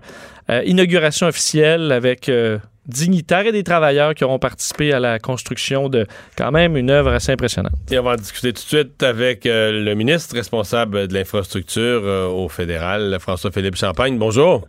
inauguration 0.66 1.28
officielle 1.28 1.92
avec 1.94 2.30
dignitaires 2.86 3.46
et 3.46 3.54
des 3.54 3.64
travailleurs 3.64 4.14
qui 4.14 4.26
auront 4.26 4.40
participé 4.40 4.92
à 4.92 5.00
la 5.00 5.18
construction 5.18 5.88
de 5.88 6.06
quand 6.38 6.52
même 6.52 6.76
une 6.76 6.90
œuvre 6.90 7.12
assez 7.14 7.32
impressionnante. 7.32 7.74
Et 7.90 7.98
on 7.98 8.04
va 8.04 8.12
en 8.12 8.16
discuter 8.16 8.52
tout 8.52 8.62
de 8.62 8.68
suite 8.68 9.04
avec 9.04 9.46
le 9.46 9.94
ministre 9.94 10.36
responsable 10.36 11.08
de 11.08 11.14
l'infrastructure 11.14 12.04
au 12.04 12.50
fédéral, 12.50 13.16
François-Philippe 13.22 13.78
Champagne. 13.78 14.18
Bonjour. 14.18 14.68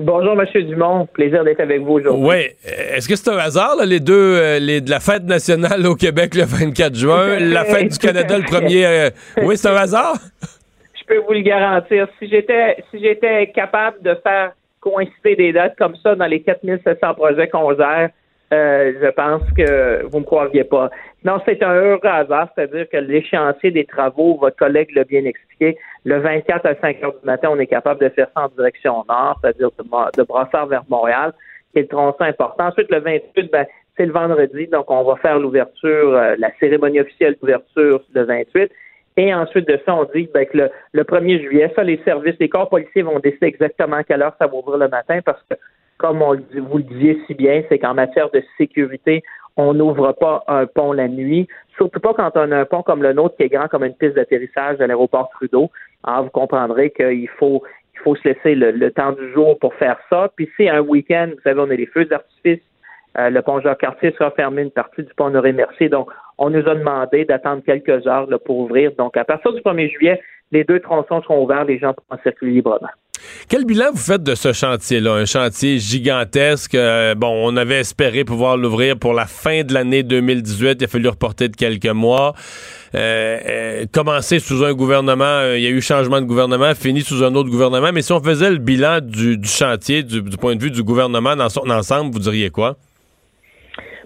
Bonjour, 0.00 0.40
M. 0.40 0.62
Dumont. 0.62 1.06
Plaisir 1.06 1.42
d'être 1.42 1.60
avec 1.60 1.80
vous 1.80 1.94
aujourd'hui. 1.94 2.24
Oui. 2.24 2.36
Est-ce 2.94 3.08
que 3.08 3.16
c'est 3.16 3.30
un 3.30 3.38
hasard, 3.38 3.74
là, 3.76 3.84
les 3.84 3.98
deux, 3.98 4.36
euh, 4.36 4.58
les, 4.60 4.80
de 4.80 4.90
la 4.90 5.00
fête 5.00 5.24
nationale 5.24 5.84
au 5.86 5.96
Québec 5.96 6.36
le 6.36 6.44
24 6.44 6.94
juin, 6.94 7.38
la 7.40 7.64
fête 7.64 7.92
du 7.92 7.98
Canada 7.98 8.38
le 8.38 8.44
1er... 8.44 8.84
euh, 8.84 9.10
oui, 9.42 9.56
c'est 9.56 9.68
un 9.68 9.74
hasard? 9.74 10.14
Je 10.94 11.04
peux 11.04 11.18
vous 11.18 11.32
le 11.32 11.40
garantir. 11.40 12.06
Si 12.18 12.28
j'étais 12.28 12.76
si 12.90 13.00
j'étais 13.02 13.50
capable 13.52 14.00
de 14.02 14.14
faire 14.22 14.52
coïncider 14.80 15.34
des 15.34 15.52
dates 15.52 15.76
comme 15.76 15.96
ça 15.96 16.14
dans 16.14 16.26
les 16.26 16.42
4700 16.42 17.14
projets 17.14 17.48
qu'on 17.48 17.74
gère, 17.74 18.10
euh, 18.52 18.92
je 19.02 19.08
pense 19.10 19.42
que 19.56 20.06
vous 20.06 20.20
me 20.20 20.24
croiriez 20.24 20.64
pas. 20.64 20.90
Non, 21.24 21.38
c'est 21.44 21.62
un 21.62 21.74
heureux 21.74 22.00
hasard, 22.04 22.48
c'est-à-dire 22.54 22.88
que 22.88 22.96
l'échéancier 22.96 23.70
des 23.70 23.84
travaux, 23.84 24.38
votre 24.38 24.56
collègue 24.56 24.88
l'a 24.94 25.04
bien 25.04 25.24
expliqué, 25.24 25.76
le 26.04 26.18
24 26.18 26.64
à 26.64 26.74
5 26.76 27.02
heures 27.02 27.18
du 27.20 27.26
matin, 27.26 27.50
on 27.52 27.58
est 27.58 27.66
capable 27.66 28.00
de 28.00 28.08
faire 28.08 28.28
ça 28.34 28.44
en 28.44 28.48
direction 28.48 29.04
nord, 29.08 29.38
c'est-à-dire 29.42 29.70
de, 29.78 30.22
Brossard 30.22 30.66
vers 30.66 30.84
Montréal, 30.88 31.32
qui 31.72 31.80
est 31.80 31.82
le 31.82 31.88
tronçon 31.88 32.22
important. 32.22 32.68
Ensuite, 32.68 32.90
le 32.90 33.00
28, 33.00 33.50
ben, 33.52 33.66
c'est 33.96 34.06
le 34.06 34.12
vendredi, 34.12 34.66
donc 34.68 34.90
on 34.90 35.02
va 35.02 35.16
faire 35.16 35.38
l'ouverture, 35.38 36.14
euh, 36.14 36.36
la 36.38 36.50
cérémonie 36.58 37.00
officielle 37.00 37.36
d'ouverture 37.40 38.00
le 38.14 38.22
28. 38.22 38.70
Et 39.18 39.34
ensuite 39.34 39.66
de 39.66 39.78
ça, 39.84 39.94
on 39.94 40.04
dit 40.14 40.30
ben, 40.32 40.46
que 40.46 40.56
le, 40.56 40.70
le 40.92 41.02
1er 41.02 41.42
juillet, 41.42 41.72
ça, 41.74 41.82
les 41.82 42.00
services, 42.04 42.36
les 42.38 42.48
corps 42.48 42.68
policiers 42.70 43.02
vont 43.02 43.18
décider 43.18 43.46
exactement 43.46 43.96
à 43.96 44.04
quelle 44.04 44.22
heure 44.22 44.36
ça 44.38 44.46
va 44.46 44.54
ouvrir 44.54 44.78
le 44.78 44.88
matin 44.88 45.18
parce 45.24 45.42
que, 45.50 45.56
comme 45.98 46.22
on 46.22 46.34
vous 46.36 46.78
le 46.78 46.84
disiez 46.84 47.20
si 47.26 47.34
bien, 47.34 47.62
c'est 47.68 47.78
qu'en 47.78 47.94
matière 47.94 48.30
de 48.30 48.42
sécurité, 48.56 49.22
on 49.56 49.74
n'ouvre 49.74 50.12
pas 50.12 50.44
un 50.46 50.66
pont 50.66 50.92
la 50.92 51.08
nuit, 51.08 51.48
surtout 51.76 52.00
pas 52.00 52.14
quand 52.14 52.30
on 52.36 52.52
a 52.52 52.58
un 52.58 52.64
pont 52.64 52.82
comme 52.82 53.02
le 53.02 53.12
nôtre 53.12 53.36
qui 53.36 53.42
est 53.42 53.48
grand 53.48 53.68
comme 53.68 53.84
une 53.84 53.94
piste 53.94 54.14
d'atterrissage 54.14 54.80
à 54.80 54.86
l'aéroport 54.86 55.30
Trudeau. 55.30 55.70
Alors, 56.04 56.24
vous 56.24 56.30
comprendrez 56.30 56.90
qu'il 56.90 57.28
faut 57.28 57.62
il 57.98 58.04
faut 58.04 58.14
se 58.14 58.28
laisser 58.28 58.54
le, 58.54 58.70
le 58.70 58.90
temps 58.92 59.10
du 59.12 59.32
jour 59.32 59.58
pour 59.58 59.74
faire 59.74 59.98
ça. 60.08 60.30
Puis 60.36 60.48
c'est 60.56 60.68
un 60.68 60.80
week-end, 60.80 61.30
vous 61.34 61.42
savez, 61.42 61.60
on 61.60 61.70
a 61.70 61.74
les 61.74 61.86
feux 61.86 62.04
d'artifice. 62.04 62.60
Euh, 63.16 63.30
le 63.30 63.42
pont 63.42 63.60
Jacques-Cartier 63.60 64.12
sera 64.12 64.30
fermé 64.30 64.62
une 64.62 64.70
partie 64.70 65.02
du 65.02 65.12
pont 65.14 65.26
Honoré-Mercier. 65.26 65.88
Donc, 65.88 66.08
on 66.36 66.50
nous 66.50 66.68
a 66.68 66.74
demandé 66.76 67.24
d'attendre 67.24 67.62
quelques 67.64 68.06
heures 68.06 68.30
là, 68.30 68.38
pour 68.38 68.58
ouvrir. 68.58 68.92
Donc, 68.96 69.16
à 69.16 69.24
partir 69.24 69.52
du 69.52 69.60
1er 69.60 69.90
juillet, 69.90 70.20
les 70.52 70.62
deux 70.62 70.78
tronçons 70.78 71.22
seront 71.22 71.42
ouverts, 71.42 71.64
les 71.64 71.78
gens 71.78 71.94
pourront 71.94 72.20
circuler 72.22 72.52
librement. 72.52 72.88
Quel 73.48 73.64
bilan 73.64 73.86
vous 73.92 73.98
faites 73.98 74.22
de 74.22 74.34
ce 74.34 74.52
chantier-là? 74.52 75.14
Un 75.14 75.24
chantier 75.24 75.78
gigantesque. 75.78 76.74
euh, 76.74 77.14
bon, 77.14 77.28
on 77.44 77.56
avait 77.56 77.80
espéré 77.80 78.24
pouvoir 78.24 78.56
l'ouvrir 78.56 78.98
pour 78.98 79.14
la 79.14 79.26
fin 79.26 79.62
de 79.62 79.72
l'année 79.72 80.02
2018. 80.02 80.78
Il 80.80 80.84
a 80.84 80.88
fallu 80.88 81.08
reporter 81.08 81.48
de 81.48 81.56
quelques 81.56 81.86
mois. 81.86 82.34
Euh, 82.94 83.38
euh, 83.46 83.84
commencer 83.92 84.38
sous 84.38 84.64
un 84.64 84.72
gouvernement, 84.72 85.24
euh, 85.24 85.58
il 85.58 85.62
y 85.64 85.66
a 85.66 85.70
eu 85.70 85.80
changement 85.82 86.20
de 86.20 86.26
gouvernement, 86.26 86.74
fini 86.74 87.02
sous 87.02 87.22
un 87.22 87.34
autre 87.34 87.50
gouvernement. 87.50 87.90
Mais 87.92 88.02
si 88.02 88.12
on 88.12 88.20
faisait 88.20 88.50
le 88.50 88.58
bilan 88.58 89.00
du, 89.02 89.38
chantier, 89.44 90.02
du, 90.02 90.22
du 90.22 90.36
point 90.36 90.56
de 90.56 90.62
vue 90.62 90.70
du 90.70 90.82
gouvernement 90.82 91.36
dans 91.36 91.48
son 91.50 91.68
ensemble, 91.70 92.12
vous 92.12 92.18
diriez 92.20 92.50
quoi? 92.50 92.76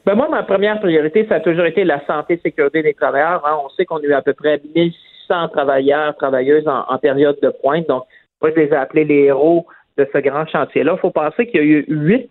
Ben 0.05 0.16
moi, 0.16 0.29
ma 0.29 0.43
première 0.43 0.81
priorité, 0.81 1.25
ça 1.29 1.37
a 1.37 1.41
toujours 1.41 1.64
été 1.64 1.85
la 1.85 2.05
santé 2.07 2.35
et 2.35 2.41
sécurité 2.43 2.83
des 2.83 2.93
travailleurs. 2.93 3.47
hein. 3.47 3.57
On 3.64 3.68
sait 3.70 3.85
qu'on 3.85 3.99
a 3.99 4.03
eu 4.03 4.12
à 4.14 4.20
peu 4.23 4.33
près 4.33 4.61
1600 4.75 5.49
travailleurs, 5.53 6.16
travailleuses 6.16 6.66
en, 6.66 6.85
en 6.93 6.99
période 6.99 7.37
de 7.41 7.53
pointe. 7.62 7.87
Donc, 7.89 8.03
je 8.51 8.61
les 8.61 8.68
ai 8.68 8.76
appelés 8.76 9.05
les 9.05 9.24
héros 9.24 9.66
de 9.99 10.09
ce 10.12 10.18
grand 10.18 10.47
chantier-là. 10.47 10.95
Il 10.97 11.01
faut 11.01 11.11
penser 11.11 11.47
qu'il 11.47 11.57
y 11.57 11.62
a 11.62 11.66
eu 11.66 11.84
8 11.88 12.28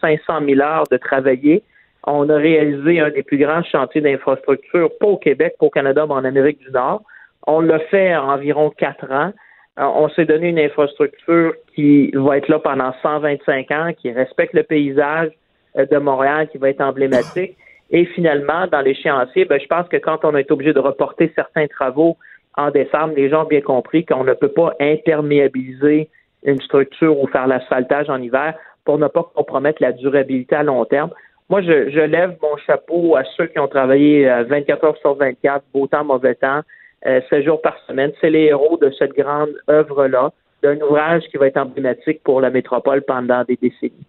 500 0.00 0.46
000 0.46 0.60
heures 0.60 0.84
de 0.90 0.96
travaillés. 0.96 1.62
On 2.06 2.28
a 2.28 2.36
réalisé 2.36 3.00
un 3.00 3.10
des 3.10 3.22
plus 3.22 3.38
grands 3.38 3.62
chantiers 3.62 4.00
d'infrastructure, 4.00 4.90
pas 5.00 5.06
au 5.06 5.16
Québec, 5.16 5.54
pas 5.58 5.66
au 5.66 5.70
Canada, 5.70 6.04
mais 6.06 6.14
en 6.14 6.24
Amérique 6.24 6.58
du 6.58 6.70
Nord. 6.70 7.02
On 7.46 7.60
l'a 7.60 7.78
fait 7.78 8.14
en 8.14 8.28
environ 8.28 8.70
quatre 8.70 9.10
ans. 9.10 9.32
Euh, 9.78 9.84
On 9.84 10.08
s'est 10.10 10.26
donné 10.26 10.50
une 10.50 10.58
infrastructure 10.58 11.54
qui 11.74 12.10
va 12.14 12.36
être 12.36 12.48
là 12.48 12.58
pendant 12.58 12.92
125 13.02 13.70
ans, 13.70 13.90
qui 13.96 14.12
respecte 14.12 14.54
le 14.54 14.62
paysage 14.62 15.30
euh, 15.76 15.86
de 15.86 15.96
Montréal, 15.98 16.48
qui 16.48 16.58
va 16.58 16.70
être 16.70 16.80
emblématique. 16.80 17.56
Et 17.90 18.06
finalement, 18.06 18.66
dans 18.66 18.80
l'échéancier, 18.80 19.44
ben, 19.44 19.60
je 19.60 19.66
pense 19.66 19.88
que 19.88 19.96
quand 19.96 20.24
on 20.24 20.36
est 20.36 20.50
obligé 20.50 20.72
de 20.72 20.80
reporter 20.80 21.32
certains 21.34 21.66
travaux 21.66 22.16
en 22.56 22.70
décembre, 22.70 23.14
les 23.16 23.28
gens 23.28 23.42
ont 23.42 23.48
bien 23.48 23.60
compris 23.60 24.04
qu'on 24.04 24.24
ne 24.24 24.32
peut 24.32 24.48
pas 24.48 24.74
imperméabiliser 24.80 26.08
une 26.44 26.60
structure 26.60 27.18
ou 27.18 27.26
faire 27.28 27.46
l'asphaltage 27.46 28.08
en 28.08 28.20
hiver 28.20 28.54
pour 28.84 28.98
ne 28.98 29.08
pas 29.08 29.30
compromettre 29.34 29.82
la 29.82 29.92
durabilité 29.92 30.54
à 30.54 30.62
long 30.62 30.84
terme. 30.84 31.10
Moi, 31.50 31.62
je, 31.62 32.00
lève 32.00 32.36
mon 32.42 32.56
chapeau 32.66 33.16
à 33.16 33.24
ceux 33.36 33.46
qui 33.46 33.58
ont 33.58 33.68
travaillé 33.68 34.28
euh, 34.30 34.44
24 34.44 34.84
heures 34.84 34.98
sur 34.98 35.14
24, 35.14 35.64
beau 35.72 35.86
temps, 35.86 36.04
mauvais 36.04 36.34
temps, 36.34 36.60
euh, 37.06 37.20
7 37.28 37.44
jours 37.44 37.60
par 37.60 37.76
semaine. 37.86 38.12
C'est 38.20 38.30
les 38.30 38.44
héros 38.44 38.78
de 38.78 38.90
cette 38.98 39.12
grande 39.12 39.50
œuvre-là, 39.68 40.32
d'un 40.62 40.80
ouvrage 40.80 41.22
qui 41.30 41.36
va 41.36 41.48
être 41.48 41.58
emblématique 41.58 42.22
pour 42.22 42.40
la 42.40 42.50
métropole 42.50 43.02
pendant 43.02 43.44
des 43.44 43.58
décennies. 43.60 44.06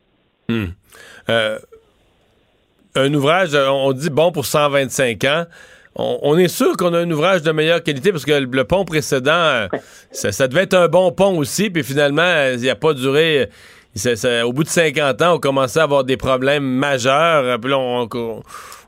Hmm. 0.48 0.68
Euh, 1.30 1.58
un 2.96 3.14
ouvrage, 3.14 3.54
euh, 3.54 3.68
on 3.68 3.92
dit 3.92 4.10
bon 4.10 4.32
pour 4.32 4.46
125 4.46 5.24
ans. 5.26 5.44
On, 5.96 6.20
on 6.24 6.38
est 6.38 6.48
sûr 6.50 6.76
qu'on 6.78 6.94
a 6.94 7.00
un 7.00 7.10
ouvrage 7.12 7.42
de 7.42 7.52
meilleure 7.52 7.82
qualité 7.82 8.12
parce 8.12 8.26
que 8.26 8.32
le, 8.34 8.48
le 8.52 8.64
pont 8.66 8.84
précédent, 8.86 9.32
euh, 9.32 9.68
ça, 10.12 10.32
ça 10.32 10.48
devait 10.48 10.64
être 10.64 10.74
un 10.74 10.88
bon 10.88 11.12
pont 11.12 11.38
aussi, 11.38 11.70
puis 11.70 11.84
finalement, 11.84 12.22
euh, 12.24 12.56
il 12.60 12.66
n'a 12.66 12.76
pas 12.76 12.94
duré. 12.94 13.42
euh, 13.42 13.46
ça- 13.96 14.16
ça- 14.18 14.46
au 14.46 14.52
bout 14.52 14.64
de 14.66 14.70
50 14.70 15.22
ans, 15.22 15.36
on 15.36 15.40
commençait 15.40 15.80
à 15.80 15.84
avoir 15.84 16.04
des 16.04 16.18
problèmes 16.18 16.66
majeurs. 16.66 17.60
Puis 17.62 17.72
là, 17.72 17.78
on, 17.80 18.10
on- 18.14 18.44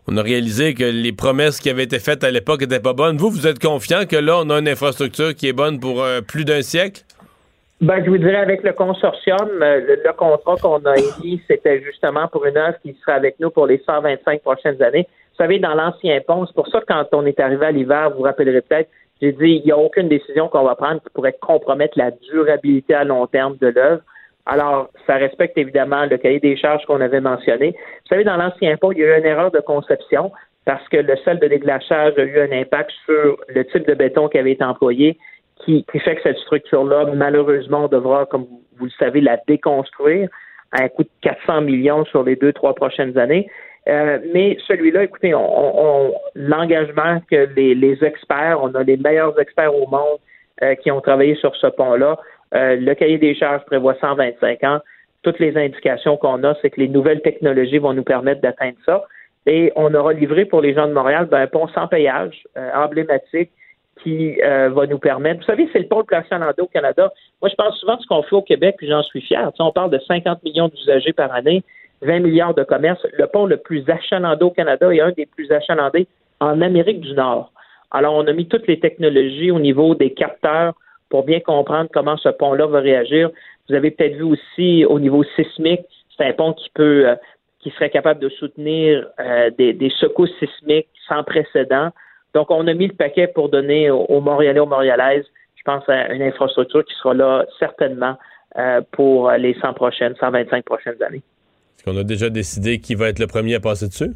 on 0.09 0.17
a 0.17 0.21
réalisé 0.21 0.73
que 0.73 0.83
les 0.83 1.11
promesses 1.13 1.59
qui 1.59 1.69
avaient 1.69 1.83
été 1.83 1.99
faites 1.99 2.23
à 2.23 2.31
l'époque 2.31 2.61
n'étaient 2.61 2.79
pas 2.81 2.93
bonnes. 2.93 3.17
Vous, 3.17 3.29
vous 3.29 3.45
êtes 3.47 3.59
confiant 3.59 4.05
que 4.05 4.15
là, 4.17 4.39
on 4.39 4.49
a 4.49 4.59
une 4.59 4.67
infrastructure 4.69 5.33
qui 5.35 5.47
est 5.47 5.53
bonne 5.53 5.79
pour 5.79 6.01
euh, 6.03 6.21
plus 6.21 6.43
d'un 6.45 6.61
siècle? 6.61 7.03
Ben, 7.79 8.03
je 8.03 8.09
vous 8.09 8.17
dirais, 8.17 8.37
avec 8.37 8.63
le 8.63 8.73
consortium, 8.73 9.47
le, 9.59 9.99
le 10.03 10.13
contrat 10.13 10.55
qu'on 10.61 10.83
a 10.85 10.95
émis, 10.97 11.41
c'était 11.47 11.81
justement 11.83 12.27
pour 12.27 12.45
une 12.45 12.57
œuvre 12.57 12.75
qui 12.81 12.95
sera 13.01 13.15
avec 13.17 13.35
nous 13.39 13.49
pour 13.51 13.67
les 13.67 13.81
125 13.85 14.41
prochaines 14.41 14.81
années. 14.81 15.07
Vous 15.37 15.43
savez, 15.43 15.59
dans 15.59 15.75
l'ancien 15.75 16.19
pont, 16.21 16.47
c'est 16.47 16.55
pour 16.55 16.67
ça 16.67 16.79
que 16.79 16.85
quand 16.85 17.05
on 17.11 17.25
est 17.27 17.39
arrivé 17.39 17.65
à 17.67 17.71
l'hiver, 17.71 18.09
vous 18.09 18.17
vous 18.17 18.23
rappellerez 18.23 18.61
peut-être, 18.61 18.89
j'ai 19.21 19.33
dit, 19.33 19.61
il 19.61 19.65
n'y 19.65 19.71
a 19.71 19.77
aucune 19.77 20.09
décision 20.09 20.47
qu'on 20.47 20.63
va 20.63 20.75
prendre 20.75 20.99
qui 21.01 21.09
pourrait 21.13 21.37
compromettre 21.39 21.97
la 21.97 22.09
durabilité 22.09 22.95
à 22.95 23.03
long 23.03 23.27
terme 23.27 23.55
de 23.57 23.67
l'œuvre. 23.67 24.01
Alors, 24.47 24.89
ça 25.05 25.15
respecte 25.15 25.55
évidemment 25.57 26.05
le 26.05 26.17
cahier 26.17 26.39
des 26.39 26.57
charges 26.57 26.83
qu'on 26.85 27.01
avait 27.01 27.21
mentionné. 27.21 27.71
Vous 27.71 28.07
savez, 28.09 28.23
dans 28.23 28.37
l'ancien 28.37 28.77
pont, 28.77 28.91
il 28.91 28.99
y 28.99 29.03
a 29.03 29.15
eu 29.15 29.19
une 29.19 29.25
erreur 29.25 29.51
de 29.51 29.59
conception 29.59 30.31
parce 30.65 30.87
que 30.89 30.97
le 30.97 31.15
sel 31.17 31.39
de 31.39 31.47
déglachage 31.47 32.17
a 32.17 32.23
eu 32.23 32.39
un 32.39 32.51
impact 32.51 32.91
sur 33.05 33.37
le 33.47 33.63
type 33.65 33.87
de 33.87 33.93
béton 33.93 34.29
qui 34.29 34.39
avait 34.39 34.53
été 34.53 34.63
employé 34.63 35.17
qui, 35.63 35.85
qui 35.91 35.99
fait 35.99 36.15
que 36.15 36.23
cette 36.23 36.37
structure-là, 36.39 37.05
malheureusement, 37.13 37.87
devra, 37.87 38.25
comme 38.25 38.47
vous 38.77 38.85
le 38.85 38.91
savez, 38.97 39.21
la 39.21 39.37
déconstruire 39.47 40.29
à 40.71 40.83
un 40.83 40.89
coût 40.89 41.03
de 41.03 41.09
400 41.21 41.61
millions 41.61 42.05
sur 42.05 42.23
les 42.23 42.35
deux, 42.35 42.53
trois 42.53 42.73
prochaines 42.73 43.17
années. 43.17 43.49
Euh, 43.87 44.19
mais 44.33 44.57
celui-là, 44.67 45.03
écoutez, 45.03 45.33
on, 45.33 46.09
on- 46.09 46.13
l'engagement 46.35 47.21
que 47.31 47.47
les, 47.55 47.73
les 47.75 48.03
experts, 48.03 48.59
on 48.61 48.73
a 48.75 48.83
les 48.83 48.97
meilleurs 48.97 49.39
experts 49.39 49.73
au 49.73 49.87
monde 49.87 50.19
euh, 50.61 50.75
qui 50.75 50.91
ont 50.91 51.01
travaillé 51.01 51.35
sur 51.35 51.55
ce 51.55 51.67
pont-là. 51.67 52.17
Euh, 52.53 52.75
le 52.75 52.93
cahier 52.95 53.17
des 53.17 53.35
charges 53.35 53.63
prévoit 53.65 53.95
125 54.01 54.63
ans. 54.63 54.79
Toutes 55.23 55.39
les 55.39 55.57
indications 55.57 56.17
qu'on 56.17 56.43
a, 56.43 56.55
c'est 56.61 56.69
que 56.69 56.79
les 56.79 56.87
nouvelles 56.87 57.21
technologies 57.21 57.77
vont 57.77 57.93
nous 57.93 58.03
permettre 58.03 58.41
d'atteindre 58.41 58.77
ça. 58.85 59.03
Et 59.45 59.71
on 59.75 59.93
aura 59.93 60.13
livré 60.13 60.45
pour 60.45 60.61
les 60.61 60.73
gens 60.73 60.87
de 60.87 60.93
Montréal 60.93 61.27
ben, 61.31 61.41
un 61.41 61.47
pont 61.47 61.67
sans 61.69 61.87
payage, 61.87 62.43
euh, 62.57 62.69
emblématique, 62.75 63.51
qui 64.03 64.39
euh, 64.43 64.69
va 64.69 64.85
nous 64.85 64.99
permettre. 64.99 65.39
Vous 65.39 65.45
savez, 65.45 65.69
c'est 65.73 65.79
le 65.79 65.87
pont 65.87 65.99
le 65.99 66.03
plus 66.03 66.15
achalandé 66.17 66.61
au 66.61 66.67
Canada. 66.67 67.11
Moi, 67.41 67.49
je 67.49 67.55
pense 67.55 67.75
souvent 67.79 67.95
de 67.95 68.01
ce 68.01 68.07
qu'on 68.07 68.21
fait 68.23 68.35
au 68.35 68.41
Québec, 68.41 68.75
puis 68.77 68.87
j'en 68.87 69.01
suis 69.03 69.21
fier. 69.21 69.41
Tu 69.53 69.57
sais, 69.57 69.63
on 69.63 69.71
parle 69.71 69.89
de 69.89 69.99
50 69.99 70.43
millions 70.43 70.67
d'usagers 70.67 71.13
par 71.13 71.33
année, 71.33 71.63
20 72.01 72.19
milliards 72.19 72.53
de 72.53 72.63
commerce. 72.63 73.05
Le 73.17 73.27
pont 73.27 73.45
le 73.45 73.57
plus 73.57 73.87
achalandé 73.89 74.43
au 74.43 74.51
Canada 74.51 74.93
est 74.93 75.01
un 75.01 75.11
des 75.11 75.25
plus 75.25 75.51
achalandés 75.51 76.07
en 76.39 76.61
Amérique 76.61 77.01
du 77.01 77.13
Nord. 77.13 77.51
Alors, 77.91 78.13
on 78.15 78.27
a 78.27 78.33
mis 78.33 78.47
toutes 78.47 78.67
les 78.67 78.79
technologies 78.79 79.51
au 79.51 79.59
niveau 79.59 79.95
des 79.95 80.11
capteurs 80.13 80.73
pour 81.09 81.23
bien 81.23 81.39
comprendre 81.39 81.89
comment 81.93 82.17
ce 82.17 82.29
pont-là 82.29 82.67
va 82.67 82.79
réagir. 82.79 83.29
Vous 83.69 83.75
avez 83.75 83.91
peut-être 83.91 84.15
vu 84.15 84.23
aussi 84.23 84.85
au 84.85 84.99
niveau 84.99 85.23
sismique, 85.35 85.85
c'est 86.15 86.25
un 86.25 86.33
pont 86.33 86.53
qui 86.53 86.69
peut, 86.73 87.09
euh, 87.09 87.15
qui 87.59 87.69
serait 87.71 87.89
capable 87.89 88.19
de 88.19 88.29
soutenir 88.29 89.07
euh, 89.19 89.49
des, 89.57 89.73
des 89.73 89.89
secousses 89.89 90.33
sismiques 90.39 90.89
sans 91.07 91.23
précédent. 91.23 91.89
Donc, 92.33 92.51
on 92.51 92.67
a 92.67 92.73
mis 92.73 92.87
le 92.87 92.93
paquet 92.93 93.27
pour 93.27 93.49
donner 93.49 93.89
aux 93.89 94.19
Montréalais, 94.19 94.59
aux 94.59 94.65
Montréalaises, 94.65 95.25
je 95.55 95.63
pense, 95.63 95.87
à 95.87 96.13
une 96.13 96.21
infrastructure 96.21 96.83
qui 96.83 96.93
sera 96.95 97.13
là 97.13 97.45
certainement 97.57 98.15
euh, 98.57 98.81
pour 98.91 99.31
les 99.31 99.53
100 99.55 99.73
prochaines, 99.73 100.15
125 100.19 100.65
prochaines 100.65 101.01
années. 101.01 101.23
Est-ce 101.77 101.83
qu'on 101.85 101.97
a 101.97 102.03
déjà 102.03 102.29
décidé 102.29 102.79
qui 102.79 102.95
va 102.95 103.09
être 103.09 103.19
le 103.19 103.27
premier 103.27 103.55
à 103.55 103.59
passer 103.59 103.87
dessus? 103.87 104.11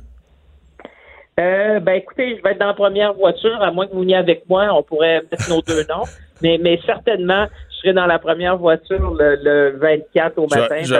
Euh, 1.39 1.79
ben 1.79 1.93
écoutez, 1.93 2.35
je 2.37 2.43
vais 2.43 2.51
être 2.51 2.59
dans 2.59 2.67
la 2.67 2.73
première 2.73 3.13
voiture, 3.13 3.61
à 3.61 3.71
moins 3.71 3.87
que 3.87 3.93
vous 3.93 3.99
veniez 4.01 4.15
avec 4.15 4.43
moi, 4.49 4.67
on 4.73 4.83
pourrait 4.83 5.21
mettre 5.31 5.49
nos 5.49 5.61
deux 5.61 5.83
noms. 5.89 6.03
Mais, 6.43 6.57
mais 6.59 6.79
certainement, 6.87 7.45
je 7.69 7.75
serai 7.77 7.93
dans 7.93 8.07
la 8.07 8.17
première 8.17 8.57
voiture 8.57 9.13
le, 9.13 9.35
le 9.43 9.77
24 9.77 10.39
au 10.39 10.47
matin. 10.47 10.77
je- 10.81 10.95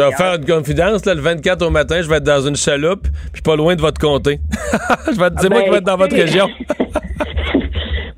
vais 0.00 0.12
faire 0.16 0.34
une 0.36 0.46
confidence. 0.46 1.04
Là, 1.04 1.12
le 1.14 1.20
24 1.20 1.60
au 1.60 1.68
matin, 1.68 2.00
je 2.00 2.08
vais 2.08 2.16
être 2.16 2.24
dans 2.24 2.40
une 2.40 2.56
chaloupe, 2.56 3.06
puis 3.34 3.42
pas 3.42 3.54
loin 3.54 3.76
de 3.76 3.82
votre 3.82 4.00
comté. 4.00 4.40
je 5.12 5.20
vais, 5.20 5.28
c'est 5.42 5.50
moi 5.50 5.58
Ben, 5.58 5.64
qui 5.64 5.70
vais 5.72 5.76
être 5.76 5.84
dans 5.84 5.98
votre 5.98 6.16
région. 6.16 6.48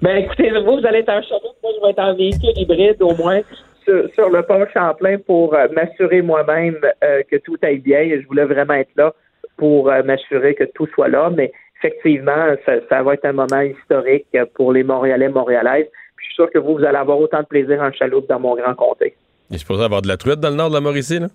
Ben 0.00 0.16
écoutez, 0.18 0.48
vous, 0.64 0.78
vous 0.78 0.86
allez 0.86 1.00
être 1.00 1.08
en 1.10 1.20
chameau, 1.22 1.54
moi 1.62 1.72
je 1.76 1.84
vais 1.84 1.90
être 1.90 1.98
en 1.98 2.14
véhicule 2.14 2.52
hybride 2.56 2.96
au 3.02 3.14
moins 3.16 3.40
sur, 3.84 4.30
le 4.30 4.42
pont 4.42 4.64
Champlain 4.72 5.18
pour 5.18 5.54
euh, 5.54 5.68
m'assurer 5.72 6.22
moi-même 6.22 6.78
euh, 7.02 7.22
que 7.30 7.36
tout 7.36 7.56
aille 7.62 7.78
bien. 7.78 8.08
Je 8.20 8.26
voulais 8.26 8.44
vraiment 8.44 8.74
être 8.74 8.90
là 8.96 9.12
pour 9.56 9.90
euh, 9.90 10.02
m'assurer 10.02 10.54
que 10.54 10.64
tout 10.64 10.86
soit 10.94 11.08
là, 11.08 11.30
mais 11.30 11.52
effectivement, 11.78 12.54
ça, 12.66 13.02
va 13.02 13.14
être 13.14 13.24
un 13.24 13.32
moment 13.32 13.60
historique 13.60 14.26
pour 14.54 14.72
les 14.72 14.82
Montréalais, 14.82 15.28
Montréalaises. 15.28 15.86
Puis 16.16 16.26
je 16.26 16.32
suis 16.32 16.34
sûr 16.34 16.50
que 16.50 16.58
vous, 16.58 16.76
vous 16.76 16.84
allez 16.84 16.98
avoir 16.98 17.18
autant 17.18 17.40
de 17.40 17.46
plaisir 17.46 17.80
en 17.80 17.92
chaloupe 17.92 18.28
dans 18.28 18.40
mon 18.40 18.54
grand 18.54 18.74
comté. 18.74 19.14
Il 19.48 19.56
est 19.56 19.58
supposé 19.58 19.84
avoir 19.84 20.02
de 20.02 20.08
la 20.08 20.16
truite 20.16 20.40
dans 20.40 20.50
le 20.50 20.56
nord 20.56 20.68
de 20.68 20.74
la 20.74 20.80
Mauricie, 20.80 21.18
là? 21.18 21.28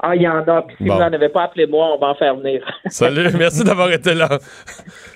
Ah, 0.00 0.14
il 0.14 0.22
y 0.22 0.28
en 0.28 0.38
a, 0.46 0.62
puis 0.62 0.76
si 0.78 0.84
Bon. 0.84 0.94
vous 0.94 1.00
n'en 1.00 1.12
avez 1.12 1.28
pas, 1.30 1.44
appelez-moi, 1.44 1.94
on 1.94 1.98
va 1.98 2.08
en 2.08 2.14
faire 2.14 2.36
venir. 2.36 2.62
Salut, 2.86 3.28
merci 3.38 3.64
d'avoir 3.64 3.90
été 3.90 4.12
là. 4.14 4.28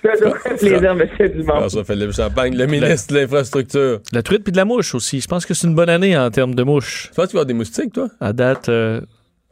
Ça 0.02 0.10
nous 0.24 0.34
fait 0.36 0.56
plaisir, 0.56 0.94
monsieur 0.94 1.28
Dumont. 1.28 1.56
François-Philippe 1.56 2.12
Champagne, 2.12 2.56
le 2.56 2.66
ministre 2.66 3.12
de 3.14 3.20
l'Infrastructure. 3.20 4.00
La 4.12 4.22
truite 4.22 4.42
puis 4.42 4.52
de 4.52 4.56
la 4.56 4.64
mouche 4.64 4.94
aussi. 4.94 5.20
Je 5.20 5.26
pense 5.28 5.44
que 5.44 5.52
c'est 5.54 5.66
une 5.66 5.74
bonne 5.74 5.90
année 5.90 6.16
en 6.16 6.30
termes 6.30 6.54
de 6.54 6.62
mouches. 6.62 7.08
Tu 7.10 7.14
penses 7.14 7.26
qu'il 7.26 7.34
va 7.34 7.40
y 7.40 7.42
avoir 7.42 7.46
des 7.46 7.54
moustiques, 7.54 7.92
toi? 7.92 8.08
À 8.20 8.32
date, 8.32 8.68
euh, 8.70 9.00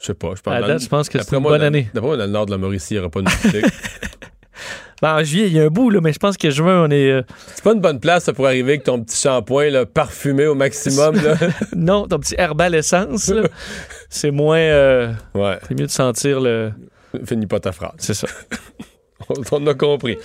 Je 0.01 0.07
sais 0.07 0.15
pas. 0.15 0.29
Je 0.35 0.41
À 0.51 0.59
pense 0.59 0.67
date, 0.69 0.83
je 0.83 0.89
pense 0.89 1.09
que 1.09 1.23
c'est 1.23 1.37
une 1.37 1.43
moi, 1.43 1.53
bonne 1.53 1.61
dans- 1.61 1.67
année. 1.67 1.89
D'après 1.93 2.09
moi, 2.09 2.17
dans 2.17 2.25
le 2.25 2.31
nord 2.31 2.47
de 2.47 2.51
la 2.53 2.59
Mauricie, 2.59 2.95
il 2.95 2.97
n'y 2.97 3.01
aura 3.01 3.11
pas 3.11 3.21
de 3.21 3.25
moustiques. 3.25 3.65
ben, 5.03 5.15
en 5.17 5.23
juillet, 5.25 5.47
il 5.47 5.53
y 5.55 5.61
a 5.61 5.65
un 5.65 5.69
bout, 5.69 5.91
là, 5.91 6.01
mais 6.03 6.13
je 6.13 6.19
pense 6.19 6.37
que 6.37 6.51
juin, 6.51 6.85
on 6.87 6.91
est. 6.91 7.11
euh, 7.11 7.23
c'est 7.55 7.63
pas 7.65 7.73
une 7.73 7.81
bonne 7.81 8.01
place 8.01 8.25
ça, 8.25 8.33
pour 8.33 8.47
arriver 8.47 8.73
avec 8.73 8.85
ton 8.85 9.01
petit 9.03 9.17
shampoing 9.17 9.85
parfumé 9.87 10.47
au 10.47 10.55
maximum. 10.55 11.15
Là. 11.17 11.35
non, 11.77 12.07
ton 12.09 12.19
petit 12.19 12.35
herbal 12.39 12.75
essence, 12.75 13.33
c'est 14.11 14.31
moins. 14.31 14.59
euh, 14.59 15.13
ouais. 15.35 15.59
C'est 15.69 15.79
mieux 15.79 15.87
de 15.87 15.91
sentir 15.91 16.41
le. 16.41 16.73
Finis 17.27 17.47
pas 17.47 17.61
ta 17.61 17.73
phrase. 17.73 17.93
C'est 17.99 18.15
ça. 18.15 18.27
On 19.53 19.67
a 19.67 19.75
compris. 19.75 20.17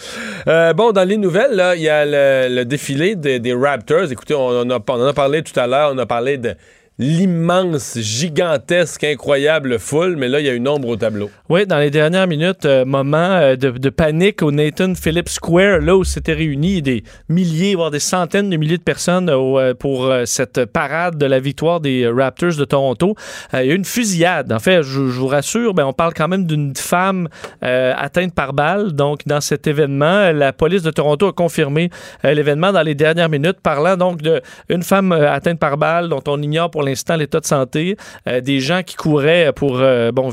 Euh, 0.48 0.72
bon, 0.74 0.92
dans 0.92 1.04
les 1.04 1.18
nouvelles, 1.18 1.56
là, 1.56 1.76
il 1.76 1.82
y 1.82 1.90
a 1.90 2.06
le, 2.06 2.54
le 2.56 2.64
défilé 2.66 3.16
des, 3.16 3.40
des 3.40 3.54
Raptors. 3.54 4.12
Écoutez, 4.12 4.36
on 4.36 4.70
a, 4.70 4.80
on 4.80 4.92
en 4.94 5.06
a 5.08 5.14
parlé 5.14 5.42
tout 5.42 5.60
à 5.60 5.66
l'heure. 5.66 5.92
On 5.94 5.98
a 5.98 6.06
parlé 6.06 6.38
de 6.38 6.56
l'immense, 7.00 7.98
gigantesque, 8.00 9.04
incroyable 9.04 9.80
foule, 9.80 10.16
mais 10.16 10.28
là, 10.28 10.40
il 10.40 10.46
y 10.46 10.50
a 10.50 10.54
une 10.54 10.68
ombre 10.68 10.90
au 10.90 10.96
tableau. 10.96 11.32
Oui, 11.50 11.66
dans 11.66 11.80
les 11.80 11.90
dernières 11.90 12.28
minutes, 12.28 12.66
euh, 12.66 12.86
moment 12.86 13.18
euh, 13.18 13.56
de, 13.56 13.90
panique 13.90 14.44
au 14.44 14.52
Nathan 14.52 14.94
Phillips 14.94 15.30
Square, 15.30 15.80
là 15.80 15.98
où 15.98 16.04
s'étaient 16.04 16.34
réunis 16.34 16.84
des 16.84 17.04
milliers, 17.30 17.74
voire 17.74 17.90
des 17.90 18.00
centaines 18.00 18.50
de 18.50 18.58
milliers 18.58 18.78
de 18.78 18.84
personnes 18.84 19.30
euh, 19.30 19.74
pour 19.74 20.14
cette 20.26 20.66
parade 20.66 21.18
de 21.18 21.26
la 21.26 21.40
victoire 21.40 21.80
des 21.80 22.08
Raptors 22.08 22.56
de 22.58 22.66
Toronto. 22.66 23.16
Il 23.54 23.60
y 23.60 23.72
a 23.72 23.74
eu 23.74 23.76
une 23.76 23.86
fusillade. 23.86 24.52
En 24.52 24.60
fait, 24.60 24.84
je, 24.84 25.00
vous 25.00 25.28
rassure, 25.28 25.74
ben, 25.74 25.86
on 25.86 25.94
parle 25.94 26.14
quand 26.14 26.28
même 26.28 26.46
d'une 26.46 26.76
femme 26.76 27.28
atteinte 27.62 28.34
par 28.34 28.54
balle. 28.54 28.92
Donc, 28.92 29.22
dans 29.26 29.42
cet 29.42 29.68
événement, 29.68 30.32
la 30.32 30.54
police 30.54 30.84
de 30.84 30.92
Toronto 30.92 31.28
a 31.28 31.34
confirmé 31.34 31.90
l'événement 32.24 32.72
dans 32.72 32.82
les 32.82 32.96
dernières 32.96 33.30
minutes, 33.30 33.58
parlant 33.62 33.98
donc 33.98 34.22
d'une 34.22 34.84
femme 34.84 35.12
atteinte 35.12 35.60
par 35.60 35.78
balle 35.78 36.10
dont 36.10 36.24
on 36.28 36.42
ignore 36.42 36.70
pour 36.70 36.83
pour 36.84 36.90
l'instant 36.90 37.16
l'état 37.16 37.40
de 37.40 37.46
santé, 37.46 37.96
euh, 38.28 38.42
des 38.42 38.60
gens 38.60 38.84
qui 38.84 38.98
couraient 38.98 39.54
pour 39.56 39.80
euh, 39.80 40.12
bon 40.12 40.32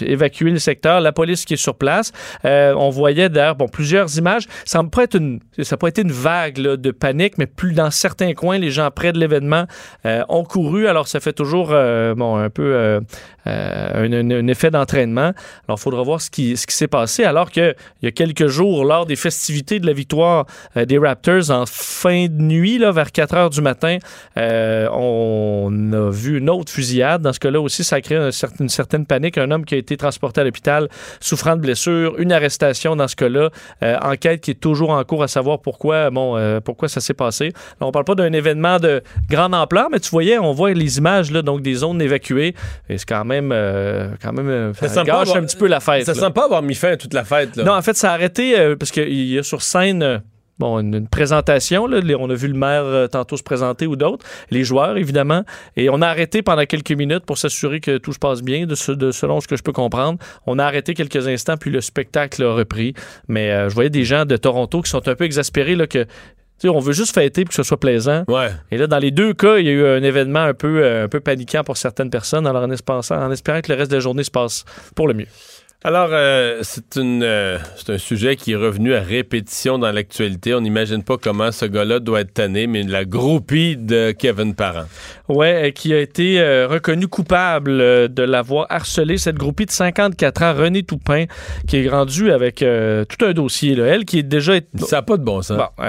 évacuer 0.00 0.50
le 0.50 0.58
secteur, 0.58 0.98
la 1.02 1.12
police 1.12 1.44
qui 1.44 1.54
est 1.54 1.58
sur 1.58 1.74
place. 1.74 2.10
Euh, 2.46 2.72
on 2.74 2.88
voyait 2.88 3.28
d'ailleurs 3.28 3.56
bon 3.56 3.68
plusieurs 3.68 4.16
images. 4.16 4.46
Ça 4.64 4.82
pas 4.82 5.02
être 5.02 5.16
une, 5.16 5.40
ça 5.60 5.76
pas 5.76 5.88
été 5.88 6.00
une 6.00 6.10
vague 6.10 6.54
de 6.54 6.90
panique, 6.90 7.36
mais 7.36 7.46
plus 7.46 7.74
dans 7.74 7.90
certains 7.90 8.32
coins, 8.32 8.56
les 8.56 8.70
gens 8.70 8.90
près 8.90 9.12
de 9.12 9.18
l'événement 9.18 9.66
ont 10.04 10.44
couru. 10.44 10.88
Alors 10.88 11.06
ça 11.06 11.20
fait 11.20 11.34
toujours 11.34 11.68
bon 11.68 12.36
un 12.36 12.48
peu 12.48 13.00
un, 13.44 14.48
effet 14.48 14.70
d'entraînement. 14.70 15.32
Alors 15.68 15.78
il 15.78 15.80
faudra 15.80 16.02
voir 16.02 16.20
ce 16.22 16.30
qui, 16.30 16.56
ce 16.56 16.66
qui 16.66 16.74
s'est 16.74 16.88
passé. 16.88 17.24
Alors 17.24 17.50
que 17.52 17.74
il 18.00 18.06
y 18.06 18.08
a 18.08 18.10
quelques 18.10 18.46
jours, 18.46 18.84
lors 18.84 19.04
des 19.04 19.16
festivités 19.16 19.80
de 19.80 19.86
la 19.86 19.92
victoire 19.92 20.46
des 20.74 20.98
Raptors 20.98 21.50
en 21.50 21.66
fin 21.66 22.26
de 22.26 22.40
nuit, 22.40 22.78
là, 22.78 22.90
vers 22.90 23.12
4 23.12 23.34
heures 23.34 23.50
du 23.50 23.60
matin, 23.60 23.98
euh, 24.38 24.88
on 25.90 26.06
a 26.08 26.10
vu 26.10 26.38
une 26.38 26.50
autre 26.50 26.72
fusillade. 26.72 27.22
Dans 27.22 27.32
ce 27.32 27.40
cas-là 27.40 27.60
aussi, 27.60 27.84
ça 27.84 27.96
un 28.10 28.30
certain- 28.30 28.64
une 28.64 28.68
certaine 28.68 29.06
panique. 29.06 29.38
Un 29.38 29.50
homme 29.50 29.64
qui 29.64 29.74
a 29.74 29.78
été 29.78 29.96
transporté 29.96 30.40
à 30.40 30.44
l'hôpital 30.44 30.88
souffrant 31.20 31.56
de 31.56 31.60
blessures, 31.60 32.14
une 32.18 32.32
arrestation 32.32 32.96
dans 32.96 33.08
ce 33.08 33.16
cas-là, 33.16 33.50
euh, 33.82 33.96
enquête 34.02 34.40
qui 34.40 34.52
est 34.52 34.60
toujours 34.60 34.90
en 34.90 35.02
cours 35.04 35.22
à 35.22 35.28
savoir 35.28 35.60
pourquoi, 35.60 36.10
bon, 36.10 36.36
euh, 36.36 36.60
pourquoi 36.60 36.88
ça 36.88 37.00
s'est 37.00 37.14
passé. 37.14 37.48
Là, 37.80 37.86
on 37.86 37.92
parle 37.92 38.04
pas 38.04 38.14
d'un 38.14 38.32
événement 38.32 38.78
de 38.78 39.02
grande 39.28 39.54
ampleur, 39.54 39.88
mais 39.90 40.00
tu 40.00 40.10
voyais, 40.10 40.38
on 40.38 40.52
voit 40.52 40.72
les 40.72 40.98
images 40.98 41.30
là, 41.30 41.42
donc 41.42 41.62
des 41.62 41.74
zones 41.74 42.00
évacuées. 42.00 42.54
Et 42.88 42.98
c'est 42.98 43.08
quand 43.08 43.24
même, 43.24 43.50
euh, 43.52 44.08
quand 44.22 44.32
même, 44.32 44.72
ça, 44.74 45.02
gâche 45.04 45.28
avoir- 45.28 45.36
un 45.36 45.44
petit 45.44 45.56
peu 45.56 45.66
la 45.66 45.80
fête. 45.80 46.06
Ça 46.06 46.14
là. 46.14 46.20
semble 46.20 46.32
pas 46.34 46.44
avoir 46.44 46.62
mis 46.62 46.74
fin 46.74 46.92
à 46.92 46.96
toute 46.96 47.14
la 47.14 47.24
fête. 47.24 47.56
Là. 47.56 47.64
Non, 47.64 47.72
en 47.72 47.82
fait, 47.82 47.96
ça 47.96 48.10
a 48.10 48.14
arrêté 48.14 48.74
parce 48.78 48.90
qu'il 48.90 49.12
y 49.12 49.38
a 49.38 49.42
sur 49.42 49.62
scène. 49.62 50.22
Bon, 50.60 50.78
une, 50.78 50.94
une 50.94 51.08
présentation, 51.08 51.86
là, 51.86 52.00
on 52.18 52.28
a 52.30 52.34
vu 52.34 52.46
le 52.46 52.54
maire 52.54 52.82
euh, 52.84 53.06
tantôt 53.08 53.36
se 53.38 53.42
présenter 53.42 53.86
ou 53.86 53.96
d'autres, 53.96 54.26
les 54.50 54.62
joueurs 54.62 54.98
évidemment, 54.98 55.42
et 55.76 55.88
on 55.90 56.02
a 56.02 56.06
arrêté 56.06 56.42
pendant 56.42 56.66
quelques 56.66 56.92
minutes 56.92 57.24
pour 57.24 57.38
s'assurer 57.38 57.80
que 57.80 57.96
tout 57.96 58.12
se 58.12 58.18
passe 58.18 58.42
bien, 58.42 58.66
de, 58.66 58.74
ce- 58.74 58.92
de- 58.92 59.10
selon 59.10 59.40
ce 59.40 59.48
que 59.48 59.56
je 59.56 59.62
peux 59.62 59.72
comprendre. 59.72 60.18
On 60.46 60.58
a 60.58 60.64
arrêté 60.64 60.92
quelques 60.94 61.26
instants, 61.26 61.56
puis 61.56 61.70
le 61.70 61.80
spectacle 61.80 62.42
a 62.44 62.52
repris. 62.52 62.92
Mais 63.26 63.50
euh, 63.50 63.68
je 63.70 63.74
voyais 63.74 63.90
des 63.90 64.04
gens 64.04 64.26
de 64.26 64.36
Toronto 64.36 64.82
qui 64.82 64.90
sont 64.90 65.08
un 65.08 65.14
peu 65.14 65.24
exaspérés 65.24 65.76
là, 65.76 65.86
que 65.86 66.04
tu 66.04 66.08
sais, 66.58 66.68
on 66.68 66.78
veut 66.78 66.92
juste 66.92 67.14
fêter 67.14 67.44
pour 67.44 67.48
que 67.50 67.54
ce 67.54 67.62
soit 67.62 67.80
plaisant. 67.80 68.24
Ouais. 68.28 68.50
Et 68.70 68.76
là, 68.76 68.86
dans 68.86 68.98
les 68.98 69.10
deux 69.10 69.32
cas, 69.32 69.56
il 69.56 69.64
y 69.64 69.70
a 69.70 69.72
eu 69.72 69.86
un 69.86 70.02
événement 70.02 70.40
un 70.42 70.52
peu, 70.52 70.82
euh, 70.84 71.04
un 71.04 71.08
peu 71.08 71.20
paniquant 71.20 71.64
pour 71.64 71.78
certaines 71.78 72.10
personnes, 72.10 72.46
alors 72.46 72.62
en 72.64 72.70
espérant, 72.70 73.00
en 73.10 73.30
espérant 73.32 73.62
que 73.62 73.72
le 73.72 73.78
reste 73.78 73.90
de 73.90 73.96
la 73.96 74.00
journée 74.00 74.24
se 74.24 74.30
passe 74.30 74.66
pour 74.94 75.08
le 75.08 75.14
mieux. 75.14 75.26
Alors, 75.82 76.10
euh, 76.12 76.58
c'est 76.60 76.98
euh, 76.98 77.56
c'est 77.74 77.88
un 77.88 77.96
sujet 77.96 78.36
qui 78.36 78.52
est 78.52 78.56
revenu 78.56 78.94
à 78.94 79.00
répétition 79.00 79.78
dans 79.78 79.90
l'actualité. 79.90 80.52
On 80.52 80.60
n'imagine 80.60 81.02
pas 81.02 81.16
comment 81.16 81.50
ce 81.52 81.64
gars-là 81.64 82.00
doit 82.00 82.20
être 82.20 82.34
tanné, 82.34 82.66
mais 82.66 82.82
la 82.82 83.06
groupie 83.06 83.78
de 83.78 84.10
Kevin 84.10 84.54
Parent. 84.54 84.84
Ouais, 85.28 85.68
euh, 85.68 85.70
qui 85.70 85.94
a 85.94 85.98
été 86.00 86.38
euh, 86.38 86.68
reconnu 86.68 87.08
coupable 87.08 87.78
de 88.12 88.22
l'avoir 88.22 88.66
harcelé. 88.68 89.16
Cette 89.16 89.36
groupie 89.36 89.64
de 89.64 89.70
54 89.70 90.42
ans, 90.42 90.54
René 90.54 90.82
Toupin, 90.82 91.24
qui 91.66 91.78
est 91.78 91.88
rendu 91.88 92.30
avec 92.30 92.56
tout 92.56 93.24
un 93.24 93.32
dossier. 93.32 93.74
Là. 93.74 93.86
Elle, 93.86 94.04
qui 94.04 94.18
est 94.18 94.22
déjà... 94.22 94.52
Ça 94.80 94.96
n'a 94.96 95.02
pas 95.02 95.16
de 95.16 95.24
bon 95.24 95.40
sens. 95.40 95.56
Bon, 95.56 95.84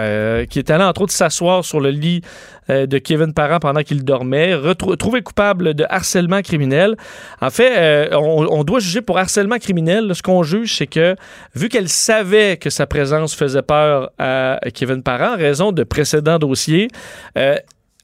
qui 0.49 0.59
est 0.59 0.69
allée, 0.69 0.85
entre 0.85 1.01
autres, 1.01 1.11
s'asseoir 1.11 1.65
sur 1.65 1.81
le 1.81 1.89
lit 1.89 2.21
de 2.69 2.97
Kevin 2.97 3.33
Parent 3.33 3.59
pendant 3.59 3.81
qu'il 3.81 4.05
dormait, 4.05 4.53
retrou- 4.55 4.95
trouvé 4.95 5.21
coupable 5.21 5.73
de 5.73 5.83
harcèlement 5.89 6.41
criminel. 6.41 6.95
En 7.41 7.49
fait, 7.49 8.09
on, 8.15 8.47
on 8.49 8.63
doit 8.63 8.79
juger 8.79 9.01
pour 9.01 9.17
harcèlement 9.17 9.57
criminel. 9.57 9.80
Ce 9.87 10.21
qu'on 10.21 10.43
juge, 10.43 10.77
c'est 10.77 10.87
que, 10.87 11.15
vu 11.55 11.69
qu'elle 11.69 11.89
savait 11.89 12.57
que 12.57 12.69
sa 12.69 12.85
présence 12.87 13.35
faisait 13.35 13.61
peur 13.61 14.11
à 14.17 14.59
Kevin 14.73 15.03
Parent, 15.03 15.33
en 15.33 15.37
raison 15.37 15.71
de 15.71 15.83
précédents 15.83 16.39
dossiers, 16.39 16.87
euh, 17.37 17.55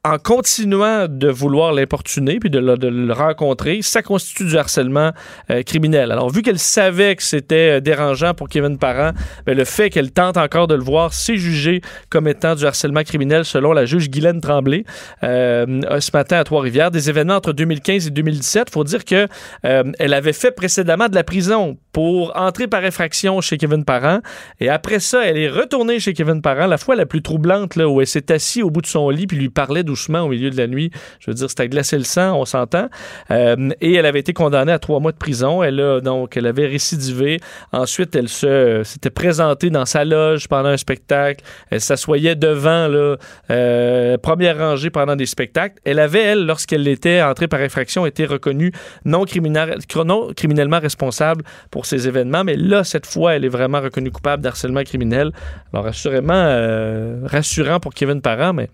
en 0.03 0.17
continuant 0.17 1.07
de 1.09 1.27
vouloir 1.27 1.73
l'importuner 1.73 2.39
puis 2.39 2.49
de 2.49 2.59
le, 2.59 3.13
rencontrer, 3.13 3.81
ça 3.81 4.01
constitue 4.01 4.45
du 4.45 4.57
harcèlement 4.57 5.11
euh, 5.49 5.63
criminel. 5.63 6.11
Alors, 6.11 6.29
vu 6.29 6.41
qu'elle 6.41 6.59
savait 6.59 7.15
que 7.15 7.23
c'était 7.23 7.77
euh, 7.77 7.79
dérangeant 7.79 8.33
pour 8.33 8.47
Kevin 8.47 8.77
Parent, 8.77 9.11
ben, 9.45 9.57
le 9.57 9.65
fait 9.65 9.89
qu'elle 9.89 10.11
tente 10.11 10.37
encore 10.37 10.67
de 10.67 10.75
le 10.75 10.83
voir, 10.83 11.13
c'est 11.13 11.37
jugé 11.37 11.81
comme 12.09 12.27
étant 12.27 12.55
du 12.55 12.65
harcèlement 12.65 13.03
criminel 13.03 13.45
selon 13.45 13.73
la 13.73 13.85
juge 13.85 14.09
Guylaine 14.09 14.41
Tremblay 14.41 14.85
euh, 15.23 15.81
ce 15.99 16.11
matin 16.13 16.37
à 16.37 16.43
Trois-Rivières. 16.43 16.91
Des 16.91 17.09
événements 17.09 17.35
entre 17.35 17.53
2015 17.53 18.07
et 18.07 18.11
2017. 18.11 18.69
faut 18.69 18.83
dire 18.83 19.03
que 19.03 19.27
elle 19.63 20.13
avait 20.13 20.33
fait 20.33 20.51
précédemment 20.51 21.09
de 21.09 21.15
la 21.15 21.23
prison 21.23 21.77
pour 21.97 22.37
entrer 22.37 22.67
par 22.67 22.85
effraction 22.85 23.41
chez 23.41 23.57
Kevin 23.57 23.83
Parent. 23.83 24.19
Et 24.59 24.69
après 24.69 24.99
ça, 24.99 25.25
elle 25.25 25.39
est 25.39 25.49
retournée 25.49 25.99
chez 25.99 26.13
Kevin 26.13 26.43
Parent, 26.43 26.67
la 26.67 26.77
fois 26.77 26.95
la 26.95 27.07
plus 27.07 27.23
troublante, 27.23 27.75
là, 27.75 27.89
où 27.89 28.01
elle 28.01 28.05
s'est 28.05 28.31
assise 28.31 28.61
au 28.61 28.69
bout 28.69 28.81
de 28.81 28.85
son 28.85 29.09
lit 29.09 29.25
puis 29.25 29.35
lui 29.35 29.49
parlait 29.49 29.81
doucement 29.81 30.19
au 30.19 30.27
milieu 30.27 30.51
de 30.51 30.57
la 30.57 30.67
nuit. 30.67 30.91
Je 31.19 31.31
veux 31.31 31.33
dire, 31.33 31.49
c'était 31.49 31.63
à 31.63 31.67
glacer 31.67 31.97
le 31.97 32.03
sang, 32.03 32.39
on 32.39 32.45
s'entend. 32.45 32.87
Euh, 33.31 33.71
et 33.81 33.95
elle 33.95 34.05
avait 34.05 34.19
été 34.19 34.31
condamnée 34.31 34.71
à 34.71 34.77
trois 34.77 34.99
mois 34.99 35.11
de 35.11 35.17
prison. 35.17 35.63
Elle 35.63 35.79
a 35.79 35.99
donc, 35.99 36.37
elle 36.37 36.45
avait 36.45 36.67
récidivé. 36.67 37.39
Ensuite, 37.71 38.15
elle 38.15 38.29
se 38.29 38.83
s'était 38.83 39.09
présentée 39.09 39.71
dans 39.71 39.85
sa 39.85 40.05
loge 40.05 40.47
pendant 40.47 40.69
un 40.69 40.77
spectacle. 40.77 41.43
Elle 41.71 41.81
s'assoyait 41.81 42.35
devant, 42.35 42.87
là, 42.87 43.15
euh, 43.49 44.19
première 44.19 44.59
rangée 44.59 44.91
pendant 44.91 45.15
des 45.15 45.25
spectacles. 45.25 45.79
Elle 45.83 45.97
avait, 45.97 46.21
elle, 46.21 46.45
lorsqu'elle 46.45 46.87
était 46.87 47.23
entrée 47.23 47.47
par 47.47 47.61
infraction, 47.61 48.05
été 48.05 48.27
reconnue 48.27 48.71
non 49.03 49.25
criminellement 49.25 50.79
responsable 50.79 51.43
pour 51.71 51.86
ces 51.87 52.07
événements. 52.07 52.43
Mais 52.43 52.55
là, 52.55 52.83
cette 52.83 53.05
fois, 53.05 53.35
elle 53.35 53.45
est 53.45 53.49
vraiment 53.49 53.81
reconnue 53.81 54.11
coupable 54.11 54.43
d'harcèlement 54.43 54.83
criminel. 54.83 55.31
Alors, 55.73 55.87
assurément, 55.87 56.33
euh, 56.35 57.21
rassurant 57.25 57.79
pour 57.79 57.93
Kevin 57.93 58.21
Parent, 58.21 58.53
mais 58.53 58.69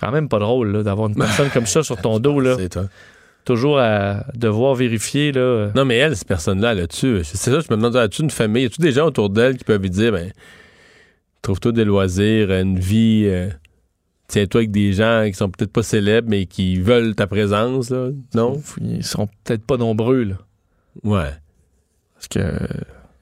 quand 0.00 0.12
même 0.12 0.28
pas 0.28 0.38
drôle 0.38 0.84
d'avoir 0.84 1.08
une 1.08 1.16
personne 1.16 1.50
comme 1.50 1.66
ça 1.66 1.82
sur 1.82 1.96
ton 1.96 2.18
dos. 2.20 2.40
Là. 2.40 2.56
Toi. 2.68 2.84
Toujours 3.44 3.78
à 3.78 4.24
devoir 4.34 4.74
vérifier. 4.74 5.32
Là. 5.32 5.70
Non, 5.74 5.84
mais 5.84 5.96
elle, 5.96 6.16
cette 6.16 6.28
personne-là, 6.28 6.70
a-tu. 6.70 7.24
C'est 7.24 7.36
ça, 7.36 7.50
je 7.60 7.66
me 7.70 7.76
demande, 7.76 7.96
as-tu 7.96 8.22
une 8.22 8.30
famille? 8.30 8.64
Y 8.64 8.66
a-tu 8.66 8.80
des 8.80 8.92
gens 8.92 9.06
autour 9.06 9.30
d'elle 9.30 9.56
qui 9.56 9.64
peuvent 9.64 9.82
lui 9.82 9.90
dire, 9.90 10.12
ben, 10.12 10.30
trouve-toi 11.42 11.72
des 11.72 11.84
loisirs, 11.84 12.52
une 12.52 12.78
vie. 12.78 13.24
euh, 13.26 13.48
Tiens-toi 14.30 14.60
avec 14.60 14.70
des 14.70 14.92
gens 14.92 15.24
qui 15.26 15.32
sont 15.32 15.48
peut-être 15.48 15.72
pas 15.72 15.82
célèbres, 15.82 16.28
mais 16.28 16.44
qui 16.44 16.78
veulent 16.78 17.14
ta 17.14 17.26
présence, 17.26 17.88
là? 17.88 18.10
Non? 18.34 18.60
Ils 18.82 19.02
sont 19.02 19.26
peut-être 19.42 19.64
pas 19.64 19.78
nombreux. 19.78 20.24
Là. 20.24 20.34
Ouais. 21.02 21.30
Parce 22.18 22.28
que 22.28 22.58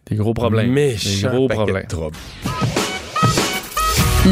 des 0.08 0.16
gros 0.16 0.32
problèmes. 0.32 0.72
Méchant 0.72 1.30
des 1.30 1.36
gros 1.36 1.48
de 1.48 1.52
problèmes. 1.52 1.86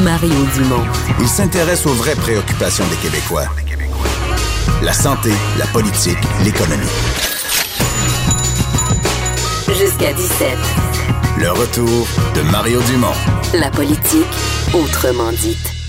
Mario 0.03 0.35
Dumont. 0.55 0.85
Il 1.21 1.29
s'intéresse 1.29 1.87
aux 1.87 1.93
vraies 1.93 2.17
préoccupations 2.17 2.85
des 2.89 2.97
Québécois. 2.97 3.47
La 4.83 4.93
santé, 4.93 5.31
la 5.59 5.67
politique, 5.67 6.19
l'économie. 6.43 6.83
Jusqu'à 9.69 10.13
17. 10.13 10.49
Le 11.41 11.51
retour 11.51 12.07
de 12.35 12.43
Mario 12.51 12.81
Dumont. 12.83 13.13
La 13.55 13.71
politique, 13.71 14.27
autrement 14.73 15.31
dite. 15.33 15.84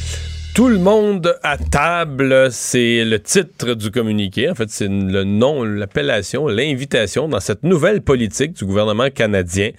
Tout 0.55 0.69
le 0.69 0.77
monde 0.77 1.35
à 1.43 1.57
table, 1.57 2.47
c'est 2.49 3.03
le 3.03 3.19
titre 3.19 3.73
du 3.73 3.91
communiqué. 3.91 4.49
En 4.49 4.55
fait, 4.55 4.69
c'est 4.69 4.87
le 4.87 5.25
nom, 5.25 5.65
l'appellation, 5.65 6.47
l'invitation 6.47 7.27
dans 7.27 7.41
cette 7.41 7.63
nouvelle 7.63 8.01
politique 8.01 8.53
du 8.53 8.63
gouvernement 8.63 9.09
canadien, 9.09 9.71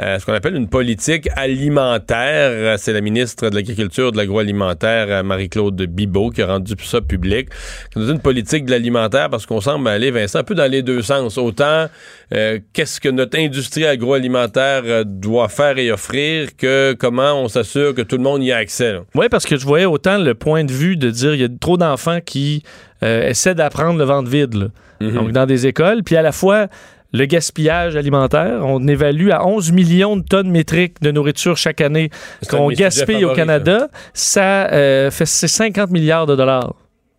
euh, 0.00 0.18
ce 0.18 0.24
qu'on 0.24 0.32
appelle 0.32 0.56
une 0.56 0.70
politique 0.70 1.28
alimentaire. 1.36 2.78
C'est 2.78 2.94
la 2.94 3.02
ministre 3.02 3.50
de 3.50 3.54
l'Agriculture, 3.54 4.12
de 4.12 4.16
l'Agroalimentaire, 4.16 5.08
euh, 5.10 5.22
Marie-Claude 5.22 5.82
Bibeau, 5.82 6.30
qui 6.30 6.40
a 6.40 6.46
rendu 6.46 6.72
ça 6.82 7.02
public. 7.02 7.50
C'est 7.92 8.00
une 8.00 8.20
politique 8.20 8.64
de 8.64 8.70
l'alimentaire 8.70 9.28
parce 9.28 9.44
qu'on 9.44 9.60
semble 9.60 9.88
aller, 9.88 10.10
Vincent, 10.10 10.38
un 10.38 10.44
peu 10.44 10.54
dans 10.54 10.70
les 10.70 10.80
deux 10.80 11.02
sens. 11.02 11.36
Autant 11.36 11.88
euh, 12.32 12.58
qu'est-ce 12.72 13.00
que 13.00 13.08
notre 13.08 13.38
industrie 13.38 13.86
agroalimentaire 13.86 14.82
euh, 14.86 15.04
doit 15.04 15.48
faire 15.48 15.78
et 15.78 15.92
offrir 15.92 16.56
que 16.56 16.96
comment 16.98 17.34
on 17.42 17.48
s'assure 17.48 17.94
que 17.94 18.02
tout 18.02 18.16
le 18.16 18.22
monde 18.22 18.42
y 18.42 18.52
a 18.52 18.56
accès. 18.56 18.96
Oui, 19.14 19.26
parce 19.28 19.44
que 19.44 19.56
je 19.56 19.66
voyais 19.66 19.84
autant 19.84 20.13
le 20.18 20.34
point 20.34 20.64
de 20.64 20.72
vue 20.72 20.96
de 20.96 21.10
dire 21.10 21.34
il 21.34 21.40
y 21.40 21.44
a 21.44 21.48
trop 21.60 21.76
d'enfants 21.76 22.20
qui 22.24 22.62
euh, 23.02 23.28
essaient 23.28 23.54
d'apprendre 23.54 23.98
le 23.98 24.04
ventre 24.04 24.28
vide, 24.30 24.54
là. 24.54 24.66
Mhm. 25.00 25.12
donc 25.14 25.32
dans 25.32 25.44
des 25.46 25.66
écoles, 25.66 26.02
puis 26.04 26.16
à 26.16 26.22
la 26.22 26.30
fois 26.32 26.68
le 27.12 27.26
gaspillage 27.26 27.94
alimentaire, 27.96 28.60
on 28.64 28.86
évalue 28.88 29.30
à 29.30 29.46
11 29.46 29.70
millions 29.72 30.16
de 30.16 30.22
tonnes 30.24 30.50
métriques 30.50 31.00
de 31.00 31.12
nourriture 31.12 31.56
chaque 31.56 31.80
année 31.80 32.10
qu'on 32.50 32.68
gaspille 32.70 33.24
au 33.24 33.32
Canada. 33.34 33.88
Ça 34.14 34.66
euh, 34.72 35.10
fait 35.12 35.26
c'est 35.26 35.46
50 35.48 35.90
milliards 35.90 36.26
de 36.26 36.34
dollars. 36.34 36.74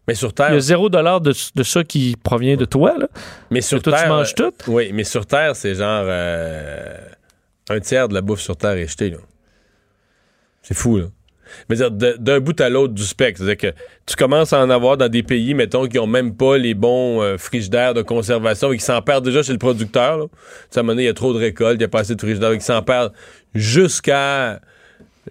Mais 0.07 0.13
sur 0.13 0.29
Il 0.29 0.33
Terre, 0.33 0.53
y 0.53 0.57
a 0.57 0.59
zéro 0.59 0.89
dollar 0.89 1.21
de, 1.21 1.33
de 1.55 1.63
ça 1.63 1.83
qui 1.83 2.15
provient 2.21 2.57
de 2.57 2.65
toi. 2.65 2.95
Là. 2.99 3.07
mais 3.49 3.61
sur 3.61 3.81
toi, 3.81 3.93
tu 3.93 3.99
Terre, 3.99 4.09
manges 4.09 4.33
euh, 4.39 4.51
tout. 4.51 4.71
Oui, 4.71 4.91
mais 4.93 5.03
sur 5.03 5.25
Terre, 5.25 5.55
c'est 5.55 5.75
genre 5.75 6.03
euh, 6.05 6.97
un 7.69 7.79
tiers 7.79 8.07
de 8.09 8.13
la 8.13 8.21
bouffe 8.21 8.41
sur 8.41 8.55
Terre 8.57 8.71
est 8.73 8.87
jetée. 8.87 9.09
là. 9.11 9.17
C'est 10.61 10.75
fou, 10.75 10.97
là. 10.97 11.05
Mais 11.69 11.75
d'un 11.75 12.39
bout 12.39 12.59
à 12.59 12.69
l'autre 12.69 12.93
du 12.93 13.03
spectre. 13.03 13.41
C'est-à-dire 13.43 13.71
que 13.71 13.77
tu 14.05 14.15
commences 14.15 14.53
à 14.53 14.59
en 14.63 14.69
avoir 14.69 14.97
dans 14.97 15.09
des 15.09 15.23
pays, 15.23 15.53
mettons, 15.53 15.87
qui 15.87 15.99
ont 15.99 16.07
même 16.07 16.35
pas 16.35 16.57
les 16.57 16.73
bons 16.73 17.21
euh, 17.21 17.37
frigidaires 17.37 17.93
de 17.93 18.01
conservation 18.01 18.71
et 18.71 18.77
qui 18.77 18.83
s'en 18.83 19.01
perdent 19.01 19.25
déjà 19.25 19.43
chez 19.43 19.53
le 19.53 19.59
producteur. 19.59 20.17
Là. 20.17 20.25
Tu 20.71 20.77
à 20.77 20.81
un 20.81 20.83
moment 20.83 20.93
donné, 20.93 21.03
il 21.03 21.07
y 21.07 21.09
a 21.09 21.13
trop 21.13 21.33
de 21.33 21.39
récoltes, 21.39 21.77
il 21.79 21.81
y 21.81 21.85
a 21.85 21.89
pas 21.89 21.99
assez 21.99 22.15
de 22.15 22.21
frigidaires, 22.21 22.51
et 22.51 22.57
qui 22.57 22.65
s'en 22.65 22.81
perdent 22.81 23.13
jusqu'à 23.53 24.59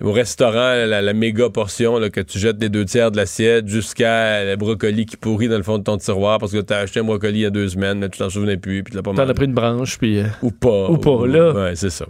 au 0.00 0.12
restaurant, 0.12 0.54
la, 0.86 1.00
la 1.02 1.12
méga 1.12 1.48
portion 1.50 1.98
là, 1.98 2.10
que 2.10 2.20
tu 2.20 2.38
jettes 2.38 2.56
les 2.60 2.68
deux 2.68 2.84
tiers 2.84 3.10
de 3.10 3.16
l'assiette 3.16 3.68
jusqu'à 3.68 4.44
le 4.44 4.56
brocoli 4.56 5.06
qui 5.06 5.16
pourrit 5.16 5.48
dans 5.48 5.56
le 5.56 5.62
fond 5.62 5.78
de 5.78 5.84
ton 5.84 5.96
tiroir 5.98 6.38
parce 6.38 6.52
que 6.52 6.60
tu 6.60 6.72
as 6.72 6.78
acheté 6.78 7.00
un 7.00 7.04
brocoli 7.04 7.38
il 7.38 7.42
y 7.42 7.46
a 7.46 7.50
deux 7.50 7.68
semaines, 7.68 7.98
mais 7.98 8.08
tu 8.08 8.18
t'en 8.18 8.28
souvenais 8.30 8.56
plus, 8.56 8.82
puis 8.82 8.90
tu 8.92 8.96
l'as 8.96 9.02
pas 9.02 9.10
T'en 9.12 9.18
mangé. 9.18 9.30
as 9.30 9.34
pris 9.34 9.44
une 9.46 9.54
branche, 9.54 9.98
puis. 9.98 10.18
euh, 10.18 10.24
Ou 10.42 10.50
pas. 10.50 10.88
Ou 10.90 10.98
pas, 10.98 11.26
là. 11.26 11.52
Ouais, 11.52 11.76
c'est 11.76 11.90
ça. 11.90 12.06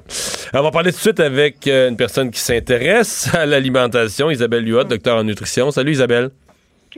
Alors, 0.53 0.65
on 0.65 0.69
va 0.69 0.73
parler 0.73 0.93
tout 0.93 0.97
de 0.99 1.03
suite 1.03 1.21
avec 1.21 1.67
euh, 1.67 1.89
une 1.91 1.97
personne 1.97 2.31
qui 2.31 2.41
s'intéresse 2.41 3.29
à 3.35 3.45
l'alimentation, 3.47 4.31
Isabelle 4.31 4.67
Huot, 4.69 4.85
docteur 4.85 5.17
en 5.19 5.25
nutrition. 5.25 5.71
Salut 5.71 5.93
Isabelle. 5.93 6.31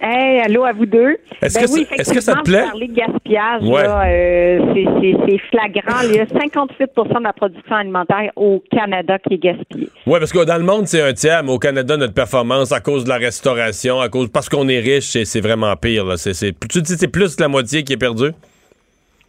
Hey, 0.01 0.41
allô 0.41 0.65
à 0.65 0.73
vous 0.73 0.87
deux. 0.87 1.17
Est-ce 1.41 1.55
Ben 1.55 1.63
que 1.63 1.67
ça- 1.69 1.75
oui, 1.75 1.87
que 2.13 2.21
ça 2.21 2.35
te 2.35 2.43
plaît? 2.43 2.63
vous 2.63 2.69
parlez 2.69 2.89
de 2.89 2.95
gaspillage, 2.95 3.63
Ouais. 3.63 3.83
euh, 3.87 4.59
c'est- 4.75 5.39
flagrant. 5.51 6.01
Il 6.05 6.15
y 6.17 6.19
a 6.21 6.27
58 6.27 6.91
de 7.19 7.23
la 7.25 7.33
production 7.33 7.75
alimentaire 7.77 8.31
au 8.37 8.63
Canada 8.71 9.19
qui 9.19 9.35
est 9.35 9.39
gaspillée. 9.39 9.89
Oui, 10.07 10.19
parce 10.19 10.33
que 10.33 10.45
dans 10.45 10.59
le 10.59 10.65
monde, 10.65 10.87
c'est 10.87 11.01
un 11.03 11.13
tiers, 11.13 11.43
mais 11.45 11.53
au 11.53 11.59
Canada, 11.59 11.97
notre 11.97 12.15
performance, 12.15 12.73
à 12.73 12.81
cause 12.81 13.05
de 13.05 13.09
la 13.09 13.17
restauration, 13.17 14.01
à 14.01 14.09
cause 14.09 14.29
parce 14.31 14.49
qu'on 14.49 14.69
est 14.69 14.81
riche, 14.81 15.05
c'est- 15.25 15.41
vraiment 15.41 15.75
pire. 15.77 16.05
Là. 16.05 16.17
C'est, 16.17 16.35
c'est, 16.35 16.53
tu 16.69 16.83
dis 16.83 16.95
c'est 16.97 17.09
plus 17.09 17.37
que 17.37 17.43
la 17.43 17.49
moitié 17.49 17.83
qui 17.85 17.93
est 17.93 17.97
perdue? 17.99 18.31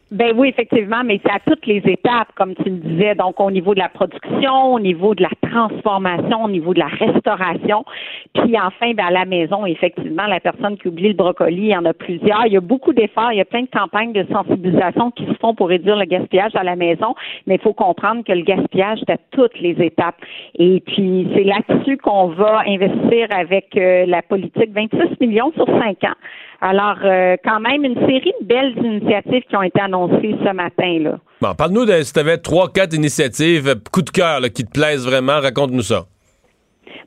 Ben 0.09 0.31
oui, 0.37 0.47
effectivement, 0.47 1.03
mais 1.03 1.19
c'est 1.21 1.31
à 1.31 1.39
toutes 1.45 1.65
les 1.65 1.81
étapes, 1.85 2.29
comme 2.35 2.55
tu 2.55 2.63
le 2.69 2.77
disais. 2.77 3.13
Donc, 3.15 3.41
au 3.41 3.51
niveau 3.51 3.73
de 3.73 3.79
la 3.79 3.89
production, 3.89 4.75
au 4.75 4.79
niveau 4.79 5.13
de 5.13 5.23
la 5.23 5.31
transformation, 5.41 6.45
au 6.45 6.49
niveau 6.49 6.73
de 6.73 6.79
la 6.79 6.87
restauration. 6.87 7.83
Puis 8.33 8.57
enfin, 8.57 8.93
ben, 8.93 9.07
à 9.07 9.11
la 9.11 9.25
maison, 9.25 9.65
effectivement, 9.65 10.25
la 10.27 10.39
personne 10.39 10.77
qui 10.77 10.87
oublie 10.87 11.09
le 11.09 11.13
brocoli, 11.13 11.57
il 11.57 11.67
y 11.67 11.75
en 11.75 11.83
a 11.83 11.93
plusieurs. 11.93 12.45
Il 12.45 12.53
y 12.53 12.57
a 12.57 12.61
beaucoup 12.61 12.93
d'efforts, 12.93 13.33
il 13.33 13.39
y 13.39 13.41
a 13.41 13.45
plein 13.45 13.63
de 13.63 13.69
campagnes 13.69 14.13
de 14.13 14.25
sensibilisation 14.31 15.11
qui 15.11 15.25
se 15.25 15.33
font 15.41 15.53
pour 15.53 15.67
réduire 15.67 15.97
le 15.97 16.05
gaspillage 16.05 16.55
à 16.55 16.63
la 16.63 16.77
maison, 16.77 17.13
mais 17.45 17.55
il 17.55 17.61
faut 17.61 17.73
comprendre 17.73 18.23
que 18.23 18.31
le 18.31 18.43
gaspillage, 18.43 18.99
c'est 18.99 19.13
à 19.13 19.17
toutes 19.31 19.59
les 19.59 19.75
étapes. 19.83 20.15
Et 20.57 20.81
puis, 20.87 21.27
c'est 21.35 21.43
là-dessus 21.43 21.97
qu'on 21.97 22.27
va 22.27 22.63
investir 22.65 23.27
avec 23.31 23.75
euh, 23.75 24.05
la 24.05 24.21
politique 24.21 24.71
26 24.73 25.19
millions 25.19 25.51
sur 25.51 25.65
5 25.65 26.01
ans. 26.05 26.15
Alors, 26.61 26.97
euh, 27.03 27.35
quand 27.43 27.59
même, 27.59 27.83
une 27.83 27.99
série 28.07 28.33
de 28.41 28.45
belles 28.45 28.73
initiatives 28.77 29.43
qui 29.49 29.55
ont 29.55 29.61
été 29.61 29.79
annoncées 29.79 30.35
ce 30.43 30.53
matin, 30.53 30.99
là. 30.99 31.19
Bon, 31.39 31.53
parle-nous 31.53 31.85
de 31.85 32.01
si 32.01 32.13
tu 32.13 32.19
avais 32.19 32.37
trois, 32.37 32.71
quatre 32.71 32.95
initiatives, 32.95 33.75
coup 33.91 34.01
de 34.01 34.09
cœur, 34.09 34.39
là, 34.39 34.49
qui 34.49 34.65
te 34.65 34.71
plaisent 34.71 35.05
vraiment. 35.05 35.39
Raconte-nous 35.39 35.83
ça. 35.83 36.05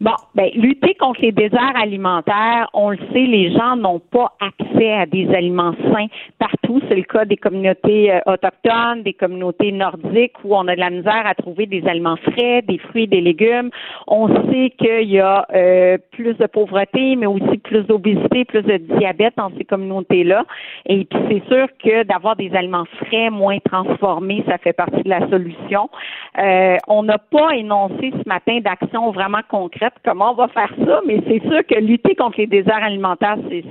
Bon, 0.00 0.14
ben, 0.34 0.48
lutter 0.54 0.94
contre 0.94 1.20
les 1.20 1.30
déserts 1.30 1.76
alimentaires, 1.76 2.70
on 2.72 2.88
le 2.88 2.96
sait, 3.12 3.26
les 3.26 3.52
gens 3.52 3.76
n'ont 3.76 3.98
pas 3.98 4.32
accès 4.40 4.92
à 4.94 5.04
des 5.04 5.28
aliments 5.34 5.74
sains 5.92 6.06
partout. 6.38 6.80
C'est 6.88 6.94
le 6.94 7.02
cas 7.02 7.26
des 7.26 7.36
communautés 7.36 8.10
euh, 8.10 8.20
autochtones, 8.24 9.02
des 9.02 9.12
communautés 9.12 9.72
nordiques 9.72 10.42
où 10.42 10.56
on 10.56 10.66
a 10.68 10.74
de 10.74 10.80
la 10.80 10.88
misère 10.88 11.26
à 11.26 11.34
trouver 11.34 11.66
des 11.66 11.86
aliments 11.86 12.16
frais, 12.16 12.62
des 12.62 12.78
fruits, 12.78 13.08
des 13.08 13.20
légumes. 13.20 13.68
On 14.06 14.28
sait 14.50 14.72
qu'il 14.78 15.10
y 15.10 15.20
a 15.20 15.46
euh, 15.52 15.98
plus 16.12 16.32
de 16.32 16.46
pauvreté, 16.46 17.16
mais 17.16 17.26
aussi 17.26 17.58
plus 17.58 17.82
d'obésité, 17.82 18.46
plus 18.46 18.62
de 18.62 18.78
diabète 18.78 19.34
dans 19.36 19.50
ces 19.58 19.64
communautés-là. 19.64 20.46
Et 20.86 21.04
puis 21.04 21.20
c'est 21.28 21.54
sûr 21.54 21.66
que 21.84 22.04
d'avoir 22.04 22.36
des 22.36 22.50
aliments 22.54 22.86
frais, 23.04 23.28
moins 23.28 23.58
transformés, 23.58 24.44
ça 24.48 24.56
fait 24.56 24.72
partie 24.72 25.02
de 25.02 25.10
la 25.10 25.28
solution. 25.28 25.90
Euh, 26.38 26.78
on 26.88 27.02
n'a 27.02 27.18
pas 27.18 27.50
énoncé 27.54 28.12
ce 28.12 28.26
matin 28.26 28.60
d'action 28.60 29.10
vraiment 29.10 29.40
concrète 29.46 29.89
comment 30.04 30.32
on 30.32 30.34
va 30.34 30.48
faire 30.48 30.72
ça, 30.86 31.00
mais 31.06 31.20
c'est 31.26 31.40
sûr 31.42 31.60
que 31.68 31.78
lutter 31.80 32.14
contre 32.14 32.38
les 32.38 32.46
déserts 32.46 32.82
alimentaires, 32.82 33.36
c'est, 33.48 33.64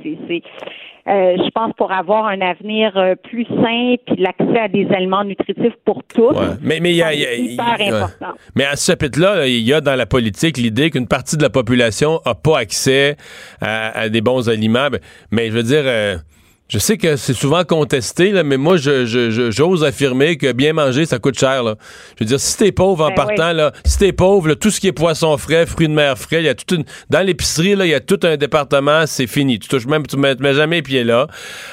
euh, 1.08 1.38
je 1.38 1.50
pense 1.52 1.74
pour 1.78 1.92
avoir 1.92 2.28
un 2.28 2.40
avenir 2.42 2.96
euh, 2.98 3.16
plus 3.16 3.46
sain 3.46 3.96
puis 4.06 4.16
l'accès 4.18 4.60
à 4.60 4.68
des 4.68 4.88
aliments 4.92 5.24
nutritifs 5.24 5.74
pour 5.86 6.04
tous. 6.04 6.36
Mais 6.62 6.80
mais 6.80 6.92
il 6.92 6.98
y 6.98 7.02
a, 7.04 7.14
y 7.14 7.26
a- 7.26 7.36
hyper 7.36 7.80
y 7.80 7.90
a- 7.90 7.96
important. 7.98 8.34
Mais 8.56 8.66
à 8.66 8.76
ce 8.76 8.92
chapitre-là, 8.92 9.48
il 9.48 9.62
y 9.68 9.74
a 9.74 9.82
dans 9.82 9.96
la 9.96 10.06
politique 10.06 10.58
l'idée 10.58 10.92
qu'une 10.92 11.08
partie 11.08 11.38
de 11.38 11.42
la 11.42 11.50
population 11.50 12.20
n'a 12.26 12.36
pas 12.36 12.60
accès 12.60 13.16
à, 13.62 13.98
à 14.02 14.10
des 14.10 14.22
bons 14.22 14.50
aliments. 14.50 14.90
Ben, 14.92 15.00
Mais 15.32 15.48
je 15.48 15.54
veux 15.54 15.64
dire, 15.64 15.84
euh, 15.86 16.16
je 16.70 16.78
sais 16.78 16.98
que 16.98 17.16
c'est 17.16 17.34
souvent 17.34 17.64
contesté, 17.64 18.30
là, 18.32 18.44
mais 18.44 18.58
moi, 18.58 18.78
je, 18.78 19.50
j'ose 19.50 19.84
affirmer 19.84 20.38
que 20.38 20.52
bien 20.52 20.74
manger, 20.74 21.08
ça 21.08 21.18
coûte 21.18 21.38
cher. 21.38 21.64
Là. 21.64 21.76
Je 22.16 22.24
veux 22.24 22.28
dire, 22.28 22.40
si 22.40 22.58
t'es 22.58 22.72
pauvre 22.72 23.06
en 23.06 23.10
Ben 23.10 23.16
partant, 23.16 23.50
oui. 23.50 23.58
là, 23.58 23.72
si 23.86 23.98
t'es 23.98 24.12
pauvre, 24.12 24.50
là, 24.50 24.56
tout 24.56 24.70
ce 24.70 24.80
qui 24.80 24.88
est 24.88 24.92
poisson 24.92 25.36
frais, 25.38 25.66
fruits 25.66 25.88
de 25.88 25.94
mer 25.94 26.16
frais, 26.16 26.42
il 26.42 26.46
y 26.46 26.50
a 26.50 26.54
toute 26.54 26.72
une. 26.72 26.84
Dans 27.10 27.26
l'épicerie, 27.26 27.74
là, 27.76 27.86
il 27.88 27.90
y 27.90 27.96
a 27.96 28.00
tout 28.00 28.20
un 28.22 28.38
département, 28.38 29.08
c'est 29.08 29.26
fini. 29.26 29.58
Tu 29.58 29.68
touches 29.68 29.88
même, 29.88 30.06
tu 30.06 30.16
mets, 30.16 30.36
jamais 30.54 30.78
les 30.78 30.82
pieds 30.84 31.04
là. 31.04 31.26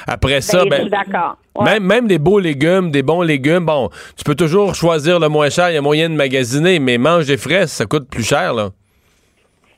Après 0.07 0.41
ça, 0.41 0.65
Ben, 0.65 0.71
ben, 0.71 0.77
je 0.77 0.81
suis 0.83 0.91
d'accord. 0.91 1.37
même, 1.63 1.85
même 1.85 2.07
des 2.07 2.19
beaux 2.19 2.39
légumes, 2.39 2.91
des 2.91 3.03
bons 3.03 3.21
légumes, 3.21 3.67
bon, 3.67 3.91
tu 4.17 4.25
peux 4.25 4.35
toujours 4.35 4.75
choisir 4.75 5.21
le 5.21 5.29
moins 5.29 5.51
cher, 5.51 5.69
il 5.71 5.75
y 5.75 5.79
a 5.79 5.83
moyen 5.83 6.09
de 6.09 6.15
magasiner, 6.15 6.79
mais 6.79 6.97
manger 6.97 7.37
frais, 7.37 7.67
ça 7.67 7.85
coûte 7.85 8.09
plus 8.09 8.25
cher, 8.25 8.55
là. 8.55 8.71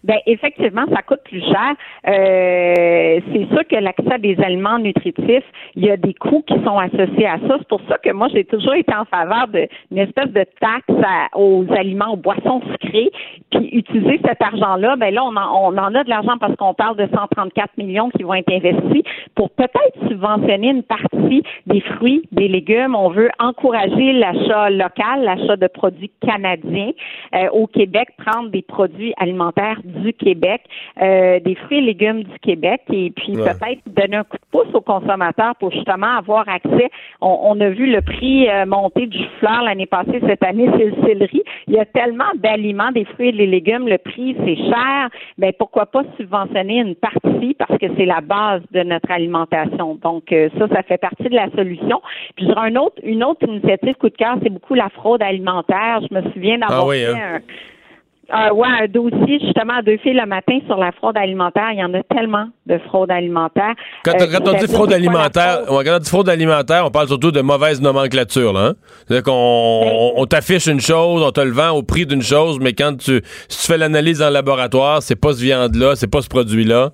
Ben 0.05 0.19
effectivement, 0.27 0.85
ça 0.95 1.03
coûte 1.03 1.21
plus 1.25 1.41
cher. 1.41 1.75
Euh, 2.07 3.21
c'est 3.33 3.49
sûr 3.49 3.67
que 3.69 3.77
l'accès 3.77 4.13
à 4.13 4.19
des 4.19 4.39
aliments 4.41 4.79
nutritifs, 4.79 5.45
il 5.75 5.85
y 5.85 5.91
a 5.91 5.97
des 5.97 6.15
coûts 6.15 6.45
qui 6.47 6.55
sont 6.65 6.79
associés 6.79 7.27
à 7.27 7.39
ça. 7.47 7.57
C'est 7.59 7.69
pour 7.69 7.81
ça 7.89 7.99
que 7.99 8.13
moi 8.13 8.29
j'ai 8.33 8.45
toujours 8.45 8.75
été 8.75 8.95
en 8.95 9.05
faveur 9.05 9.49
d'une 9.49 9.99
espèce 9.99 10.31
de 10.31 10.45
taxe 10.61 10.89
aux 11.35 11.65
aliments, 11.77 12.13
aux 12.13 12.17
boissons 12.17 12.61
sucrées, 12.73 13.11
puis 13.51 13.69
utiliser 13.73 14.21
cet 14.25 14.41
argent-là. 14.43 14.97
Ben 14.97 15.13
là, 15.13 15.25
on 15.25 15.37
en, 15.37 15.73
on 15.73 15.79
en 15.79 15.95
a 15.95 16.05
de 16.05 16.09
l'argent 16.09 16.39
parce 16.39 16.55
qu'on 16.57 16.75
parle 16.75 16.97
de 16.97 17.09
134 17.13 17.77
millions 17.77 18.11
qui 18.11 18.23
vont 18.23 18.35
être 18.35 18.53
investis 18.53 19.03
pour 19.35 19.51
peut-être 19.51 20.09
subventionner 20.09 20.71
une 20.71 20.83
partie 20.83 21.43
des 21.67 21.81
fruits, 21.81 22.23
des 22.33 22.49
légumes. 22.49 22.95
On 22.95 23.11
veut 23.11 23.31
encourager 23.39 24.13
l'achat 24.13 24.71
local, 24.71 25.23
l'achat 25.23 25.57
de 25.57 25.67
produits 25.67 26.11
canadiens 26.21 26.93
euh, 27.35 27.49
au 27.53 27.67
Québec, 27.67 28.09
prendre 28.19 28.51
des 28.51 28.63
produits 28.63 29.13
alimentaires 29.19 29.81
du 29.89 30.13
Québec, 30.13 30.63
euh, 31.03 31.41
des 31.41 31.55
fruits 31.55 31.79
et 31.79 31.83
légumes 31.83 32.23
du 32.23 32.39
Québec, 32.41 32.83
et 32.93 33.11
puis 33.11 33.37
Ouais. 33.37 33.45
peut-être 33.45 33.81
donner 33.87 34.17
un 34.17 34.25
coup 34.25 34.37
de 34.37 34.47
pouce 34.51 34.75
aux 34.75 34.81
consommateurs 34.81 35.55
pour 35.61 35.71
justement 35.73 36.17
avoir 36.19 36.49
accès. 36.49 36.91
On, 37.21 37.39
on 37.45 37.61
a 37.61 37.69
vu 37.71 37.91
le 37.91 38.01
prix 38.03 38.49
euh, 38.49 38.67
monter 38.67 39.07
du 39.07 39.23
fleur 39.39 39.63
l'année 39.63 39.87
passée, 39.87 40.21
cette 40.27 40.43
année, 40.45 40.69
c'est 40.77 40.85
le 40.85 40.95
céleri. 41.07 41.43
Il 41.67 41.75
y 41.75 41.79
a 41.79 41.85
tellement 41.87 42.31
d'aliments, 42.37 42.93
des 42.93 43.05
fruits 43.05 43.29
et 43.29 43.33
des 43.33 43.47
légumes, 43.47 43.89
le 43.89 43.99
prix 43.99 44.37
c'est 44.45 44.57
cher. 44.57 45.09
Ben 45.39 45.53
pourquoi 45.59 45.87
pas 45.87 46.03
subventionner 46.17 46.79
une 46.79 46.95
partie 46.95 47.55
parce 47.59 47.79
que 47.79 47.87
c'est 47.97 48.05
la 48.07 48.21
base 48.21 48.63
de 48.73 48.83
notre 48.83 49.11
alimentation. 49.11 49.99
Donc 50.03 50.33
euh, 50.33 50.49
ça, 50.59 50.69
ça 50.69 50.83
fait 50.83 50.99
partie 50.99 51.25
de 51.25 51.35
la 51.35 51.51
solution. 51.51 52.01
Puis 52.37 52.47
je 52.47 52.59
un 52.59 52.75
autre, 52.77 52.97
une 53.05 53.23
autre 53.23 53.47
initiative 53.47 53.95
coup 53.95 54.09
de 54.11 54.17
cœur, 54.17 54.37
c'est 54.43 54.51
beaucoup 54.51 54.75
la 54.75 54.89
fraude 54.89 55.23
alimentaire. 55.23 56.01
Je 56.11 56.15
me 56.15 56.23
souviens 56.33 56.59
d'avoir 56.59 56.81
Ah 56.83 56.87
oui, 56.87 56.99
fait 56.99 57.07
hein? 57.13 57.37
un 57.37 57.41
euh, 58.35 58.53
ouais, 58.53 58.69
un 58.83 58.87
dossier 58.89 59.41
justement 59.41 59.75
à 59.79 59.83
deux 59.83 59.97
filles 59.99 60.13
le 60.15 60.27
matin 60.27 60.59
sur 60.67 60.77
la 60.77 60.93
fraude 60.93 61.17
alimentaire. 61.17 61.71
Il 61.73 61.79
y 61.79 61.85
en 61.85 61.95
a 61.95 62.03
tellement 62.03 62.49
de 62.67 62.79
fraude 62.87 63.11
alimentaire. 63.11 63.75
Quand, 64.05 64.13
Euh, 64.21 64.27
quand 64.31 64.47
on 64.49 64.53
dit 64.59 64.71
fraude 64.71 64.93
alimentaire, 64.93 65.61
quand 65.67 65.75
on 65.79 65.99
dit 65.99 66.11
fraude 66.11 66.29
alimentaire, 66.29 66.85
on 66.87 66.91
parle 66.91 67.09
surtout 67.09 67.31
de 67.31 67.41
mauvaise 67.41 67.81
nomenclature, 67.81 68.53
là. 68.53 68.61
Hein? 68.61 68.75
C'est-à-dire 69.07 69.25
qu'on 69.25 69.33
on, 69.33 70.13
on 70.17 70.27
t'affiche 70.27 70.67
une 70.67 70.81
chose, 70.81 71.23
on 71.23 71.31
te 71.31 71.41
le 71.41 71.53
vend 71.53 71.71
au 71.71 71.83
prix 71.83 72.05
d'une 72.05 72.23
chose, 72.23 72.59
mais 72.61 72.75
quand 72.75 72.99
tu, 72.99 73.23
si 73.49 73.61
tu 73.63 73.67
fais 73.73 73.79
l'analyse 73.79 74.21
en 74.21 74.31
laboratoire, 74.31 75.03
c'est 75.03 75.17
pas 75.17 75.33
ce 75.33 75.43
viande-là, 75.43 75.97
c'est 75.97 76.11
pas 76.11 76.21
ce 76.21 76.29
produit-là. 76.29 76.91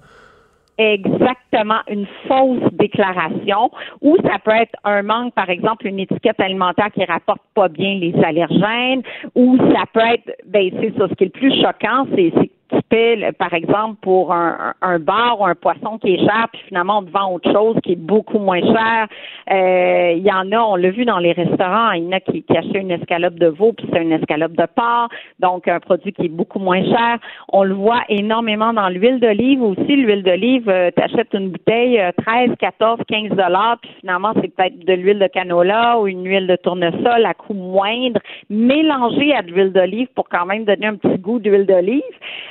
Exactement 0.78 1.80
une 1.88 2.06
fausse 2.26 2.72
déclaration 2.72 3.70
ou 4.00 4.16
ça 4.24 4.38
peut 4.44 4.50
être 4.50 4.74
un 4.84 5.02
manque, 5.02 5.34
par 5.34 5.50
exemple, 5.50 5.86
une 5.86 6.00
étiquette 6.00 6.40
alimentaire 6.40 6.90
qui 6.92 7.04
rapporte 7.04 7.42
pas 7.54 7.68
bien 7.68 7.98
les 7.98 8.14
allergènes 8.24 9.02
ou 9.34 9.56
ça 9.72 9.84
peut 9.92 10.00
être, 10.00 10.30
ben 10.46 10.70
c'est 10.80 10.96
ça, 10.98 11.08
ce 11.08 11.14
qui 11.14 11.24
est 11.24 11.34
le 11.34 11.40
plus 11.40 11.54
choquant, 11.60 12.06
c'est 12.14 12.32
par 13.38 13.54
exemple, 13.54 13.96
pour 14.02 14.32
un, 14.32 14.74
un 14.80 14.98
bar 14.98 15.40
ou 15.40 15.46
un 15.46 15.54
poisson 15.54 15.98
qui 15.98 16.14
est 16.14 16.18
cher, 16.18 16.46
puis 16.52 16.62
finalement, 16.68 16.98
on 16.98 17.02
te 17.02 17.10
vend 17.10 17.32
autre 17.32 17.50
chose 17.52 17.76
qui 17.82 17.92
est 17.92 17.96
beaucoup 17.96 18.38
moins 18.38 18.60
cher. 18.60 19.06
Euh, 19.50 20.12
Il 20.16 20.22
y 20.22 20.32
en 20.32 20.50
a, 20.52 20.58
on 20.58 20.76
l'a 20.76 20.90
vu 20.90 21.04
dans 21.04 21.18
les 21.18 21.32
restaurants, 21.32 21.92
il 21.92 22.04
y 22.04 22.06
en 22.08 22.12
a 22.12 22.20
qui, 22.20 22.42
qui 22.42 22.56
achètent 22.56 22.74
une 22.74 22.90
escalope 22.90 23.34
de 23.34 23.48
veau, 23.48 23.72
puis 23.72 23.86
c'est 23.92 24.02
une 24.02 24.12
escalope 24.12 24.52
de 24.52 24.66
porc, 24.74 25.08
donc 25.40 25.68
un 25.68 25.80
produit 25.80 26.12
qui 26.12 26.26
est 26.26 26.28
beaucoup 26.28 26.58
moins 26.58 26.82
cher. 26.84 27.18
On 27.52 27.62
le 27.64 27.74
voit 27.74 28.02
énormément 28.08 28.72
dans 28.72 28.88
l'huile 28.88 29.20
d'olive 29.20 29.62
aussi. 29.62 29.96
L'huile 29.96 30.22
d'olive, 30.22 30.64
tu 30.96 31.02
achètes 31.02 31.34
une 31.34 31.50
bouteille 31.50 32.00
euh, 32.00 32.12
13, 32.24 32.50
14, 32.58 33.00
15 33.08 33.30
dollars, 33.30 33.78
puis 33.80 33.90
finalement, 34.00 34.32
c'est 34.40 34.54
peut-être 34.54 34.78
de 34.78 34.92
l'huile 34.92 35.18
de 35.18 35.26
canola 35.26 35.98
ou 35.98 36.06
une 36.06 36.24
huile 36.26 36.46
de 36.46 36.56
tournesol 36.56 37.24
à 37.24 37.34
coût 37.34 37.54
moindre, 37.54 38.20
mélangée 38.50 39.34
à 39.34 39.42
de 39.42 39.50
l'huile 39.50 39.72
d'olive 39.72 40.08
pour 40.14 40.28
quand 40.28 40.46
même 40.46 40.64
donner 40.64 40.86
un 40.86 40.96
petit 40.96 41.18
goût 41.18 41.38
d'huile 41.38 41.66
d'olive. 41.66 42.02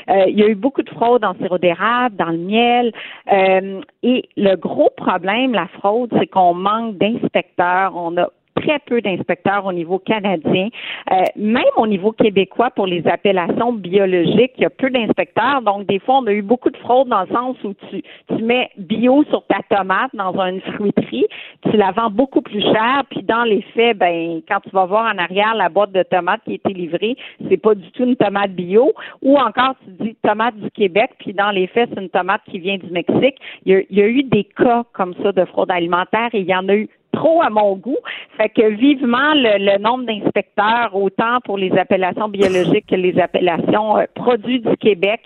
Euh, 0.09 0.25
il 0.33 0.39
y 0.39 0.43
a 0.43 0.47
eu 0.47 0.55
beaucoup 0.55 0.81
de 0.81 0.89
fraude 0.89 1.23
en 1.23 1.35
sirop 1.35 1.59
d'érable, 1.59 2.15
dans 2.15 2.31
le 2.31 2.39
miel. 2.39 2.91
Euh, 3.31 3.81
et 4.01 4.27
le 4.35 4.55
gros 4.55 4.89
problème, 4.97 5.53
la 5.53 5.67
fraude, 5.67 6.11
c'est 6.17 6.27
qu'on 6.27 6.55
manque 6.55 6.97
d'inspecteurs. 6.97 7.93
On 7.95 8.17
a 8.17 8.27
très 8.55 8.79
peu 8.79 9.01
d'inspecteurs 9.01 9.65
au 9.65 9.73
niveau 9.73 9.99
canadien. 9.99 10.69
Euh, 11.11 11.15
même 11.35 11.63
au 11.77 11.87
niveau 11.87 12.11
québécois, 12.11 12.71
pour 12.71 12.87
les 12.87 13.05
appellations 13.07 13.73
biologiques, 13.73 14.53
il 14.57 14.63
y 14.63 14.65
a 14.65 14.69
peu 14.69 14.89
d'inspecteurs. 14.89 15.61
Donc, 15.61 15.87
des 15.87 15.99
fois, 15.99 16.17
on 16.17 16.27
a 16.27 16.31
eu 16.31 16.41
beaucoup 16.41 16.69
de 16.69 16.77
fraude 16.77 17.09
dans 17.09 17.21
le 17.21 17.27
sens 17.27 17.57
où 17.63 17.73
tu, 17.89 18.03
tu 18.29 18.43
mets 18.43 18.69
bio 18.77 19.23
sur 19.29 19.45
ta 19.47 19.59
tomate 19.69 20.11
dans 20.13 20.39
une 20.41 20.61
fruiterie, 20.61 21.25
tu 21.69 21.77
la 21.77 21.91
vends 21.91 22.09
beaucoup 22.09 22.41
plus 22.41 22.61
cher, 22.61 23.03
puis 23.09 23.23
dans 23.23 23.43
les 23.43 23.61
faits, 23.73 23.97
ben, 23.97 24.41
quand 24.47 24.59
tu 24.61 24.69
vas 24.71 24.85
voir 24.85 25.13
en 25.13 25.17
arrière 25.17 25.53
la 25.55 25.69
boîte 25.69 25.91
de 25.91 26.03
tomates 26.03 26.41
qui 26.45 26.51
a 26.51 26.55
été 26.55 26.73
livrée, 26.73 27.15
c'est 27.49 27.57
pas 27.57 27.75
du 27.75 27.89
tout 27.91 28.03
une 28.03 28.15
tomate 28.15 28.51
bio. 28.51 28.93
Ou 29.21 29.37
encore, 29.37 29.75
tu 29.85 30.03
dis 30.03 30.15
tomate 30.21 30.55
du 30.55 30.69
Québec, 30.71 31.11
puis 31.19 31.33
dans 31.33 31.51
les 31.51 31.67
faits, 31.67 31.89
c'est 31.93 32.01
une 32.01 32.09
tomate 32.09 32.41
qui 32.49 32.59
vient 32.59 32.77
du 32.77 32.89
Mexique. 32.91 33.37
Il 33.65 33.71
y, 33.71 33.75
a, 33.75 33.81
il 33.89 33.97
y 33.97 34.01
a 34.01 34.07
eu 34.07 34.23
des 34.23 34.43
cas 34.43 34.83
comme 34.93 35.13
ça 35.21 35.31
de 35.31 35.45
fraude 35.45 35.71
alimentaire 35.71 36.29
et 36.33 36.39
il 36.39 36.47
y 36.47 36.55
en 36.55 36.67
a 36.69 36.75
eu 36.75 36.89
trop 37.13 37.41
à 37.41 37.49
mon 37.49 37.75
goût. 37.75 37.97
Fait 38.37 38.49
que 38.49 38.67
vivement 38.69 39.33
le, 39.35 39.77
nombre 39.79 40.05
d'inspecteurs, 40.05 40.95
autant 40.95 41.39
pour 41.45 41.57
les 41.57 41.71
appellations 41.77 42.27
biologiques 42.27 42.87
que 42.87 42.95
les 42.95 43.17
appellations 43.19 43.97
euh, 43.97 44.05
produits 44.15 44.59
du 44.59 44.75
Québec, 44.77 45.21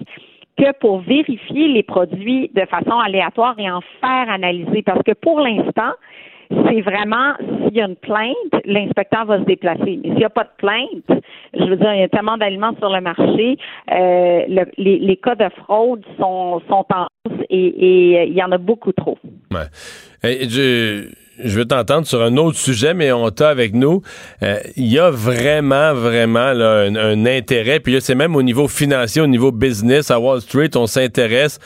que 0.57 0.71
pour 0.79 0.99
vérifier 0.99 1.67
les 1.67 1.83
produits 1.83 2.49
de 2.53 2.65
façon 2.65 2.97
aléatoire 2.99 3.55
et 3.57 3.69
en 3.69 3.81
faire 4.01 4.29
analyser. 4.29 4.81
Parce 4.83 5.03
que 5.03 5.13
pour 5.13 5.39
l'instant, 5.39 5.91
c'est 6.49 6.81
vraiment 6.81 7.33
s'il 7.39 7.75
y 7.77 7.81
a 7.81 7.85
une 7.85 7.95
plainte, 7.97 8.53
l'inspecteur 8.65 9.25
va 9.25 9.39
se 9.39 9.43
déplacer. 9.43 9.99
Mais 10.01 10.09
s'il 10.09 10.15
n'y 10.15 10.23
a 10.23 10.29
pas 10.29 10.45
de 10.45 10.55
plainte, 10.57 11.21
je 11.53 11.63
veux 11.65 11.75
dire, 11.75 11.93
il 11.93 11.99
y 11.99 12.03
a 12.03 12.07
tellement 12.09 12.37
d'aliments 12.37 12.73
sur 12.79 12.89
le 12.89 13.01
marché, 13.01 13.57
euh, 13.91 14.45
le- 14.47 14.71
les, 14.77 14.97
les 14.97 15.17
cas 15.17 15.35
de 15.35 15.49
fraude 15.63 16.03
sont, 16.17 16.61
sont 16.69 16.85
en 16.93 17.03
hausse 17.25 17.39
et, 17.49 18.11
et, 18.13 18.19
euh, 18.19 18.23
il 18.25 18.33
y 18.33 18.41
en 18.43 18.51
a 18.51 18.57
beaucoup 18.57 18.93
trop. 18.93 19.17
Je, 20.23 21.09
je 21.43 21.57
veux 21.59 21.65
t'entendre 21.65 22.07
sur 22.07 22.21
un 22.21 22.35
autre 22.37 22.57
sujet, 22.57 22.93
mais 22.93 23.11
on 23.11 23.29
t'a 23.29 23.49
avec 23.49 23.73
nous. 23.73 24.01
Euh, 24.43 24.57
Il 24.75 24.87
y 24.87 24.99
a 24.99 25.09
vraiment, 25.09 25.93
vraiment 25.93 26.53
là, 26.53 26.85
un, 26.87 26.95
un 26.95 27.25
intérêt. 27.25 27.79
Puis 27.79 27.93
là, 27.93 27.99
c'est 28.01 28.15
même 28.15 28.35
au 28.35 28.41
niveau 28.43 28.67
financier, 28.67 29.21
au 29.21 29.27
niveau 29.27 29.51
business, 29.51 30.09
à 30.11 30.19
Wall 30.19 30.41
Street, 30.41 30.71
on 30.75 30.87
s'intéresse 30.87 31.59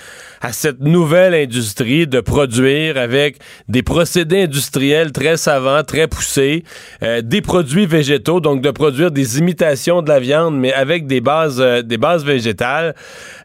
à 0.44 0.52
cette 0.54 0.80
nouvelle 0.80 1.36
industrie 1.36 2.08
de 2.08 2.20
produire 2.20 2.98
avec 2.98 3.38
des 3.68 3.84
procédés 3.84 4.44
industriels 4.44 5.12
très 5.12 5.38
savants, 5.38 5.84
très 5.84 6.08
poussés, 6.08 6.64
euh, 7.04 7.22
des 7.22 7.42
produits 7.42 7.86
végétaux, 7.86 8.40
donc 8.40 8.62
de 8.62 8.72
produire 8.72 9.12
des 9.12 9.38
imitations 9.38 10.02
de 10.02 10.10
la 10.10 10.20
viande, 10.20 10.58
mais 10.58 10.74
avec 10.74 11.06
des 11.06 11.22
bases, 11.22 11.62
euh, 11.62 11.84
des 11.84 11.98
bases 11.98 12.26
végétales. 12.26 12.96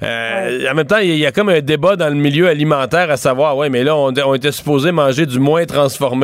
Euh, 0.03 0.71
En 0.71 0.75
même 0.75 0.87
temps, 0.87 0.97
il 0.99 1.09
y, 1.09 1.13
a- 1.13 1.15
il 1.15 1.21
y 1.21 1.27
a 1.27 1.33
comme 1.33 1.51
un 1.51 1.61
débat 1.61 1.97
dans 1.97 2.09
le 2.09 2.15
milieu 2.15 2.49
alimentaire 2.49 3.11
à 3.11 3.17
savoir, 3.19 3.57
ouais, 3.59 3.69
mais 3.69 3.85
là, 3.85 3.95
on, 3.95 4.13
on 4.25 4.35
était 4.35 4.53
supposé 4.53 4.91
manger 4.91 5.27
du 5.27 5.39
moins 5.39 5.67
transformé, 5.67 6.16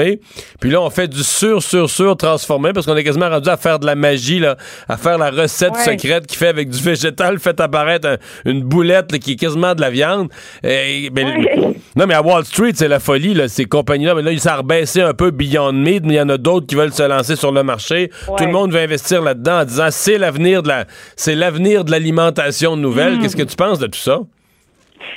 puis 0.60 0.70
là, 0.70 0.80
on 0.80 0.90
fait 0.90 1.08
du 1.08 1.22
sur, 1.22 1.62
sur, 1.62 1.88
sur 1.90 2.16
transformé 2.16 2.72
parce 2.72 2.86
qu'on 2.86 2.96
est 2.96 3.04
quasiment 3.04 3.28
rendu 3.28 3.48
à 3.48 3.56
faire 3.56 3.78
de 3.78 3.86
la 3.86 3.94
magie, 3.94 4.38
là, 4.38 4.56
à 4.88 4.96
faire 4.96 5.18
la 5.18 5.30
recette 5.30 5.72
Ouais. 5.72 5.84
secrète 5.96 6.26
qui 6.26 6.36
fait 6.36 6.48
avec 6.48 6.68
du 6.68 6.80
végétal, 6.82 7.38
fait 7.38 7.58
apparaître 7.60 8.08
un- 8.08 8.16
une 8.50 8.62
boulette 8.62 9.12
là, 9.12 9.18
qui 9.18 9.32
est 9.32 9.36
quasiment 9.36 9.74
de 9.74 9.80
la 9.80 9.90
viande. 9.90 10.28
Et, 10.64 11.10
ben, 11.10 11.26
Non, 11.96 12.06
mais 12.06 12.14
à 12.14 12.22
Wall 12.22 12.44
Street, 12.46 12.72
c'est 12.74 12.88
la 12.88 13.00
folie, 13.00 13.34
là, 13.34 13.48
ces 13.48 13.66
compagnies-là. 13.66 14.14
Mais 14.14 14.22
là, 14.22 14.38
ça 14.38 14.54
a 14.54 14.56
rebaissé 14.58 15.02
un 15.02 15.12
peu 15.12 15.30
Beyond 15.30 15.72
Meat, 15.74 16.04
mais 16.06 16.14
il 16.14 16.16
y 16.16 16.20
en 16.20 16.28
a 16.30 16.38
d'autres 16.38 16.66
qui 16.66 16.74
veulent 16.74 16.92
se 16.92 17.02
lancer 17.02 17.36
sur 17.36 17.52
le 17.52 17.62
marché. 17.62 18.10
Tout 18.38 18.44
le 18.44 18.50
monde 18.52 18.72
veut 18.72 18.80
investir 18.80 19.20
là-dedans 19.20 19.60
en 19.60 19.64
disant 19.64 19.88
c'est 19.90 20.16
l'avenir 20.16 20.62
de 20.62 20.68
la, 20.68 20.86
c'est 21.16 21.34
l'avenir 21.34 21.84
de 21.84 21.90
l'alimentation 21.90 22.76
nouvelle. 22.76 23.16
Mm. 23.16 23.20
Qu'est-ce 23.22 23.36
que 23.36 23.42
tu 23.42 23.56
penses 23.56 23.78
de 23.78 23.86
tout 23.88 23.98
ça? 23.98 24.20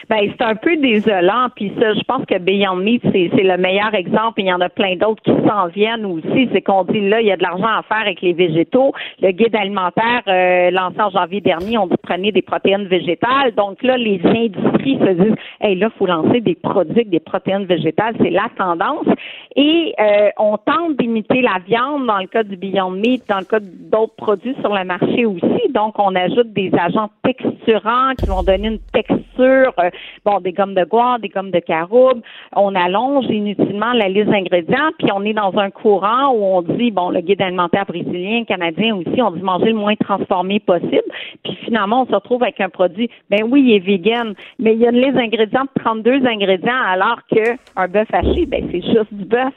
Ben, 0.10 0.32
c'est 0.32 0.44
un 0.44 0.56
peu 0.56 0.78
désolant. 0.78 1.48
Puis 1.56 1.72
ça, 1.80 1.94
je 1.94 2.04
pense 2.04 2.26
que 2.26 2.38
Beyond 2.38 2.78
Meat, 2.78 3.02
c'est, 3.12 3.30
c'est 3.36 3.44
le 3.44 3.58
meilleur 3.58 3.94
exemple. 3.94 4.42
Il 4.42 4.48
y 4.48 4.54
en 4.54 4.62
a 4.62 4.70
plein 4.70 4.96
d'autres 4.96 5.22
qui 5.24 5.32
s'en 5.48 5.68
viennent 5.68 6.06
aussi. 6.06 6.50
C'est 6.54 6.62
qu'on 6.62 6.84
dit 6.84 7.02
là, 7.10 7.22
il 7.22 7.28
y 7.28 7.32
a 7.32 7.38
de 7.38 7.44
l'argent 7.44 7.68
à 7.68 7.84
faire 7.84 8.02
avec 8.02 8.22
les 8.22 8.34
végétaux. 8.34 8.94
Le 9.22 9.32
guide 9.32 9.56
alimentaire 9.56 10.22
euh, 10.28 10.72
lancé 10.72 11.00
en 11.00 11.10
janvier 11.10 11.42
dernier, 11.42 11.78
on 11.78 11.88
dit 11.88 11.96
prenez 12.02 12.32
des 12.32 12.42
protéines 12.42 12.86
végétales. 12.86 13.54
Donc 13.56 13.82
là, 13.84 13.98
les 13.98 14.22
industries 14.24 15.00
se 15.00 15.12
disent, 15.12 15.36
hey 15.62 15.76
là, 15.76 15.90
faut 15.98 16.06
lancer 16.06 16.42
des 16.42 16.56
produits 16.56 17.06
des 17.06 17.20
protéines 17.20 17.66
végétales. 17.66 18.16
C'est 18.22 18.30
la 18.30 18.50
tendance. 18.58 19.08
Et 19.56 19.94
euh, 20.00 20.30
on 20.38 20.58
tente 20.58 20.98
d'imiter 20.98 21.42
la 21.42 21.60
viande 21.66 22.06
dans 22.06 22.20
le 22.20 22.28
cas 22.28 22.44
du 22.44 22.58
Beyond 22.58 22.92
Meat, 22.92 23.24
dans 23.30 23.40
le 23.40 23.46
cas 23.46 23.60
d'autres 23.62 24.16
produits 24.16 24.56
sur 24.62 24.74
le 24.74 24.84
marché 24.84 25.26
aussi. 25.26 25.72
Donc, 25.74 25.96
on 25.98 26.16
ajoute 26.16 26.54
des 26.54 26.72
agents 26.78 27.10
texturants 27.24 28.14
qui 28.18 28.28
vont 28.28 28.44
donner 28.44 28.68
une 28.68 28.80
texture, 28.94 29.74
euh, 29.80 29.90
bon, 30.24 30.40
des 30.40 30.54
gommes 30.54 30.74
de 30.74 30.84
goire, 30.84 31.20
des 31.20 31.30
gommes 31.30 31.52
de 31.52 31.60
caroube. 31.60 32.22
On 32.56 32.76
allonge 32.76 33.26
inutilement 33.26 33.94
la 33.94 34.08
liste 34.10 34.30
d'ingrédients, 34.30 34.92
puis 34.98 35.10
on 35.14 35.24
est 35.24 35.34
dans 35.34 35.58
un 35.58 35.70
courant 35.70 36.34
où 36.34 36.44
on 36.44 36.62
dit, 36.62 36.92
bon, 36.92 37.10
le 37.10 37.22
guide 37.22 37.42
alimentaire 37.42 37.86
brésilien, 37.86 38.44
canadien 38.46 38.96
aussi, 38.96 39.22
on 39.22 39.32
dit 39.32 39.42
manger 39.42 39.68
le 39.68 39.76
moins 39.76 39.96
transformé 39.96 40.60
possible. 40.60 41.04
Puis 41.44 41.56
finalement, 41.64 42.04
on 42.04 42.06
se 42.06 42.16
retrouve 42.16 42.44
avec 42.44 42.60
un 42.62 42.70
produit, 42.70 43.10
ben 43.30 43.44
oui, 43.50 43.64
il 43.66 43.76
est 43.76 43.80
vegan, 43.80 44.34
mais 44.60 44.74
il 44.74 44.80
y 44.80 44.88
a 44.88 44.92
une 44.92 45.02
liste 45.02 45.16
d'ingrédients 45.16 45.64
de 45.64 45.82
32 45.82 46.26
ingrédients, 46.26 46.82
alors 46.88 47.20
que 47.32 47.56
un 47.76 47.88
bœuf 47.88 48.08
haché, 48.14 48.46
ben 48.46 48.68
c'est 48.72 48.82
juste 48.82 49.14
du 49.14 49.26
bœuf. 49.26 49.54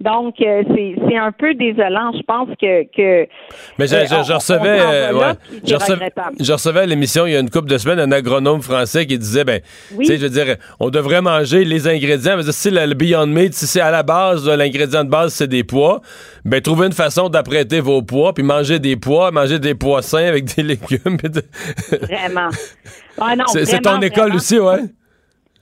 Donc, 0.00 0.36
euh, 0.40 0.62
c'est 0.74 0.94
c'est 1.08 1.16
un 1.16 1.32
peu 1.32 1.54
désolant. 1.54 2.12
Je 2.16 2.22
pense 2.22 2.48
que... 2.60 2.84
que 2.84 3.28
Mais 3.78 3.88
je, 3.88 3.96
je- 3.96 4.24
je 4.28 4.32
recevais, 4.32 4.78
euh, 4.80 5.12
ouais. 5.12 5.32
je, 5.66 5.74
recevais 5.74 6.12
je 6.38 6.52
recevais 6.52 6.80
à 6.80 6.86
l'émission 6.86 7.26
il 7.26 7.32
y 7.32 7.36
a 7.36 7.40
une 7.40 7.50
couple 7.50 7.68
de 7.68 7.78
semaines 7.78 7.98
un 7.98 8.12
agronome 8.12 8.62
français 8.62 9.06
qui 9.06 9.18
disait 9.18 9.42
ben, 9.42 9.60
Oui. 9.96 10.06
tu 10.06 10.12
sais, 10.12 10.18
je 10.18 10.22
veux 10.22 10.30
dire, 10.30 10.56
on 10.78 10.90
devrait 10.90 11.20
manger 11.20 11.64
les 11.64 11.88
ingrédients. 11.88 12.36
Dire, 12.38 12.52
si 12.54 12.70
le, 12.70 12.94
Beyond 12.94 13.26
Meat, 13.26 13.54
si 13.54 13.66
c'est 13.66 13.80
à 13.80 13.90
la 13.90 14.04
base, 14.04 14.48
l'ingrédient 14.48 15.02
de 15.04 15.10
base 15.10 15.34
c'est 15.34 15.48
des 15.48 15.64
pois, 15.64 16.00
ben 16.44 16.60
trouvez 16.60 16.86
une 16.86 16.92
façon 16.92 17.28
d'apprêter 17.28 17.80
vos 17.80 18.02
pois, 18.02 18.32
puis 18.34 18.44
manger 18.44 18.78
des 18.78 18.96
pois, 18.96 19.32
manger 19.32 19.58
des 19.58 19.74
pois 19.74 20.02
sains 20.02 20.26
avec 20.28 20.44
des 20.54 20.62
légumes. 20.74 21.18
Vraiment. 22.02 22.50
Ah 23.20 23.34
non, 23.34 23.44
c'est 23.48 23.80
ton 23.80 24.00
école 24.00 24.22
vraiment. 24.24 24.36
aussi, 24.36 24.60
ouais. 24.60 24.78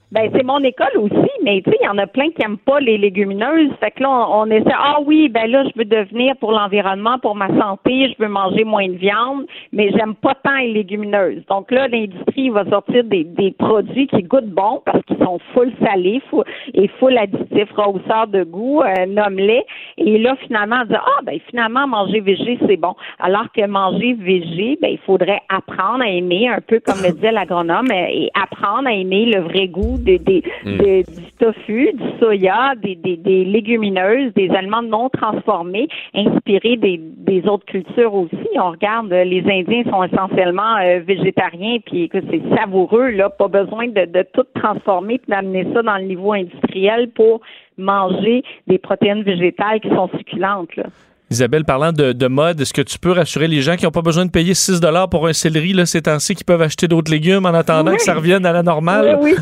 Ben, 0.09 0.29
c'est 0.33 0.43
mon 0.43 0.59
école 0.59 0.97
aussi, 0.99 1.29
mais 1.43 1.61
tu 1.61 1.69
sais, 1.69 1.77
il 1.81 1.85
y 1.85 1.89
en 1.89 1.97
a 1.97 2.07
plein 2.07 2.29
qui 2.29 2.41
aiment 2.41 2.57
pas 2.57 2.79
les 2.79 2.97
légumineuses. 2.97 3.71
Fait 3.81 3.91
que 3.91 4.01
là, 4.03 4.09
on, 4.09 4.43
on 4.43 4.45
essaie, 4.45 4.71
ah 4.73 4.99
oui, 5.05 5.27
ben 5.27 5.51
là, 5.51 5.65
je 5.65 5.77
veux 5.77 5.83
devenir 5.83 6.33
pour 6.37 6.53
l'environnement, 6.53 7.19
pour 7.19 7.35
ma 7.35 7.49
santé, 7.59 8.15
je 8.17 8.23
veux 8.23 8.29
manger 8.29 8.63
moins 8.63 8.87
de 8.87 8.93
viande, 8.93 9.45
mais 9.73 9.91
j'aime 9.91 10.15
pas 10.15 10.33
tant 10.35 10.55
les 10.59 10.71
légumineuses. 10.71 11.45
Donc 11.49 11.71
là, 11.71 11.89
l'industrie 11.89 12.49
va 12.49 12.63
sortir 12.69 13.03
des, 13.03 13.25
des 13.25 13.51
produits 13.51 14.07
qui 14.07 14.23
goûtent 14.23 14.49
bon 14.49 14.81
parce 14.85 15.03
qu'ils 15.03 15.17
sont 15.17 15.39
full 15.53 15.73
salés 15.83 16.21
full, 16.29 16.45
et 16.73 16.87
full 16.99 17.17
additifs, 17.17 17.71
rehausseurs 17.75 18.27
de 18.27 18.45
goût, 18.45 18.83
euh, 18.83 19.05
nomme-les. 19.07 19.65
Et 19.97 20.17
là, 20.19 20.37
finalement, 20.47 20.77
on 20.83 20.85
dit, 20.85 20.95
ah, 20.95 21.21
ben 21.25 21.37
finalement, 21.49 21.85
manger 21.85 22.21
végé, 22.21 22.57
c'est 22.65 22.77
bon. 22.77 22.95
Alors 23.19 23.51
que 23.53 23.67
manger 23.67 24.13
végé, 24.13 24.77
ben, 24.81 24.91
il 24.91 24.99
faudrait 24.99 25.41
apprendre 25.49 26.03
à 26.03 26.07
aimer, 26.07 26.47
un 26.47 26.61
peu 26.61 26.79
comme 26.79 27.01
le 27.03 27.11
disait 27.13 27.33
l'agronome, 27.33 27.91
euh, 27.91 28.07
et 28.09 28.29
apprendre 28.41 28.87
à 28.87 28.93
aimer 28.93 29.25
le 29.25 29.41
vrai 29.41 29.67
goût 29.67 29.96
des, 29.97 30.19
des, 30.19 30.43
Mm. 30.65 30.77
des- 30.77 31.03
du 31.03 31.31
tofu, 31.39 31.89
du 31.93 32.19
soya, 32.19 32.73
des, 32.81 32.95
des, 32.95 33.17
des 33.17 33.45
légumineuses, 33.45 34.33
des 34.35 34.49
aliments 34.51 34.81
non 34.81 35.09
transformés, 35.09 35.87
inspirés 36.13 36.77
des, 36.77 36.99
des 36.99 37.47
autres 37.47 37.65
cultures 37.65 38.13
aussi. 38.13 38.35
On 38.55 38.71
regarde, 38.71 39.11
euh, 39.13 39.23
les 39.23 39.41
Indiens 39.49 39.83
sont 39.89 40.03
essentiellement 40.03 40.77
euh, 40.83 40.99
végétariens, 41.05 41.77
puis 41.85 42.03
écoute, 42.03 42.23
c'est 42.29 42.41
savoureux, 42.55 43.09
là, 43.11 43.29
pas 43.29 43.47
besoin 43.47 43.87
de, 43.87 44.05
de 44.05 44.25
tout 44.33 44.45
transformer 44.55 45.19
puis 45.19 45.29
d'amener 45.29 45.65
ça 45.73 45.81
dans 45.81 45.97
le 45.97 46.03
niveau 46.05 46.33
industriel 46.33 47.09
pour 47.09 47.41
manger 47.77 48.43
des 48.67 48.77
protéines 48.77 49.23
végétales 49.23 49.79
qui 49.79 49.89
sont 49.89 50.09
succulentes. 50.17 50.75
Là. 50.75 50.83
Isabelle, 51.29 51.65
parlant 51.65 51.91
de, 51.91 52.13
de 52.13 52.27
mode, 52.27 52.61
est-ce 52.61 52.73
que 52.73 52.81
tu 52.81 52.97
peux 52.97 53.11
rassurer 53.11 53.47
les 53.49 53.59
gens 53.61 53.75
qui 53.75 53.83
n'ont 53.85 53.91
pas 53.91 54.01
besoin 54.01 54.25
de 54.25 54.31
payer 54.31 54.53
6 54.53 54.79
pour 55.11 55.27
un 55.27 55.33
céleri 55.33 55.73
là, 55.73 55.85
ces 55.85 56.01
temps-ci, 56.03 56.35
qui 56.35 56.43
peuvent 56.45 56.61
acheter 56.61 56.87
d'autres 56.87 57.11
légumes 57.11 57.45
en 57.45 57.49
attendant 57.53 57.91
Oui. 57.91 57.97
que 57.97 58.03
ça 58.03 58.13
revienne 58.13 58.45
à 58.45 58.53
la 58.53 58.63
normale? 58.63 59.19
Oui, 59.21 59.31
oui. 59.31 59.37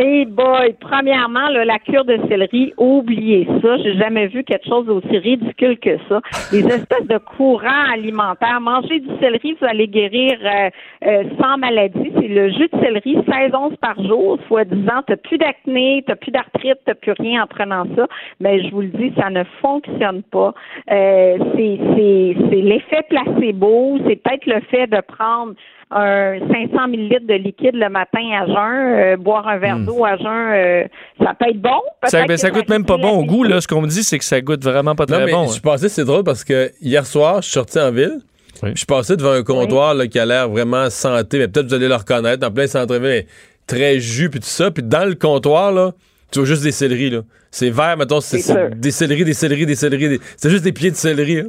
Eh 0.00 0.26
boy, 0.26 0.76
premièrement, 0.80 1.48
là, 1.48 1.64
la 1.64 1.80
cure 1.80 2.04
de 2.04 2.20
céleri, 2.28 2.72
oubliez 2.76 3.48
ça. 3.60 3.78
J'ai 3.78 3.98
jamais 3.98 4.28
vu 4.28 4.44
quelque 4.44 4.68
chose 4.68 4.86
d'aussi 4.86 5.18
ridicule 5.18 5.76
que 5.76 5.98
ça. 6.08 6.20
Des 6.52 6.64
espèces 6.66 7.08
de 7.08 7.18
courants 7.18 7.90
alimentaires. 7.92 8.60
Manger 8.60 9.00
du 9.00 9.08
céleri, 9.18 9.56
vous 9.60 9.66
allez 9.66 9.88
guérir 9.88 10.38
euh, 10.44 10.70
euh, 11.04 11.24
sans 11.40 11.58
maladie. 11.58 12.12
C'est 12.14 12.28
le 12.28 12.48
jus 12.50 12.68
de 12.72 12.78
céleri, 12.80 13.18
16 13.28 13.54
onces 13.54 13.76
par 13.78 14.00
jour, 14.00 14.38
soit 14.46 14.64
10 14.66 14.88
ans. 14.88 15.02
T'as 15.04 15.16
plus 15.16 15.36
d'acné, 15.36 16.04
t'as 16.06 16.14
plus 16.14 16.30
d'arthrite, 16.30 16.78
t'as 16.86 16.94
plus 16.94 17.14
rien 17.18 17.42
en 17.42 17.46
prenant 17.48 17.84
ça. 17.96 18.06
Mais 18.38 18.62
je 18.62 18.70
vous 18.70 18.82
le 18.82 18.88
dis, 18.88 19.12
ça 19.20 19.30
ne 19.30 19.42
fonctionne 19.60 20.22
pas. 20.22 20.54
Euh, 20.92 21.38
c'est 21.56 21.80
c'est 21.96 22.36
c'est 22.50 22.62
l'effet 22.62 23.02
placebo. 23.08 23.98
C'est 24.06 24.22
peut-être 24.22 24.46
le 24.46 24.60
fait 24.70 24.86
de 24.86 25.00
prendre 25.00 25.54
un 25.90 26.38
500 26.70 26.88
millilitres 26.88 27.26
de 27.26 27.34
liquide 27.34 27.74
le 27.74 27.88
matin 27.88 28.20
à 28.40 28.46
jeun, 28.46 28.54
euh, 28.98 29.16
boire 29.16 29.46
un 29.48 29.58
verre 29.58 29.78
d'eau 29.78 30.04
à 30.04 30.16
jeun, 30.16 30.26
euh, 30.26 30.84
ça 31.22 31.32
peut 31.38 31.46
être 31.50 31.60
bon. 31.60 31.80
Ça, 32.04 32.24
ben, 32.26 32.36
ça 32.36 32.50
goûte 32.50 32.68
même 32.68 32.84
pas 32.84 32.98
bon 32.98 33.10
au 33.18 33.24
goût. 33.24 33.42
Là. 33.44 33.60
Ce 33.60 33.66
qu'on 33.68 33.80
me 33.80 33.88
dit, 33.88 34.02
c'est 34.04 34.18
que 34.18 34.24
ça 34.24 34.40
goûte 34.40 34.62
vraiment 34.64 34.94
pas 34.94 35.04
Non, 35.08 35.16
très 35.16 35.26
mais 35.26 35.32
bon. 35.32 35.46
je 35.46 35.52
suis 35.52 35.60
passé, 35.60 35.88
c'est 35.88 36.04
drôle 36.04 36.24
parce 36.24 36.44
que 36.44 36.70
hier 36.82 37.06
soir, 37.06 37.36
je 37.36 37.46
suis 37.46 37.52
sorti 37.54 37.78
en 37.78 37.90
ville. 37.90 38.18
Je 38.62 38.74
suis 38.74 38.86
passé 38.86 39.16
devant 39.16 39.32
un 39.32 39.42
comptoir 39.44 39.94
là, 39.94 40.06
qui 40.08 40.18
a 40.18 40.26
l'air 40.26 40.48
vraiment 40.48 40.90
santé, 40.90 41.38
mais 41.38 41.46
peut-être 41.48 41.68
vous 41.68 41.74
allez 41.74 41.86
le 41.88 41.94
reconnaître, 41.94 42.44
en 42.46 42.50
plein 42.50 42.66
centre-ville, 42.66 43.02
mais 43.02 43.26
très 43.66 44.00
jus 44.00 44.30
puis 44.30 44.40
tout 44.40 44.46
ça. 44.46 44.70
Puis 44.72 44.82
dans 44.82 45.08
le 45.08 45.14
comptoir, 45.14 45.70
là, 45.72 45.92
tu 46.32 46.40
vois 46.40 46.48
juste 46.48 46.64
des 46.64 46.72
céleris, 46.72 47.10
là. 47.10 47.20
C'est 47.50 47.70
vert, 47.70 47.96
mettons, 47.96 48.20
c'est 48.20 48.36
des 48.74 48.90
céleris, 48.90 49.24
des 49.24 49.32
céleris, 49.32 49.64
des 49.64 49.74
céleris. 49.74 50.08
des- 50.08 50.20
C'est 50.36 50.50
juste 50.50 50.64
des 50.64 50.72
pieds 50.72 50.90
de 50.90 50.96
céleri. 50.96 51.38
hein. 51.38 51.46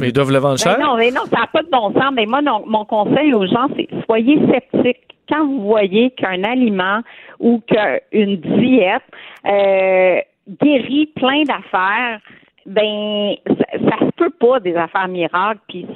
Mais 0.00 0.08
ils 0.08 0.12
doivent 0.12 0.32
le 0.32 0.38
vendre 0.38 0.58
cher? 0.58 0.76
Ben 0.78 0.84
non, 0.84 0.96
mais 0.96 1.10
non, 1.10 1.22
ça 1.30 1.40
n'a 1.40 1.46
pas 1.46 1.62
de 1.62 1.70
bon 1.70 1.92
sens. 1.92 2.12
Mais 2.14 2.26
moi, 2.26 2.42
non, 2.42 2.64
mon 2.66 2.84
conseil 2.84 3.32
aux 3.34 3.46
gens, 3.46 3.68
c'est 3.76 3.88
soyez 4.06 4.38
sceptiques. 4.50 5.06
Quand 5.28 5.46
vous 5.46 5.62
voyez 5.62 6.10
qu'un 6.10 6.42
aliment 6.42 7.00
ou 7.38 7.60
qu'une 7.68 8.36
diète 8.36 9.02
euh, 9.46 10.18
guérit 10.60 11.06
plein 11.14 11.44
d'affaires, 11.44 12.18
ben 12.66 13.34
ça, 13.46 13.78
ça 13.78 14.06
se 14.06 14.10
peut 14.16 14.30
pas 14.40 14.60
des 14.60 14.74
affaires 14.74 15.08
miracles. 15.08 15.60
Puis 15.68 15.86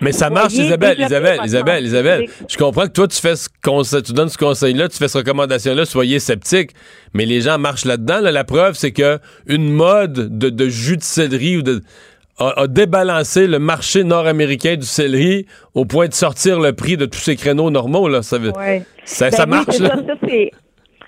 Mais 0.00 0.12
ça 0.12 0.30
marche, 0.30 0.54
Isabelle, 0.54 0.98
Isabelle, 0.98 1.40
Isabelle, 1.44 1.84
Isabelle. 1.84 2.26
Je 2.48 2.56
comprends 2.56 2.86
que 2.86 2.92
toi, 2.92 3.08
tu 3.08 3.20
fais 3.20 3.36
ce 3.36 3.48
conseil, 3.62 4.02
tu 4.02 4.12
donnes 4.12 4.28
ce 4.28 4.38
conseil-là, 4.38 4.88
tu 4.88 4.96
fais 4.96 5.08
cette 5.08 5.26
recommandation-là, 5.26 5.84
soyez 5.84 6.18
sceptiques. 6.18 6.70
Mais 7.14 7.26
les 7.26 7.40
gens 7.40 7.58
marchent 7.58 7.84
là-dedans. 7.84 8.20
là. 8.20 8.30
La 8.30 8.44
preuve, 8.44 8.74
c'est 8.74 8.92
que 8.92 9.18
une 9.46 9.70
mode 9.70 10.38
de, 10.38 10.50
de 10.50 10.68
jus 10.68 10.96
de 10.96 11.02
céleri 11.02 11.58
ou 11.58 11.62
de 11.62 11.82
a, 12.48 12.60
a 12.62 12.66
débalancé 12.66 13.46
le 13.46 13.58
marché 13.58 14.04
nord-américain 14.04 14.76
du 14.76 14.86
céleri 14.86 15.46
au 15.74 15.84
point 15.84 16.08
de 16.08 16.14
sortir 16.14 16.60
le 16.60 16.72
prix 16.72 16.96
de 16.96 17.06
tous 17.06 17.18
ces 17.20 17.36
créneaux 17.36 17.70
normaux. 17.70 18.08
Là. 18.08 18.22
Ça, 18.22 18.38
veut- 18.38 18.52
Ouais. 18.56 18.82
ça, 19.04 19.30
Ben 19.30 19.36
ça 19.36 19.44
oui, 19.44 19.50
marche. 19.50 19.78
là. 19.78 19.88
ça, 19.90 20.02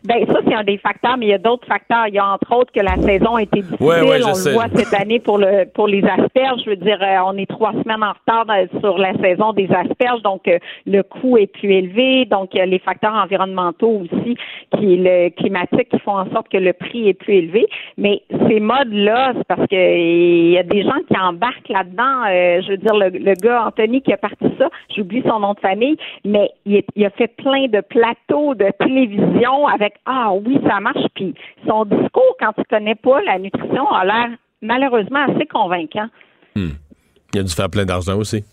ben, 0.05 0.27
ça, 0.27 0.41
c'est 0.47 0.55
un 0.55 0.65
des 0.65 0.79
facteurs, 0.79 1.17
mais 1.17 1.27
il 1.27 1.31
y 1.31 1.35
a 1.35 1.39
d'autres 1.39 1.67
facteurs. 1.67 2.07
Il 2.09 2.15
y 2.15 2.19
a 2.19 2.27
entre 2.27 2.55
autres 2.57 2.73
que 2.73 2.81
la 2.81 2.97
saison 2.97 3.37
a 3.37 3.43
été 3.43 3.63
difficile. 3.63 3.87
Ouais, 3.87 4.03
ouais, 4.03 4.21
on 4.25 4.35
sais. 4.35 4.51
le 4.51 4.55
voit 4.55 4.67
cette 4.75 4.93
année 5.01 5.19
pour 5.19 5.39
le 5.39 5.65
pour 5.75 5.87
les 5.89 6.03
asperges. 6.05 6.61
Je 6.65 6.71
veux 6.71 6.77
dire, 6.77 6.99
euh, 7.03 7.17
on 7.27 7.37
est 7.39 7.49
trois 7.49 7.73
semaines 7.73 8.03
en 8.03 8.13
retard 8.13 8.47
sur 8.81 8.99
la 8.99 9.15
saison 9.15 9.53
des 9.53 9.69
asperges, 9.73 10.23
donc 10.23 10.47
euh, 10.49 10.59
le 10.87 11.03
coût 11.03 11.39
est 11.39 11.47
plus 11.47 11.73
élevé. 11.73 12.25
Donc, 12.27 12.51
il 12.55 12.59
y 12.59 12.61
a 12.61 12.67
les 12.67 12.79
facteurs 12.79 13.15
environnementaux 13.15 14.03
aussi, 14.03 14.37
qui 14.77 14.95
est 14.95 14.97
le 14.97 15.31
climatique, 15.31 15.89
qui 15.89 15.99
font 16.01 16.19
en 16.19 16.31
sorte 16.33 16.49
que 16.49 16.59
le 16.59 16.73
prix 16.73 17.09
est 17.09 17.15
plus 17.15 17.35
élevé. 17.35 17.67
Mais 17.97 18.23
ces 18.49 18.61
modes-là, 18.61 19.33
c'est 19.37 19.47
parce 19.47 19.67
que 19.69 19.75
il 19.99 20.51
y 20.51 20.59
a 20.59 20.63
des 20.63 20.83
gens 20.83 21.01
qui 21.09 21.19
embarquent 21.19 21.69
là-dedans. 21.69 22.25
Euh, 22.29 22.61
je 22.63 22.73
veux 22.73 22.77
dire, 22.77 22.95
le, 22.95 23.09
le 23.09 23.35
gars 23.35 23.67
Anthony 23.69 24.03
qui 24.03 24.13
a 24.13 24.17
parti 24.19 24.45
ça, 24.59 24.69
j'oublie 24.95 25.23
son 25.27 25.41
nom 25.41 25.55
de 25.55 25.61
famille, 25.61 25.97
mais 26.25 26.51
il, 26.67 26.77
est- 26.77 26.87
il 26.95 27.05
a 27.07 27.11
fait 27.11 27.29
plein 27.29 27.67
de 27.69 27.81
plateaux 27.81 28.55
de 28.55 28.67
télévision 28.79 29.67
avec 29.67 29.94
ah 30.07 30.33
oui 30.35 30.59
ça 30.69 30.81
marche. 30.81 31.05
Puis 31.15 31.35
son 31.67 31.85
discours 31.85 32.37
quand 32.41 32.53
tu 32.53 32.63
connais 32.69 32.95
pas 32.95 33.21
la 33.23 33.39
nutrition 33.39 33.89
a 33.91 34.05
l'air 34.05 34.29
malheureusement 34.63 35.25
assez 35.29 35.47
convaincant. 35.47 36.09
Il 36.57 37.41
a 37.41 37.43
dû 37.43 37.53
faire 37.53 37.69
plein 37.69 37.85
d'argent 37.85 38.17
aussi. 38.17 38.45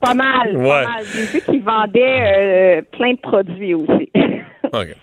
Pas 0.00 0.14
mal. 0.14 0.56
Ouais. 0.56 0.68
Pas 0.68 0.88
mal. 0.88 1.04
J'ai 1.12 1.24
vu 1.26 1.40
qu'il 1.40 1.62
vendait 1.62 2.78
euh, 2.78 2.82
plein 2.92 3.14
de 3.14 3.18
produits 3.20 3.74
aussi. 3.74 4.10
OK. 4.72 4.96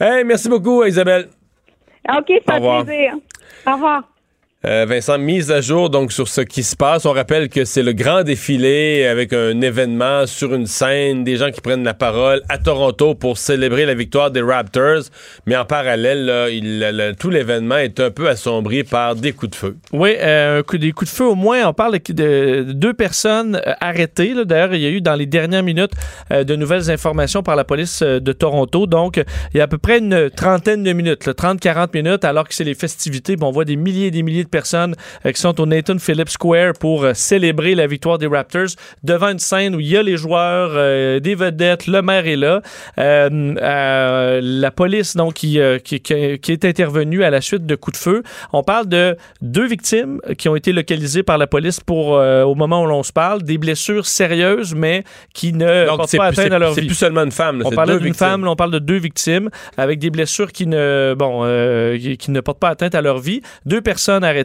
Hey, 0.00 0.24
merci 0.24 0.48
beaucoup, 0.48 0.82
Isabelle. 0.84 1.28
ok, 2.08 2.32
ça 2.46 2.54
fait 2.60 2.84
plaisir. 2.84 3.14
Au 3.66 3.72
revoir. 3.72 4.02
Euh, 4.64 4.86
Vincent, 4.88 5.18
mise 5.18 5.50
à 5.50 5.60
jour 5.60 5.90
donc 5.90 6.12
sur 6.12 6.28
ce 6.28 6.40
qui 6.40 6.62
se 6.62 6.76
passe. 6.76 7.04
On 7.04 7.12
rappelle 7.12 7.48
que 7.48 7.64
c'est 7.64 7.82
le 7.82 7.92
grand 7.92 8.22
défilé 8.22 9.06
avec 9.06 9.32
un 9.32 9.60
événement 9.60 10.26
sur 10.26 10.54
une 10.54 10.66
scène, 10.66 11.24
des 11.24 11.36
gens 11.36 11.50
qui 11.50 11.60
prennent 11.60 11.84
la 11.84 11.94
parole 11.94 12.42
à 12.48 12.58
Toronto 12.58 13.14
pour 13.14 13.38
célébrer 13.38 13.86
la 13.86 13.94
victoire 13.94 14.30
des 14.30 14.40
Raptors. 14.40 15.02
Mais 15.46 15.56
en 15.56 15.64
parallèle, 15.64 17.14
tout 17.18 17.30
l'événement 17.30 17.78
est 17.78 17.98
un 17.98 18.10
peu 18.10 18.28
assombri 18.28 18.84
par 18.84 19.16
des 19.16 19.32
coups 19.32 19.50
de 19.50 19.56
feu. 19.56 19.76
Oui, 19.92 20.14
euh, 20.20 20.62
des 20.72 20.92
coups 20.92 21.10
de 21.10 21.16
feu 21.16 21.24
au 21.24 21.34
moins. 21.34 21.66
On 21.66 21.72
parle 21.72 21.98
de, 21.98 22.62
de 22.62 22.72
deux 22.72 22.94
personnes 22.94 23.60
euh, 23.66 23.72
arrêtées. 23.80 24.34
D'ailleurs, 24.44 24.74
il 24.74 24.80
y 24.80 24.86
a 24.86 24.90
eu 24.90 25.00
dans 25.00 25.14
les 25.14 25.26
dernières 25.26 25.62
minutes 25.62 25.92
euh, 26.32 26.44
de 26.44 26.56
nouvelles 26.56 26.90
informations 26.90 27.42
par 27.42 27.56
la 27.56 27.64
police 27.64 28.02
de 28.02 28.32
Toronto. 28.32 28.86
Donc, 28.86 29.22
il 29.52 29.58
y 29.58 29.60
a 29.60 29.64
à 29.64 29.68
peu 29.68 29.78
près 29.78 29.98
une 29.98 30.30
trentaine 30.30 30.82
de 30.82 30.92
minutes, 30.92 31.26
30-40 31.26 31.88
minutes, 31.94 32.24
alors 32.24 32.46
que 32.46 32.54
c'est 32.54 32.64
les 32.64 32.74
festivités. 32.74 33.36
On 33.40 33.50
voit 33.50 33.64
des 33.64 33.76
milliers 33.76 34.06
et 34.06 34.10
des 34.10 34.22
milliers 34.22 34.44
de 34.44 34.48
personnes 34.52 34.94
euh, 35.26 35.32
qui 35.32 35.40
sont 35.40 35.60
au 35.60 35.66
Nathan 35.66 35.98
Phillips 35.98 36.28
Square 36.28 36.74
pour 36.78 37.02
euh, 37.02 37.14
célébrer 37.14 37.74
la 37.74 37.88
victoire 37.88 38.18
des 38.18 38.28
Raptors 38.28 38.68
devant 39.02 39.30
une 39.30 39.40
scène 39.40 39.74
où 39.74 39.80
il 39.80 39.88
y 39.88 39.96
a 39.96 40.02
les 40.04 40.16
joueurs, 40.16 40.70
euh, 40.74 41.18
des 41.18 41.34
vedettes, 41.34 41.88
le 41.88 42.00
maire 42.02 42.26
est 42.28 42.36
là. 42.36 42.60
La 43.66 44.70
police, 44.70 45.16
donc, 45.16 45.34
qui, 45.34 45.58
qui, 45.84 46.00
qui- 46.00 46.52
est 46.52 46.64
intervenue 46.64 47.24
à 47.24 47.30
la 47.30 47.40
suite 47.40 47.66
de 47.66 47.74
coups 47.74 47.98
de 47.98 48.02
feu. 48.02 48.22
On 48.52 48.62
parle 48.62 48.86
de 48.88 49.16
deux 49.40 49.66
victimes 49.66 50.20
qui 50.38 50.48
ont 50.48 50.56
été 50.56 50.72
localisées 50.72 51.22
par 51.22 51.38
la 51.38 51.46
police 51.46 51.80
pour, 51.80 52.16
euh, 52.16 52.42
au 52.42 52.54
moment 52.54 52.82
où 52.82 52.86
l'on 52.86 53.02
se 53.02 53.12
parle, 53.12 53.42
des 53.42 53.58
blessures 53.58 54.06
sérieuses, 54.06 54.74
mais 54.74 55.04
qui 55.34 55.52
ne 55.52 55.86
Donc, 55.86 55.96
portent 55.96 56.10
c'est 56.10 56.18
pas 56.18 56.26
atteinte 56.26 56.52
à 56.52 56.58
leur 56.58 56.74
c'est 56.74 56.82
vie. 56.82 56.86
plus 56.88 56.96
seulement 56.96 57.22
une 57.24 57.30
femme. 57.32 57.58
là, 57.60 57.64
On 57.66 57.70
c'est 57.70 57.86
deux 57.86 58.00
d'une 58.00 58.14
femme, 58.14 58.44
là, 58.44 58.50
on 58.50 58.56
parle 58.56 58.70
de 58.72 58.78
deux 58.78 58.98
victimes 58.98 59.48
avec 59.76 59.98
des 59.98 60.10
blessures 60.10 60.52
qui 60.52 60.66
ne, 60.66 61.14
bon, 61.16 61.40
euh, 61.44 61.96
qui 62.18 62.30
ne 62.30 62.40
portent 62.40 62.58
pas 62.60 62.68
atteinte 62.70 62.94
à 62.94 63.00
leur 63.02 63.18
vie. 63.18 63.40
Deux 63.66 63.80
personnes 63.80 64.24
arrêtées, 64.24 64.41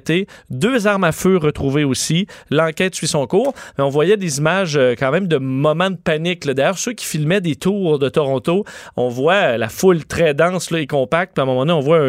deux 0.49 0.87
armes 0.87 1.03
à 1.03 1.11
feu 1.11 1.37
retrouvées 1.37 1.83
aussi. 1.83 2.27
L'enquête 2.49 2.95
suit 2.95 3.07
son 3.07 3.25
cours. 3.27 3.53
Mais 3.77 3.83
on 3.83 3.89
voyait 3.89 4.17
des 4.17 4.37
images 4.39 4.77
euh, 4.77 4.95
quand 4.97 5.11
même 5.11 5.27
de 5.27 5.37
moments 5.37 5.89
de 5.89 5.97
panique. 5.97 6.45
D'ailleurs, 6.45 6.77
ceux 6.77 6.93
qui 6.93 7.05
filmaient 7.05 7.41
des 7.41 7.55
tours 7.55 7.99
de 7.99 8.09
Toronto, 8.09 8.65
on 8.95 9.09
voit 9.09 9.33
euh, 9.33 9.57
la 9.57 9.69
foule 9.69 10.05
très 10.05 10.33
dense 10.33 10.71
là, 10.71 10.79
et 10.79 10.87
compacte. 10.87 11.33
Puis 11.33 11.41
à 11.41 11.43
un 11.43 11.47
moment 11.47 11.65
donné, 11.65 11.73
on 11.73 11.79
voit 11.79 11.99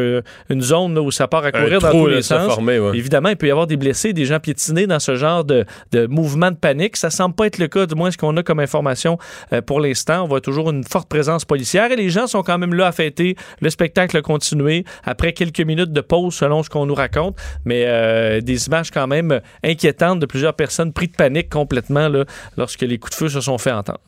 une 0.51 0.61
zone 0.61 0.95
là, 0.95 1.03
où 1.03 1.11
ça 1.11 1.29
part 1.29 1.45
à 1.45 1.53
courir 1.53 1.81
dans 1.81 1.89
trou, 1.89 2.05
tous 2.05 2.07
les 2.09 2.23
se 2.23 2.29
sens. 2.29 2.59
ouais. 2.59 2.79
Évidemment, 2.95 3.29
il 3.31 3.37
peut 3.37 3.47
y 3.47 3.51
avoir 3.51 3.67
des 3.67 3.77
blessés, 3.77 4.13
des 4.13 4.25
gens 4.25 4.41
piétinés 4.41 4.87
dans 4.87 5.01
ce 5.01 5.15
genre 5.17 5.45
de, 5.45 5.65
de 5.93 6.07
mouvement 6.07 6.51
de 6.51 6.57
panique. 6.57 6.97
Ça 6.97 7.11
semble 7.11 7.35
pas 7.35 7.47
être 7.47 7.59
le 7.59 7.69
cas, 7.69 7.87
du 7.87 7.95
moins 7.95 8.11
ce 8.11 8.17
qu'on 8.19 8.37
a 8.37 8.43
comme 8.43 8.61
information 8.61 9.19
euh, 9.53 9.61
pour 9.61 9.81
l'instant. 9.81 10.25
On 10.25 10.29
voit 10.29 10.41
toujours 10.41 10.71
une 10.71 10.85
forte 10.85 11.09
présence 11.09 11.45
policière 11.45 11.91
et 11.91 11.97
les 11.97 12.11
gens 12.11 12.27
sont 12.27 12.43
quand 12.43 12.59
même 12.59 12.75
là 12.75 12.87
à 12.87 12.93
fêter. 12.93 13.37
Le 13.61 13.71
spectacle 13.71 14.17
a 14.17 14.23
continué 14.23 14.85
après 15.05 15.33
quelques 15.33 15.61
minutes 15.61 15.93
de 15.93 16.01
pause, 16.01 16.35
selon 16.35 16.63
ce 16.63 16.71
qu'on 16.71 16.87
nous 16.87 16.95
raconte. 16.95 17.37
Mais 17.65 17.78
euh, 17.87 18.41
des 18.41 18.67
images 18.67 18.91
quand 18.91 19.07
même 19.07 19.41
inquiétantes 19.63 20.21
de 20.21 20.27
plusieurs 20.27 20.55
personnes 20.55 20.93
prises 20.93 21.11
de 21.11 21.17
panique 21.17 21.49
complètement 21.51 22.09
là, 22.09 22.25
lorsque 22.57 22.83
les 22.83 22.99
coups 22.99 23.13
de 23.13 23.17
feu 23.17 23.29
se 23.29 23.41
sont 23.41 23.59
fait 23.59 23.73
entendre. 23.73 24.01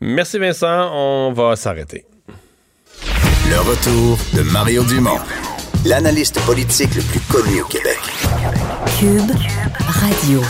Merci 0.00 0.38
Vincent, 0.38 0.90
on 0.92 1.32
va 1.32 1.56
s'arrêter. 1.56 2.04
Le 3.48 3.58
retour 3.60 4.18
de 4.34 4.42
Mario 4.50 4.84
Dumont, 4.84 5.18
l'analyste 5.84 6.40
politique 6.44 6.94
le 6.94 7.02
plus 7.02 7.20
connu 7.20 7.62
au 7.62 7.66
Québec. 7.66 7.98
Cube 8.98 9.30
Radio. 9.78 10.42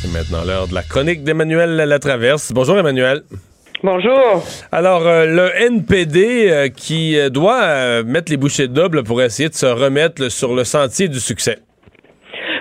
C'est 0.00 0.10
maintenant 0.12 0.44
l'heure 0.44 0.66
de 0.66 0.74
la 0.74 0.82
chronique 0.82 1.24
d'Emmanuel 1.24 1.76
Latraverse. 1.76 2.52
Bonjour 2.52 2.78
Emmanuel. 2.78 3.22
Bonjour. 3.84 4.42
Alors, 4.72 5.06
euh, 5.06 5.26
le 5.26 5.50
NPD 5.60 6.48
euh, 6.50 6.68
qui 6.68 7.18
euh, 7.18 7.28
doit 7.28 7.62
euh, 7.64 8.02
mettre 8.02 8.32
les 8.32 8.38
bouchées 8.38 8.66
doubles 8.66 9.04
pour 9.04 9.20
essayer 9.20 9.50
de 9.50 9.54
se 9.54 9.66
remettre 9.66 10.22
là, 10.22 10.30
sur 10.30 10.54
le 10.54 10.64
sentier 10.64 11.06
du 11.06 11.20
succès. 11.20 11.58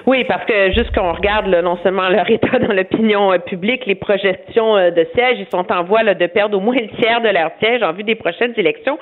Oui, 0.06 0.26
parce 0.26 0.44
que 0.45 0.72
juste 0.74 0.94
qu'on 0.94 1.14
regarde 1.14 1.48
là, 1.48 1.62
non 1.62 1.78
seulement 1.82 2.10
leur 2.10 2.30
état 2.30 2.60
dans 2.60 2.74
l'opinion 2.74 3.32
euh, 3.32 3.38
publique, 3.38 3.86
les 3.86 3.95
projections 3.95 4.76
euh, 4.76 4.91
de 4.91 5.08
sièges, 5.16 5.38
ils 5.40 5.48
sont 5.50 5.72
en 5.72 5.84
voie 5.84 6.04
là, 6.04 6.14
de 6.14 6.28
perdre 6.28 6.58
au 6.58 6.60
moins 6.60 6.76
le 6.76 6.90
tiers 7.02 7.22
de 7.22 7.30
leur 7.30 7.52
siège 7.60 7.82
en 7.84 7.94
vue 7.94 8.04
des 8.04 8.16
prochaines 8.16 8.54
élections. 8.58 9.00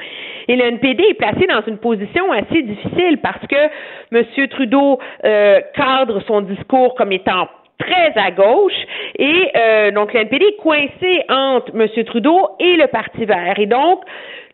Et 0.47 0.55
le 0.55 0.63
NPD 0.63 1.03
est 1.09 1.13
placé 1.15 1.47
dans 1.47 1.63
une 1.65 1.77
position 1.77 2.31
assez 2.31 2.61
difficile 2.61 3.17
parce 3.23 3.45
que 3.47 3.55
M. 4.11 4.47
Trudeau 4.49 4.99
euh, 5.25 5.59
cadre 5.75 6.21
son 6.27 6.41
discours 6.41 6.93
comme 6.95 7.11
étant 7.11 7.47
très 7.81 8.13
à 8.15 8.31
gauche 8.31 8.73
et 9.17 9.51
euh, 9.55 9.91
donc 9.91 10.13
le 10.13 10.21
NPD 10.21 10.45
est 10.45 10.61
coincé 10.61 11.23
entre 11.29 11.71
M. 11.75 11.87
Trudeau 12.05 12.49
et 12.59 12.75
le 12.75 12.87
Parti 12.87 13.25
vert. 13.25 13.59
Et 13.59 13.65
donc, 13.65 14.01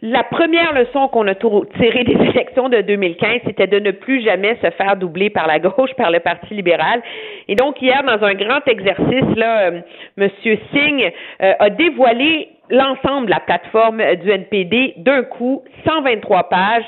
la 0.01 0.23
première 0.23 0.73
leçon 0.73 1.07
qu'on 1.07 1.27
a 1.27 1.35
tirée 1.35 2.03
des 2.03 2.13
élections 2.29 2.69
de 2.69 2.81
2015, 2.81 3.41
c'était 3.45 3.67
de 3.67 3.79
ne 3.79 3.91
plus 3.91 4.21
jamais 4.23 4.57
se 4.63 4.69
faire 4.71 4.95
doubler 4.95 5.29
par 5.29 5.47
la 5.47 5.59
gauche, 5.59 5.93
par 5.97 6.11
le 6.11 6.19
Parti 6.19 6.53
libéral. 6.53 7.01
Et 7.47 7.55
donc, 7.55 7.81
hier, 7.81 8.03
dans 8.03 8.23
un 8.23 8.33
grand 8.35 8.65
exercice, 8.67 9.35
là, 9.35 9.71
euh, 9.71 9.81
M. 10.17 10.29
Singh 10.73 11.13
euh, 11.41 11.53
a 11.59 11.69
dévoilé 11.69 12.49
l'ensemble 12.69 13.27
de 13.27 13.31
la 13.31 13.39
plateforme 13.39 14.01
euh, 14.01 14.15
du 14.15 14.29
NPD 14.29 14.95
d'un 14.97 15.23
coup, 15.23 15.63
123 15.85 16.49
pages 16.49 16.85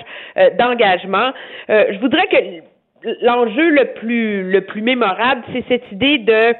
d'engagement. 0.57 1.31
Euh, 1.69 1.85
je 1.91 1.99
voudrais 1.99 2.27
que 2.27 2.35
l'enjeu 3.21 3.69
le 3.69 3.93
plus 3.93 4.51
le 4.51 4.61
plus 4.61 4.81
mémorable, 4.81 5.43
c'est 5.53 5.65
cette 5.67 5.91
idée 5.91 6.17
de 6.19 6.55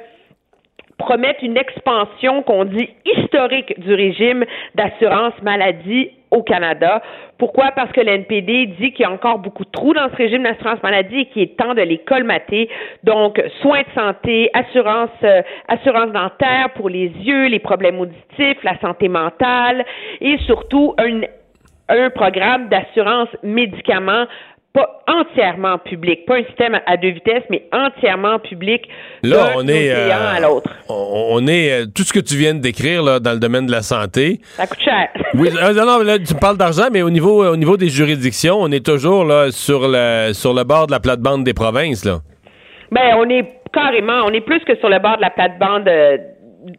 promettre 0.98 1.42
une 1.42 1.56
expansion 1.56 2.42
qu'on 2.42 2.66
dit 2.66 2.90
historique 3.04 3.78
du 3.80 3.94
régime 3.94 4.44
d'assurance 4.74 5.32
maladie 5.42 6.10
au 6.30 6.42
Canada. 6.42 7.02
Pourquoi? 7.38 7.72
Parce 7.74 7.90
que 7.92 8.00
l'NPD 8.00 8.66
dit 8.78 8.92
qu'il 8.92 9.00
y 9.00 9.04
a 9.04 9.10
encore 9.10 9.38
beaucoup 9.38 9.64
de 9.64 9.70
trous 9.70 9.94
dans 9.94 10.08
ce 10.10 10.16
régime 10.16 10.42
d'assurance 10.42 10.82
maladie 10.82 11.20
et 11.20 11.26
qu'il 11.26 11.42
est 11.42 11.56
temps 11.56 11.74
de 11.74 11.82
les 11.82 11.98
colmater. 11.98 12.68
Donc, 13.02 13.42
soins 13.62 13.80
de 13.80 14.00
santé, 14.00 14.50
assurance, 14.52 15.10
euh, 15.24 15.42
assurance 15.68 16.12
dentaire 16.12 16.70
pour 16.76 16.88
les 16.88 17.08
yeux, 17.08 17.46
les 17.46 17.58
problèmes 17.58 17.98
auditifs, 17.98 18.62
la 18.62 18.78
santé 18.80 19.08
mentale 19.08 19.84
et 20.20 20.36
surtout 20.46 20.94
un, 20.98 21.22
un 21.88 22.10
programme 22.10 22.68
d'assurance 22.68 23.28
médicaments 23.42 24.26
pas 24.72 25.02
entièrement 25.08 25.78
public, 25.78 26.26
pas 26.26 26.36
un 26.36 26.44
système 26.44 26.78
à 26.86 26.96
deux 26.96 27.10
vitesses, 27.10 27.42
mais 27.50 27.68
entièrement 27.72 28.38
public. 28.38 28.82
Là, 29.22 29.52
on 29.56 29.66
est, 29.66 29.90
océan 29.92 30.16
euh, 30.16 30.36
à 30.36 30.40
l'autre. 30.40 30.70
on, 30.88 31.28
on 31.32 31.46
est 31.48 31.72
euh, 31.72 31.86
tout 31.86 32.02
ce 32.02 32.12
que 32.12 32.20
tu 32.20 32.36
viens 32.36 32.54
de 32.54 32.60
décrire 32.60 33.02
là, 33.02 33.18
dans 33.18 33.32
le 33.32 33.40
domaine 33.40 33.66
de 33.66 33.72
la 33.72 33.82
santé. 33.82 34.40
Ça 34.56 34.66
coûte 34.66 34.80
cher. 34.80 35.08
Oui, 35.34 35.48
euh, 35.48 35.72
non, 35.72 35.86
non, 35.86 35.98
là, 36.02 36.18
tu 36.18 36.34
parles 36.34 36.56
d'argent, 36.56 36.88
mais 36.92 37.02
au 37.02 37.10
niveau, 37.10 37.44
au 37.44 37.56
niveau 37.56 37.76
des 37.76 37.88
juridictions, 37.88 38.56
on 38.60 38.70
est 38.70 38.84
toujours 38.84 39.24
là 39.24 39.50
sur 39.50 39.88
le 39.88 40.32
sur 40.32 40.54
le 40.54 40.64
bord 40.64 40.86
de 40.86 40.92
la 40.92 41.00
plate-bande 41.00 41.44
des 41.44 41.54
provinces 41.54 42.04
là. 42.04 42.18
Ben, 42.90 43.14
on 43.16 43.28
est 43.30 43.44
carrément, 43.72 44.24
on 44.26 44.30
est 44.30 44.40
plus 44.40 44.60
que 44.60 44.76
sur 44.76 44.88
le 44.88 44.98
bord 44.98 45.16
de 45.16 45.22
la 45.22 45.30
plate-bande 45.30 45.88
euh, 45.88 46.16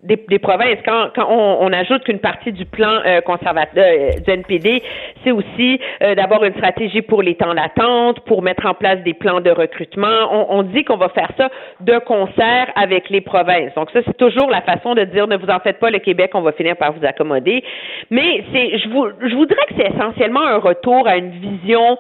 des, 0.04 0.24
des 0.28 0.40
provinces. 0.40 0.80
Quand, 0.86 1.10
quand 1.16 1.28
on, 1.30 1.58
on 1.62 1.74
ajoute 1.74 2.04
qu'une 2.04 2.20
partie 2.20 2.52
du 2.52 2.66
plan 2.66 3.00
euh, 3.06 3.22
conservateur 3.22 3.84
euh, 3.84 4.20
du 4.20 4.32
NPD, 4.32 4.84
c'est 5.24 5.32
aussi 5.32 5.80
euh, 6.02 6.16
d'avoir 6.16 6.44
une 6.44 6.54
stratégie 6.54 7.02
pour 7.02 7.22
les 7.22 7.36
temps 7.36 7.54
d'attente, 7.54 8.20
pour 8.22 8.42
mettre 8.42 8.66
en 8.66 8.74
place 8.74 9.00
des 9.04 9.14
plans 9.14 9.42
de 9.42 9.50
recrutement. 9.50 10.28
On, 10.32 10.60
on 10.60 10.64
dit 10.64 10.84
qu'on 10.84 10.98
va 10.98 11.10
faire 11.10 11.32
ça 11.38 11.50
de 11.80 11.98
concert 12.00 12.72
avec 12.76 13.10
les 13.10 13.22
provinces. 13.22 13.74
Donc 13.76 13.90
ça, 13.92 14.00
c'est 14.06 14.18
toujours 14.18 14.50
la 14.50 14.62
façon 14.62 14.94
de 14.94 15.04
dire 15.06 15.28
ne 15.28 15.38
vous 15.38 15.50
en 15.50 15.60
faites 15.60 15.80
pas, 15.80 15.90
le 15.90 16.00
Québec, 16.00 16.32
on 16.34 16.42
va 16.42 16.52
finir 16.52 16.76
par 16.76 16.94
vous 16.94 17.06
accommoder. 17.06 17.64
Mais 18.10 18.44
c'est, 18.54 18.78
je 18.78 18.90
vous, 18.90 19.08
je 19.22 19.36
voudrais 19.36 19.66
que 19.68 19.74
c'est 19.78 19.92
essentiellement 19.94 20.46
un 20.46 20.58
retour 20.58 21.08
à 21.08 21.18
une 21.18 21.32
vision 21.32 21.98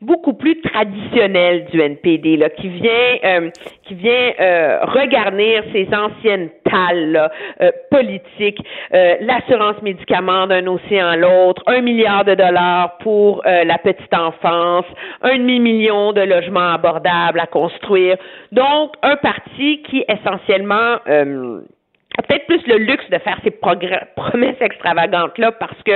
beaucoup 0.00 0.32
plus 0.32 0.60
traditionnelle 0.62 1.66
du 1.66 1.80
NPD, 1.80 2.36
là, 2.36 2.48
qui 2.48 2.68
vient, 2.68 3.16
euh, 3.24 3.50
qui 3.84 3.94
vient 3.94 4.32
euh, 4.40 4.78
regarnir 4.84 5.62
ces 5.72 5.88
anciennes 5.94 6.48
tales 6.64 7.12
là, 7.12 7.30
euh, 7.60 7.70
politiques, 7.90 8.64
euh, 8.94 9.16
l'assurance 9.20 9.80
médicaments 9.82 10.46
d'un 10.46 10.66
océan 10.66 11.08
à 11.08 11.16
l'autre, 11.16 11.62
un 11.66 11.82
milliard 11.82 12.24
de 12.24 12.34
dollars 12.34 12.96
pour 12.98 13.42
euh, 13.46 13.64
la 13.64 13.76
petite 13.78 14.14
enfance, 14.14 14.86
un 15.22 15.36
demi-million 15.36 16.12
de 16.12 16.22
logements 16.22 16.72
abordables 16.72 17.40
à 17.40 17.46
construire. 17.46 18.16
Donc, 18.52 18.94
un 19.02 19.16
parti 19.16 19.82
qui 19.82 20.04
essentiellement 20.08 20.96
euh, 21.08 21.60
peut-être 22.22 22.46
plus 22.46 22.66
le 22.66 22.76
luxe 22.76 23.08
de 23.10 23.18
faire 23.18 23.38
ces 23.44 23.50
promesses 23.50 24.60
extravagantes-là 24.60 25.52
parce 25.52 25.80
que 25.84 25.92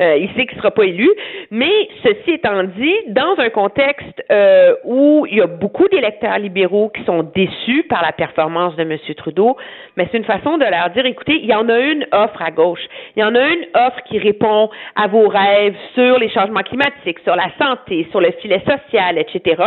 euh, 0.00 0.16
il 0.16 0.28
sait 0.34 0.46
qu'il 0.46 0.58
sera 0.58 0.70
pas 0.70 0.84
élu. 0.84 1.10
Mais 1.50 1.88
ceci 2.02 2.32
étant 2.32 2.62
dit, 2.64 2.94
dans 3.08 3.38
un 3.38 3.50
contexte 3.50 4.22
euh, 4.30 4.74
où 4.84 5.26
il 5.30 5.38
y 5.38 5.40
a 5.40 5.46
beaucoup 5.46 5.88
d'électeurs 5.88 6.38
libéraux 6.38 6.90
qui 6.90 7.04
sont 7.04 7.22
déçus 7.22 7.84
par 7.88 8.02
la 8.02 8.12
performance 8.12 8.76
de 8.76 8.82
M. 8.82 8.96
Trudeau, 9.16 9.56
mais 9.96 10.08
c'est 10.10 10.18
une 10.18 10.24
façon 10.24 10.58
de 10.58 10.64
leur 10.64 10.90
dire, 10.90 11.06
écoutez, 11.06 11.38
il 11.40 11.46
y 11.46 11.54
en 11.54 11.68
a 11.68 11.78
une 11.78 12.06
offre 12.12 12.42
à 12.42 12.50
gauche. 12.50 12.84
Il 13.16 13.20
y 13.20 13.24
en 13.24 13.34
a 13.34 13.48
une 13.48 13.66
offre 13.74 14.02
qui 14.08 14.18
répond 14.18 14.70
à 14.96 15.06
vos 15.06 15.28
rêves 15.28 15.76
sur 15.94 16.18
les 16.18 16.28
changements 16.30 16.62
climatiques, 16.62 17.18
sur 17.20 17.36
la 17.36 17.50
santé, 17.60 18.06
sur 18.10 18.20
le 18.20 18.30
filet 18.40 18.62
social, 18.66 19.18
etc. 19.18 19.62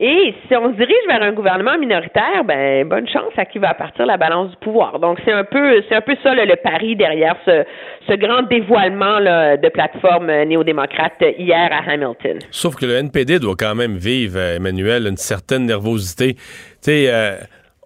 Et 0.00 0.32
si 0.46 0.54
on 0.54 0.70
se 0.70 0.76
dirige 0.76 1.06
vers 1.08 1.22
un 1.22 1.32
gouvernement 1.32 1.76
minoritaire, 1.76 2.44
ben 2.44 2.86
bonne 2.88 3.08
chance 3.08 3.32
à 3.36 3.44
qui 3.44 3.58
va 3.58 3.74
partir 3.74 4.06
la 4.06 4.16
balance 4.16 4.50
du 4.50 4.56
pouvoir. 4.58 5.00
Donc 5.00 5.18
c'est 5.24 5.32
un 5.32 5.42
peu 5.42 5.82
c'est 5.88 5.96
un 5.96 6.00
peu 6.00 6.14
ça 6.22 6.36
le 6.36 6.54
pari 6.54 6.94
derrière 6.94 7.34
ce, 7.44 7.64
ce 8.08 8.14
grand 8.14 8.42
dévoilement 8.42 9.18
de 9.18 9.68
plateforme 9.70 10.30
euh, 10.30 10.44
néo-démocrate 10.44 11.20
hier 11.36 11.68
à 11.72 11.90
Hamilton. 11.90 12.38
Sauf 12.52 12.76
que 12.76 12.86
le 12.86 12.94
NPD 12.94 13.40
doit 13.40 13.56
quand 13.58 13.74
même 13.74 13.96
vivre, 13.96 14.38
euh, 14.38 14.56
Emmanuel, 14.56 15.08
une 15.08 15.16
certaine 15.16 15.66
nervosité. 15.66 16.34
Tu 16.34 16.42
sais, 16.82 17.06
euh, 17.08 17.36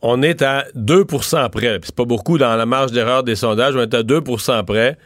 on 0.03 0.21
est 0.21 0.43
à 0.43 0.65
2% 0.77 1.49
près. 1.49 1.79
C'est 1.83 1.97
pas 1.97 2.05
beaucoup 2.05 2.37
dans 2.37 2.55
la 2.57 2.67
marge 2.67 2.93
d'erreur 2.93 3.23
des 3.23 3.37
sondages. 3.37 3.75
On 3.75 3.81
est 3.81 3.95
à 3.95 4.03
2% 4.03 4.67
près 4.67 4.97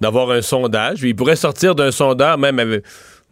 d'avoir 0.00 0.30
un 0.30 0.42
sondage. 0.42 1.02
Il 1.02 1.16
pourrait 1.16 1.34
sortir 1.34 1.74
d'un 1.74 1.90
sondage 1.90 2.38
même 2.38 2.80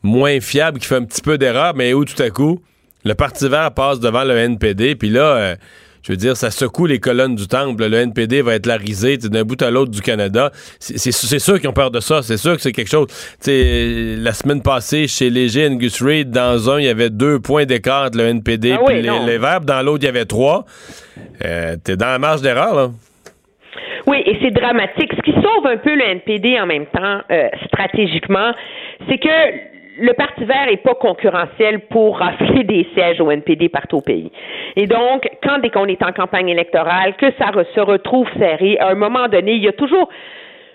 moins 0.03 0.41
fiable 0.41 0.81
qui 0.81 0.89
fait 0.89 0.97
un 0.97 1.05
petit 1.05 1.23
peu 1.23 1.39
d'erreur, 1.39 1.75
mais 1.77 1.95
où 1.95 2.05
tout 2.05 2.21
à 2.21 2.31
coup, 2.31 2.61
le 3.05 3.15
Parti 3.15 3.49
vert 3.49 3.73
passe 3.73 4.01
devant 4.01 4.25
le 4.25 4.37
NPD. 4.37 4.95
Puis 4.95 5.09
là, 5.09 5.23
euh, 5.23 5.55
je 6.03 6.13
veux 6.13 6.17
dire, 6.17 6.37
ça 6.37 6.51
secoue 6.51 6.87
les 6.87 6.99
colonnes 6.99 7.35
du 7.35 7.47
temple. 7.47 7.87
Le 7.87 7.99
NPD 7.99 8.41
va 8.43 8.55
être 8.55 8.67
la 8.67 8.77
risée 8.77 9.19
d'un 9.19 9.45
bout 9.45 9.61
à 9.63 9.71
l'autre 9.71 9.91
du 9.91 10.01
Canada. 10.01 10.51
C'est 10.79 11.13
sûr 11.39 11.61
qu'ils 11.61 11.69
ont 11.69 11.75
peur 11.75 11.91
de 11.91 12.01
ça. 12.01 12.23
C'est 12.23 12.39
sûr 12.39 12.57
que 12.57 12.63
c'est 12.63 12.73
quelque 12.73 12.91
chose. 12.91 13.07
Tu 13.09 13.37
sais, 13.41 14.15
la 14.19 14.33
semaine 14.33 14.63
passée, 14.63 15.09
chez 15.09 15.29
Léger 15.31 15.67
et 15.67 15.77
Gus 15.77 16.03
Reid, 16.03 16.31
dans 16.31 16.71
un, 16.71 16.79
il 16.79 16.87
y 16.87 16.89
avait 16.89 17.11
deux 17.11 17.39
points 17.39 17.67
d'écart 17.67 18.07
entre 18.07 18.19
le 18.19 18.25
NPD 18.29 18.69
et 18.69 18.73
Ah 18.79 18.81
oui, 18.87 19.03
les, 19.03 19.11
les 19.27 19.39
Verts. 19.39 19.61
Dans 19.61 19.83
l'autre, 19.83 20.05
il 20.05 20.07
y 20.07 20.09
avait 20.09 20.25
trois. 20.25 20.65
Euh, 21.45 21.77
T'es 21.85 21.97
dans 21.97 22.07
la 22.07 22.19
marge 22.19 22.41
d'erreur, 22.41 22.75
là. 22.75 22.91
Oui, 24.07 24.23
et 24.25 24.39
c'est 24.41 24.51
dramatique. 24.51 25.13
Ce 25.15 25.23
qui 25.23 25.33
sauve 25.33 25.67
un 25.67 25.77
peu 25.77 25.95
le 25.95 26.03
NPD 26.03 26.59
en 26.59 26.67
même 26.67 26.87
temps, 26.87 27.21
euh, 27.31 27.49
stratégiquement, 27.67 28.53
c'est 29.09 29.19
que 29.19 29.29
le 30.01 30.15
Parti 30.15 30.45
vert 30.45 30.67
n'est 30.67 30.79
pas 30.79 30.95
concurrentiel 30.95 31.81
pour 31.91 32.19
rafler 32.19 32.65
des 32.65 32.87
sièges 32.95 33.21
au 33.21 33.31
NPD 33.31 33.69
partout 33.69 33.99
au 33.99 34.01
pays. 34.01 34.33
Et 34.77 34.87
donc, 34.87 35.29
quand 35.43 35.59
dès 35.59 35.69
qu'on 35.69 35.87
est 35.87 36.03
en 36.03 36.13
campagne 36.13 36.49
électorale, 36.49 37.15
que 37.17 37.27
ça 37.39 37.53
se 37.75 37.81
retrouve 37.81 38.27
serré, 38.39 38.79
à 38.79 38.89
un 38.89 38.95
moment 38.95 39.29
donné, 39.29 39.53
il 39.53 39.63
y 39.63 39.69
a 39.69 39.73
toujours 39.73 40.09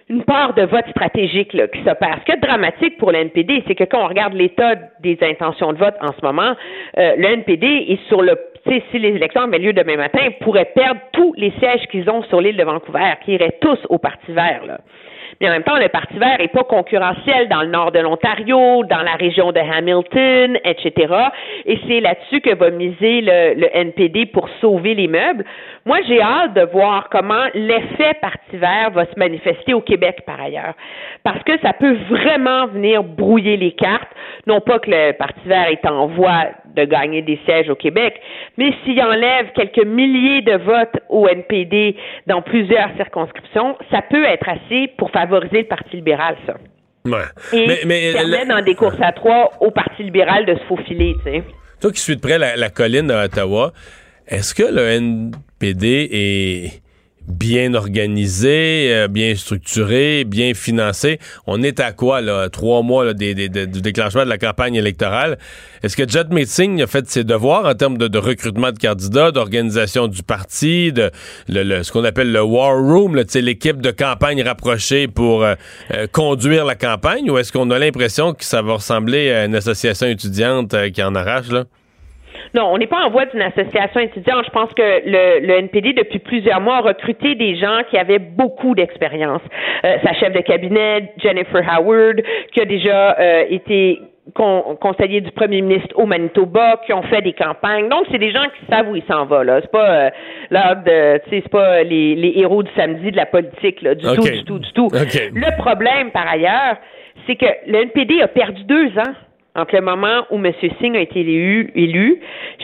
une 0.10 0.23
part 0.23 0.53
de 0.53 0.61
vote 0.64 0.88
stratégique 0.91 1.53
là, 1.53 1.68
qui 1.68 1.80
s'opère. 1.80 2.19
Ce 2.19 2.26
qui 2.26 2.31
est 2.34 2.41
dramatique 2.41 2.97
pour 2.97 3.11
le 3.11 3.18
NPD, 3.18 3.64
c'est 3.68 3.73
que 3.73 3.85
quand 3.85 4.03
on 4.03 4.07
regarde 4.07 4.34
l'état 4.34 4.76
des 4.99 5.18
intentions 5.23 5.73
de 5.73 5.80
vote 5.80 5.95
en 6.02 6.11
ce 6.14 6.23
moment, 6.23 6.56
euh, 6.99 7.15
le 7.18 7.26
NPD 7.26 7.65
est 7.89 8.07
sur 8.07 8.22
le 8.22 8.38
si 8.68 8.97
les 8.97 9.10
élections 9.10 9.41
avaient 9.41 9.60
lieu 9.60 9.73
demain 9.73 9.95
matin, 9.95 10.27
pourrait 10.41 10.72
perdre 10.73 10.99
tous 11.14 11.34
les 11.38 11.52
sièges 11.60 11.85
qu'ils 11.91 12.10
ont 12.10 12.23
sur 12.23 12.41
l'île 12.41 12.57
de 12.57 12.64
Vancouver, 12.64 13.14
qui 13.23 13.34
iraient 13.34 13.57
tous 13.61 13.77
au 13.89 13.99
Parti 13.99 14.31
vert. 14.31 14.64
Mais 15.41 15.49
en 15.49 15.52
même 15.52 15.64
temps, 15.64 15.78
le 15.78 15.90
Parti 15.90 16.18
vert 16.18 16.38
n'est 16.40 16.48
pas 16.48 16.64
concurrentiel 16.64 17.49
dans 17.49 17.62
le 17.62 17.68
nord 17.68 17.91
de 17.91 17.99
l'Ontario, 17.99 18.84
dans 18.86 19.02
la 19.02 19.16
région 19.16 19.52
de 19.52 19.60
Hamilton, 19.60 20.57
etc. 20.64 21.14
Et 21.66 21.80
c'est 21.88 21.99
là-dessus 21.99 22.41
que 22.41 22.56
va 22.56 22.72
miser 22.72 23.22
le, 23.22 23.53
le 23.60 23.68
NPD 23.76 24.28
pour 24.28 24.48
sauver 24.62 24.95
les 24.95 25.07
meubles. 25.07 25.44
Moi, 25.88 25.99
j'ai 26.07 26.20
hâte 26.20 26.56
de 26.56 26.62
voir 26.72 27.10
comment 27.12 27.44
l'effet 27.53 28.16
Parti 28.20 28.57
vert 28.57 28.90
va 28.91 29.06
se 29.06 29.20
manifester 29.20 29.76
au 29.76 29.82
Québec 29.82 30.24
par 30.26 30.41
ailleurs. 30.41 30.74
Parce 31.24 31.44
que 31.44 31.60
ça 31.62 31.74
peut 31.74 31.95
vraiment 32.10 32.66
venir 32.68 33.03
brouiller 33.03 33.56
les 33.56 33.72
cartes. 33.74 34.10
Non 34.48 34.62
pas 34.62 34.80
que 34.80 34.90
le 34.90 35.12
Parti 35.14 35.41
vert 35.45 35.68
est 35.68 35.86
en 35.88 36.07
voie 36.07 36.45
de 36.76 36.86
gagner 36.86 37.22
des 37.22 37.40
sièges 37.45 37.70
au 37.70 37.76
Québec, 37.76 38.20
mais 38.57 38.74
s'il 38.84 38.99
enlève 39.02 39.52
quelques 39.56 39.86
milliers 39.86 40.41
de 40.41 40.57
votes 40.57 40.98
au 41.10 41.28
NPD 41.28 41.95
dans 42.28 42.41
plusieurs 42.41 42.90
circonscriptions, 42.98 43.78
ça 43.91 44.02
peut 44.02 44.26
être 44.26 44.49
assez 44.49 44.88
pour 44.98 45.12
favoriser 45.12 45.60
le 45.60 45.68
Parti 45.68 45.98
libéral, 45.98 46.36
ça. 46.48 46.56
Ouais. 47.06 47.22
Et 47.53 47.68
Mais- 47.68 47.80
mais 47.86 48.12
permet 48.14 48.45
dans 48.48 48.62
des 48.64 48.74
courses 48.74 48.99
à 49.02 49.12
trois 49.12 49.52
au 49.62 49.70
Parti 49.70 50.02
libéral 50.03 50.45
de 50.48 50.56
se 50.56 50.64
faufiler, 50.64 51.14
tu 51.24 51.32
sais. 51.32 51.44
Toi 51.80 51.91
qui 51.91 51.99
suis 52.02 52.16
de 52.16 52.22
près 52.22 52.40
la, 52.40 52.56
la 52.56 52.70
colline 52.70 53.12
à 53.12 53.26
Ottawa, 53.26 53.72
est-ce 54.27 54.56
que 54.56 54.64
le 54.64 54.88
NPD 54.89 56.10
est 56.11 56.81
bien 57.27 57.73
organisé, 57.73 58.93
euh, 58.93 59.07
bien 59.07 59.35
structuré, 59.35 60.23
bien 60.26 60.53
financé? 60.53 61.19
On 61.47 61.61
est 61.64 61.80
à 61.80 61.91
quoi, 61.91 62.22
là, 62.22 62.49
trois 62.49 62.81
mois 62.81 63.06
là, 63.06 63.14
du 63.14 63.81
déclenchement 63.81 64.23
de 64.23 64.30
la 64.30 64.38
campagne 64.38 64.76
électorale? 64.76 65.38
Est-ce 65.84 65.95
que 65.95 66.07
Jet 66.07 66.30
Meeting 66.30 66.81
a 66.81 66.88
fait 66.88 67.07
ses 67.07 67.23
devoirs 67.23 67.65
en 67.65 67.76
termes 67.76 67.97
de, 67.97 68.18
recrutement 68.18 68.72
de 68.72 68.80
candidats, 68.80 69.31
d'organisation 69.31 70.07
du 70.07 70.23
parti, 70.23 70.91
de 70.91 71.11
ce 71.49 71.91
qu'on 71.91 72.03
appelle 72.03 72.31
le 72.31 72.41
War 72.41 72.76
Room, 72.76 73.15
l'équipe 73.15 73.81
de 73.81 73.91
campagne 73.91 74.41
rapprochée 74.41 75.07
pour 75.07 75.43
euh, 75.43 75.56
euh, 75.93 76.07
conduire 76.11 76.65
la 76.65 76.76
campagne, 76.76 77.30
ou 77.30 77.38
est-ce 77.38 77.52
qu'on 77.52 77.69
a 77.72 77.80
l'impression 77.80 78.34
que 78.34 78.43
ça 78.43 78.61
va 78.61 78.73
ressembler 78.73 79.31
à 79.31 79.45
une 79.45 79.56
association 79.56 80.07
étudiante 80.07 80.76
qui 80.91 81.03
en 81.03 81.15
arrache, 81.15 81.49
là? 81.49 81.65
Non, 82.53 82.70
on 82.74 82.78
n'est 82.78 82.88
pas 82.88 83.03
en 83.06 83.10
voie 83.10 83.26
d'une 83.26 83.41
association 83.41 83.99
étudiante. 83.99 84.45
Je 84.45 84.52
pense 84.52 84.72
que 84.74 84.82
le, 85.06 85.45
le 85.45 85.53
NPD, 85.60 85.94
depuis 85.94 86.20
plusieurs 86.20 86.62
mois, 86.62 86.78
a 86.78 86.82
recruté 86.82 87.36
des 87.36 87.56
gens 87.56 87.80
qui 87.90 87.98
avaient 87.98 88.20
beaucoup 88.20 88.76
d'expérience. 88.76 89.41
Euh, 89.84 89.95
sa 90.03 90.14
chef 90.14 90.34
de 90.34 90.40
cabinet, 90.41 91.14
Jennifer 91.18 91.62
Howard, 91.78 92.22
qui 92.53 92.62
a 92.62 92.66
déjà 92.66 93.18
euh, 93.20 93.44
été 93.49 94.02
con- 94.34 94.78
conseiller 94.82 95.22
du 95.22 95.32
premier 95.32 95.62
ministre 95.62 95.94
au 95.95 96.06
Manitoba, 96.06 96.82
qui 96.86 96.94
ont 96.94 97.03
fait 97.03 97.22
des 97.22 97.34
campagnes. 97.34 97.90
Donc, 97.90 98.06
c'est 98.12 98.18
des 98.18 98.32
gens 98.32 98.45
qui 98.60 98.66
savent 98.70 98.90
où 98.90 98.95
ils 98.95 99.03
s'en 99.10 99.26
vont. 99.26 99.41
Là, 99.41 99.60
c'est 99.62 99.72
pas 99.72 99.90
euh, 99.90 100.10
de, 100.52 101.18
tu 101.26 101.30
sais, 101.30 101.41
c'est 101.44 101.52
pas 101.52 101.84
les, 101.84 102.16
les 102.16 102.34
héros 102.40 102.64
du 102.64 102.72
samedi 102.76 103.12
de 103.12 103.18
la 103.18 103.26
politique, 103.26 103.82
là, 103.82 103.95
du 103.95 104.06
tout, 104.16 104.22
du 104.32 104.44
tout, 104.45 104.60
du 104.60 104.72
tout. 104.74 104.90
Le 105.34 105.57
problème, 105.57 106.12
par 106.12 106.28
ailleurs, 106.28 106.78
c'est 107.28 107.36
que 107.36 107.45
le 107.68 107.84
NPD 107.84 108.22
a 108.22 108.28
perdu 108.28 108.64
deux 108.66 108.90
ans 108.99 109.14
entre 109.56 109.76
le 109.76 109.82
moment 109.82 110.26
où 110.30 110.36
M. 110.38 110.52
Singh 110.82 110.95
a 110.95 110.99
été 110.99 111.22
élu, 111.22 112.19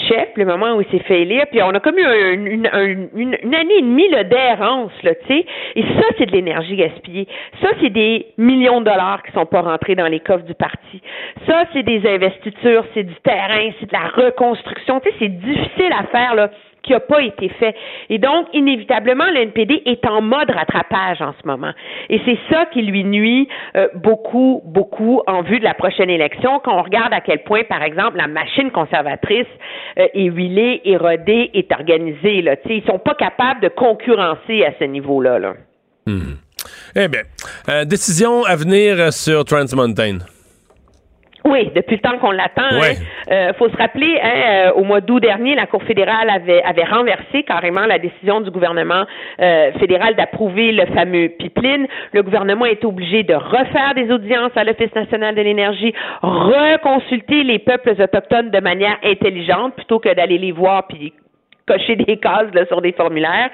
chef, 0.08 0.30
le 0.36 0.46
moment 0.46 0.76
où 0.76 0.82
il 0.82 0.88
s'est 0.90 1.04
fait 1.06 1.22
élire, 1.22 1.46
puis 1.50 1.62
on 1.64 1.70
a 1.70 1.80
comme 1.80 1.98
eu 1.98 2.04
un- 2.06 2.32
une, 2.46 2.70
un- 2.72 3.08
une, 3.16 3.38
une 3.44 3.56
année 3.56 3.78
et 3.78 3.82
demie 3.82 4.10
d'errance, 4.30 4.92
là, 5.04 5.16
tu 5.16 5.28
sais. 5.28 5.46
Et 5.76 5.84
ça, 5.84 6.04
c'est 6.18 6.26
de 6.26 6.32
l'énergie 6.32 6.76
gaspillée. 6.76 7.28
Ça, 7.62 7.70
c'est 7.82 7.90
des 7.90 8.28
millions 8.38 8.80
de 8.82 8.86
dollars 8.86 9.24
qui 9.24 9.32
sont 9.32 9.46
pas 9.46 9.62
rentrés 9.62 9.96
dans 9.96 10.08
les 10.08 10.20
coffres 10.20 10.46
du 10.46 10.54
parti. 10.54 11.02
Ça, 11.48 11.64
c'est 11.74 11.84
des 11.84 12.06
investitures, 12.08 12.84
c'est 12.94 13.04
du 13.04 13.16
terrain, 13.24 13.70
c'est 13.80 13.88
de 13.88 13.94
la 13.94 14.10
reconstruction. 14.26 15.00
Tu 15.00 15.10
sais, 15.10 15.16
c'est 15.20 15.30
difficile 15.40 15.94
à 15.98 16.04
faire, 16.06 16.36
là 16.36 16.50
qui 16.84 16.94
n'a 16.94 17.00
pas 17.00 17.22
été 17.22 17.50
fait. 17.50 17.76
Et 18.10 18.18
donc, 18.18 18.48
inévitablement, 18.54 19.26
le 19.34 19.42
NPD 19.42 19.84
est 19.86 20.06
en 20.06 20.22
mode 20.22 20.50
rattrapage 20.50 21.22
en 21.22 21.34
ce 21.42 21.48
moment. 21.48 21.72
Et 22.10 22.20
c'est 22.26 22.40
ça 22.50 22.66
qui 22.74 22.82
lui 22.82 23.04
nuit 23.04 23.48
euh, 23.76 23.88
beaucoup, 23.96 24.62
beaucoup 24.66 25.22
en 25.28 25.42
vue 25.44 25.60
de 25.60 25.64
la 25.64 25.74
prochaine 25.74 26.10
élection, 26.10 26.60
quand 26.64 26.78
on 26.78 26.84
regarde 26.84 27.14
à 27.14 27.22
quel 27.22 27.44
point, 27.44 27.64
par 27.64 27.84
exemple, 27.84 28.18
la 28.18 28.28
machine 28.28 28.72
conservatrice 28.72 29.48
euh, 30.00 30.08
est 30.14 30.26
huilée, 30.26 30.82
érodée, 30.86 31.52
est 31.54 31.72
organisée. 31.72 32.42
Là. 32.42 32.56
T'sais, 32.58 32.78
ils 32.78 32.86
sont 32.86 33.00
pas 33.00 33.16
capables 33.16 33.62
de 33.62 33.70
concurrencer 33.70 34.64
à 34.66 34.74
ce 34.80 34.86
niveau-là. 34.86 35.40
Là. 35.40 35.54
Hmm. 36.06 36.36
Eh 36.96 37.08
bien, 37.08 37.22
euh, 37.70 37.86
décision 37.86 38.44
à 38.44 38.56
venir 38.56 39.14
sur 39.14 39.46
Trans 39.46 39.66
Mountain. 39.74 40.20
Oui, 41.44 41.72
depuis 41.76 41.96
le 41.96 42.02
temps 42.02 42.18
qu'on 42.20 42.32
l'attend. 42.32 42.62
Il 42.72 42.78
Ouais. 42.78 42.96
hein. 43.32 43.54
faut 43.58 43.68
se 43.68 43.76
rappeler, 43.78 44.20
hein, 44.22 44.30
euh, 44.68 44.72
au 44.74 44.84
mois 44.84 45.02
d'août 45.02 45.20
dernier, 45.20 45.56
la 45.56 45.66
Cour 45.66 45.82
fédérale 45.84 46.30
avait, 46.30 46.62
avait 46.62 46.84
renversé 46.84 47.44
carrément 47.44 47.86
la 47.88 47.98
décision 47.98 48.42
du 48.42 48.52
gouvernement 48.52 49.06
euh, 49.42 49.72
fédéral 49.80 50.16
d'approuver 50.16 50.72
le 50.72 50.86
fameux 50.94 51.30
pipeline. 51.30 51.88
Le 52.14 52.22
gouvernement 52.22 52.66
est 52.66 52.86
obligé 52.86 53.24
de 53.24 53.34
refaire 53.34 53.94
des 53.96 54.12
audiences 54.12 54.52
à 54.56 54.64
l'Office 54.64 54.94
national 54.94 55.34
de 55.34 55.42
l'énergie, 55.42 55.94
reconsulter 56.22 57.44
les 57.44 57.60
peuples 57.60 57.96
autochtones 58.00 58.52
de 58.52 58.60
manière 58.60 58.98
intelligente 59.04 59.76
plutôt 59.76 60.00
que 60.00 60.14
d'aller 60.14 60.38
les 60.38 60.52
voir 60.52 60.86
puis 60.88 61.14
cocher 61.68 61.96
des 61.96 62.18
cases 62.18 62.54
là, 62.54 62.66
sur 62.68 62.82
des 62.82 62.92
formulaires. 62.92 63.50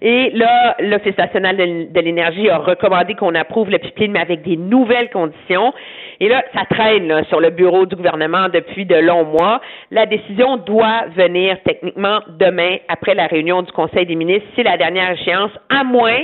Et 0.00 0.30
là, 0.30 0.76
l'Office 0.78 1.18
national 1.18 1.56
de 1.56 2.00
l'énergie 2.00 2.48
a 2.48 2.58
recommandé 2.58 3.14
qu'on 3.14 3.34
approuve 3.34 3.68
le 3.68 3.78
pipeline, 3.78 4.12
mais 4.12 4.20
avec 4.20 4.42
des 4.42 4.56
nouvelles 4.56 5.10
conditions. 5.10 5.72
Et 6.20 6.28
là, 6.28 6.42
ça 6.54 6.64
traîne 6.68 7.06
là, 7.08 7.22
sur 7.24 7.40
le 7.40 7.50
bureau 7.50 7.86
du 7.86 7.94
gouvernement 7.94 8.48
depuis 8.48 8.84
de 8.84 8.96
longs 8.96 9.24
mois. 9.24 9.60
La 9.90 10.06
décision 10.06 10.56
doit 10.56 11.06
venir 11.14 11.56
techniquement 11.64 12.20
demain, 12.40 12.76
après 12.88 13.14
la 13.14 13.26
réunion 13.26 13.62
du 13.62 13.70
Conseil 13.72 14.04
des 14.06 14.16
ministres. 14.16 14.48
C'est 14.56 14.64
la 14.64 14.76
dernière 14.76 15.12
échéance, 15.12 15.52
à 15.70 15.84
moins 15.84 16.18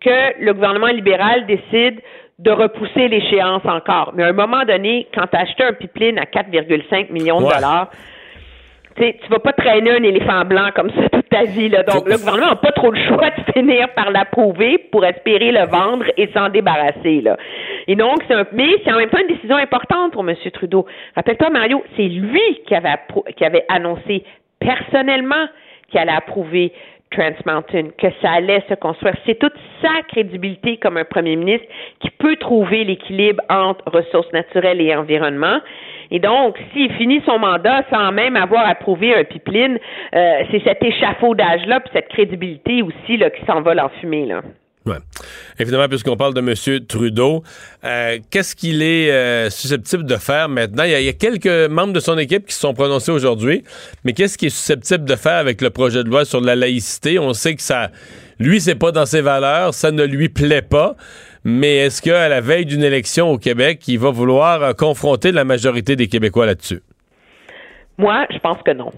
que 0.00 0.40
le 0.44 0.52
gouvernement 0.52 0.88
libéral 0.88 1.46
décide 1.46 2.00
de 2.38 2.50
repousser 2.50 3.08
l'échéance 3.08 3.62
encore. 3.64 4.12
Mais 4.14 4.24
à 4.24 4.28
un 4.28 4.32
moment 4.32 4.64
donné, 4.64 5.06
quand 5.14 5.26
tu 5.28 5.36
as 5.36 5.40
acheté 5.42 5.62
un 5.64 5.72
pipeline 5.72 6.18
à 6.18 6.24
4,5 6.24 7.10
millions 7.12 7.40
de 7.40 7.46
Ouais. 7.46 7.54
dollars, 7.54 7.88
tu 8.96 9.02
sais, 9.02 9.18
tu 9.22 9.30
vas 9.30 9.38
pas 9.38 9.52
traîner 9.52 9.90
un 9.90 10.02
éléphant 10.02 10.44
blanc 10.44 10.68
comme 10.74 10.90
ça 10.90 11.08
toute 11.10 11.28
ta 11.28 11.44
vie. 11.44 11.68
Là. 11.68 11.82
Donc, 11.82 12.06
le 12.06 12.16
gouvernement 12.16 12.48
n'a 12.48 12.56
pas 12.56 12.72
trop 12.72 12.90
le 12.90 13.00
choix 13.08 13.30
de 13.30 13.52
finir 13.52 13.88
par 13.94 14.10
l'approuver 14.10 14.78
pour 14.90 15.04
espérer 15.04 15.52
le 15.52 15.66
vendre 15.66 16.04
et 16.16 16.28
s'en 16.34 16.48
débarrasser. 16.48 17.20
Là. 17.22 17.36
Et 17.86 17.96
donc, 17.96 18.22
c'est 18.28 18.34
un, 18.34 18.44
mais 18.52 18.68
c'est 18.84 18.92
en 18.92 18.98
même 18.98 19.10
temps 19.10 19.20
une 19.20 19.34
décision 19.34 19.56
importante 19.56 20.12
pour 20.12 20.28
M. 20.28 20.36
Trudeau. 20.52 20.86
Rappelle-toi, 21.16 21.50
Mario, 21.50 21.82
c'est 21.96 22.08
lui 22.08 22.60
qui 22.66 22.74
avait, 22.74 22.94
qui 23.36 23.44
avait 23.44 23.64
annoncé 23.68 24.24
personnellement 24.58 25.46
qu'il 25.90 26.00
allait 26.00 26.12
approuver 26.12 26.72
Trans 27.12 27.30
Mountain, 27.46 27.90
que 27.98 28.08
ça 28.20 28.32
allait 28.32 28.62
se 28.68 28.74
construire. 28.74 29.14
C'est 29.26 29.38
toute 29.38 29.54
sa 29.82 30.02
crédibilité 30.08 30.78
comme 30.78 30.96
un 30.96 31.04
premier 31.04 31.36
ministre 31.36 31.66
qui 32.00 32.10
peut 32.10 32.36
trouver 32.36 32.84
l'équilibre 32.84 33.42
entre 33.48 33.84
ressources 33.90 34.32
naturelles 34.32 34.80
et 34.80 34.94
environnement. 34.94 35.60
Et 36.12 36.20
donc, 36.20 36.56
s'il 36.72 36.92
finit 36.92 37.22
son 37.24 37.38
mandat 37.38 37.84
sans 37.90 38.12
même 38.12 38.36
avoir 38.36 38.68
approuvé 38.68 39.14
un 39.14 39.24
pipeline, 39.24 39.78
euh, 40.14 40.42
c'est 40.50 40.62
cet 40.62 40.82
échafaudage-là, 40.82 41.80
puis 41.80 41.90
cette 41.94 42.08
crédibilité 42.08 42.82
aussi 42.82 43.16
là, 43.16 43.30
qui 43.30 43.44
s'envole 43.46 43.80
en 43.80 43.88
fumée. 43.98 44.26
Là. 44.26 44.42
Ouais. 44.84 44.98
Évidemment, 45.58 45.88
puisqu'on 45.88 46.16
parle 46.16 46.34
de 46.34 46.40
M. 46.40 46.80
Trudeau, 46.86 47.42
euh, 47.84 48.18
qu'est-ce 48.30 48.54
qu'il 48.54 48.82
est 48.82 49.10
euh, 49.10 49.48
susceptible 49.48 50.04
de 50.04 50.16
faire 50.16 50.50
maintenant? 50.50 50.82
Il 50.82 50.90
y, 50.90 50.94
a, 50.94 51.00
il 51.00 51.06
y 51.06 51.08
a 51.08 51.14
quelques 51.14 51.70
membres 51.70 51.94
de 51.94 52.00
son 52.00 52.18
équipe 52.18 52.46
qui 52.46 52.54
se 52.54 52.60
sont 52.60 52.74
prononcés 52.74 53.12
aujourd'hui, 53.12 53.62
mais 54.04 54.12
qu'est-ce 54.12 54.36
qu'il 54.36 54.48
est 54.48 54.50
susceptible 54.50 55.04
de 55.04 55.16
faire 55.16 55.36
avec 55.36 55.62
le 55.62 55.70
projet 55.70 56.04
de 56.04 56.10
loi 56.10 56.26
sur 56.26 56.42
la 56.42 56.56
laïcité? 56.56 57.18
On 57.18 57.32
sait 57.32 57.54
que 57.54 57.62
ça, 57.62 57.90
lui, 58.38 58.60
c'est 58.60 58.74
pas 58.74 58.92
dans 58.92 59.06
ses 59.06 59.22
valeurs, 59.22 59.72
ça 59.72 59.92
ne 59.92 60.04
lui 60.04 60.28
plaît 60.28 60.62
pas, 60.62 60.96
mais 61.44 61.76
est-ce 61.76 62.00
qu'à 62.02 62.28
la 62.28 62.40
veille 62.40 62.66
d'une 62.66 62.84
élection 62.84 63.30
au 63.30 63.38
Québec, 63.38 63.86
il 63.88 63.98
va 63.98 64.10
vouloir 64.10 64.62
euh, 64.62 64.72
confronter 64.72 65.32
la 65.32 65.44
majorité 65.44 65.96
des 65.96 66.08
Québécois 66.08 66.46
là-dessus? 66.46 66.82
Moi, 67.98 68.26
je 68.30 68.38
pense 68.38 68.62
que 68.62 68.72
non. 68.72 68.90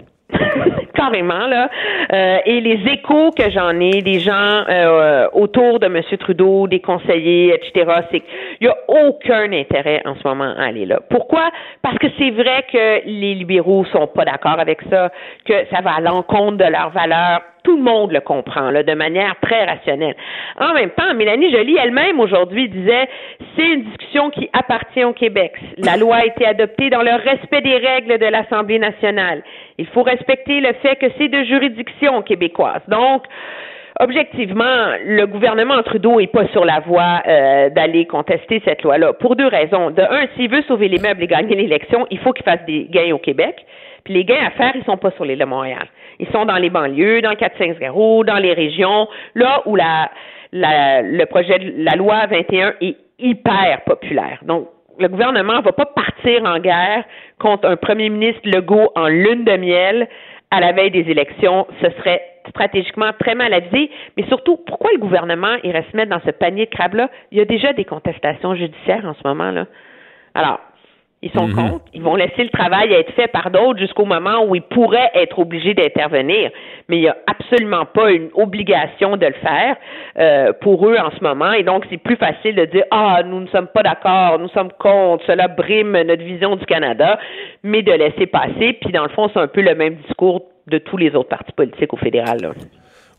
Carrément, 0.95 1.47
là. 1.47 1.69
Euh, 2.13 2.37
et 2.45 2.61
les 2.61 2.79
échos 2.91 3.31
que 3.31 3.49
j'en 3.49 3.79
ai, 3.79 4.01
des 4.01 4.19
gens 4.19 4.63
euh, 4.69 5.27
autour 5.33 5.79
de 5.79 5.87
M. 5.87 6.01
Trudeau, 6.19 6.67
des 6.67 6.79
conseillers, 6.79 7.53
etc., 7.53 7.91
c'est 8.11 8.21
qu'il 8.21 8.29
n'y 8.61 8.67
a 8.67 8.77
aucun 8.87 9.51
intérêt 9.51 10.01
en 10.05 10.15
ce 10.15 10.27
moment 10.27 10.53
à 10.57 10.65
aller 10.65 10.85
là. 10.85 10.99
Pourquoi? 11.09 11.49
Parce 11.81 11.97
que 11.97 12.07
c'est 12.17 12.31
vrai 12.31 12.65
que 12.71 13.05
les 13.05 13.35
libéraux 13.35 13.85
sont 13.91 14.07
pas 14.07 14.25
d'accord 14.25 14.59
avec 14.59 14.79
ça, 14.89 15.11
que 15.45 15.53
ça 15.71 15.81
va 15.81 15.95
à 15.95 16.01
l'encontre 16.01 16.57
de 16.57 16.71
leurs 16.71 16.91
valeurs. 16.91 17.41
Tout 17.63 17.77
le 17.77 17.83
monde 17.83 18.11
le 18.11 18.21
comprend, 18.21 18.69
là, 18.69 18.83
de 18.83 18.93
manière 18.93 19.35
très 19.41 19.65
rationnelle. 19.65 20.15
En 20.59 20.73
même 20.73 20.91
temps, 20.91 21.15
Mélanie 21.15 21.51
Joly 21.51 21.77
elle-même 21.81 22.19
aujourd'hui 22.19 22.69
disait 22.69 23.09
c'est 23.55 23.65
une 23.65 23.83
discussion 23.85 24.29
qui 24.29 24.47
appartient 24.53 25.03
au 25.03 25.13
Québec. 25.13 25.53
La 25.77 25.97
loi 25.97 26.17
a 26.17 26.25
été 26.25 26.45
adoptée 26.45 26.91
dans 26.91 27.01
le 27.01 27.15
respect 27.15 27.61
des 27.61 27.77
règles 27.77 28.19
de 28.19 28.25
l'Assemblée 28.27 28.77
nationale. 28.77 29.41
Il 29.77 29.87
faut 29.87 30.03
respecter 30.03 30.61
le 30.61 30.73
fait 30.85 30.95
que 30.97 31.07
c'est 31.17 31.29
de 31.29 31.43
juridiction 31.43 32.21
québécoise. 32.21 32.81
Donc, 32.87 33.23
objectivement, 33.99 34.93
le 35.03 35.25
gouvernement 35.25 35.81
Trudeau 35.83 36.19
est 36.19 36.27
pas 36.27 36.47
sur 36.49 36.63
la 36.63 36.79
voie 36.81 37.23
euh, 37.27 37.69
d'aller 37.69 38.05
contester 38.05 38.61
cette 38.65 38.83
loi-là 38.83 39.13
pour 39.13 39.35
deux 39.35 39.47
raisons. 39.47 39.89
De 39.89 40.01
un, 40.01 40.27
s'il 40.35 40.49
veut 40.49 40.61
sauver 40.63 40.87
les 40.87 40.99
meubles 40.99 41.23
et 41.23 41.27
gagner 41.27 41.55
l'élection, 41.55 42.05
il 42.11 42.19
faut 42.19 42.33
qu'il 42.33 42.45
fasse 42.45 42.63
des 42.67 42.87
gains 42.91 43.13
au 43.13 43.17
Québec. 43.17 43.65
Puis 44.03 44.13
les 44.13 44.25
gains 44.25 44.45
à 44.45 44.51
faire, 44.51 44.73
ils 44.75 44.83
sont 44.83 44.97
pas 44.97 45.11
sur 45.11 45.25
l'île 45.25 45.39
de 45.39 45.45
Montréal. 45.45 45.87
Ils 46.19 46.27
sont 46.27 46.45
dans 46.45 46.57
les 46.57 46.69
banlieues, 46.69 47.21
dans 47.21 47.31
le 47.31 47.35
4-5-0, 47.35 48.25
dans 48.25 48.37
les 48.37 48.53
régions, 48.53 49.07
là 49.33 49.63
où 49.65 49.75
la, 49.75 50.11
la, 50.51 51.01
le 51.01 51.25
projet 51.25 51.57
de 51.57 51.73
la 51.77 51.95
loi 51.95 52.27
21 52.27 52.75
est 52.81 52.95
hyper 53.17 53.81
populaire. 53.85 54.39
Donc, 54.43 54.67
le 54.99 55.07
gouvernement 55.07 55.61
va 55.61 55.71
pas 55.71 55.85
partir 55.85 56.43
en 56.45 56.59
guerre 56.59 57.03
contre 57.39 57.67
un 57.67 57.75
premier 57.75 58.09
ministre 58.09 58.41
Legault 58.45 58.91
en 58.95 59.07
lune 59.07 59.43
de 59.43 59.57
miel 59.57 60.07
à 60.55 60.61
la 60.61 60.71
veille 60.71 60.91
des 60.91 61.09
élections. 61.11 61.67
Ce 61.81 61.89
serait 61.97 62.21
stratégiquement 62.49 63.11
très 63.19 63.35
mal 63.35 63.53
avisé, 63.53 63.91
mais 64.15 64.25
surtout, 64.27 64.57
pourquoi 64.65 64.89
le 64.93 64.99
gouvernement 64.99 65.55
irait 65.63 65.85
se 65.91 65.97
mettre 65.97 66.11
dans 66.11 66.21
ce 66.25 66.31
panier 66.31 66.65
de 66.65 66.69
crabes-là? 66.69 67.09
Il 67.31 67.37
y 67.37 67.41
a 67.41 67.45
déjà 67.45 67.73
des 67.73 67.83
contestations 67.83 68.55
judiciaires 68.55 69.05
en 69.05 69.13
ce 69.13 69.27
moment, 69.27 69.51
là. 69.51 69.65
Alors, 70.33 70.59
ils 71.21 71.31
sont 71.31 71.47
Mhm. 71.47 71.55
contre. 71.55 71.85
Ils 71.93 72.03
vont 72.03 72.15
laisser 72.15 72.43
le 72.43 72.49
travail 72.49 72.93
être 72.93 73.11
fait 73.13 73.27
par 73.27 73.49
d'autres 73.49 73.79
jusqu'au 73.79 74.05
moment 74.05 74.43
où 74.45 74.53
ils 74.55 74.61
pourraient 74.61 75.09
être 75.15 75.39
obligés 75.39 75.73
d'intervenir. 75.73 76.51
Mais 76.87 76.97
il 76.97 77.01
n'y 77.01 77.07
a 77.07 77.17
absolument 77.25 77.85
pas 77.85 78.11
une 78.11 78.29
obligation 78.35 79.17
de 79.17 79.25
le 79.25 79.33
faire 79.33 79.75
euh, 80.19 80.53
pour 80.61 80.87
eux 80.87 80.97
en 80.97 81.09
ce 81.17 81.23
moment. 81.23 81.51
Et 81.53 81.63
donc, 81.63 81.85
c'est 81.89 81.97
plus 81.97 82.15
facile 82.17 82.55
de 82.55 82.65
dire 82.65 82.83
Ah, 82.91 83.21
nous 83.25 83.39
ne 83.39 83.47
sommes 83.47 83.67
pas 83.73 83.81
d'accord, 83.81 84.37
nous 84.39 84.49
sommes 84.49 84.71
contre, 84.77 85.25
cela 85.25 85.47
brime 85.47 85.93
notre 86.03 86.23
vision 86.23 86.55
du 86.57 86.65
Canada, 86.65 87.17
mais 87.63 87.81
de 87.81 87.91
laisser 87.93 88.27
passer. 88.27 88.77
Puis, 88.81 88.91
dans 88.91 89.03
le 89.03 89.09
fond, 89.09 89.29
c'est 89.33 89.39
un 89.39 89.47
peu 89.47 89.61
le 89.61 89.73
même 89.73 89.95
discours 90.07 90.43
de 90.67 90.77
tous 90.77 90.97
les 90.97 91.15
autres 91.15 91.29
partis 91.29 91.53
politiques 91.53 91.93
au 91.93 91.97
fédéral. 91.97 92.39
là. 92.41 92.49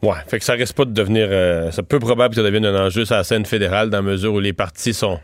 Ouais, 0.03 0.15
fait 0.29 0.39
que 0.39 0.45
ça 0.45 0.53
risque 0.53 0.77
pas 0.77 0.85
de 0.85 0.93
devenir. 0.93 1.27
euh, 1.31 1.71
c'est 1.71 1.89
peu 1.89 1.99
probable 1.99 2.35
que 2.35 2.41
ça 2.41 2.47
devienne 2.47 2.67
un 2.67 2.87
enjeu 2.87 3.05
sur 3.05 3.17
la 3.17 3.25
scène 3.25 3.47
fédérale 3.47 3.89
dans 3.91 3.99
la 3.99 4.03
mesure 4.03 4.35
où 4.35 4.41
les 4.41 4.53
partis 4.53 4.93
sont. 4.93 5.19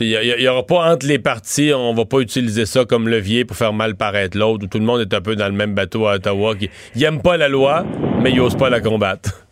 Il 0.00 0.36
n'y 0.38 0.48
aura 0.48 0.64
pas 0.64 0.92
entre 0.92 1.06
les 1.06 1.18
partis, 1.18 1.72
on 1.74 1.94
va 1.94 2.04
pas 2.04 2.20
utiliser 2.20 2.64
ça 2.64 2.84
comme 2.84 3.08
levier 3.08 3.44
pour 3.44 3.56
faire 3.56 3.72
mal 3.72 3.96
paraître 3.96 4.38
l'autre, 4.38 4.66
tout 4.66 4.78
le 4.78 4.84
monde 4.84 5.00
est 5.00 5.12
un 5.12 5.20
peu 5.20 5.36
dans 5.36 5.48
le 5.48 5.52
même 5.52 5.74
bateau 5.74 6.06
à 6.06 6.14
Ottawa, 6.14 6.54
qui 6.56 6.70
n'aime 6.96 7.20
pas 7.20 7.36
la 7.36 7.48
loi, 7.48 7.84
mais 8.22 8.30
il 8.30 8.36
n'ose 8.36 8.56
pas 8.56 8.70
la 8.70 8.80
combattre. 8.80 9.46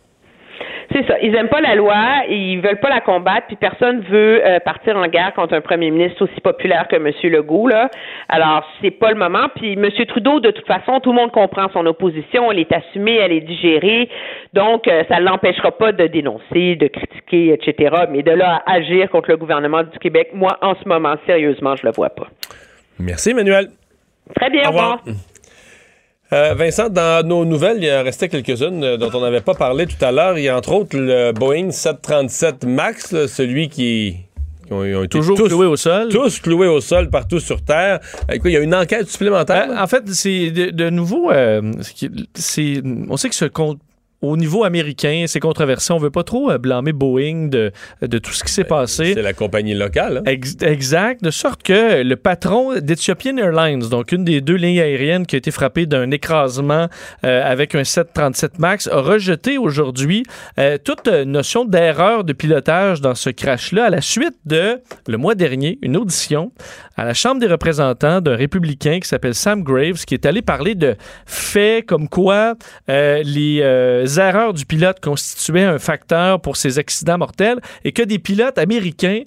C'est 0.91 1.05
ça. 1.05 1.19
Ils 1.21 1.35
aiment 1.35 1.49
pas 1.49 1.61
la 1.61 1.75
loi, 1.75 1.95
ils 2.29 2.59
veulent 2.61 2.79
pas 2.79 2.89
la 2.89 3.01
combattre, 3.01 3.47
puis 3.47 3.55
personne 3.55 4.01
veut 4.09 4.43
euh, 4.43 4.59
partir 4.59 4.97
en 4.97 5.07
guerre 5.07 5.33
contre 5.35 5.53
un 5.53 5.61
premier 5.61 5.91
ministre 5.91 6.23
aussi 6.23 6.41
populaire 6.41 6.87
que 6.87 6.95
M. 6.95 7.11
Legault. 7.31 7.67
Là. 7.67 7.89
Alors, 8.27 8.67
c'est 8.81 8.91
pas 8.91 9.11
le 9.11 9.17
moment. 9.17 9.47
Puis 9.55 9.73
M. 9.73 9.87
Trudeau, 10.07 10.39
de 10.39 10.49
toute 10.49 10.65
façon, 10.65 10.99
tout 10.99 11.11
le 11.11 11.17
monde 11.17 11.31
comprend 11.31 11.69
son 11.73 11.85
opposition, 11.85 12.51
elle 12.51 12.59
est 12.59 12.71
assumée, 12.71 13.17
elle 13.17 13.33
est 13.33 13.41
digérée. 13.41 14.09
Donc, 14.53 14.87
euh, 14.87 15.03
ça 15.09 15.19
ne 15.19 15.25
l'empêchera 15.25 15.71
pas 15.71 15.91
de 15.91 16.07
dénoncer, 16.07 16.75
de 16.75 16.87
critiquer, 16.87 17.53
etc. 17.53 18.05
Mais 18.09 18.23
de 18.23 18.31
là 18.31 18.63
à 18.65 18.73
agir 18.73 19.11
contre 19.11 19.29
le 19.29 19.37
gouvernement 19.37 19.83
du 19.83 19.99
Québec, 19.99 20.29
moi, 20.33 20.57
en 20.61 20.73
ce 20.75 20.87
moment, 20.87 21.15
sérieusement, 21.27 21.75
je 21.75 21.85
le 21.85 21.91
vois 21.91 22.09
pas. 22.09 22.27
Merci, 22.99 23.31
Emmanuel. 23.31 23.67
Très 24.35 24.49
bien, 24.49 24.63
au 24.65 24.71
revoir. 24.71 25.03
Euh, 26.31 26.53
Vincent, 26.53 26.89
dans 26.89 27.25
nos 27.25 27.43
nouvelles, 27.43 27.83
il 27.83 27.91
en 27.91 28.03
restait 28.03 28.29
quelques-unes 28.29 28.83
euh, 28.83 28.97
dont 28.97 29.09
on 29.15 29.21
n'avait 29.21 29.41
pas 29.41 29.55
parlé 29.55 29.87
tout 29.87 30.03
à 30.05 30.11
l'heure. 30.11 30.37
Il 30.37 30.43
y 30.43 30.49
a 30.49 30.55
entre 30.55 30.71
autres 30.73 30.95
le 30.97 31.31
Boeing 31.31 31.71
737 31.71 32.65
MAX, 32.65 33.11
là, 33.11 33.27
celui 33.27 33.67
qui. 33.67 34.15
qui 34.67 34.73
ont- 34.73 34.83
été 35.03 35.07
Toujours 35.07 35.35
tous- 35.37 35.47
cloué 35.47 35.65
au 35.65 35.75
sol. 35.75 36.09
Tous 36.09 36.39
cloués 36.39 36.67
au 36.67 36.81
sol 36.81 37.09
partout 37.09 37.39
sur 37.39 37.63
Terre. 37.63 37.99
Euh, 38.29 38.37
il 38.45 38.51
y 38.51 38.57
a 38.57 38.59
une 38.59 38.75
enquête 38.75 39.09
supplémentaire. 39.09 39.71
Euh, 39.71 39.81
en 39.83 39.87
fait, 39.87 40.03
c'est 40.09 40.51
de, 40.51 40.69
de 40.69 40.89
nouveau, 40.91 41.31
euh, 41.31 41.61
on 43.09 43.17
sait 43.17 43.29
que 43.29 43.35
ce 43.35 43.45
con- 43.45 43.79
au 44.21 44.35
niveau 44.37 44.63
américain, 44.63 45.25
c'est 45.27 45.39
controversé. 45.39 45.93
On 45.93 45.97
veut 45.97 46.09
pas 46.09 46.23
trop 46.23 46.51
euh, 46.51 46.57
blâmer 46.57 46.91
Boeing 46.93 47.47
de, 47.47 47.71
de 48.01 48.17
tout 48.17 48.31
ce 48.33 48.43
qui 48.43 48.51
s'est 48.51 48.63
passé. 48.65 49.13
C'est 49.13 49.21
la 49.21 49.33
compagnie 49.33 49.73
locale. 49.73 50.17
hein? 50.17 50.23
Ex- 50.25 50.57
exact. 50.61 51.23
De 51.23 51.31
sorte 51.31 51.63
que 51.63 52.01
le 52.03 52.15
patron 52.15 52.79
d'Ethiopian 52.79 53.37
Airlines, 53.37 53.87
donc 53.89 54.11
une 54.11 54.23
des 54.25 54.41
deux 54.41 54.55
lignes 54.55 54.79
aériennes 54.81 55.25
qui 55.25 55.35
a 55.35 55.37
été 55.37 55.51
frappée 55.51 55.85
d'un 55.85 56.11
écrasement 56.11 56.87
euh, 57.23 57.43
avec 57.43 57.75
un 57.75 57.83
737 57.83 58.59
MAX, 58.59 58.87
a 58.87 58.99
rejeté 58.99 59.57
aujourd'hui 59.57 60.23
euh, 60.59 60.77
toute 60.83 61.07
notion 61.07 61.63
d'erreur 61.65 62.23
de 62.23 62.33
pilotage 62.33 63.01
dans 63.01 63.15
ce 63.15 63.29
crash-là 63.29 63.85
à 63.85 63.89
la 63.89 64.01
suite 64.01 64.35
de, 64.45 64.79
le 65.07 65.17
mois 65.17 65.35
dernier, 65.35 65.79
une 65.81 65.95
audition 65.97 66.51
à 66.97 67.05
la 67.05 67.13
Chambre 67.13 67.39
des 67.39 67.47
représentants 67.47 68.19
d'un 68.19 68.35
républicain 68.35 68.99
qui 68.99 69.07
s'appelle 69.07 69.33
Sam 69.35 69.63
Graves, 69.63 70.03
qui 70.05 70.13
est 70.13 70.25
allé 70.25 70.41
parler 70.41 70.75
de 70.75 70.95
faits 71.25 71.85
comme 71.85 72.09
quoi 72.09 72.55
euh, 72.89 73.21
les 73.23 73.61
euh, 74.17 74.27
erreurs 74.29 74.53
du 74.53 74.65
pilote 74.65 74.99
constituaient 74.99 75.63
un 75.63 75.79
facteur 75.79 76.39
pour 76.41 76.55
ces 76.57 76.79
accidents 76.79 77.17
mortels 77.17 77.59
et 77.83 77.91
que 77.91 78.01
des 78.01 78.17
pilotes 78.19 78.57
américains 78.57 79.23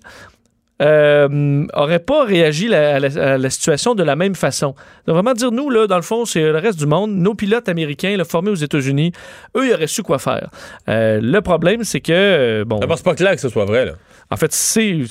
euh, 0.80 1.64
auraient 1.74 2.00
pas 2.00 2.24
réagi 2.24 2.66
la- 2.66 2.96
à, 2.96 2.98
la, 2.98 3.34
à 3.34 3.38
la 3.38 3.50
situation 3.50 3.94
de 3.94 4.02
la 4.02 4.16
même 4.16 4.34
façon. 4.34 4.74
Donc 5.06 5.14
vraiment 5.14 5.32
dire, 5.32 5.52
nous, 5.52 5.70
là, 5.70 5.86
dans 5.86 5.96
le 5.96 6.02
fond, 6.02 6.24
c'est 6.24 6.40
le 6.40 6.58
reste 6.58 6.78
du 6.78 6.86
monde, 6.86 7.12
nos 7.12 7.34
pilotes 7.34 7.68
américains 7.68 8.16
là, 8.16 8.24
formés 8.24 8.50
aux 8.50 8.56
États-Unis, 8.56 9.12
eux, 9.56 9.66
ils 9.68 9.74
auraient 9.74 9.86
su 9.86 10.02
quoi 10.02 10.18
faire. 10.18 10.50
Euh, 10.88 11.20
le 11.22 11.40
problème, 11.40 11.84
c'est 11.84 12.00
que, 12.00 12.12
euh, 12.12 12.64
bon... 12.64 12.78
D'abord, 12.80 12.98
c'est 12.98 13.04
pas 13.04 13.14
clair 13.14 13.32
que 13.36 13.40
ce 13.40 13.48
soit 13.48 13.64
vrai. 13.64 13.86
Là. 13.86 13.92
En 14.30 14.36
fait, 14.36 14.52
c'est 14.52 15.02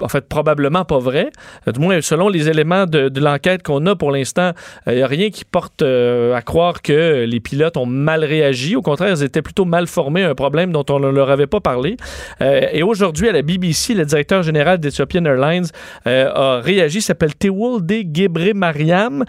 en 0.00 0.08
fait 0.08 0.28
probablement 0.28 0.84
pas 0.84 0.98
vrai. 0.98 1.30
Euh, 1.68 1.72
Du 1.72 1.80
moins, 1.80 2.00
selon 2.00 2.28
les 2.28 2.48
éléments 2.48 2.86
de, 2.86 3.20
l'enquête 3.20 3.62
qu'on 3.62 3.84
a 3.86 3.94
pour 3.94 4.10
l'instant, 4.10 4.52
il 4.86 4.94
n'y 4.94 5.02
a 5.02 5.06
rien 5.06 5.30
qui 5.30 5.44
porte 5.44 5.82
euh, 5.82 6.34
à 6.34 6.42
croire 6.42 6.82
que 6.82 7.24
les 7.24 7.40
pilotes 7.40 7.76
ont 7.76 7.86
mal 7.86 8.24
réagi. 8.24 8.76
Au 8.76 8.82
contraire, 8.82 9.14
ils 9.14 9.22
étaient 9.22 9.42
plutôt 9.42 9.64
mal 9.64 9.86
formés, 9.86 10.22
un 10.22 10.34
problème 10.34 10.72
dont 10.72 10.84
on 10.88 10.98
ne 11.00 11.08
leur 11.08 11.30
avait 11.30 11.46
pas 11.46 11.60
parlé. 11.60 11.96
Euh, 12.40 12.66
et 12.72 12.82
aujourd'hui, 12.82 13.28
à 13.28 13.32
la 13.32 13.42
BBC, 13.42 13.94
le 13.94 14.04
directeur 14.04 14.42
général 14.42 14.78
d'Ethiopian 14.78 15.24
Airlines 15.24 15.66
euh, 16.06 16.30
a 16.32 16.60
réagi, 16.60 16.98
il 16.98 17.02
s'appelle 17.02 17.34
Tewolde 17.34 17.92
Gebre 18.12 18.54
Mariam, 18.54 19.24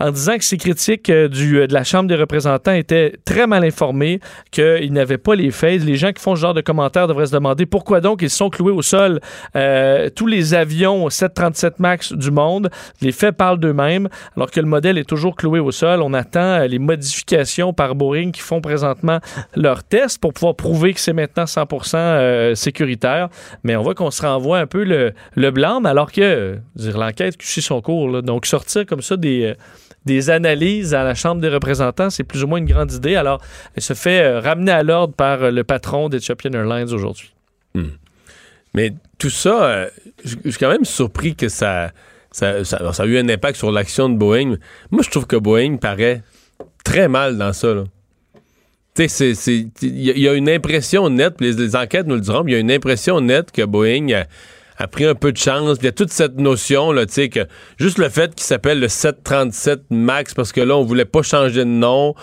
en 0.00 0.10
disant 0.10 0.36
que 0.38 0.44
ces 0.44 0.56
critiques 0.56 1.10
euh, 1.10 1.28
euh, 1.28 1.66
de 1.66 1.72
la 1.72 1.84
Chambre 1.84 2.08
des 2.08 2.16
représentants 2.16 2.72
étaient 2.72 3.14
très 3.24 3.46
mal 3.46 3.64
informés, 3.64 4.20
qu'ils 4.50 4.92
n'avaient 4.92 5.18
pas 5.18 5.34
les 5.34 5.50
faits. 5.50 5.82
Les 5.82 5.96
gens 5.96 6.12
qui 6.12 6.22
font 6.22 6.34
ce 6.34 6.40
genre 6.40 6.54
de 6.54 6.60
commentaires 6.60 7.08
devraient 7.08 7.26
se 7.26 7.32
demander 7.32 7.66
pourquoi 7.66 8.00
donc 8.00 8.22
ils 8.22 8.30
sont 8.30 8.50
cloués 8.50 8.72
au 8.72 8.82
sol 8.82 9.20
euh, 9.54 10.08
tous 10.16 10.26
les 10.26 10.54
avions 10.54 11.08
737 11.08 11.78
MAX 11.78 12.12
du 12.12 12.32
monde. 12.32 12.70
Les 13.00 13.12
faits 13.12 13.36
parlent 13.36 13.60
d'eux-mêmes, 13.60 14.08
alors 14.36 14.50
que 14.50 14.58
le 14.58 14.66
modèle 14.66 14.98
est 14.98 15.08
toujours 15.08 15.36
cloué 15.36 15.60
au 15.60 15.70
sol. 15.70 16.02
On 16.02 16.12
attend 16.12 16.40
euh, 16.40 16.66
les 16.66 16.80
modifications 16.80 17.72
par 17.72 17.94
Boeing 17.94 18.32
qui 18.32 18.40
font 18.40 18.60
présentement 18.60 19.20
leurs 19.54 19.84
tests 19.84 20.18
pour 20.20 20.32
pouvoir 20.32 20.56
prouver 20.56 20.94
que 20.94 21.00
c'est 21.00 21.12
maintenant 21.12 21.44
100% 21.44 21.96
euh, 21.96 22.54
sécuritaire. 22.56 23.28
Mais 23.62 23.76
on 23.76 23.82
voit 23.82 23.94
qu'on 23.94 24.10
se 24.10 24.22
renvoie 24.22 24.58
un 24.58 24.66
peu 24.66 24.82
le, 24.82 25.50
blâme, 25.50 25.86
alors 25.86 26.10
que 26.10 26.20
euh, 26.20 26.56
l'enquête 26.94 27.36
suit 27.40 27.62
son 27.62 27.80
cours. 27.80 28.10
là. 28.10 28.22
Donc 28.22 28.46
sortir 28.46 28.86
comme 28.86 29.02
ça 29.02 29.16
des... 29.16 29.44
euh, 29.44 29.54
des 30.06 30.30
analyses 30.30 30.94
à 30.94 31.02
la 31.02 31.14
Chambre 31.14 31.40
des 31.40 31.48
représentants, 31.48 32.10
c'est 32.10 32.24
plus 32.24 32.44
ou 32.44 32.46
moins 32.46 32.58
une 32.58 32.66
grande 32.66 32.92
idée. 32.92 33.16
Alors, 33.16 33.42
elle 33.74 33.82
se 33.82 33.92
fait 33.92 34.22
euh, 34.22 34.40
ramener 34.40 34.70
à 34.70 34.82
l'ordre 34.82 35.14
par 35.14 35.50
le 35.50 35.64
patron 35.64 36.08
d'Ethiopian 36.08 36.52
Airlines 36.52 36.92
aujourd'hui. 36.92 37.34
Mais 38.72 38.94
tout 39.18 39.30
ça, 39.30 39.64
euh, 39.64 39.88
je 40.24 40.50
suis 40.50 40.58
quand 40.58 40.70
même 40.70 40.84
surpris 40.84 41.34
que 41.34 41.48
ça, 41.48 41.92
ça, 42.30 42.64
ça- 42.64 42.78
a 42.98 43.06
eu 43.06 43.18
un 43.18 43.28
impact 43.28 43.56
sur 43.56 43.70
l'action 43.72 44.08
de 44.08 44.16
Boeing. 44.16 44.56
Moi, 44.90 45.02
je 45.04 45.10
trouve 45.10 45.26
que 45.26 45.36
Boeing 45.36 45.76
paraît 45.76 46.22
très 46.84 47.08
mal 47.08 47.38
dans 47.38 47.52
ça. 47.52 47.74
Tu 48.94 49.08
sais, 49.08 49.32
il 49.82 50.18
y, 50.18 50.28
a- 50.28 50.34
une 50.34 50.48
impression 50.48 51.08
nette, 51.10 51.40
les, 51.40 51.52
les 51.52 51.76
enquêtes 51.76 52.06
nous 52.06 52.14
le 52.14 52.20
diront, 52.20 52.44
il 52.46 52.52
y 52.52 52.56
a 52.56 52.58
une 52.58 52.70
impression 52.72 53.20
nette 53.20 53.52
que 53.52 53.62
Boeing 53.62 54.10
a, 54.12 54.24
a 54.78 54.86
pris 54.88 55.04
un 55.04 55.14
peu 55.14 55.32
de 55.32 55.36
chance. 55.38 55.76
Il 55.80 55.84
y 55.84 55.88
a 55.88 55.92
toute 55.92 56.10
cette 56.12 56.36
notion, 56.38 56.92
là, 56.92 57.04
tu 57.06 57.12
sais, 57.14 57.28
que 57.28 57.40
juste 57.78 57.98
le 57.98 58.08
fait 58.08 58.34
qu'il 58.34 58.44
s'appelle 58.44 58.80
le 58.80 58.88
737 58.88 59.82
MAX, 59.90 60.32
parce 60.34 60.52
que 60.52 60.60
là, 60.62 60.76
on 60.76 60.84
voulait 60.84 61.04
pas 61.04 61.22
changer 61.22 61.60
de 61.60 61.64
nom, 61.64 62.14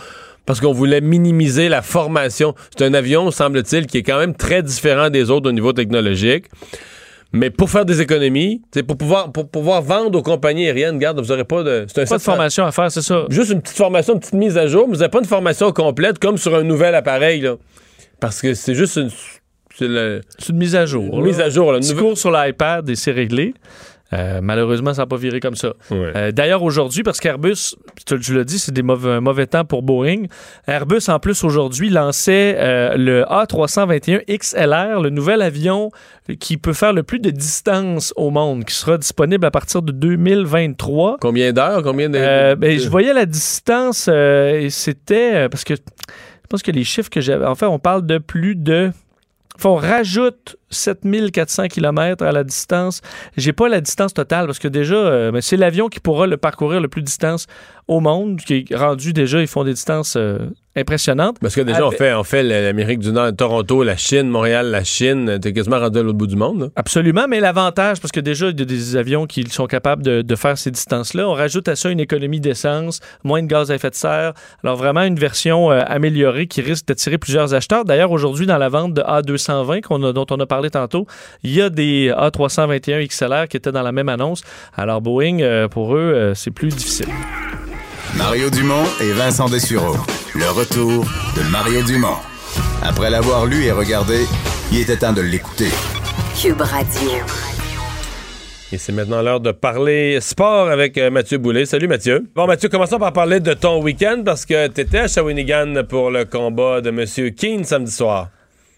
parce 0.46 0.60
qu'on 0.60 0.74
voulait 0.74 1.02
minimiser 1.02 1.70
la 1.70 1.82
formation. 1.82 2.54
C'est 2.78 2.84
un 2.86 2.94
avion, 2.94 3.32
semble-t-il, 3.32 3.88
qui 3.88 4.00
est 4.00 4.04
quand 4.04 4.20
même 4.20 4.36
très 4.36 4.62
différent 4.64 5.10
des 5.10 5.30
autres 5.30 5.50
au 5.50 5.54
niveau 5.54 5.74
technologique. 5.74 6.46
Mais 7.36 7.50
pour 7.50 7.70
faire 7.72 7.84
des 7.86 8.00
économies, 8.00 8.62
pour 8.88 8.96
pouvoir, 8.96 9.32
pour 9.32 9.50
pouvoir 9.50 9.82
vendre 9.82 10.20
aux 10.20 10.22
compagnies 10.22 10.66
aériennes, 10.68 10.96
regarde, 10.96 11.20
vous 11.20 11.28
n'aurez 11.30 11.46
pas 11.46 11.64
de. 11.64 11.86
C'est 11.88 11.96
Pas 11.96 12.02
de 12.04 12.08
737 12.08 12.22
formation 12.26 12.66
à 12.66 12.72
faire, 12.72 12.92
c'est 12.92 13.02
ça. 13.02 13.26
Juste 13.30 13.50
une 13.52 13.62
petite 13.62 13.78
formation, 13.78 14.14
une 14.14 14.20
petite 14.20 14.34
mise 14.36 14.56
à 14.58 14.68
jour, 14.68 14.88
mais 14.88 14.94
vous 14.94 15.00
n'avez 15.00 15.10
pas 15.10 15.18
une 15.20 15.26
formation 15.26 15.72
complète 15.72 16.20
comme 16.20 16.38
sur 16.38 16.54
un 16.54 16.62
nouvel 16.64 16.94
appareil. 16.94 17.42
Là. 17.42 17.56
Parce 18.20 18.40
que 18.40 18.54
c'est 18.54 18.76
juste 18.76 18.98
une. 18.98 19.10
C'est 19.76 19.88
une 20.50 20.58
mise 20.58 20.76
à 20.76 20.86
jour. 20.86 21.06
Une 21.12 21.22
là. 21.22 21.26
mise 21.26 21.40
à 21.40 21.50
jour. 21.50 21.72
Là, 21.72 21.78
une 21.80 21.84
Petit 21.84 21.90
nouvelle- 21.96 22.06
cours 22.10 22.18
sur 22.20 22.30
l'iPad 22.32 22.88
et 22.88 22.96
c'est 22.96 23.12
réglé. 23.12 23.56
Euh, 24.14 24.40
malheureusement, 24.42 24.94
ça 24.94 25.04
n'a 25.04 25.06
pas 25.06 25.18
viré 25.18 25.40
comme 25.40 25.56
ça. 25.56 25.74
Ouais. 25.92 26.12
Euh, 26.16 26.32
D'ailleurs, 26.32 26.64
aujourd'hui, 26.64 27.04
parce 27.04 27.20
qu'Airbus, 27.20 27.76
tu 28.06 28.20
tu 28.20 28.34
l'as 28.36 28.44
dit, 28.44 28.60
c'est 28.60 28.72
des 28.72 28.84
mauvais, 28.84 29.12
un 29.12 29.22
mauvais 29.22 29.48
temps 29.48 29.66
pour 29.66 29.82
Boeing. 29.82 30.24
Airbus, 30.68 31.10
en 31.10 31.20
plus, 31.20 31.44
aujourd'hui, 31.44 31.90
lançait 31.90 32.56
euh, 32.58 32.96
le 32.96 33.24
A321 33.24 34.22
XLR, 34.28 35.02
le 35.02 35.10
nouvel 35.10 35.42
avion 35.42 35.90
qui 36.40 36.58
peut 36.58 36.74
faire 36.74 36.94
le 36.94 37.04
plus 37.04 37.20
de 37.20 37.32
distance 37.32 38.14
au 38.16 38.30
monde, 38.30 38.66
qui 38.66 38.76
sera 38.76 38.98
disponible 38.98 39.46
à 39.46 39.52
partir 39.52 39.82
de 39.82 39.92
2023. 39.92 41.18
Combien 41.20 41.52
d'heures? 41.52 41.84
Combien 41.84 42.10
de. 42.10 42.56
Ben, 42.56 42.80
je 42.80 42.90
voyais 42.90 43.14
la 43.14 43.26
distance 43.26 44.08
et 44.08 44.68
c'était 44.70 45.50
parce 45.50 45.64
que 45.64 45.76
je 45.76 46.48
pense 46.50 46.62
que 46.62 46.72
les 46.72 46.84
chiffres 46.84 47.10
que 47.10 47.20
j'avais. 47.20 47.46
En 47.46 47.56
fait, 47.56 47.66
on 47.66 47.80
parle 47.80 48.06
de 48.06 48.20
plus 48.20 48.56
de. 48.56 48.92
Enfin, 49.56 49.70
on 49.70 49.76
rajoute 49.76 50.56
7400 50.74 51.68
km 51.68 52.24
à 52.26 52.32
la 52.32 52.44
distance. 52.44 53.02
J'ai 53.38 53.54
pas 53.54 53.70
la 53.70 53.80
distance 53.82 54.14
totale 54.14 54.46
parce 54.48 54.60
que 54.60 54.68
déjà, 54.68 54.96
euh, 54.96 55.32
mais 55.32 55.42
c'est 55.42 55.58
l'avion 55.58 55.88
qui 55.88 56.00
pourra 56.00 56.28
le 56.28 56.38
parcourir 56.38 56.82
le 56.82 56.88
plus 56.88 57.02
de 57.02 57.06
distance 57.08 57.48
au 57.88 58.00
monde, 58.00 58.40
qui 58.40 58.66
est 58.70 58.76
rendu 58.76 59.12
déjà, 59.14 59.42
ils 59.42 59.48
font 59.48 59.64
des 59.66 59.74
distances 59.74 60.16
euh, 60.16 60.38
impressionnantes. 60.78 61.38
Parce 61.42 61.54
que 61.54 61.60
déjà, 61.62 61.84
on 61.84 61.88
Avec- 61.88 61.98
fait, 62.00 62.14
on 62.14 62.24
fait 62.24 62.42
l'Amérique 62.42 63.00
du 63.00 63.12
Nord, 63.12 63.36
Toronto, 63.36 63.84
la 63.84 63.98
Chine, 63.98 64.30
Montréal, 64.30 64.68
la 64.72 64.84
Chine. 64.86 65.38
T'es 65.42 65.52
quasiment 65.52 65.80
rendu 65.80 66.00
à 66.00 66.02
l'autre 66.02 66.18
bout 66.18 66.26
du 66.28 66.38
monde. 66.38 66.62
là. 66.62 66.68
Absolument, 66.78 67.26
mais 67.28 67.42
l'avantage, 67.42 68.00
parce 68.00 68.12
que 68.14 68.22
déjà, 68.22 68.48
il 68.50 68.58
y 68.60 68.62
a 68.62 68.66
des 68.66 68.96
avions 68.96 69.26
qui 69.28 69.44
sont 69.50 69.68
capables 69.68 70.02
de, 70.02 70.22
de 70.22 70.36
faire 70.36 70.58
ces 70.58 70.72
distances-là. 70.72 71.28
On 71.28 71.34
rajoute 71.34 71.68
à 71.68 71.76
ça 71.76 71.90
une 71.90 72.00
économie 72.00 72.40
d'essence, 72.40 73.02
moins 73.26 73.42
de 73.44 73.48
gaz 73.48 73.70
à 73.70 73.76
effet 73.76 73.90
de 73.90 73.96
serre. 73.96 74.32
Alors, 74.64 74.78
vraiment, 74.78 75.04
une 75.04 75.20
version 75.20 75.70
euh, 75.70 75.82
améliorée 75.86 76.48
qui 76.48 76.62
risque 76.62 76.88
d'attirer 76.88 77.18
plusieurs 77.18 77.54
acheteurs. 77.54 77.84
D'ailleurs, 77.84 78.12
aujourd'hui, 78.12 78.46
dans 78.46 78.58
la 78.58 78.70
vente 78.70 78.94
de 78.94 79.02
A220 79.02 79.82
qu'on 79.82 80.02
a- 80.04 80.14
dont 80.14 80.26
on 80.32 80.40
a 80.40 80.46
parlé 80.46 80.63
tantôt, 80.70 81.08
il 81.44 81.54
y 81.54 81.62
a 81.62 81.70
des 81.70 82.12
A321 82.12 83.08
XLR 83.08 83.48
qui 83.48 83.58
étaient 83.58 83.72
dans 83.72 83.82
la 83.82 83.92
même 83.92 84.10
annonce. 84.10 84.44
Alors, 84.76 85.02
Boeing, 85.02 85.40
euh, 85.42 85.68
pour 85.68 85.96
eux, 85.96 86.00
euh, 86.00 86.34
c'est 86.34 86.52
plus 86.52 86.70
difficile. 86.70 87.08
Mario 88.16 88.50
Dumont 88.50 88.84
et 89.02 89.12
Vincent 89.12 89.50
Dessureau. 89.50 89.96
Le 90.36 90.50
retour 90.52 91.06
de 91.36 91.50
Mario 91.52 91.82
Dumont. 91.84 92.18
Après 92.84 93.10
l'avoir 93.10 93.46
lu 93.46 93.64
et 93.64 93.72
regardé, 93.72 94.26
il 94.72 94.80
était 94.80 94.98
temps 94.98 95.14
de 95.14 95.22
l'écouter. 95.22 95.70
Cube 96.40 96.62
Radio. 96.62 97.10
Et 98.74 98.80
c'est 98.80 98.92
maintenant 98.92 99.22
l'heure 99.22 99.40
de 99.40 99.52
parler 99.52 100.20
sport 100.20 100.68
avec 100.68 100.98
euh, 100.98 101.12
Mathieu 101.12 101.38
Boulet. 101.38 101.68
Salut 101.68 101.88
Mathieu. 101.88 102.26
Bon 102.34 102.48
Mathieu, 102.48 102.70
commençons 102.70 102.98
par 102.98 103.14
parler 103.14 103.40
de 103.40 103.54
ton 103.54 103.80
week-end 103.84 104.24
parce 104.26 104.48
que 104.48 104.68
tu 104.68 104.82
étais 104.82 104.98
à 104.98 105.08
Shawinigan 105.08 105.84
pour 105.88 106.10
le 106.10 106.26
combat 106.26 106.82
de 106.82 106.90
M. 106.90 107.32
Keane 107.36 107.66
samedi 107.66 107.92
soir. 107.92 108.30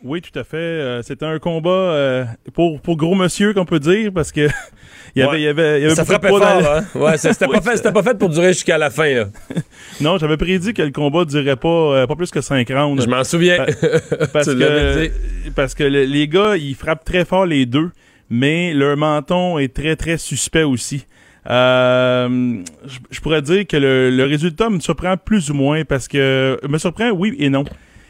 Oui, 0.08 0.22
tout 0.22 0.38
à 0.38 0.44
fait. 0.44 0.56
Euh, 0.58 1.02
C'était 1.02 1.26
un 1.26 1.40
combat 1.40 1.70
euh, 1.72 2.26
pour, 2.54 2.80
pour 2.80 2.96
gros 2.96 3.16
monsieur, 3.16 3.54
qu'on 3.54 3.66
peut 3.66 3.80
dire, 3.80 4.12
parce 4.14 4.32
que 4.32 4.42
il 5.16 5.20
y 5.20 5.22
avait, 5.24 5.32
Ouais. 5.32 5.40
il 5.42 5.44
y 5.44 5.48
avait, 5.48 5.80
il 5.80 5.84
y 5.84 5.86
avait 5.86 5.96
Ça 5.96 6.06
frappait 6.06 6.28
fort, 6.30 6.44
hein? 6.46 6.84
Ouais, 6.94 7.18
c'était 7.18 7.48
pas, 7.52 7.60
fait- 7.62 7.78
c'était 7.78 7.92
pas 7.92 8.04
fait 8.04 8.16
pour 8.18 8.30
durer 8.30 8.54
jusqu'à 8.54 8.78
la 8.78 8.92
fin, 8.92 9.12
là. 9.12 9.26
Non, 10.02 10.18
j'avais 10.20 10.38
prédit 10.38 10.74
que 10.76 10.84
le 10.84 10.92
combat 10.92 11.26
durerait 11.26 11.56
pas, 11.56 11.68
euh, 11.70 12.06
pas 12.08 12.16
plus 12.16 12.30
que 12.30 12.40
5 12.42 12.68
rounds. 12.70 13.04
Je 13.04 13.10
m'en 13.10 13.24
souviens. 13.24 13.58
Pa- 13.66 14.28
parce, 14.32 14.46
que, 14.48 15.12
parce 15.56 15.74
que 15.74 15.84
le- 15.84 16.04
les 16.06 16.28
gars, 16.28 16.56
ils 16.56 16.76
frappent 16.76 17.04
très 17.06 17.26
fort 17.26 17.48
les 17.48 17.66
deux, 17.66 17.90
mais 18.30 18.74
leur 18.76 18.98
menton 18.98 19.58
est 19.58 19.74
très, 19.74 19.96
très 19.96 20.18
suspect 20.20 20.64
aussi. 20.64 21.08
Euh, 21.50 22.58
je 22.86 22.98
je 23.12 23.20
pourrais 23.22 23.42
dire 23.42 23.66
que 23.68 23.78
le, 23.78 24.10
le 24.12 24.24
résultat 24.26 24.70
me 24.70 24.80
surprend 24.80 25.16
plus 25.16 25.50
ou 25.52 25.54
moins 25.54 25.84
parce 25.86 26.08
que 26.08 26.60
me 26.68 26.78
surprend 26.80 27.10
oui 27.12 27.36
et 27.40 27.50
non. 27.50 27.64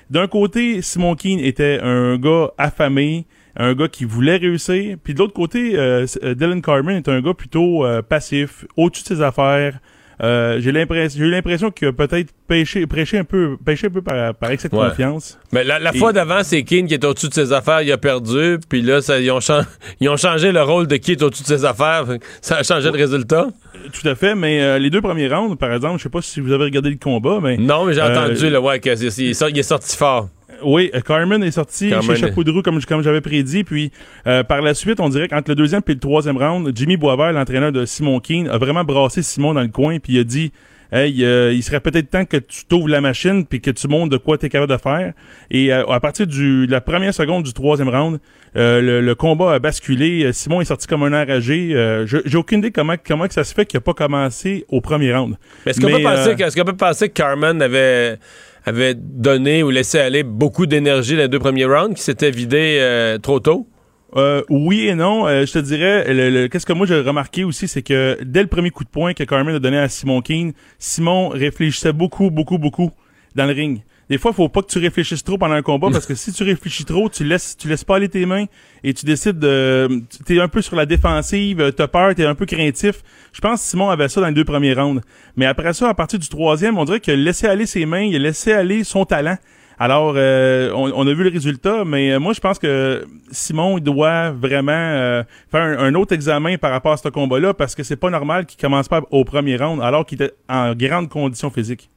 D'un 0.10 0.28
côté, 0.28 0.82
Simon 0.82 1.16
Keane 1.16 1.40
était 1.40 1.80
un 1.82 2.18
gars 2.18 2.52
affamé, 2.58 3.26
un 3.56 3.74
gars 3.74 3.88
qui 3.88 4.06
voulait 4.06 4.38
réussir, 4.38 4.98
puis 5.04 5.14
de 5.14 5.20
l'autre 5.20 5.34
côté, 5.34 5.78
euh, 5.80 6.06
euh, 6.24 6.36
Dylan 6.36 6.62
Carmen 6.62 6.98
est 6.98 7.10
un 7.10 7.22
gars 7.22 7.34
plutôt 7.34 7.86
euh, 7.86 8.02
passif, 8.02 8.66
au-dessus 8.78 9.04
de 9.04 9.08
ses 9.08 9.22
affaires, 9.22 9.80
Euh, 10.24 10.60
j'ai 10.62 10.72
l'impression, 10.72 11.20
j'ai 11.20 11.26
eu 11.26 11.30
l'impression 11.32 11.72
qu'il 11.72 11.88
a 11.90 11.94
peut-être 11.94 12.30
pêché, 12.48 12.88
prêché 12.88 13.18
un 13.18 13.24
peu, 13.24 13.58
pêché 13.66 13.88
un 13.88 13.90
peu 13.90 14.02
par, 14.02 14.34
par 14.36 14.52
excès 14.52 14.70
de 14.70 14.76
Ouais. 14.76 14.88
confiance. 14.90 15.38
Mais 15.52 15.64
la, 15.64 15.78
la 15.80 15.94
Et- 15.94 15.98
fois 15.98 16.14
d'avant, 16.14 16.42
c'est 16.44 16.64
Keane 16.64 16.88
qui 16.88 16.94
est 16.94 17.04
au-dessus 17.04 17.28
de 17.30 17.34
ses 17.34 17.52
affaires, 17.52 17.82
il 17.82 17.92
a 17.92 17.98
perdu. 17.98 18.58
Puis 18.70 18.82
là, 18.82 19.02
ça, 19.02 19.20
ils, 19.20 19.30
ont 19.32 19.40
chan- 19.42 19.64
ils 20.00 20.08
ont 20.10 20.18
changé 20.18 20.52
le 20.52 20.62
rôle 20.62 20.88
de 20.88 20.96
qui 20.98 21.12
est 21.14 21.22
au-dessus 21.24 21.44
de 21.44 21.48
ses 21.48 21.66
affaires. 21.66 22.06
Ça 22.42 22.58
a 22.58 22.64
changé 22.64 22.90
le 22.92 22.98
résultat. 22.98 23.48
Tout 23.92 24.08
à 24.08 24.16
fait, 24.16 24.36
mais 24.36 24.62
euh, 24.62 24.80
les 24.80 24.90
deux 24.90 25.02
premiers 25.02 25.28
rounds, 25.28 25.58
par 25.58 25.72
exemple, 25.74 25.98
je 26.00 26.04
sais 26.04 26.10
pas 26.10 26.22
si 26.22 26.40
vous 26.40 26.52
avez 26.52 26.64
regardé 26.66 26.90
le 26.90 26.98
combat, 26.98 27.40
mais 27.42 27.58
Non, 27.58 27.86
mais 27.86 27.94
j'ai 27.94 28.02
Euh, 28.02 28.12
entendu 28.12 28.50
le 28.50 28.60
ouais, 28.60 28.80
que 28.80 28.90
il 28.90 29.60
est 29.60 29.64
sorti 29.64 29.96
fort. 29.98 30.30
Oui, 30.64 30.92
euh, 30.94 31.02
Carmen 31.02 31.44
est 31.44 31.52
sorti 31.52 31.90
Carmen 31.90 32.16
chez 32.16 32.22
Chapeau 32.22 32.44
de 32.44 32.52
roue 32.52 32.62
comme, 32.62 32.82
comme 32.84 33.02
j'avais 33.04 33.22
prédit. 33.22 33.64
Puis 33.64 33.92
euh, 34.28 34.44
par 34.44 34.62
la 34.62 34.74
suite, 34.74 35.00
on 35.00 35.10
dirait 35.10 35.28
qu'entre 35.28 35.50
le 35.52 35.56
deuxième 35.56 35.82
et 35.88 35.94
le 35.94 36.00
troisième 36.00 36.38
round, 36.38 36.72
Jimmy 36.76 36.98
Boisvert, 36.98 37.32
l'entraîneur 37.34 37.72
de 37.72 37.86
Simon 37.86 38.20
Keane, 38.20 38.48
a 38.48 38.58
vraiment 38.58 38.84
brassé 38.84 39.22
Simon 39.22 39.54
dans 39.54 39.62
le 39.62 39.68
coin. 39.68 40.00
Puis 40.00 40.14
il 40.14 40.20
a 40.20 40.24
dit 40.24 40.52
Hey, 40.92 41.26
euh, 41.26 41.52
il 41.52 41.64
serait 41.64 41.80
peut-être 41.80 42.10
temps 42.12 42.26
que 42.26 42.38
tu 42.38 42.64
t'ouvres 42.66 42.88
la 42.88 43.02
machine 43.02 43.46
puis 43.46 43.60
que 43.60 43.72
tu 43.72 43.88
montres 43.88 44.12
de 44.12 44.18
quoi 44.18 44.38
tu 44.38 44.46
es 44.46 44.50
capable 44.50 44.72
de 44.72 44.78
faire. 44.78 45.14
Et 45.50 45.74
euh, 45.74 45.86
à 45.88 46.00
partir 46.00 46.28
du, 46.28 46.68
de 46.68 46.72
la 46.72 46.80
première 46.80 47.14
seconde 47.14 47.44
du 47.44 47.54
troisième 47.54 47.90
round, 47.90 48.20
euh, 48.56 48.82
le, 48.82 49.02
le 49.02 49.16
combat 49.16 49.54
a 49.56 49.60
basculé. 49.60 50.32
Simon 50.32 50.62
est 50.62 50.66
sorti 50.66 50.88
comme 50.88 51.04
un 51.04 51.12
enragé. 51.24 51.72
Euh, 51.74 52.06
J'ai 52.06 52.38
aucune 52.38 52.60
idée 52.60 52.72
comment, 52.72 52.96
comment 53.04 53.28
que 53.28 53.34
ça 53.34 53.44
se 53.44 53.54
fait 53.54 53.66
qu'il 53.66 53.78
n'a 53.78 53.82
pas 53.82 53.94
commencé 53.94 54.66
au 54.70 54.80
premier 54.80 55.14
round. 55.14 55.36
Mais 55.66 55.72
est-ce 55.72 55.82
qu'on 55.82 55.88
peut, 55.88 56.44
est-ce 56.44 56.56
qu'on 56.56 56.66
peut 56.66 56.78
penser 56.78 57.10
que 57.10 57.14
Carmen 57.14 57.62
avait, 57.62 58.18
avait 58.66 58.96
donné 58.96 59.64
ou 59.64 59.70
laissé 59.70 60.00
aller 60.00 60.24
beaucoup 60.24 60.66
d'énergie 60.66 61.16
les 61.16 61.28
deux 61.28 61.40
premiers 61.40 61.66
rounds, 61.66 61.96
qui 61.96 62.02
s'était 62.04 62.32
vidé 62.32 62.78
euh, 62.82 63.18
trop 63.18 63.40
tôt? 63.40 63.68
Euh, 64.16 64.42
oui 64.50 64.88
et 64.88 64.96
non. 64.96 65.28
Euh, 65.28 65.46
je 65.46 65.54
te 65.54 65.60
dirais, 65.60 66.12
le- 66.14 66.30
le- 66.30 66.48
qu'est-ce 66.48 66.66
que 66.66 66.74
moi 66.74 66.86
j'ai 66.88 67.00
remarqué 67.02 67.44
aussi, 67.44 67.68
c'est 67.68 67.82
que 67.82 68.18
dès 68.24 68.42
le 68.42 68.48
premier 68.48 68.70
coup 68.70 68.84
de 68.84 68.90
poing 68.90 69.14
que 69.14 69.24
Carmen 69.24 69.56
a 69.56 69.60
donné 69.60 69.78
à 69.78 69.90
Simon 69.90 70.22
Keane, 70.22 70.54
Simon 70.80 71.30
réfléchissait 71.30 71.92
beaucoup, 71.94 72.32
beaucoup, 72.32 72.58
beaucoup 72.58 72.92
dans 73.36 73.46
le 73.46 73.52
ring. 73.54 73.82
Des 74.10 74.18
fois, 74.18 74.34
faut 74.34 74.50
pas 74.50 74.62
que 74.62 74.68
tu 74.68 74.80
réfléchisses 74.80 75.24
trop 75.24 75.38
pendant 75.38 75.56
un 75.56 75.62
combat 75.64 75.90
parce 75.92 76.06
que 76.06 76.14
si 76.14 76.32
tu 76.32 76.44
réfléchis 76.44 76.86
trop, 76.86 77.10
tu 77.10 77.24
laisses, 77.24 77.58
tu 77.58 77.68
laisses 77.68 77.84
pas 77.84 77.96
aller 77.96 78.10
tes 78.10 78.26
mains 78.26 78.46
et 78.84 78.94
tu 78.94 79.06
décides 79.06 79.40
de, 79.40 80.04
t'es 80.26 80.40
un 80.40 80.48
peu 80.48 80.62
sur 80.62 80.76
la 80.76 80.86
défensive, 80.86 81.60
euh, 81.60 81.72
t'as 81.72 81.88
peur, 81.88 82.14
t'es 82.14 82.26
un 82.26 82.36
peu 82.36 82.46
craintif. 82.46 83.02
Je 83.34 83.42
pense 83.42 83.62
que 83.62 83.68
Simon 83.68 83.90
avait 83.90 84.08
ça 84.08 84.22
dans 84.22 84.28
les 84.28 84.34
deux 84.34 84.46
premiers 84.46 84.74
rounds. 84.74 85.02
Mais 85.36 85.48
après 85.48 85.74
ça, 85.74 85.90
à 85.90 85.94
partir 85.94 86.20
du 86.20 86.30
troisième, 86.30 86.78
on 86.78 86.86
dirait 86.86 87.00
qu'il 87.00 87.14
a 87.14 87.18
laissé 87.18 87.48
aller 87.48 87.66
ses 87.66 87.86
mains, 87.86 88.02
il 88.04 88.16
a 88.16 88.20
laissé 88.20 88.54
aller 88.54 88.84
son 88.84 89.06
talent. 89.06 89.38
Alors, 89.78 90.14
euh, 90.16 90.72
on, 90.74 90.92
on 90.96 91.08
a 91.08 91.14
vu 91.14 91.24
le 91.24 91.30
résultat, 91.30 91.84
mais 91.84 92.14
euh, 92.14 92.20
moi, 92.20 92.32
je 92.32 92.40
pense 92.40 92.60
que 92.60 93.06
Simon 93.32 93.80
doit 93.80 94.32
vraiment 94.32 94.72
euh, 94.72 95.24
faire 95.52 95.64
un, 95.64 95.78
un 95.78 95.96
autre 95.96 96.14
examen 96.14 96.58
par 96.58 96.72
rapport 96.72 96.94
à 96.94 96.98
ce 96.98 97.10
combat-là, 97.10 97.54
parce 97.54 97.76
que 97.76 97.84
c'est 97.84 97.98
pas 97.98 98.10
normal 98.10 98.46
qu'il 98.46 98.60
commence 98.60 98.88
pas 98.88 99.02
au 99.12 99.26
premier 99.26 99.58
round, 99.58 99.82
alors 99.82 100.06
qu'il 100.06 100.22
était 100.22 100.34
en 100.48 100.74
grande 100.76 101.10
condition 101.10 101.50
physique. 101.50 101.90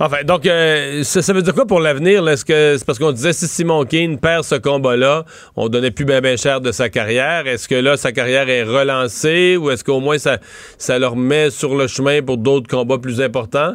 Enfin, 0.00 0.24
donc, 0.24 0.44
euh, 0.46 1.04
ça, 1.04 1.22
ça 1.22 1.32
veut 1.32 1.42
dire 1.42 1.54
quoi 1.54 1.66
pour 1.66 1.78
l'avenir? 1.78 2.26
Est-ce 2.28 2.44
que 2.44 2.76
c'est 2.76 2.84
parce 2.84 2.98
qu'on 2.98 3.12
disait 3.12 3.32
si 3.32 3.46
Simon 3.46 3.84
Keane 3.84 4.18
perd 4.18 4.42
ce 4.42 4.56
combat-là, 4.56 5.24
on 5.54 5.68
donnait 5.68 5.92
plus 5.92 6.04
bien 6.04 6.20
ben 6.20 6.36
cher 6.36 6.60
de 6.60 6.72
sa 6.72 6.88
carrière? 6.88 7.46
Est-ce 7.46 7.68
que 7.68 7.76
là, 7.76 7.96
sa 7.96 8.10
carrière 8.10 8.48
est 8.48 8.64
relancée 8.64 9.56
ou 9.56 9.70
est-ce 9.70 9.84
qu'au 9.84 10.00
moins 10.00 10.18
ça, 10.18 10.38
ça 10.78 10.98
le 10.98 11.06
remet 11.06 11.50
sur 11.50 11.76
le 11.76 11.86
chemin 11.86 12.22
pour 12.22 12.38
d'autres 12.38 12.68
combats 12.68 12.98
plus 12.98 13.20
importants? 13.20 13.74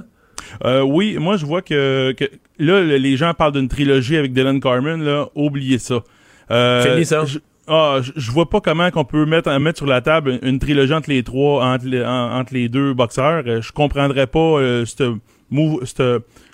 Euh, 0.65 0.81
oui, 0.81 1.17
moi 1.19 1.37
je 1.37 1.45
vois 1.45 1.61
que, 1.61 2.11
que 2.13 2.25
là 2.59 2.81
le- 2.81 2.97
les 2.97 3.17
gens 3.17 3.33
parlent 3.33 3.51
d'une 3.53 3.67
trilogie 3.67 4.15
avec 4.17 4.33
Dylan 4.33 4.59
Carmen 4.59 5.03
là, 5.03 5.27
oubliez 5.35 5.77
ça. 5.79 6.03
Euh, 6.51 6.83
Fini 6.83 7.05
ça? 7.05 7.25
je- 7.25 7.39
Ah, 7.67 7.99
je- 8.01 8.31
vois 8.31 8.49
pas 8.49 8.61
comment 8.61 8.89
qu'on 8.91 9.03
peut 9.03 9.25
mettre 9.25 9.51
mettre 9.59 9.77
sur 9.77 9.87
la 9.87 10.01
table 10.01 10.39
une, 10.41 10.57
trilogie 10.59 10.93
entre 10.93 11.09
les 11.09 11.23
trois, 11.23 11.65
entre 11.65 11.85
les, 11.85 12.03
en- 12.03 12.31
entre 12.39 12.53
les 12.53 12.69
deux 12.69 12.93
boxeurs. 12.93 13.43
Euh, 13.45 13.61
Je 13.61 13.71
comprendrais 13.73 14.27
pas 14.27 14.39
euh, 14.39 14.85
cette 14.85 15.03
move, 15.49 15.83
cette, 15.85 16.03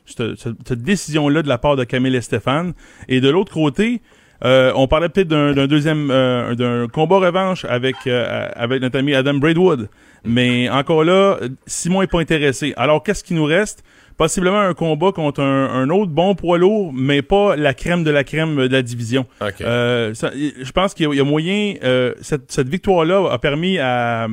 cette, 0.06 0.36
cette- 0.40 0.68
cette 0.68 0.82
décision-là 0.82 1.44
de 1.44 1.48
la 1.48 1.58
part 1.60 1.76
de 1.76 1.84
Camille 1.84 2.16
et 2.16 2.22
Stéphane. 2.22 2.74
Et 3.10 3.22
de 3.22 3.30
l'autre 3.30 3.54
côté, 3.54 4.02
euh, 4.44 4.72
on 4.76 4.88
parlait 4.88 5.08
peut-être 5.10 5.28
d'un 5.28 5.54
d'un 5.54 5.68
deuxième 5.68 6.10
euh, 6.10 6.56
d'un 6.56 6.88
combat 6.88 7.20
revanche 7.20 7.64
avec 7.66 7.96
euh, 8.08 8.50
avec 8.56 8.82
notre 8.82 8.98
ami 8.98 9.14
Adam 9.14 9.36
Braidwood. 9.36 9.90
Mais 10.26 10.68
encore 10.70 11.04
là, 11.04 11.38
Simon 11.68 12.02
est 12.02 12.08
pas 12.08 12.22
intéressé. 12.22 12.74
Alors 12.76 13.04
qu'est-ce 13.04 13.24
qui 13.24 13.34
nous 13.36 13.46
reste? 13.46 13.84
Possiblement 14.18 14.60
un 14.60 14.74
combat 14.74 15.12
contre 15.12 15.42
un, 15.42 15.66
un 15.70 15.90
autre 15.90 16.12
bon 16.12 16.36
poids 16.36 16.58
lourd, 16.58 16.94
mais 16.94 17.22
pas 17.22 17.56
la 17.56 17.74
crème 17.74 18.04
de 18.04 18.12
la 18.12 18.24
crème 18.24 18.56
de 18.68 18.68
la 18.74 18.82
division. 18.82 19.26
Euh, 19.66 20.14
ça- 20.14 20.32
je 20.34 20.72
pense 20.72 20.94
qu'il 20.94 21.06
y 21.06 21.10
a- 21.10 21.14
il 21.14 21.18
y 21.18 21.22
a 21.22 21.24
moyen. 21.24 21.76
euh, 21.84 22.14
cette, 22.22 22.52
cette 22.52 22.70
victoire-là 22.70 23.30
a 23.32 23.38
permis 23.40 23.80
à, 23.80 24.28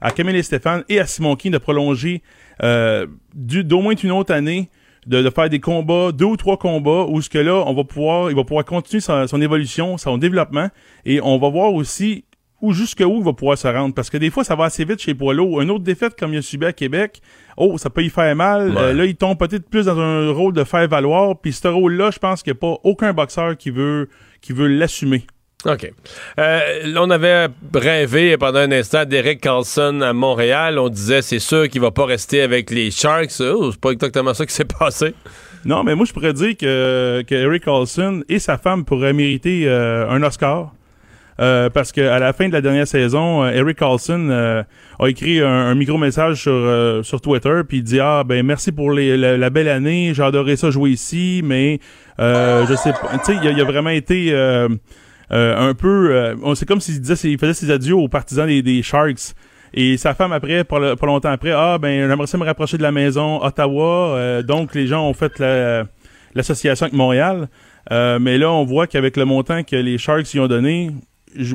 à 0.00 0.10
Camille 0.10 0.36
et 0.36 0.42
Stéphane 0.42 0.82
et 0.88 0.98
à 0.98 1.06
Simon 1.06 1.36
King 1.36 1.52
de 1.52 1.58
prolonger 1.58 2.22
euh, 2.62 3.06
du- 3.34 3.64
d'au 3.64 3.80
moins 3.80 3.94
une 3.94 4.10
autre 4.12 4.32
année. 4.34 4.68
De, 5.04 5.20
de 5.20 5.30
faire 5.30 5.48
des 5.50 5.58
combats, 5.58 6.12
deux 6.12 6.26
ou 6.26 6.36
trois 6.36 6.56
combats, 6.56 7.06
où 7.08 7.20
ce 7.20 7.28
que 7.28 7.38
là, 7.38 7.64
on 7.66 7.74
va 7.74 7.82
pouvoir, 7.82 8.30
il 8.30 8.36
va 8.36 8.44
pouvoir 8.44 8.64
continuer 8.64 9.00
son, 9.00 9.26
son 9.26 9.40
évolution, 9.42 9.98
son 9.98 10.16
développement, 10.16 10.68
et 11.04 11.20
on 11.20 11.38
va 11.38 11.48
voir 11.48 11.74
aussi 11.74 12.24
où 12.62 12.72
jusqu'où 12.72 13.18
il 13.18 13.24
va 13.24 13.32
pouvoir 13.32 13.58
se 13.58 13.68
rendre. 13.68 13.94
Parce 13.94 14.08
que 14.08 14.16
des 14.16 14.30
fois, 14.30 14.44
ça 14.44 14.54
va 14.54 14.64
assez 14.64 14.84
vite 14.84 15.00
chez 15.00 15.14
Poilo. 15.14 15.60
Une 15.60 15.70
autre 15.70 15.84
défaite 15.84 16.18
comme 16.18 16.32
il 16.32 16.38
a 16.38 16.42
subi 16.42 16.64
à 16.64 16.72
Québec, 16.72 17.20
oh, 17.56 17.76
ça 17.76 17.90
peut 17.90 18.02
y 18.02 18.08
faire 18.08 18.34
mal. 18.34 18.70
Ouais. 18.70 18.80
Euh, 18.80 18.92
là, 18.94 19.04
il 19.04 19.16
tombe 19.16 19.36
peut-être 19.36 19.68
plus 19.68 19.86
dans 19.86 19.98
un 19.98 20.30
rôle 20.30 20.54
de 20.54 20.64
faire 20.64 20.88
valoir. 20.88 21.38
Puis 21.38 21.52
ce 21.52 21.68
rôle-là, 21.68 22.10
je 22.12 22.18
pense 22.18 22.42
qu'il 22.42 22.52
n'y 22.52 22.58
a 22.58 22.60
pas 22.60 22.78
aucun 22.84 23.12
boxeur 23.12 23.56
qui 23.56 23.70
veut 23.70 24.08
qui 24.40 24.52
veut 24.52 24.68
l'assumer. 24.68 25.26
OK. 25.64 25.92
Euh, 26.38 26.60
là, 26.86 27.02
on 27.02 27.10
avait 27.10 27.48
rêvé 27.74 28.36
pendant 28.36 28.60
un 28.60 28.72
instant 28.72 29.04
d'Eric 29.04 29.40
Carlson 29.40 30.00
à 30.00 30.12
Montréal. 30.12 30.78
On 30.78 30.88
disait, 30.88 31.22
c'est 31.22 31.38
sûr 31.38 31.68
qu'il 31.68 31.80
va 31.80 31.90
pas 31.90 32.04
rester 32.04 32.42
avec 32.42 32.70
les 32.70 32.90
Sharks. 32.90 33.40
Oh, 33.40 33.70
c'est 33.70 33.80
pas 33.80 33.90
exactement 33.90 34.34
ça 34.34 34.44
qui 34.44 34.54
s'est 34.54 34.64
passé. 34.64 35.14
Non, 35.64 35.84
mais 35.84 35.94
moi, 35.94 36.04
je 36.06 36.12
pourrais 36.12 36.32
dire 36.32 36.56
que, 36.56 37.22
que 37.26 37.34
Eric 37.34 37.64
Carlson 37.64 38.24
et 38.28 38.40
sa 38.40 38.58
femme 38.58 38.84
pourraient 38.84 39.12
mériter 39.12 39.68
euh, 39.68 40.08
un 40.08 40.22
Oscar. 40.24 40.72
Euh, 41.40 41.70
parce 41.70 41.92
qu'à 41.92 42.18
la 42.18 42.32
fin 42.32 42.48
de 42.48 42.52
la 42.52 42.60
dernière 42.60 42.86
saison, 42.86 43.42
euh, 43.42 43.50
Eric 43.52 43.78
Carlson 43.78 44.28
euh, 44.30 44.62
a 44.98 45.06
écrit 45.08 45.40
un, 45.40 45.46
un 45.48 45.74
micro-message 45.74 46.42
sur, 46.42 46.52
euh, 46.52 47.02
sur 47.02 47.20
Twitter, 47.22 47.62
puis 47.66 47.78
il 47.78 47.82
dit 47.82 48.00
Ah, 48.00 48.22
ben 48.24 48.44
merci 48.44 48.70
pour 48.70 48.92
les- 48.92 49.16
la, 49.16 49.50
belle 49.50 49.68
année, 49.68 50.12
j'ai 50.14 50.22
adoré 50.22 50.56
ça 50.56 50.70
jouer 50.70 50.90
ici, 50.90 51.40
mais 51.44 51.80
euh, 52.20 52.66
je 52.66 52.74
sais 52.74 52.92
pas. 52.92 53.18
Tu 53.18 53.32
sais, 53.32 53.38
il 53.42 53.48
a, 53.48 53.50
il 53.52 53.60
a 53.60 53.64
vraiment 53.64 53.90
été 53.90 54.28
euh, 54.32 54.68
un 55.30 55.72
peu. 55.74 56.34
c'est 56.54 56.66
comme 56.68 56.80
s'il 56.80 57.00
disait, 57.00 57.30
il 57.30 57.38
faisait 57.38 57.54
ses 57.54 57.70
adieux 57.70 57.94
aux 57.94 58.08
partisans 58.08 58.46
des, 58.46 58.62
des 58.62 58.82
Sharks. 58.82 59.32
Et 59.74 59.96
sa 59.96 60.12
femme 60.12 60.32
après, 60.32 60.64
pas, 60.64 60.78
longtemps 61.06 61.30
après, 61.30 61.52
ah 61.52 61.78
ben 61.80 62.06
j'aimerais 62.06 62.26
ça 62.26 62.36
me 62.36 62.44
rapprocher 62.44 62.76
de 62.76 62.82
la 62.82 62.92
maison, 62.92 63.42
Ottawa. 63.42 64.16
Euh, 64.16 64.42
donc 64.42 64.74
les 64.74 64.86
gens 64.86 65.08
ont 65.08 65.14
fait 65.14 65.38
la- 65.38 65.84
l'association 66.34 66.84
avec 66.84 66.94
Montréal. 66.94 67.48
Euh, 67.90 68.18
mais 68.20 68.36
là, 68.36 68.50
on 68.52 68.64
voit 68.64 68.86
qu'avec 68.86 69.16
le 69.16 69.24
montant 69.24 69.62
que 69.64 69.74
les 69.76 69.96
Sharks 69.96 70.34
y 70.34 70.40
ont 70.40 70.46
donné, 70.46 70.90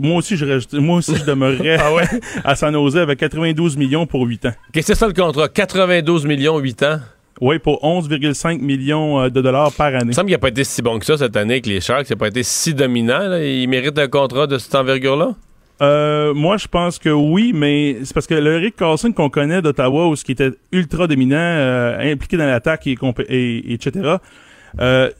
moi 0.02 0.16
aussi, 0.18 0.38
je, 0.38 0.45
reste- 0.45 0.74
moi 0.74 0.98
aussi, 0.98 1.16
je 1.16 1.24
demeurerais 1.26 1.78
Ah 1.82 1.94
ouais? 1.94 2.04
à 2.44 2.56
San 2.56 2.74
Jose 2.74 2.98
avec 2.98 3.20
92 3.20 3.78
millions 3.78 4.06
pour 4.06 4.24
8 4.26 4.45
ans. 4.48 4.52
Qu'est-ce 4.74 4.88
que 4.88 4.94
c'est 4.94 4.99
ça 4.99 5.08
le 5.08 5.14
contrat? 5.14 5.48
92 5.49 6.26
millions, 6.26 6.58
8 6.58 6.84
ans? 6.84 6.99
Oui, 7.40 7.60
pour 7.60 7.84
11,5 7.84 8.60
millions 8.62 9.22
euh, 9.22 9.30
de 9.30 9.41
dollars 9.41 9.72
par 9.72 9.88
année. 9.88 9.99
Il 10.02 10.08
me 10.08 10.12
semble 10.14 10.26
qu'il 10.28 10.34
n'a 10.34 10.40
pas 10.40 10.48
été 10.49 10.64
si 10.64 10.82
bon 10.82 10.98
que 10.98 11.06
ça 11.06 11.18
cette 11.18 11.36
année 11.38 11.54
avec 11.56 11.68
les 11.68 11.82
Sharks. 11.82 12.10
Il 12.10 12.14
n'a 12.14 12.18
pas 12.18 12.30
été 12.30 12.41
si 12.41 12.74
dominant. 12.74 13.28
là. 13.28 13.44
Il 13.45 13.68
mérite 13.70 13.98
un 13.99 14.08
contrat 14.08 14.48
de 14.48 14.58
cette 14.58 14.74
envergure-là? 14.74 15.36
Euh, 15.80 16.34
moi, 16.34 16.58
je 16.58 16.68
pense 16.68 16.98
que 16.98 17.10
oui, 17.10 17.52
mais 17.54 17.98
c'est 18.04 18.14
parce 18.16 18.26
que 18.26 18.34
le 18.34 18.56
Rick 18.58 18.76
Carlson 18.78 19.12
qu'on 19.12 19.30
connaît 19.30 19.62
d'Ottawa, 19.62 20.08
où 20.08 20.16
ce 20.16 20.24
qui 20.26 20.32
était 20.32 20.49
ultra 20.72 21.06
dominant, 21.06 21.36
euh, 21.38 22.12
impliqué 22.12 22.38
dans 22.38 22.48
l'attaque 22.48 22.88
et, 22.88 22.98
et- 23.30 23.74
etc. 23.74 24.16
Euh, 24.80 25.12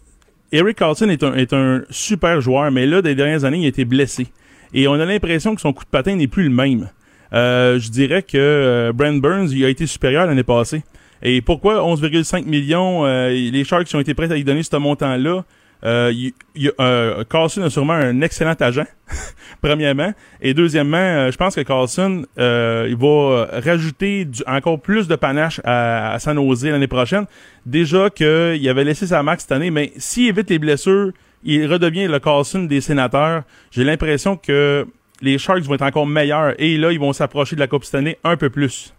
Eric 0.52 0.78
Carlson 0.78 1.10
est 1.10 1.22
un, 1.24 1.36
est 1.36 1.54
un 1.54 1.84
super 1.92 2.42
joueur, 2.42 2.72
mais 2.72 2.88
là, 2.88 3.04
des 3.04 3.14
dernières 3.14 3.44
années, 3.46 3.60
il 3.60 3.66
a 3.66 3.68
été 3.68 3.86
blessé. 3.86 4.26
Et 4.73 4.88
on 4.88 4.94
a 4.94 5.06
l'impression 5.06 5.56
que 5.56 5.61
son 5.61 5.73
coup 5.73 5.84
de 5.84 5.89
patin 5.89 6.15
n'est 6.15 6.27
plus 6.27 6.44
le 6.44 6.49
même. 6.49 6.89
Euh, 7.34 7.80
je 7.80 7.89
dirais 7.89 8.23
que 8.23 8.38
euh, 8.38 8.94
Brent 8.94 9.19
Burns, 9.22 9.49
il 9.52 9.64
a 9.65 9.69
été 9.69 9.85
supérieur 9.85 10.26
l'année 10.26 10.44
passée. 10.44 10.84
Et 11.23 11.41
pourquoi 11.41 11.76
11,5 11.81 12.45
millions, 12.45 13.06
euh, 13.06 13.30
les 13.30 13.64
Sharks 13.64 13.88
ont 13.95 13.99
été 13.99 14.14
prêts 14.14 14.31
à 14.31 14.35
lui 14.35 14.44
donner 14.44 14.64
ce 14.64 14.76
montant-là? 14.77 15.44
Euh, 15.85 16.11
il- 16.56 16.72
euh, 16.80 17.23
Carlson 17.30 17.61
a 17.61 17.69
sûrement 17.69 17.94
un 17.94 18.22
excellent 18.22 18.56
agent, 18.60 18.85
premièrement. 19.61 20.11
Et 20.41 20.53
deuxièmement, 20.53 20.98
euh, 20.98 21.31
je 21.31 21.38
pense 21.38 21.56
que 21.56 21.61
Carlson, 21.61 22.26
euh, 22.39 22.88
il 22.89 22.95
va 22.95 23.48
rajouter 23.64 24.26
du- 24.26 24.41
encore 24.48 24.80
plus 24.81 25.07
de 25.07 25.15
panache 25.15 25.61
à, 25.64 26.14
à 26.14 26.19
San 26.19 26.35
Jose 26.38 26.65
l'année 26.65 26.88
prochaine. 26.88 27.26
Déjà 27.65 28.10
qu'il 28.10 28.68
avait 28.69 28.84
laissé 28.84 29.07
sa 29.07 29.22
marque 29.23 29.41
cette 29.41 29.52
année, 29.52 29.69
mais 29.72 29.91
s'il 29.98 30.27
évite 30.30 30.49
les 30.49 30.60
blessures, 30.60 31.11
il 31.43 31.65
redevient 31.72 32.07
le 32.07 32.19
Carlson 32.19 32.64
des 32.64 32.81
sénateurs. 32.81 33.43
J'ai 33.72 33.84
l'impression 33.84 34.38
que 34.38 34.85
les 35.22 35.38
Sharks 35.38 35.64
vont 35.64 35.76
être 35.76 35.81
encore 35.84 36.07
meilleurs 36.07 36.53
et 36.59 36.77
là, 36.77 36.91
ils 36.91 36.99
vont 36.99 37.14
s'approcher 37.14 37.55
de 37.55 37.61
la 37.61 37.68
Coupe 37.68 37.84
cette 37.84 37.95
année 37.95 38.18
un 38.23 38.38
peu 38.38 38.49
plus. 38.49 38.93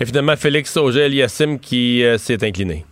Et 0.00 0.06
finalement, 0.06 0.36
Félix 0.36 0.76
Auger-Aliassime 0.76 1.58
qui 1.58 2.02
euh, 2.02 2.18
s'est 2.18 2.44
incliné. 2.44 2.84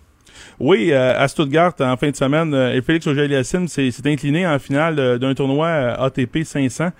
Oui, 0.61 0.93
euh, 0.93 1.19
à 1.19 1.27
Stuttgart, 1.27 1.73
en 1.81 1.97
fin 1.97 2.11
de 2.11 2.17
semaine, 2.17 2.53
euh, 2.53 2.75
et 2.75 2.83
Félix 2.83 3.07
Auger-Aliassime 3.07 3.67
s'est 3.67 3.91
s'est 3.91 4.07
incliné 4.07 4.47
en 4.47 4.59
finale 4.59 5.19
d'un 5.19 5.35
tournoi 5.35 5.69
ATP 5.69 6.45
500. 6.45 6.91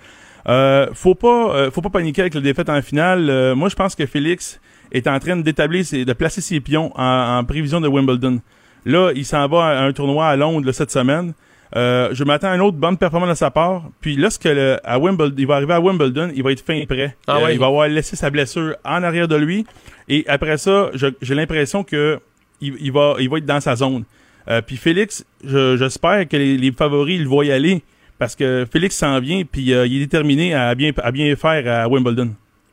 Euh, 0.49 0.87
faut 0.93 1.13
pas, 1.13 1.69
faut 1.69 1.81
pas 1.81 1.91
paniquer 1.91 2.21
avec 2.21 2.33
la 2.33 2.41
défaite 2.41 2.69
en 2.69 2.81
finale. 2.81 3.53
Moi, 3.55 3.69
je 3.69 3.75
pense 3.75 3.93
que 3.93 4.07
Félix 4.07 4.59
est 4.91 5.05
en 5.07 5.19
train 5.19 5.37
d'établir, 5.37 5.85
de 5.91 6.13
placer 6.13 6.41
ses 6.41 6.59
pions 6.59 6.91
en, 6.95 7.37
en 7.37 7.43
prévision 7.43 7.79
de 7.79 7.87
Wimbledon. 7.87 8.39
Là, 8.85 9.11
il 9.15 9.25
s'en 9.25 9.47
va 9.47 9.65
à 9.65 9.83
un 9.83 9.91
tournoi 9.93 10.27
à 10.27 10.35
Londres 10.35 10.65
là, 10.65 10.73
cette 10.73 10.91
semaine. 10.91 11.33
Euh, 11.75 12.09
je 12.11 12.23
m'attends 12.25 12.49
à 12.51 12.55
une 12.55 12.61
autre 12.61 12.77
bonne 12.77 12.97
performance 12.97 13.29
de 13.29 13.33
sa 13.35 13.49
part. 13.51 13.83
Puis 14.01 14.15
lorsque 14.17 14.43
le, 14.45 14.77
à 14.83 14.99
Wimbledon, 14.99 15.35
il 15.37 15.47
va 15.47 15.55
arriver 15.55 15.73
à 15.73 15.79
Wimbledon, 15.79 16.29
il 16.35 16.43
va 16.43 16.51
être 16.51 16.65
fin 16.65 16.83
prêt. 16.85 17.15
Ah 17.27 17.37
Euh, 17.37 17.45
ouais. 17.45 17.53
Il 17.53 17.59
va 17.59 17.67
avoir 17.67 17.87
laissé 17.87 18.15
sa 18.15 18.29
blessure 18.29 18.75
en 18.83 19.03
arrière 19.03 19.27
de 19.27 19.35
lui. 19.37 19.65
Et 20.09 20.25
après 20.27 20.57
ça, 20.57 20.89
j'ai 21.21 21.35
l'impression 21.35 21.83
que 21.83 22.19
il, 22.59 22.75
il 22.81 22.91
va, 22.91 23.15
il 23.19 23.29
va 23.29 23.37
être 23.37 23.45
dans 23.45 23.61
sa 23.61 23.75
zone. 23.75 24.03
Euh, 24.49 24.61
puis 24.61 24.75
Félix, 24.75 25.23
je- 25.45 25.77
j'espère 25.77 26.27
que 26.27 26.35
les, 26.35 26.57
les 26.57 26.71
favoris 26.71 27.15
ils 27.17 27.23
le 27.23 27.29
voient 27.29 27.45
y 27.45 27.51
aller 27.51 27.83
parce 28.19 28.35
que 28.35 28.65
Félix 28.71 28.95
s'en 28.97 29.19
vient 29.19 29.43
puis 29.49 29.73
euh, 29.73 29.85
il 29.87 29.97
est 29.97 29.99
déterminé 30.01 30.53
à 30.53 30.73
bien, 30.75 30.91
à 31.01 31.11
bien 31.11 31.35
faire 31.35 31.83
à 31.83 31.87
Wimbledon. 31.87 32.31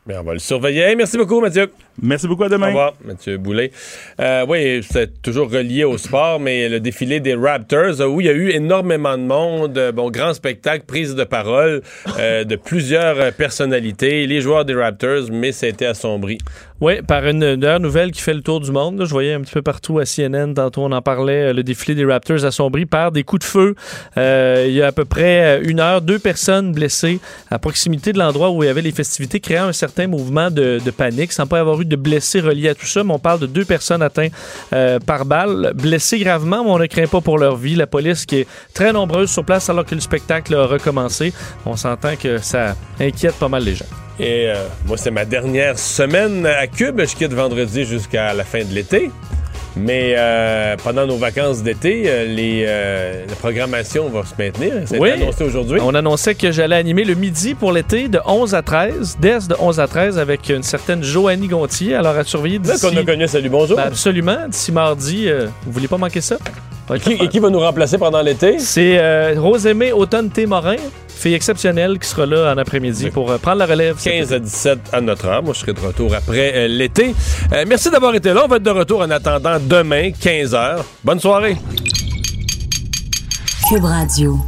Bien, 0.09 0.21
on 0.21 0.25
va 0.25 0.33
le 0.33 0.39
surveiller. 0.39 0.97
Merci 0.97 1.19
beaucoup, 1.19 1.39
Mathieu. 1.39 1.71
Merci 2.01 2.27
beaucoup, 2.27 2.45
à 2.45 2.49
demain. 2.49 2.69
Au 2.69 2.71
revoir, 2.71 2.95
Mathieu 3.05 3.37
Boulet. 3.37 3.71
Euh, 4.19 4.47
oui, 4.49 4.81
c'est 4.89 5.21
toujours 5.21 5.51
relié 5.51 5.85
au 5.85 5.99
sport, 5.99 6.41
mais 6.41 6.71
le 6.71 6.81
défilé 6.81 7.21
des 7.21 7.35
Raptors, 7.35 8.01
euh, 8.01 8.07
où 8.07 8.23
il 8.23 8.27
y 8.27 8.31
a 8.31 8.33
eu 8.33 8.49
énormément 8.49 9.19
de 9.19 9.25
monde, 9.25 9.77
euh, 9.77 9.93
bon, 9.93 10.11
grand 10.11 10.33
spectacle, 10.33 10.87
prise 10.87 11.15
de 11.15 11.25
parole 11.25 11.83
euh, 12.19 12.45
de 12.45 12.57
plusieurs 12.57 13.35
personnalités, 13.35 14.27
les 14.27 14.41
joueurs 14.41 14.65
des 14.65 14.75
Raptors, 14.75 15.25
mais 15.31 15.53
ça 15.53 15.67
a 15.67 15.69
été 15.69 15.85
assombri. 15.85 16.39
Oui, 16.81 17.03
par 17.03 17.27
une, 17.27 17.43
une 17.43 17.57
dernière 17.59 17.81
nouvelle 17.81 18.13
qui 18.13 18.23
fait 18.23 18.35
le 18.35 18.41
tour 18.41 18.61
du 18.61 18.71
monde. 18.71 19.01
là. 19.01 19.05
je 19.05 19.11
voyais 19.11 19.35
un 19.35 19.41
petit 19.41 19.53
peu 19.53 19.63
partout 19.63 19.99
à 19.99 20.05
CNN, 20.05 20.55
tantôt 20.55 20.85
on 20.85 20.93
en 20.93 21.03
parlait, 21.03 21.53
le 21.53 21.65
défilé 21.65 21.97
des 21.97 22.05
Raptors 22.05 22.45
assombri 22.45 22.87
par 22.87 23.11
des 23.11 23.25
coups 23.25 23.41
de 23.41 23.51
feu. 23.51 23.75
Euh, 24.17 24.65
il 24.69 24.75
y 24.75 24.81
a 24.81 24.87
à 24.87 24.93
peu 24.93 25.05
près 25.05 25.61
une 25.65 25.81
heure, 25.81 26.03
deux 26.03 26.21
personnes 26.21 26.73
blessées 26.73 27.19
à 27.51 27.59
proximité 27.59 28.13
de 28.13 28.19
l'endroit 28.19 28.51
où 28.51 28.63
il 28.63 28.67
y 28.67 28.69
avait 28.69 28.83
les 28.83 28.93
festivités, 28.93 29.41
créant 29.41 29.65
un 29.65 29.73
certain 29.73 29.98
mouvement 30.07 30.51
de, 30.51 30.81
panique, 30.97 31.33
sans 31.33 31.47
pas 31.47 31.61
avoir 31.61 31.81
eu 31.81 31.85
de 31.85 31.97
blessés 31.97 32.41
reliés 32.41 32.71
à 32.71 32.75
tout 32.75 32.87
ça. 32.87 33.05
Mais 33.05 33.13
on 33.13 33.19
parle 33.19 33.41
de 33.41 33.47
deux 33.47 33.65
personnes 33.65 34.03
atteintes 34.03 34.33
euh, 34.73 34.99
par 34.99 35.25
balle, 35.25 35.73
blessées 35.75 36.19
gravement, 36.19 36.65
mais 36.65 36.71
on 36.71 36.79
ne 36.79 36.87
craint 36.87 37.07
pas 37.07 37.21
pour 37.21 37.39
leur 37.39 37.57
vie. 37.57 37.75
La 37.75 37.87
police 37.87 38.27
qui 38.27 38.37
est 38.41 38.47
très 38.75 38.93
nombreuse 38.93 39.31
sur 39.31 39.45
place 39.45 39.69
alors 39.71 39.85
que 39.85 39.95
le 39.95 40.01
spectacle 40.01 40.55
a 40.55 40.67
recommencé. 40.67 41.33
On 41.67 41.77
s'entend 41.77 42.17
que 42.17 42.39
ça 42.39 42.75
inquiète 43.01 43.35
pas 43.35 43.49
mal 43.49 43.65
les 43.65 43.75
gens. 43.75 43.87
Et 44.21 44.49
euh, 44.49 44.65
moi, 44.87 44.97
c'est 44.97 45.13
ma 45.13 45.25
dernière 45.25 45.79
semaine 45.79 46.45
à 46.45 46.67
Cube. 46.67 47.01
Je 47.01 47.15
quitte 47.15 47.33
vendredi 47.33 47.85
jusqu'à 47.85 48.35
la 48.35 48.45
fin 48.45 48.65
de 48.65 48.75
l'été. 48.75 49.11
Mais 49.77 50.15
euh, 50.17 50.77
pendant 50.83 51.07
nos 51.07 51.17
vacances 51.17 51.63
d'été, 51.63 52.05
euh, 52.07 52.25
les, 52.25 52.65
euh, 52.67 53.25
la 53.29 53.35
programmation 53.37 54.09
va 54.09 54.23
se 54.25 54.35
maintenir. 54.39 54.73
Ça 54.87 54.97
a 54.97 54.99
Oui. 54.99 55.11
été 55.11 55.23
annoncé 55.23 55.45
aujourd'hui. 55.45 55.79
On 55.83 55.95
annonçait 55.95 56.35
que 56.35 56.51
j'allais 56.51 56.77
animer 56.77 57.05
le 57.05 57.15
midi 57.15 57.55
pour 57.55 57.71
l'été 57.73 58.09
de 58.09 58.19
11 58.27 58.55
à 58.55 58.63
13, 58.63 59.19
dès 59.21 59.39
de 59.39 59.55
11 59.59 59.79
à 59.81 59.87
13 59.87 60.19
avec 60.19 60.49
une 60.49 60.63
certaine 60.63 61.03
Joanie 61.03 61.49
Gontier. 61.49 61.95
Alors 61.95 62.17
à 62.17 62.25
surveiller 62.25 62.59
d'ici. 62.59 62.81
qu'on 62.81 62.97
a 62.97 63.05
connu, 63.05 63.29
salut, 63.29 63.49
bonjour. 63.51 63.77
Ben, 63.77 63.85
absolument. 63.85 64.39
D'ici 64.49 64.73
mardi, 64.73 65.29
vous 65.65 65.73
voulez 65.73 65.89
pas 65.89 65.99
manquer 65.99 66.21
ça? 66.21 66.39
Et 66.95 66.99
qui, 67.01 67.13
et 67.13 67.29
qui 67.29 67.39
va 67.39 67.51
nous 67.51 67.61
remplacer 67.61 67.99
pendant 67.99 68.23
l'été? 68.23 68.59
C'est 68.59 68.97
euh, 68.99 69.35
Rosemée 69.37 69.93
Automne 69.93 70.31
T. 70.31 70.47
Morin, 70.47 70.77
fille 71.19 71.35
exceptionnelle 71.35 71.99
qui 71.99 72.09
sera 72.09 72.27
là 72.27 72.53
en 72.55 72.59
après-midi 72.59 73.11
pour 73.11 73.31
euh, 73.31 73.39
prendre 73.39 73.59
la 73.59 73.67
relève. 73.67 73.97
15 74.03 74.33
à 74.33 74.39
17 74.39 74.79
à 74.93 75.01
notre 75.01 75.27
heure. 75.27 75.43
Moi, 75.43 75.53
je 75.55 75.61
serai 75.61 75.73
de 75.73 75.81
retour 75.81 76.15
après 76.15 76.53
euh, 76.55 76.69
l'été. 76.69 77.15
Euh, 77.53 77.65
merci 77.67 77.91
d'avoir 77.91 78.15
été 78.15 78.33
là. 78.33 78.43
On 78.45 78.49
va 78.49 78.57
être 78.57 78.63
de 78.63 78.71
retour 78.71 79.01
en 79.01 79.11
attendant 79.11 79.59
demain, 79.61 80.11
15 80.13 80.55
h. 80.55 80.79
Bonne 81.05 81.21
soirée. 81.21 81.57
Cube 83.69 83.85
Radio. 83.85 84.39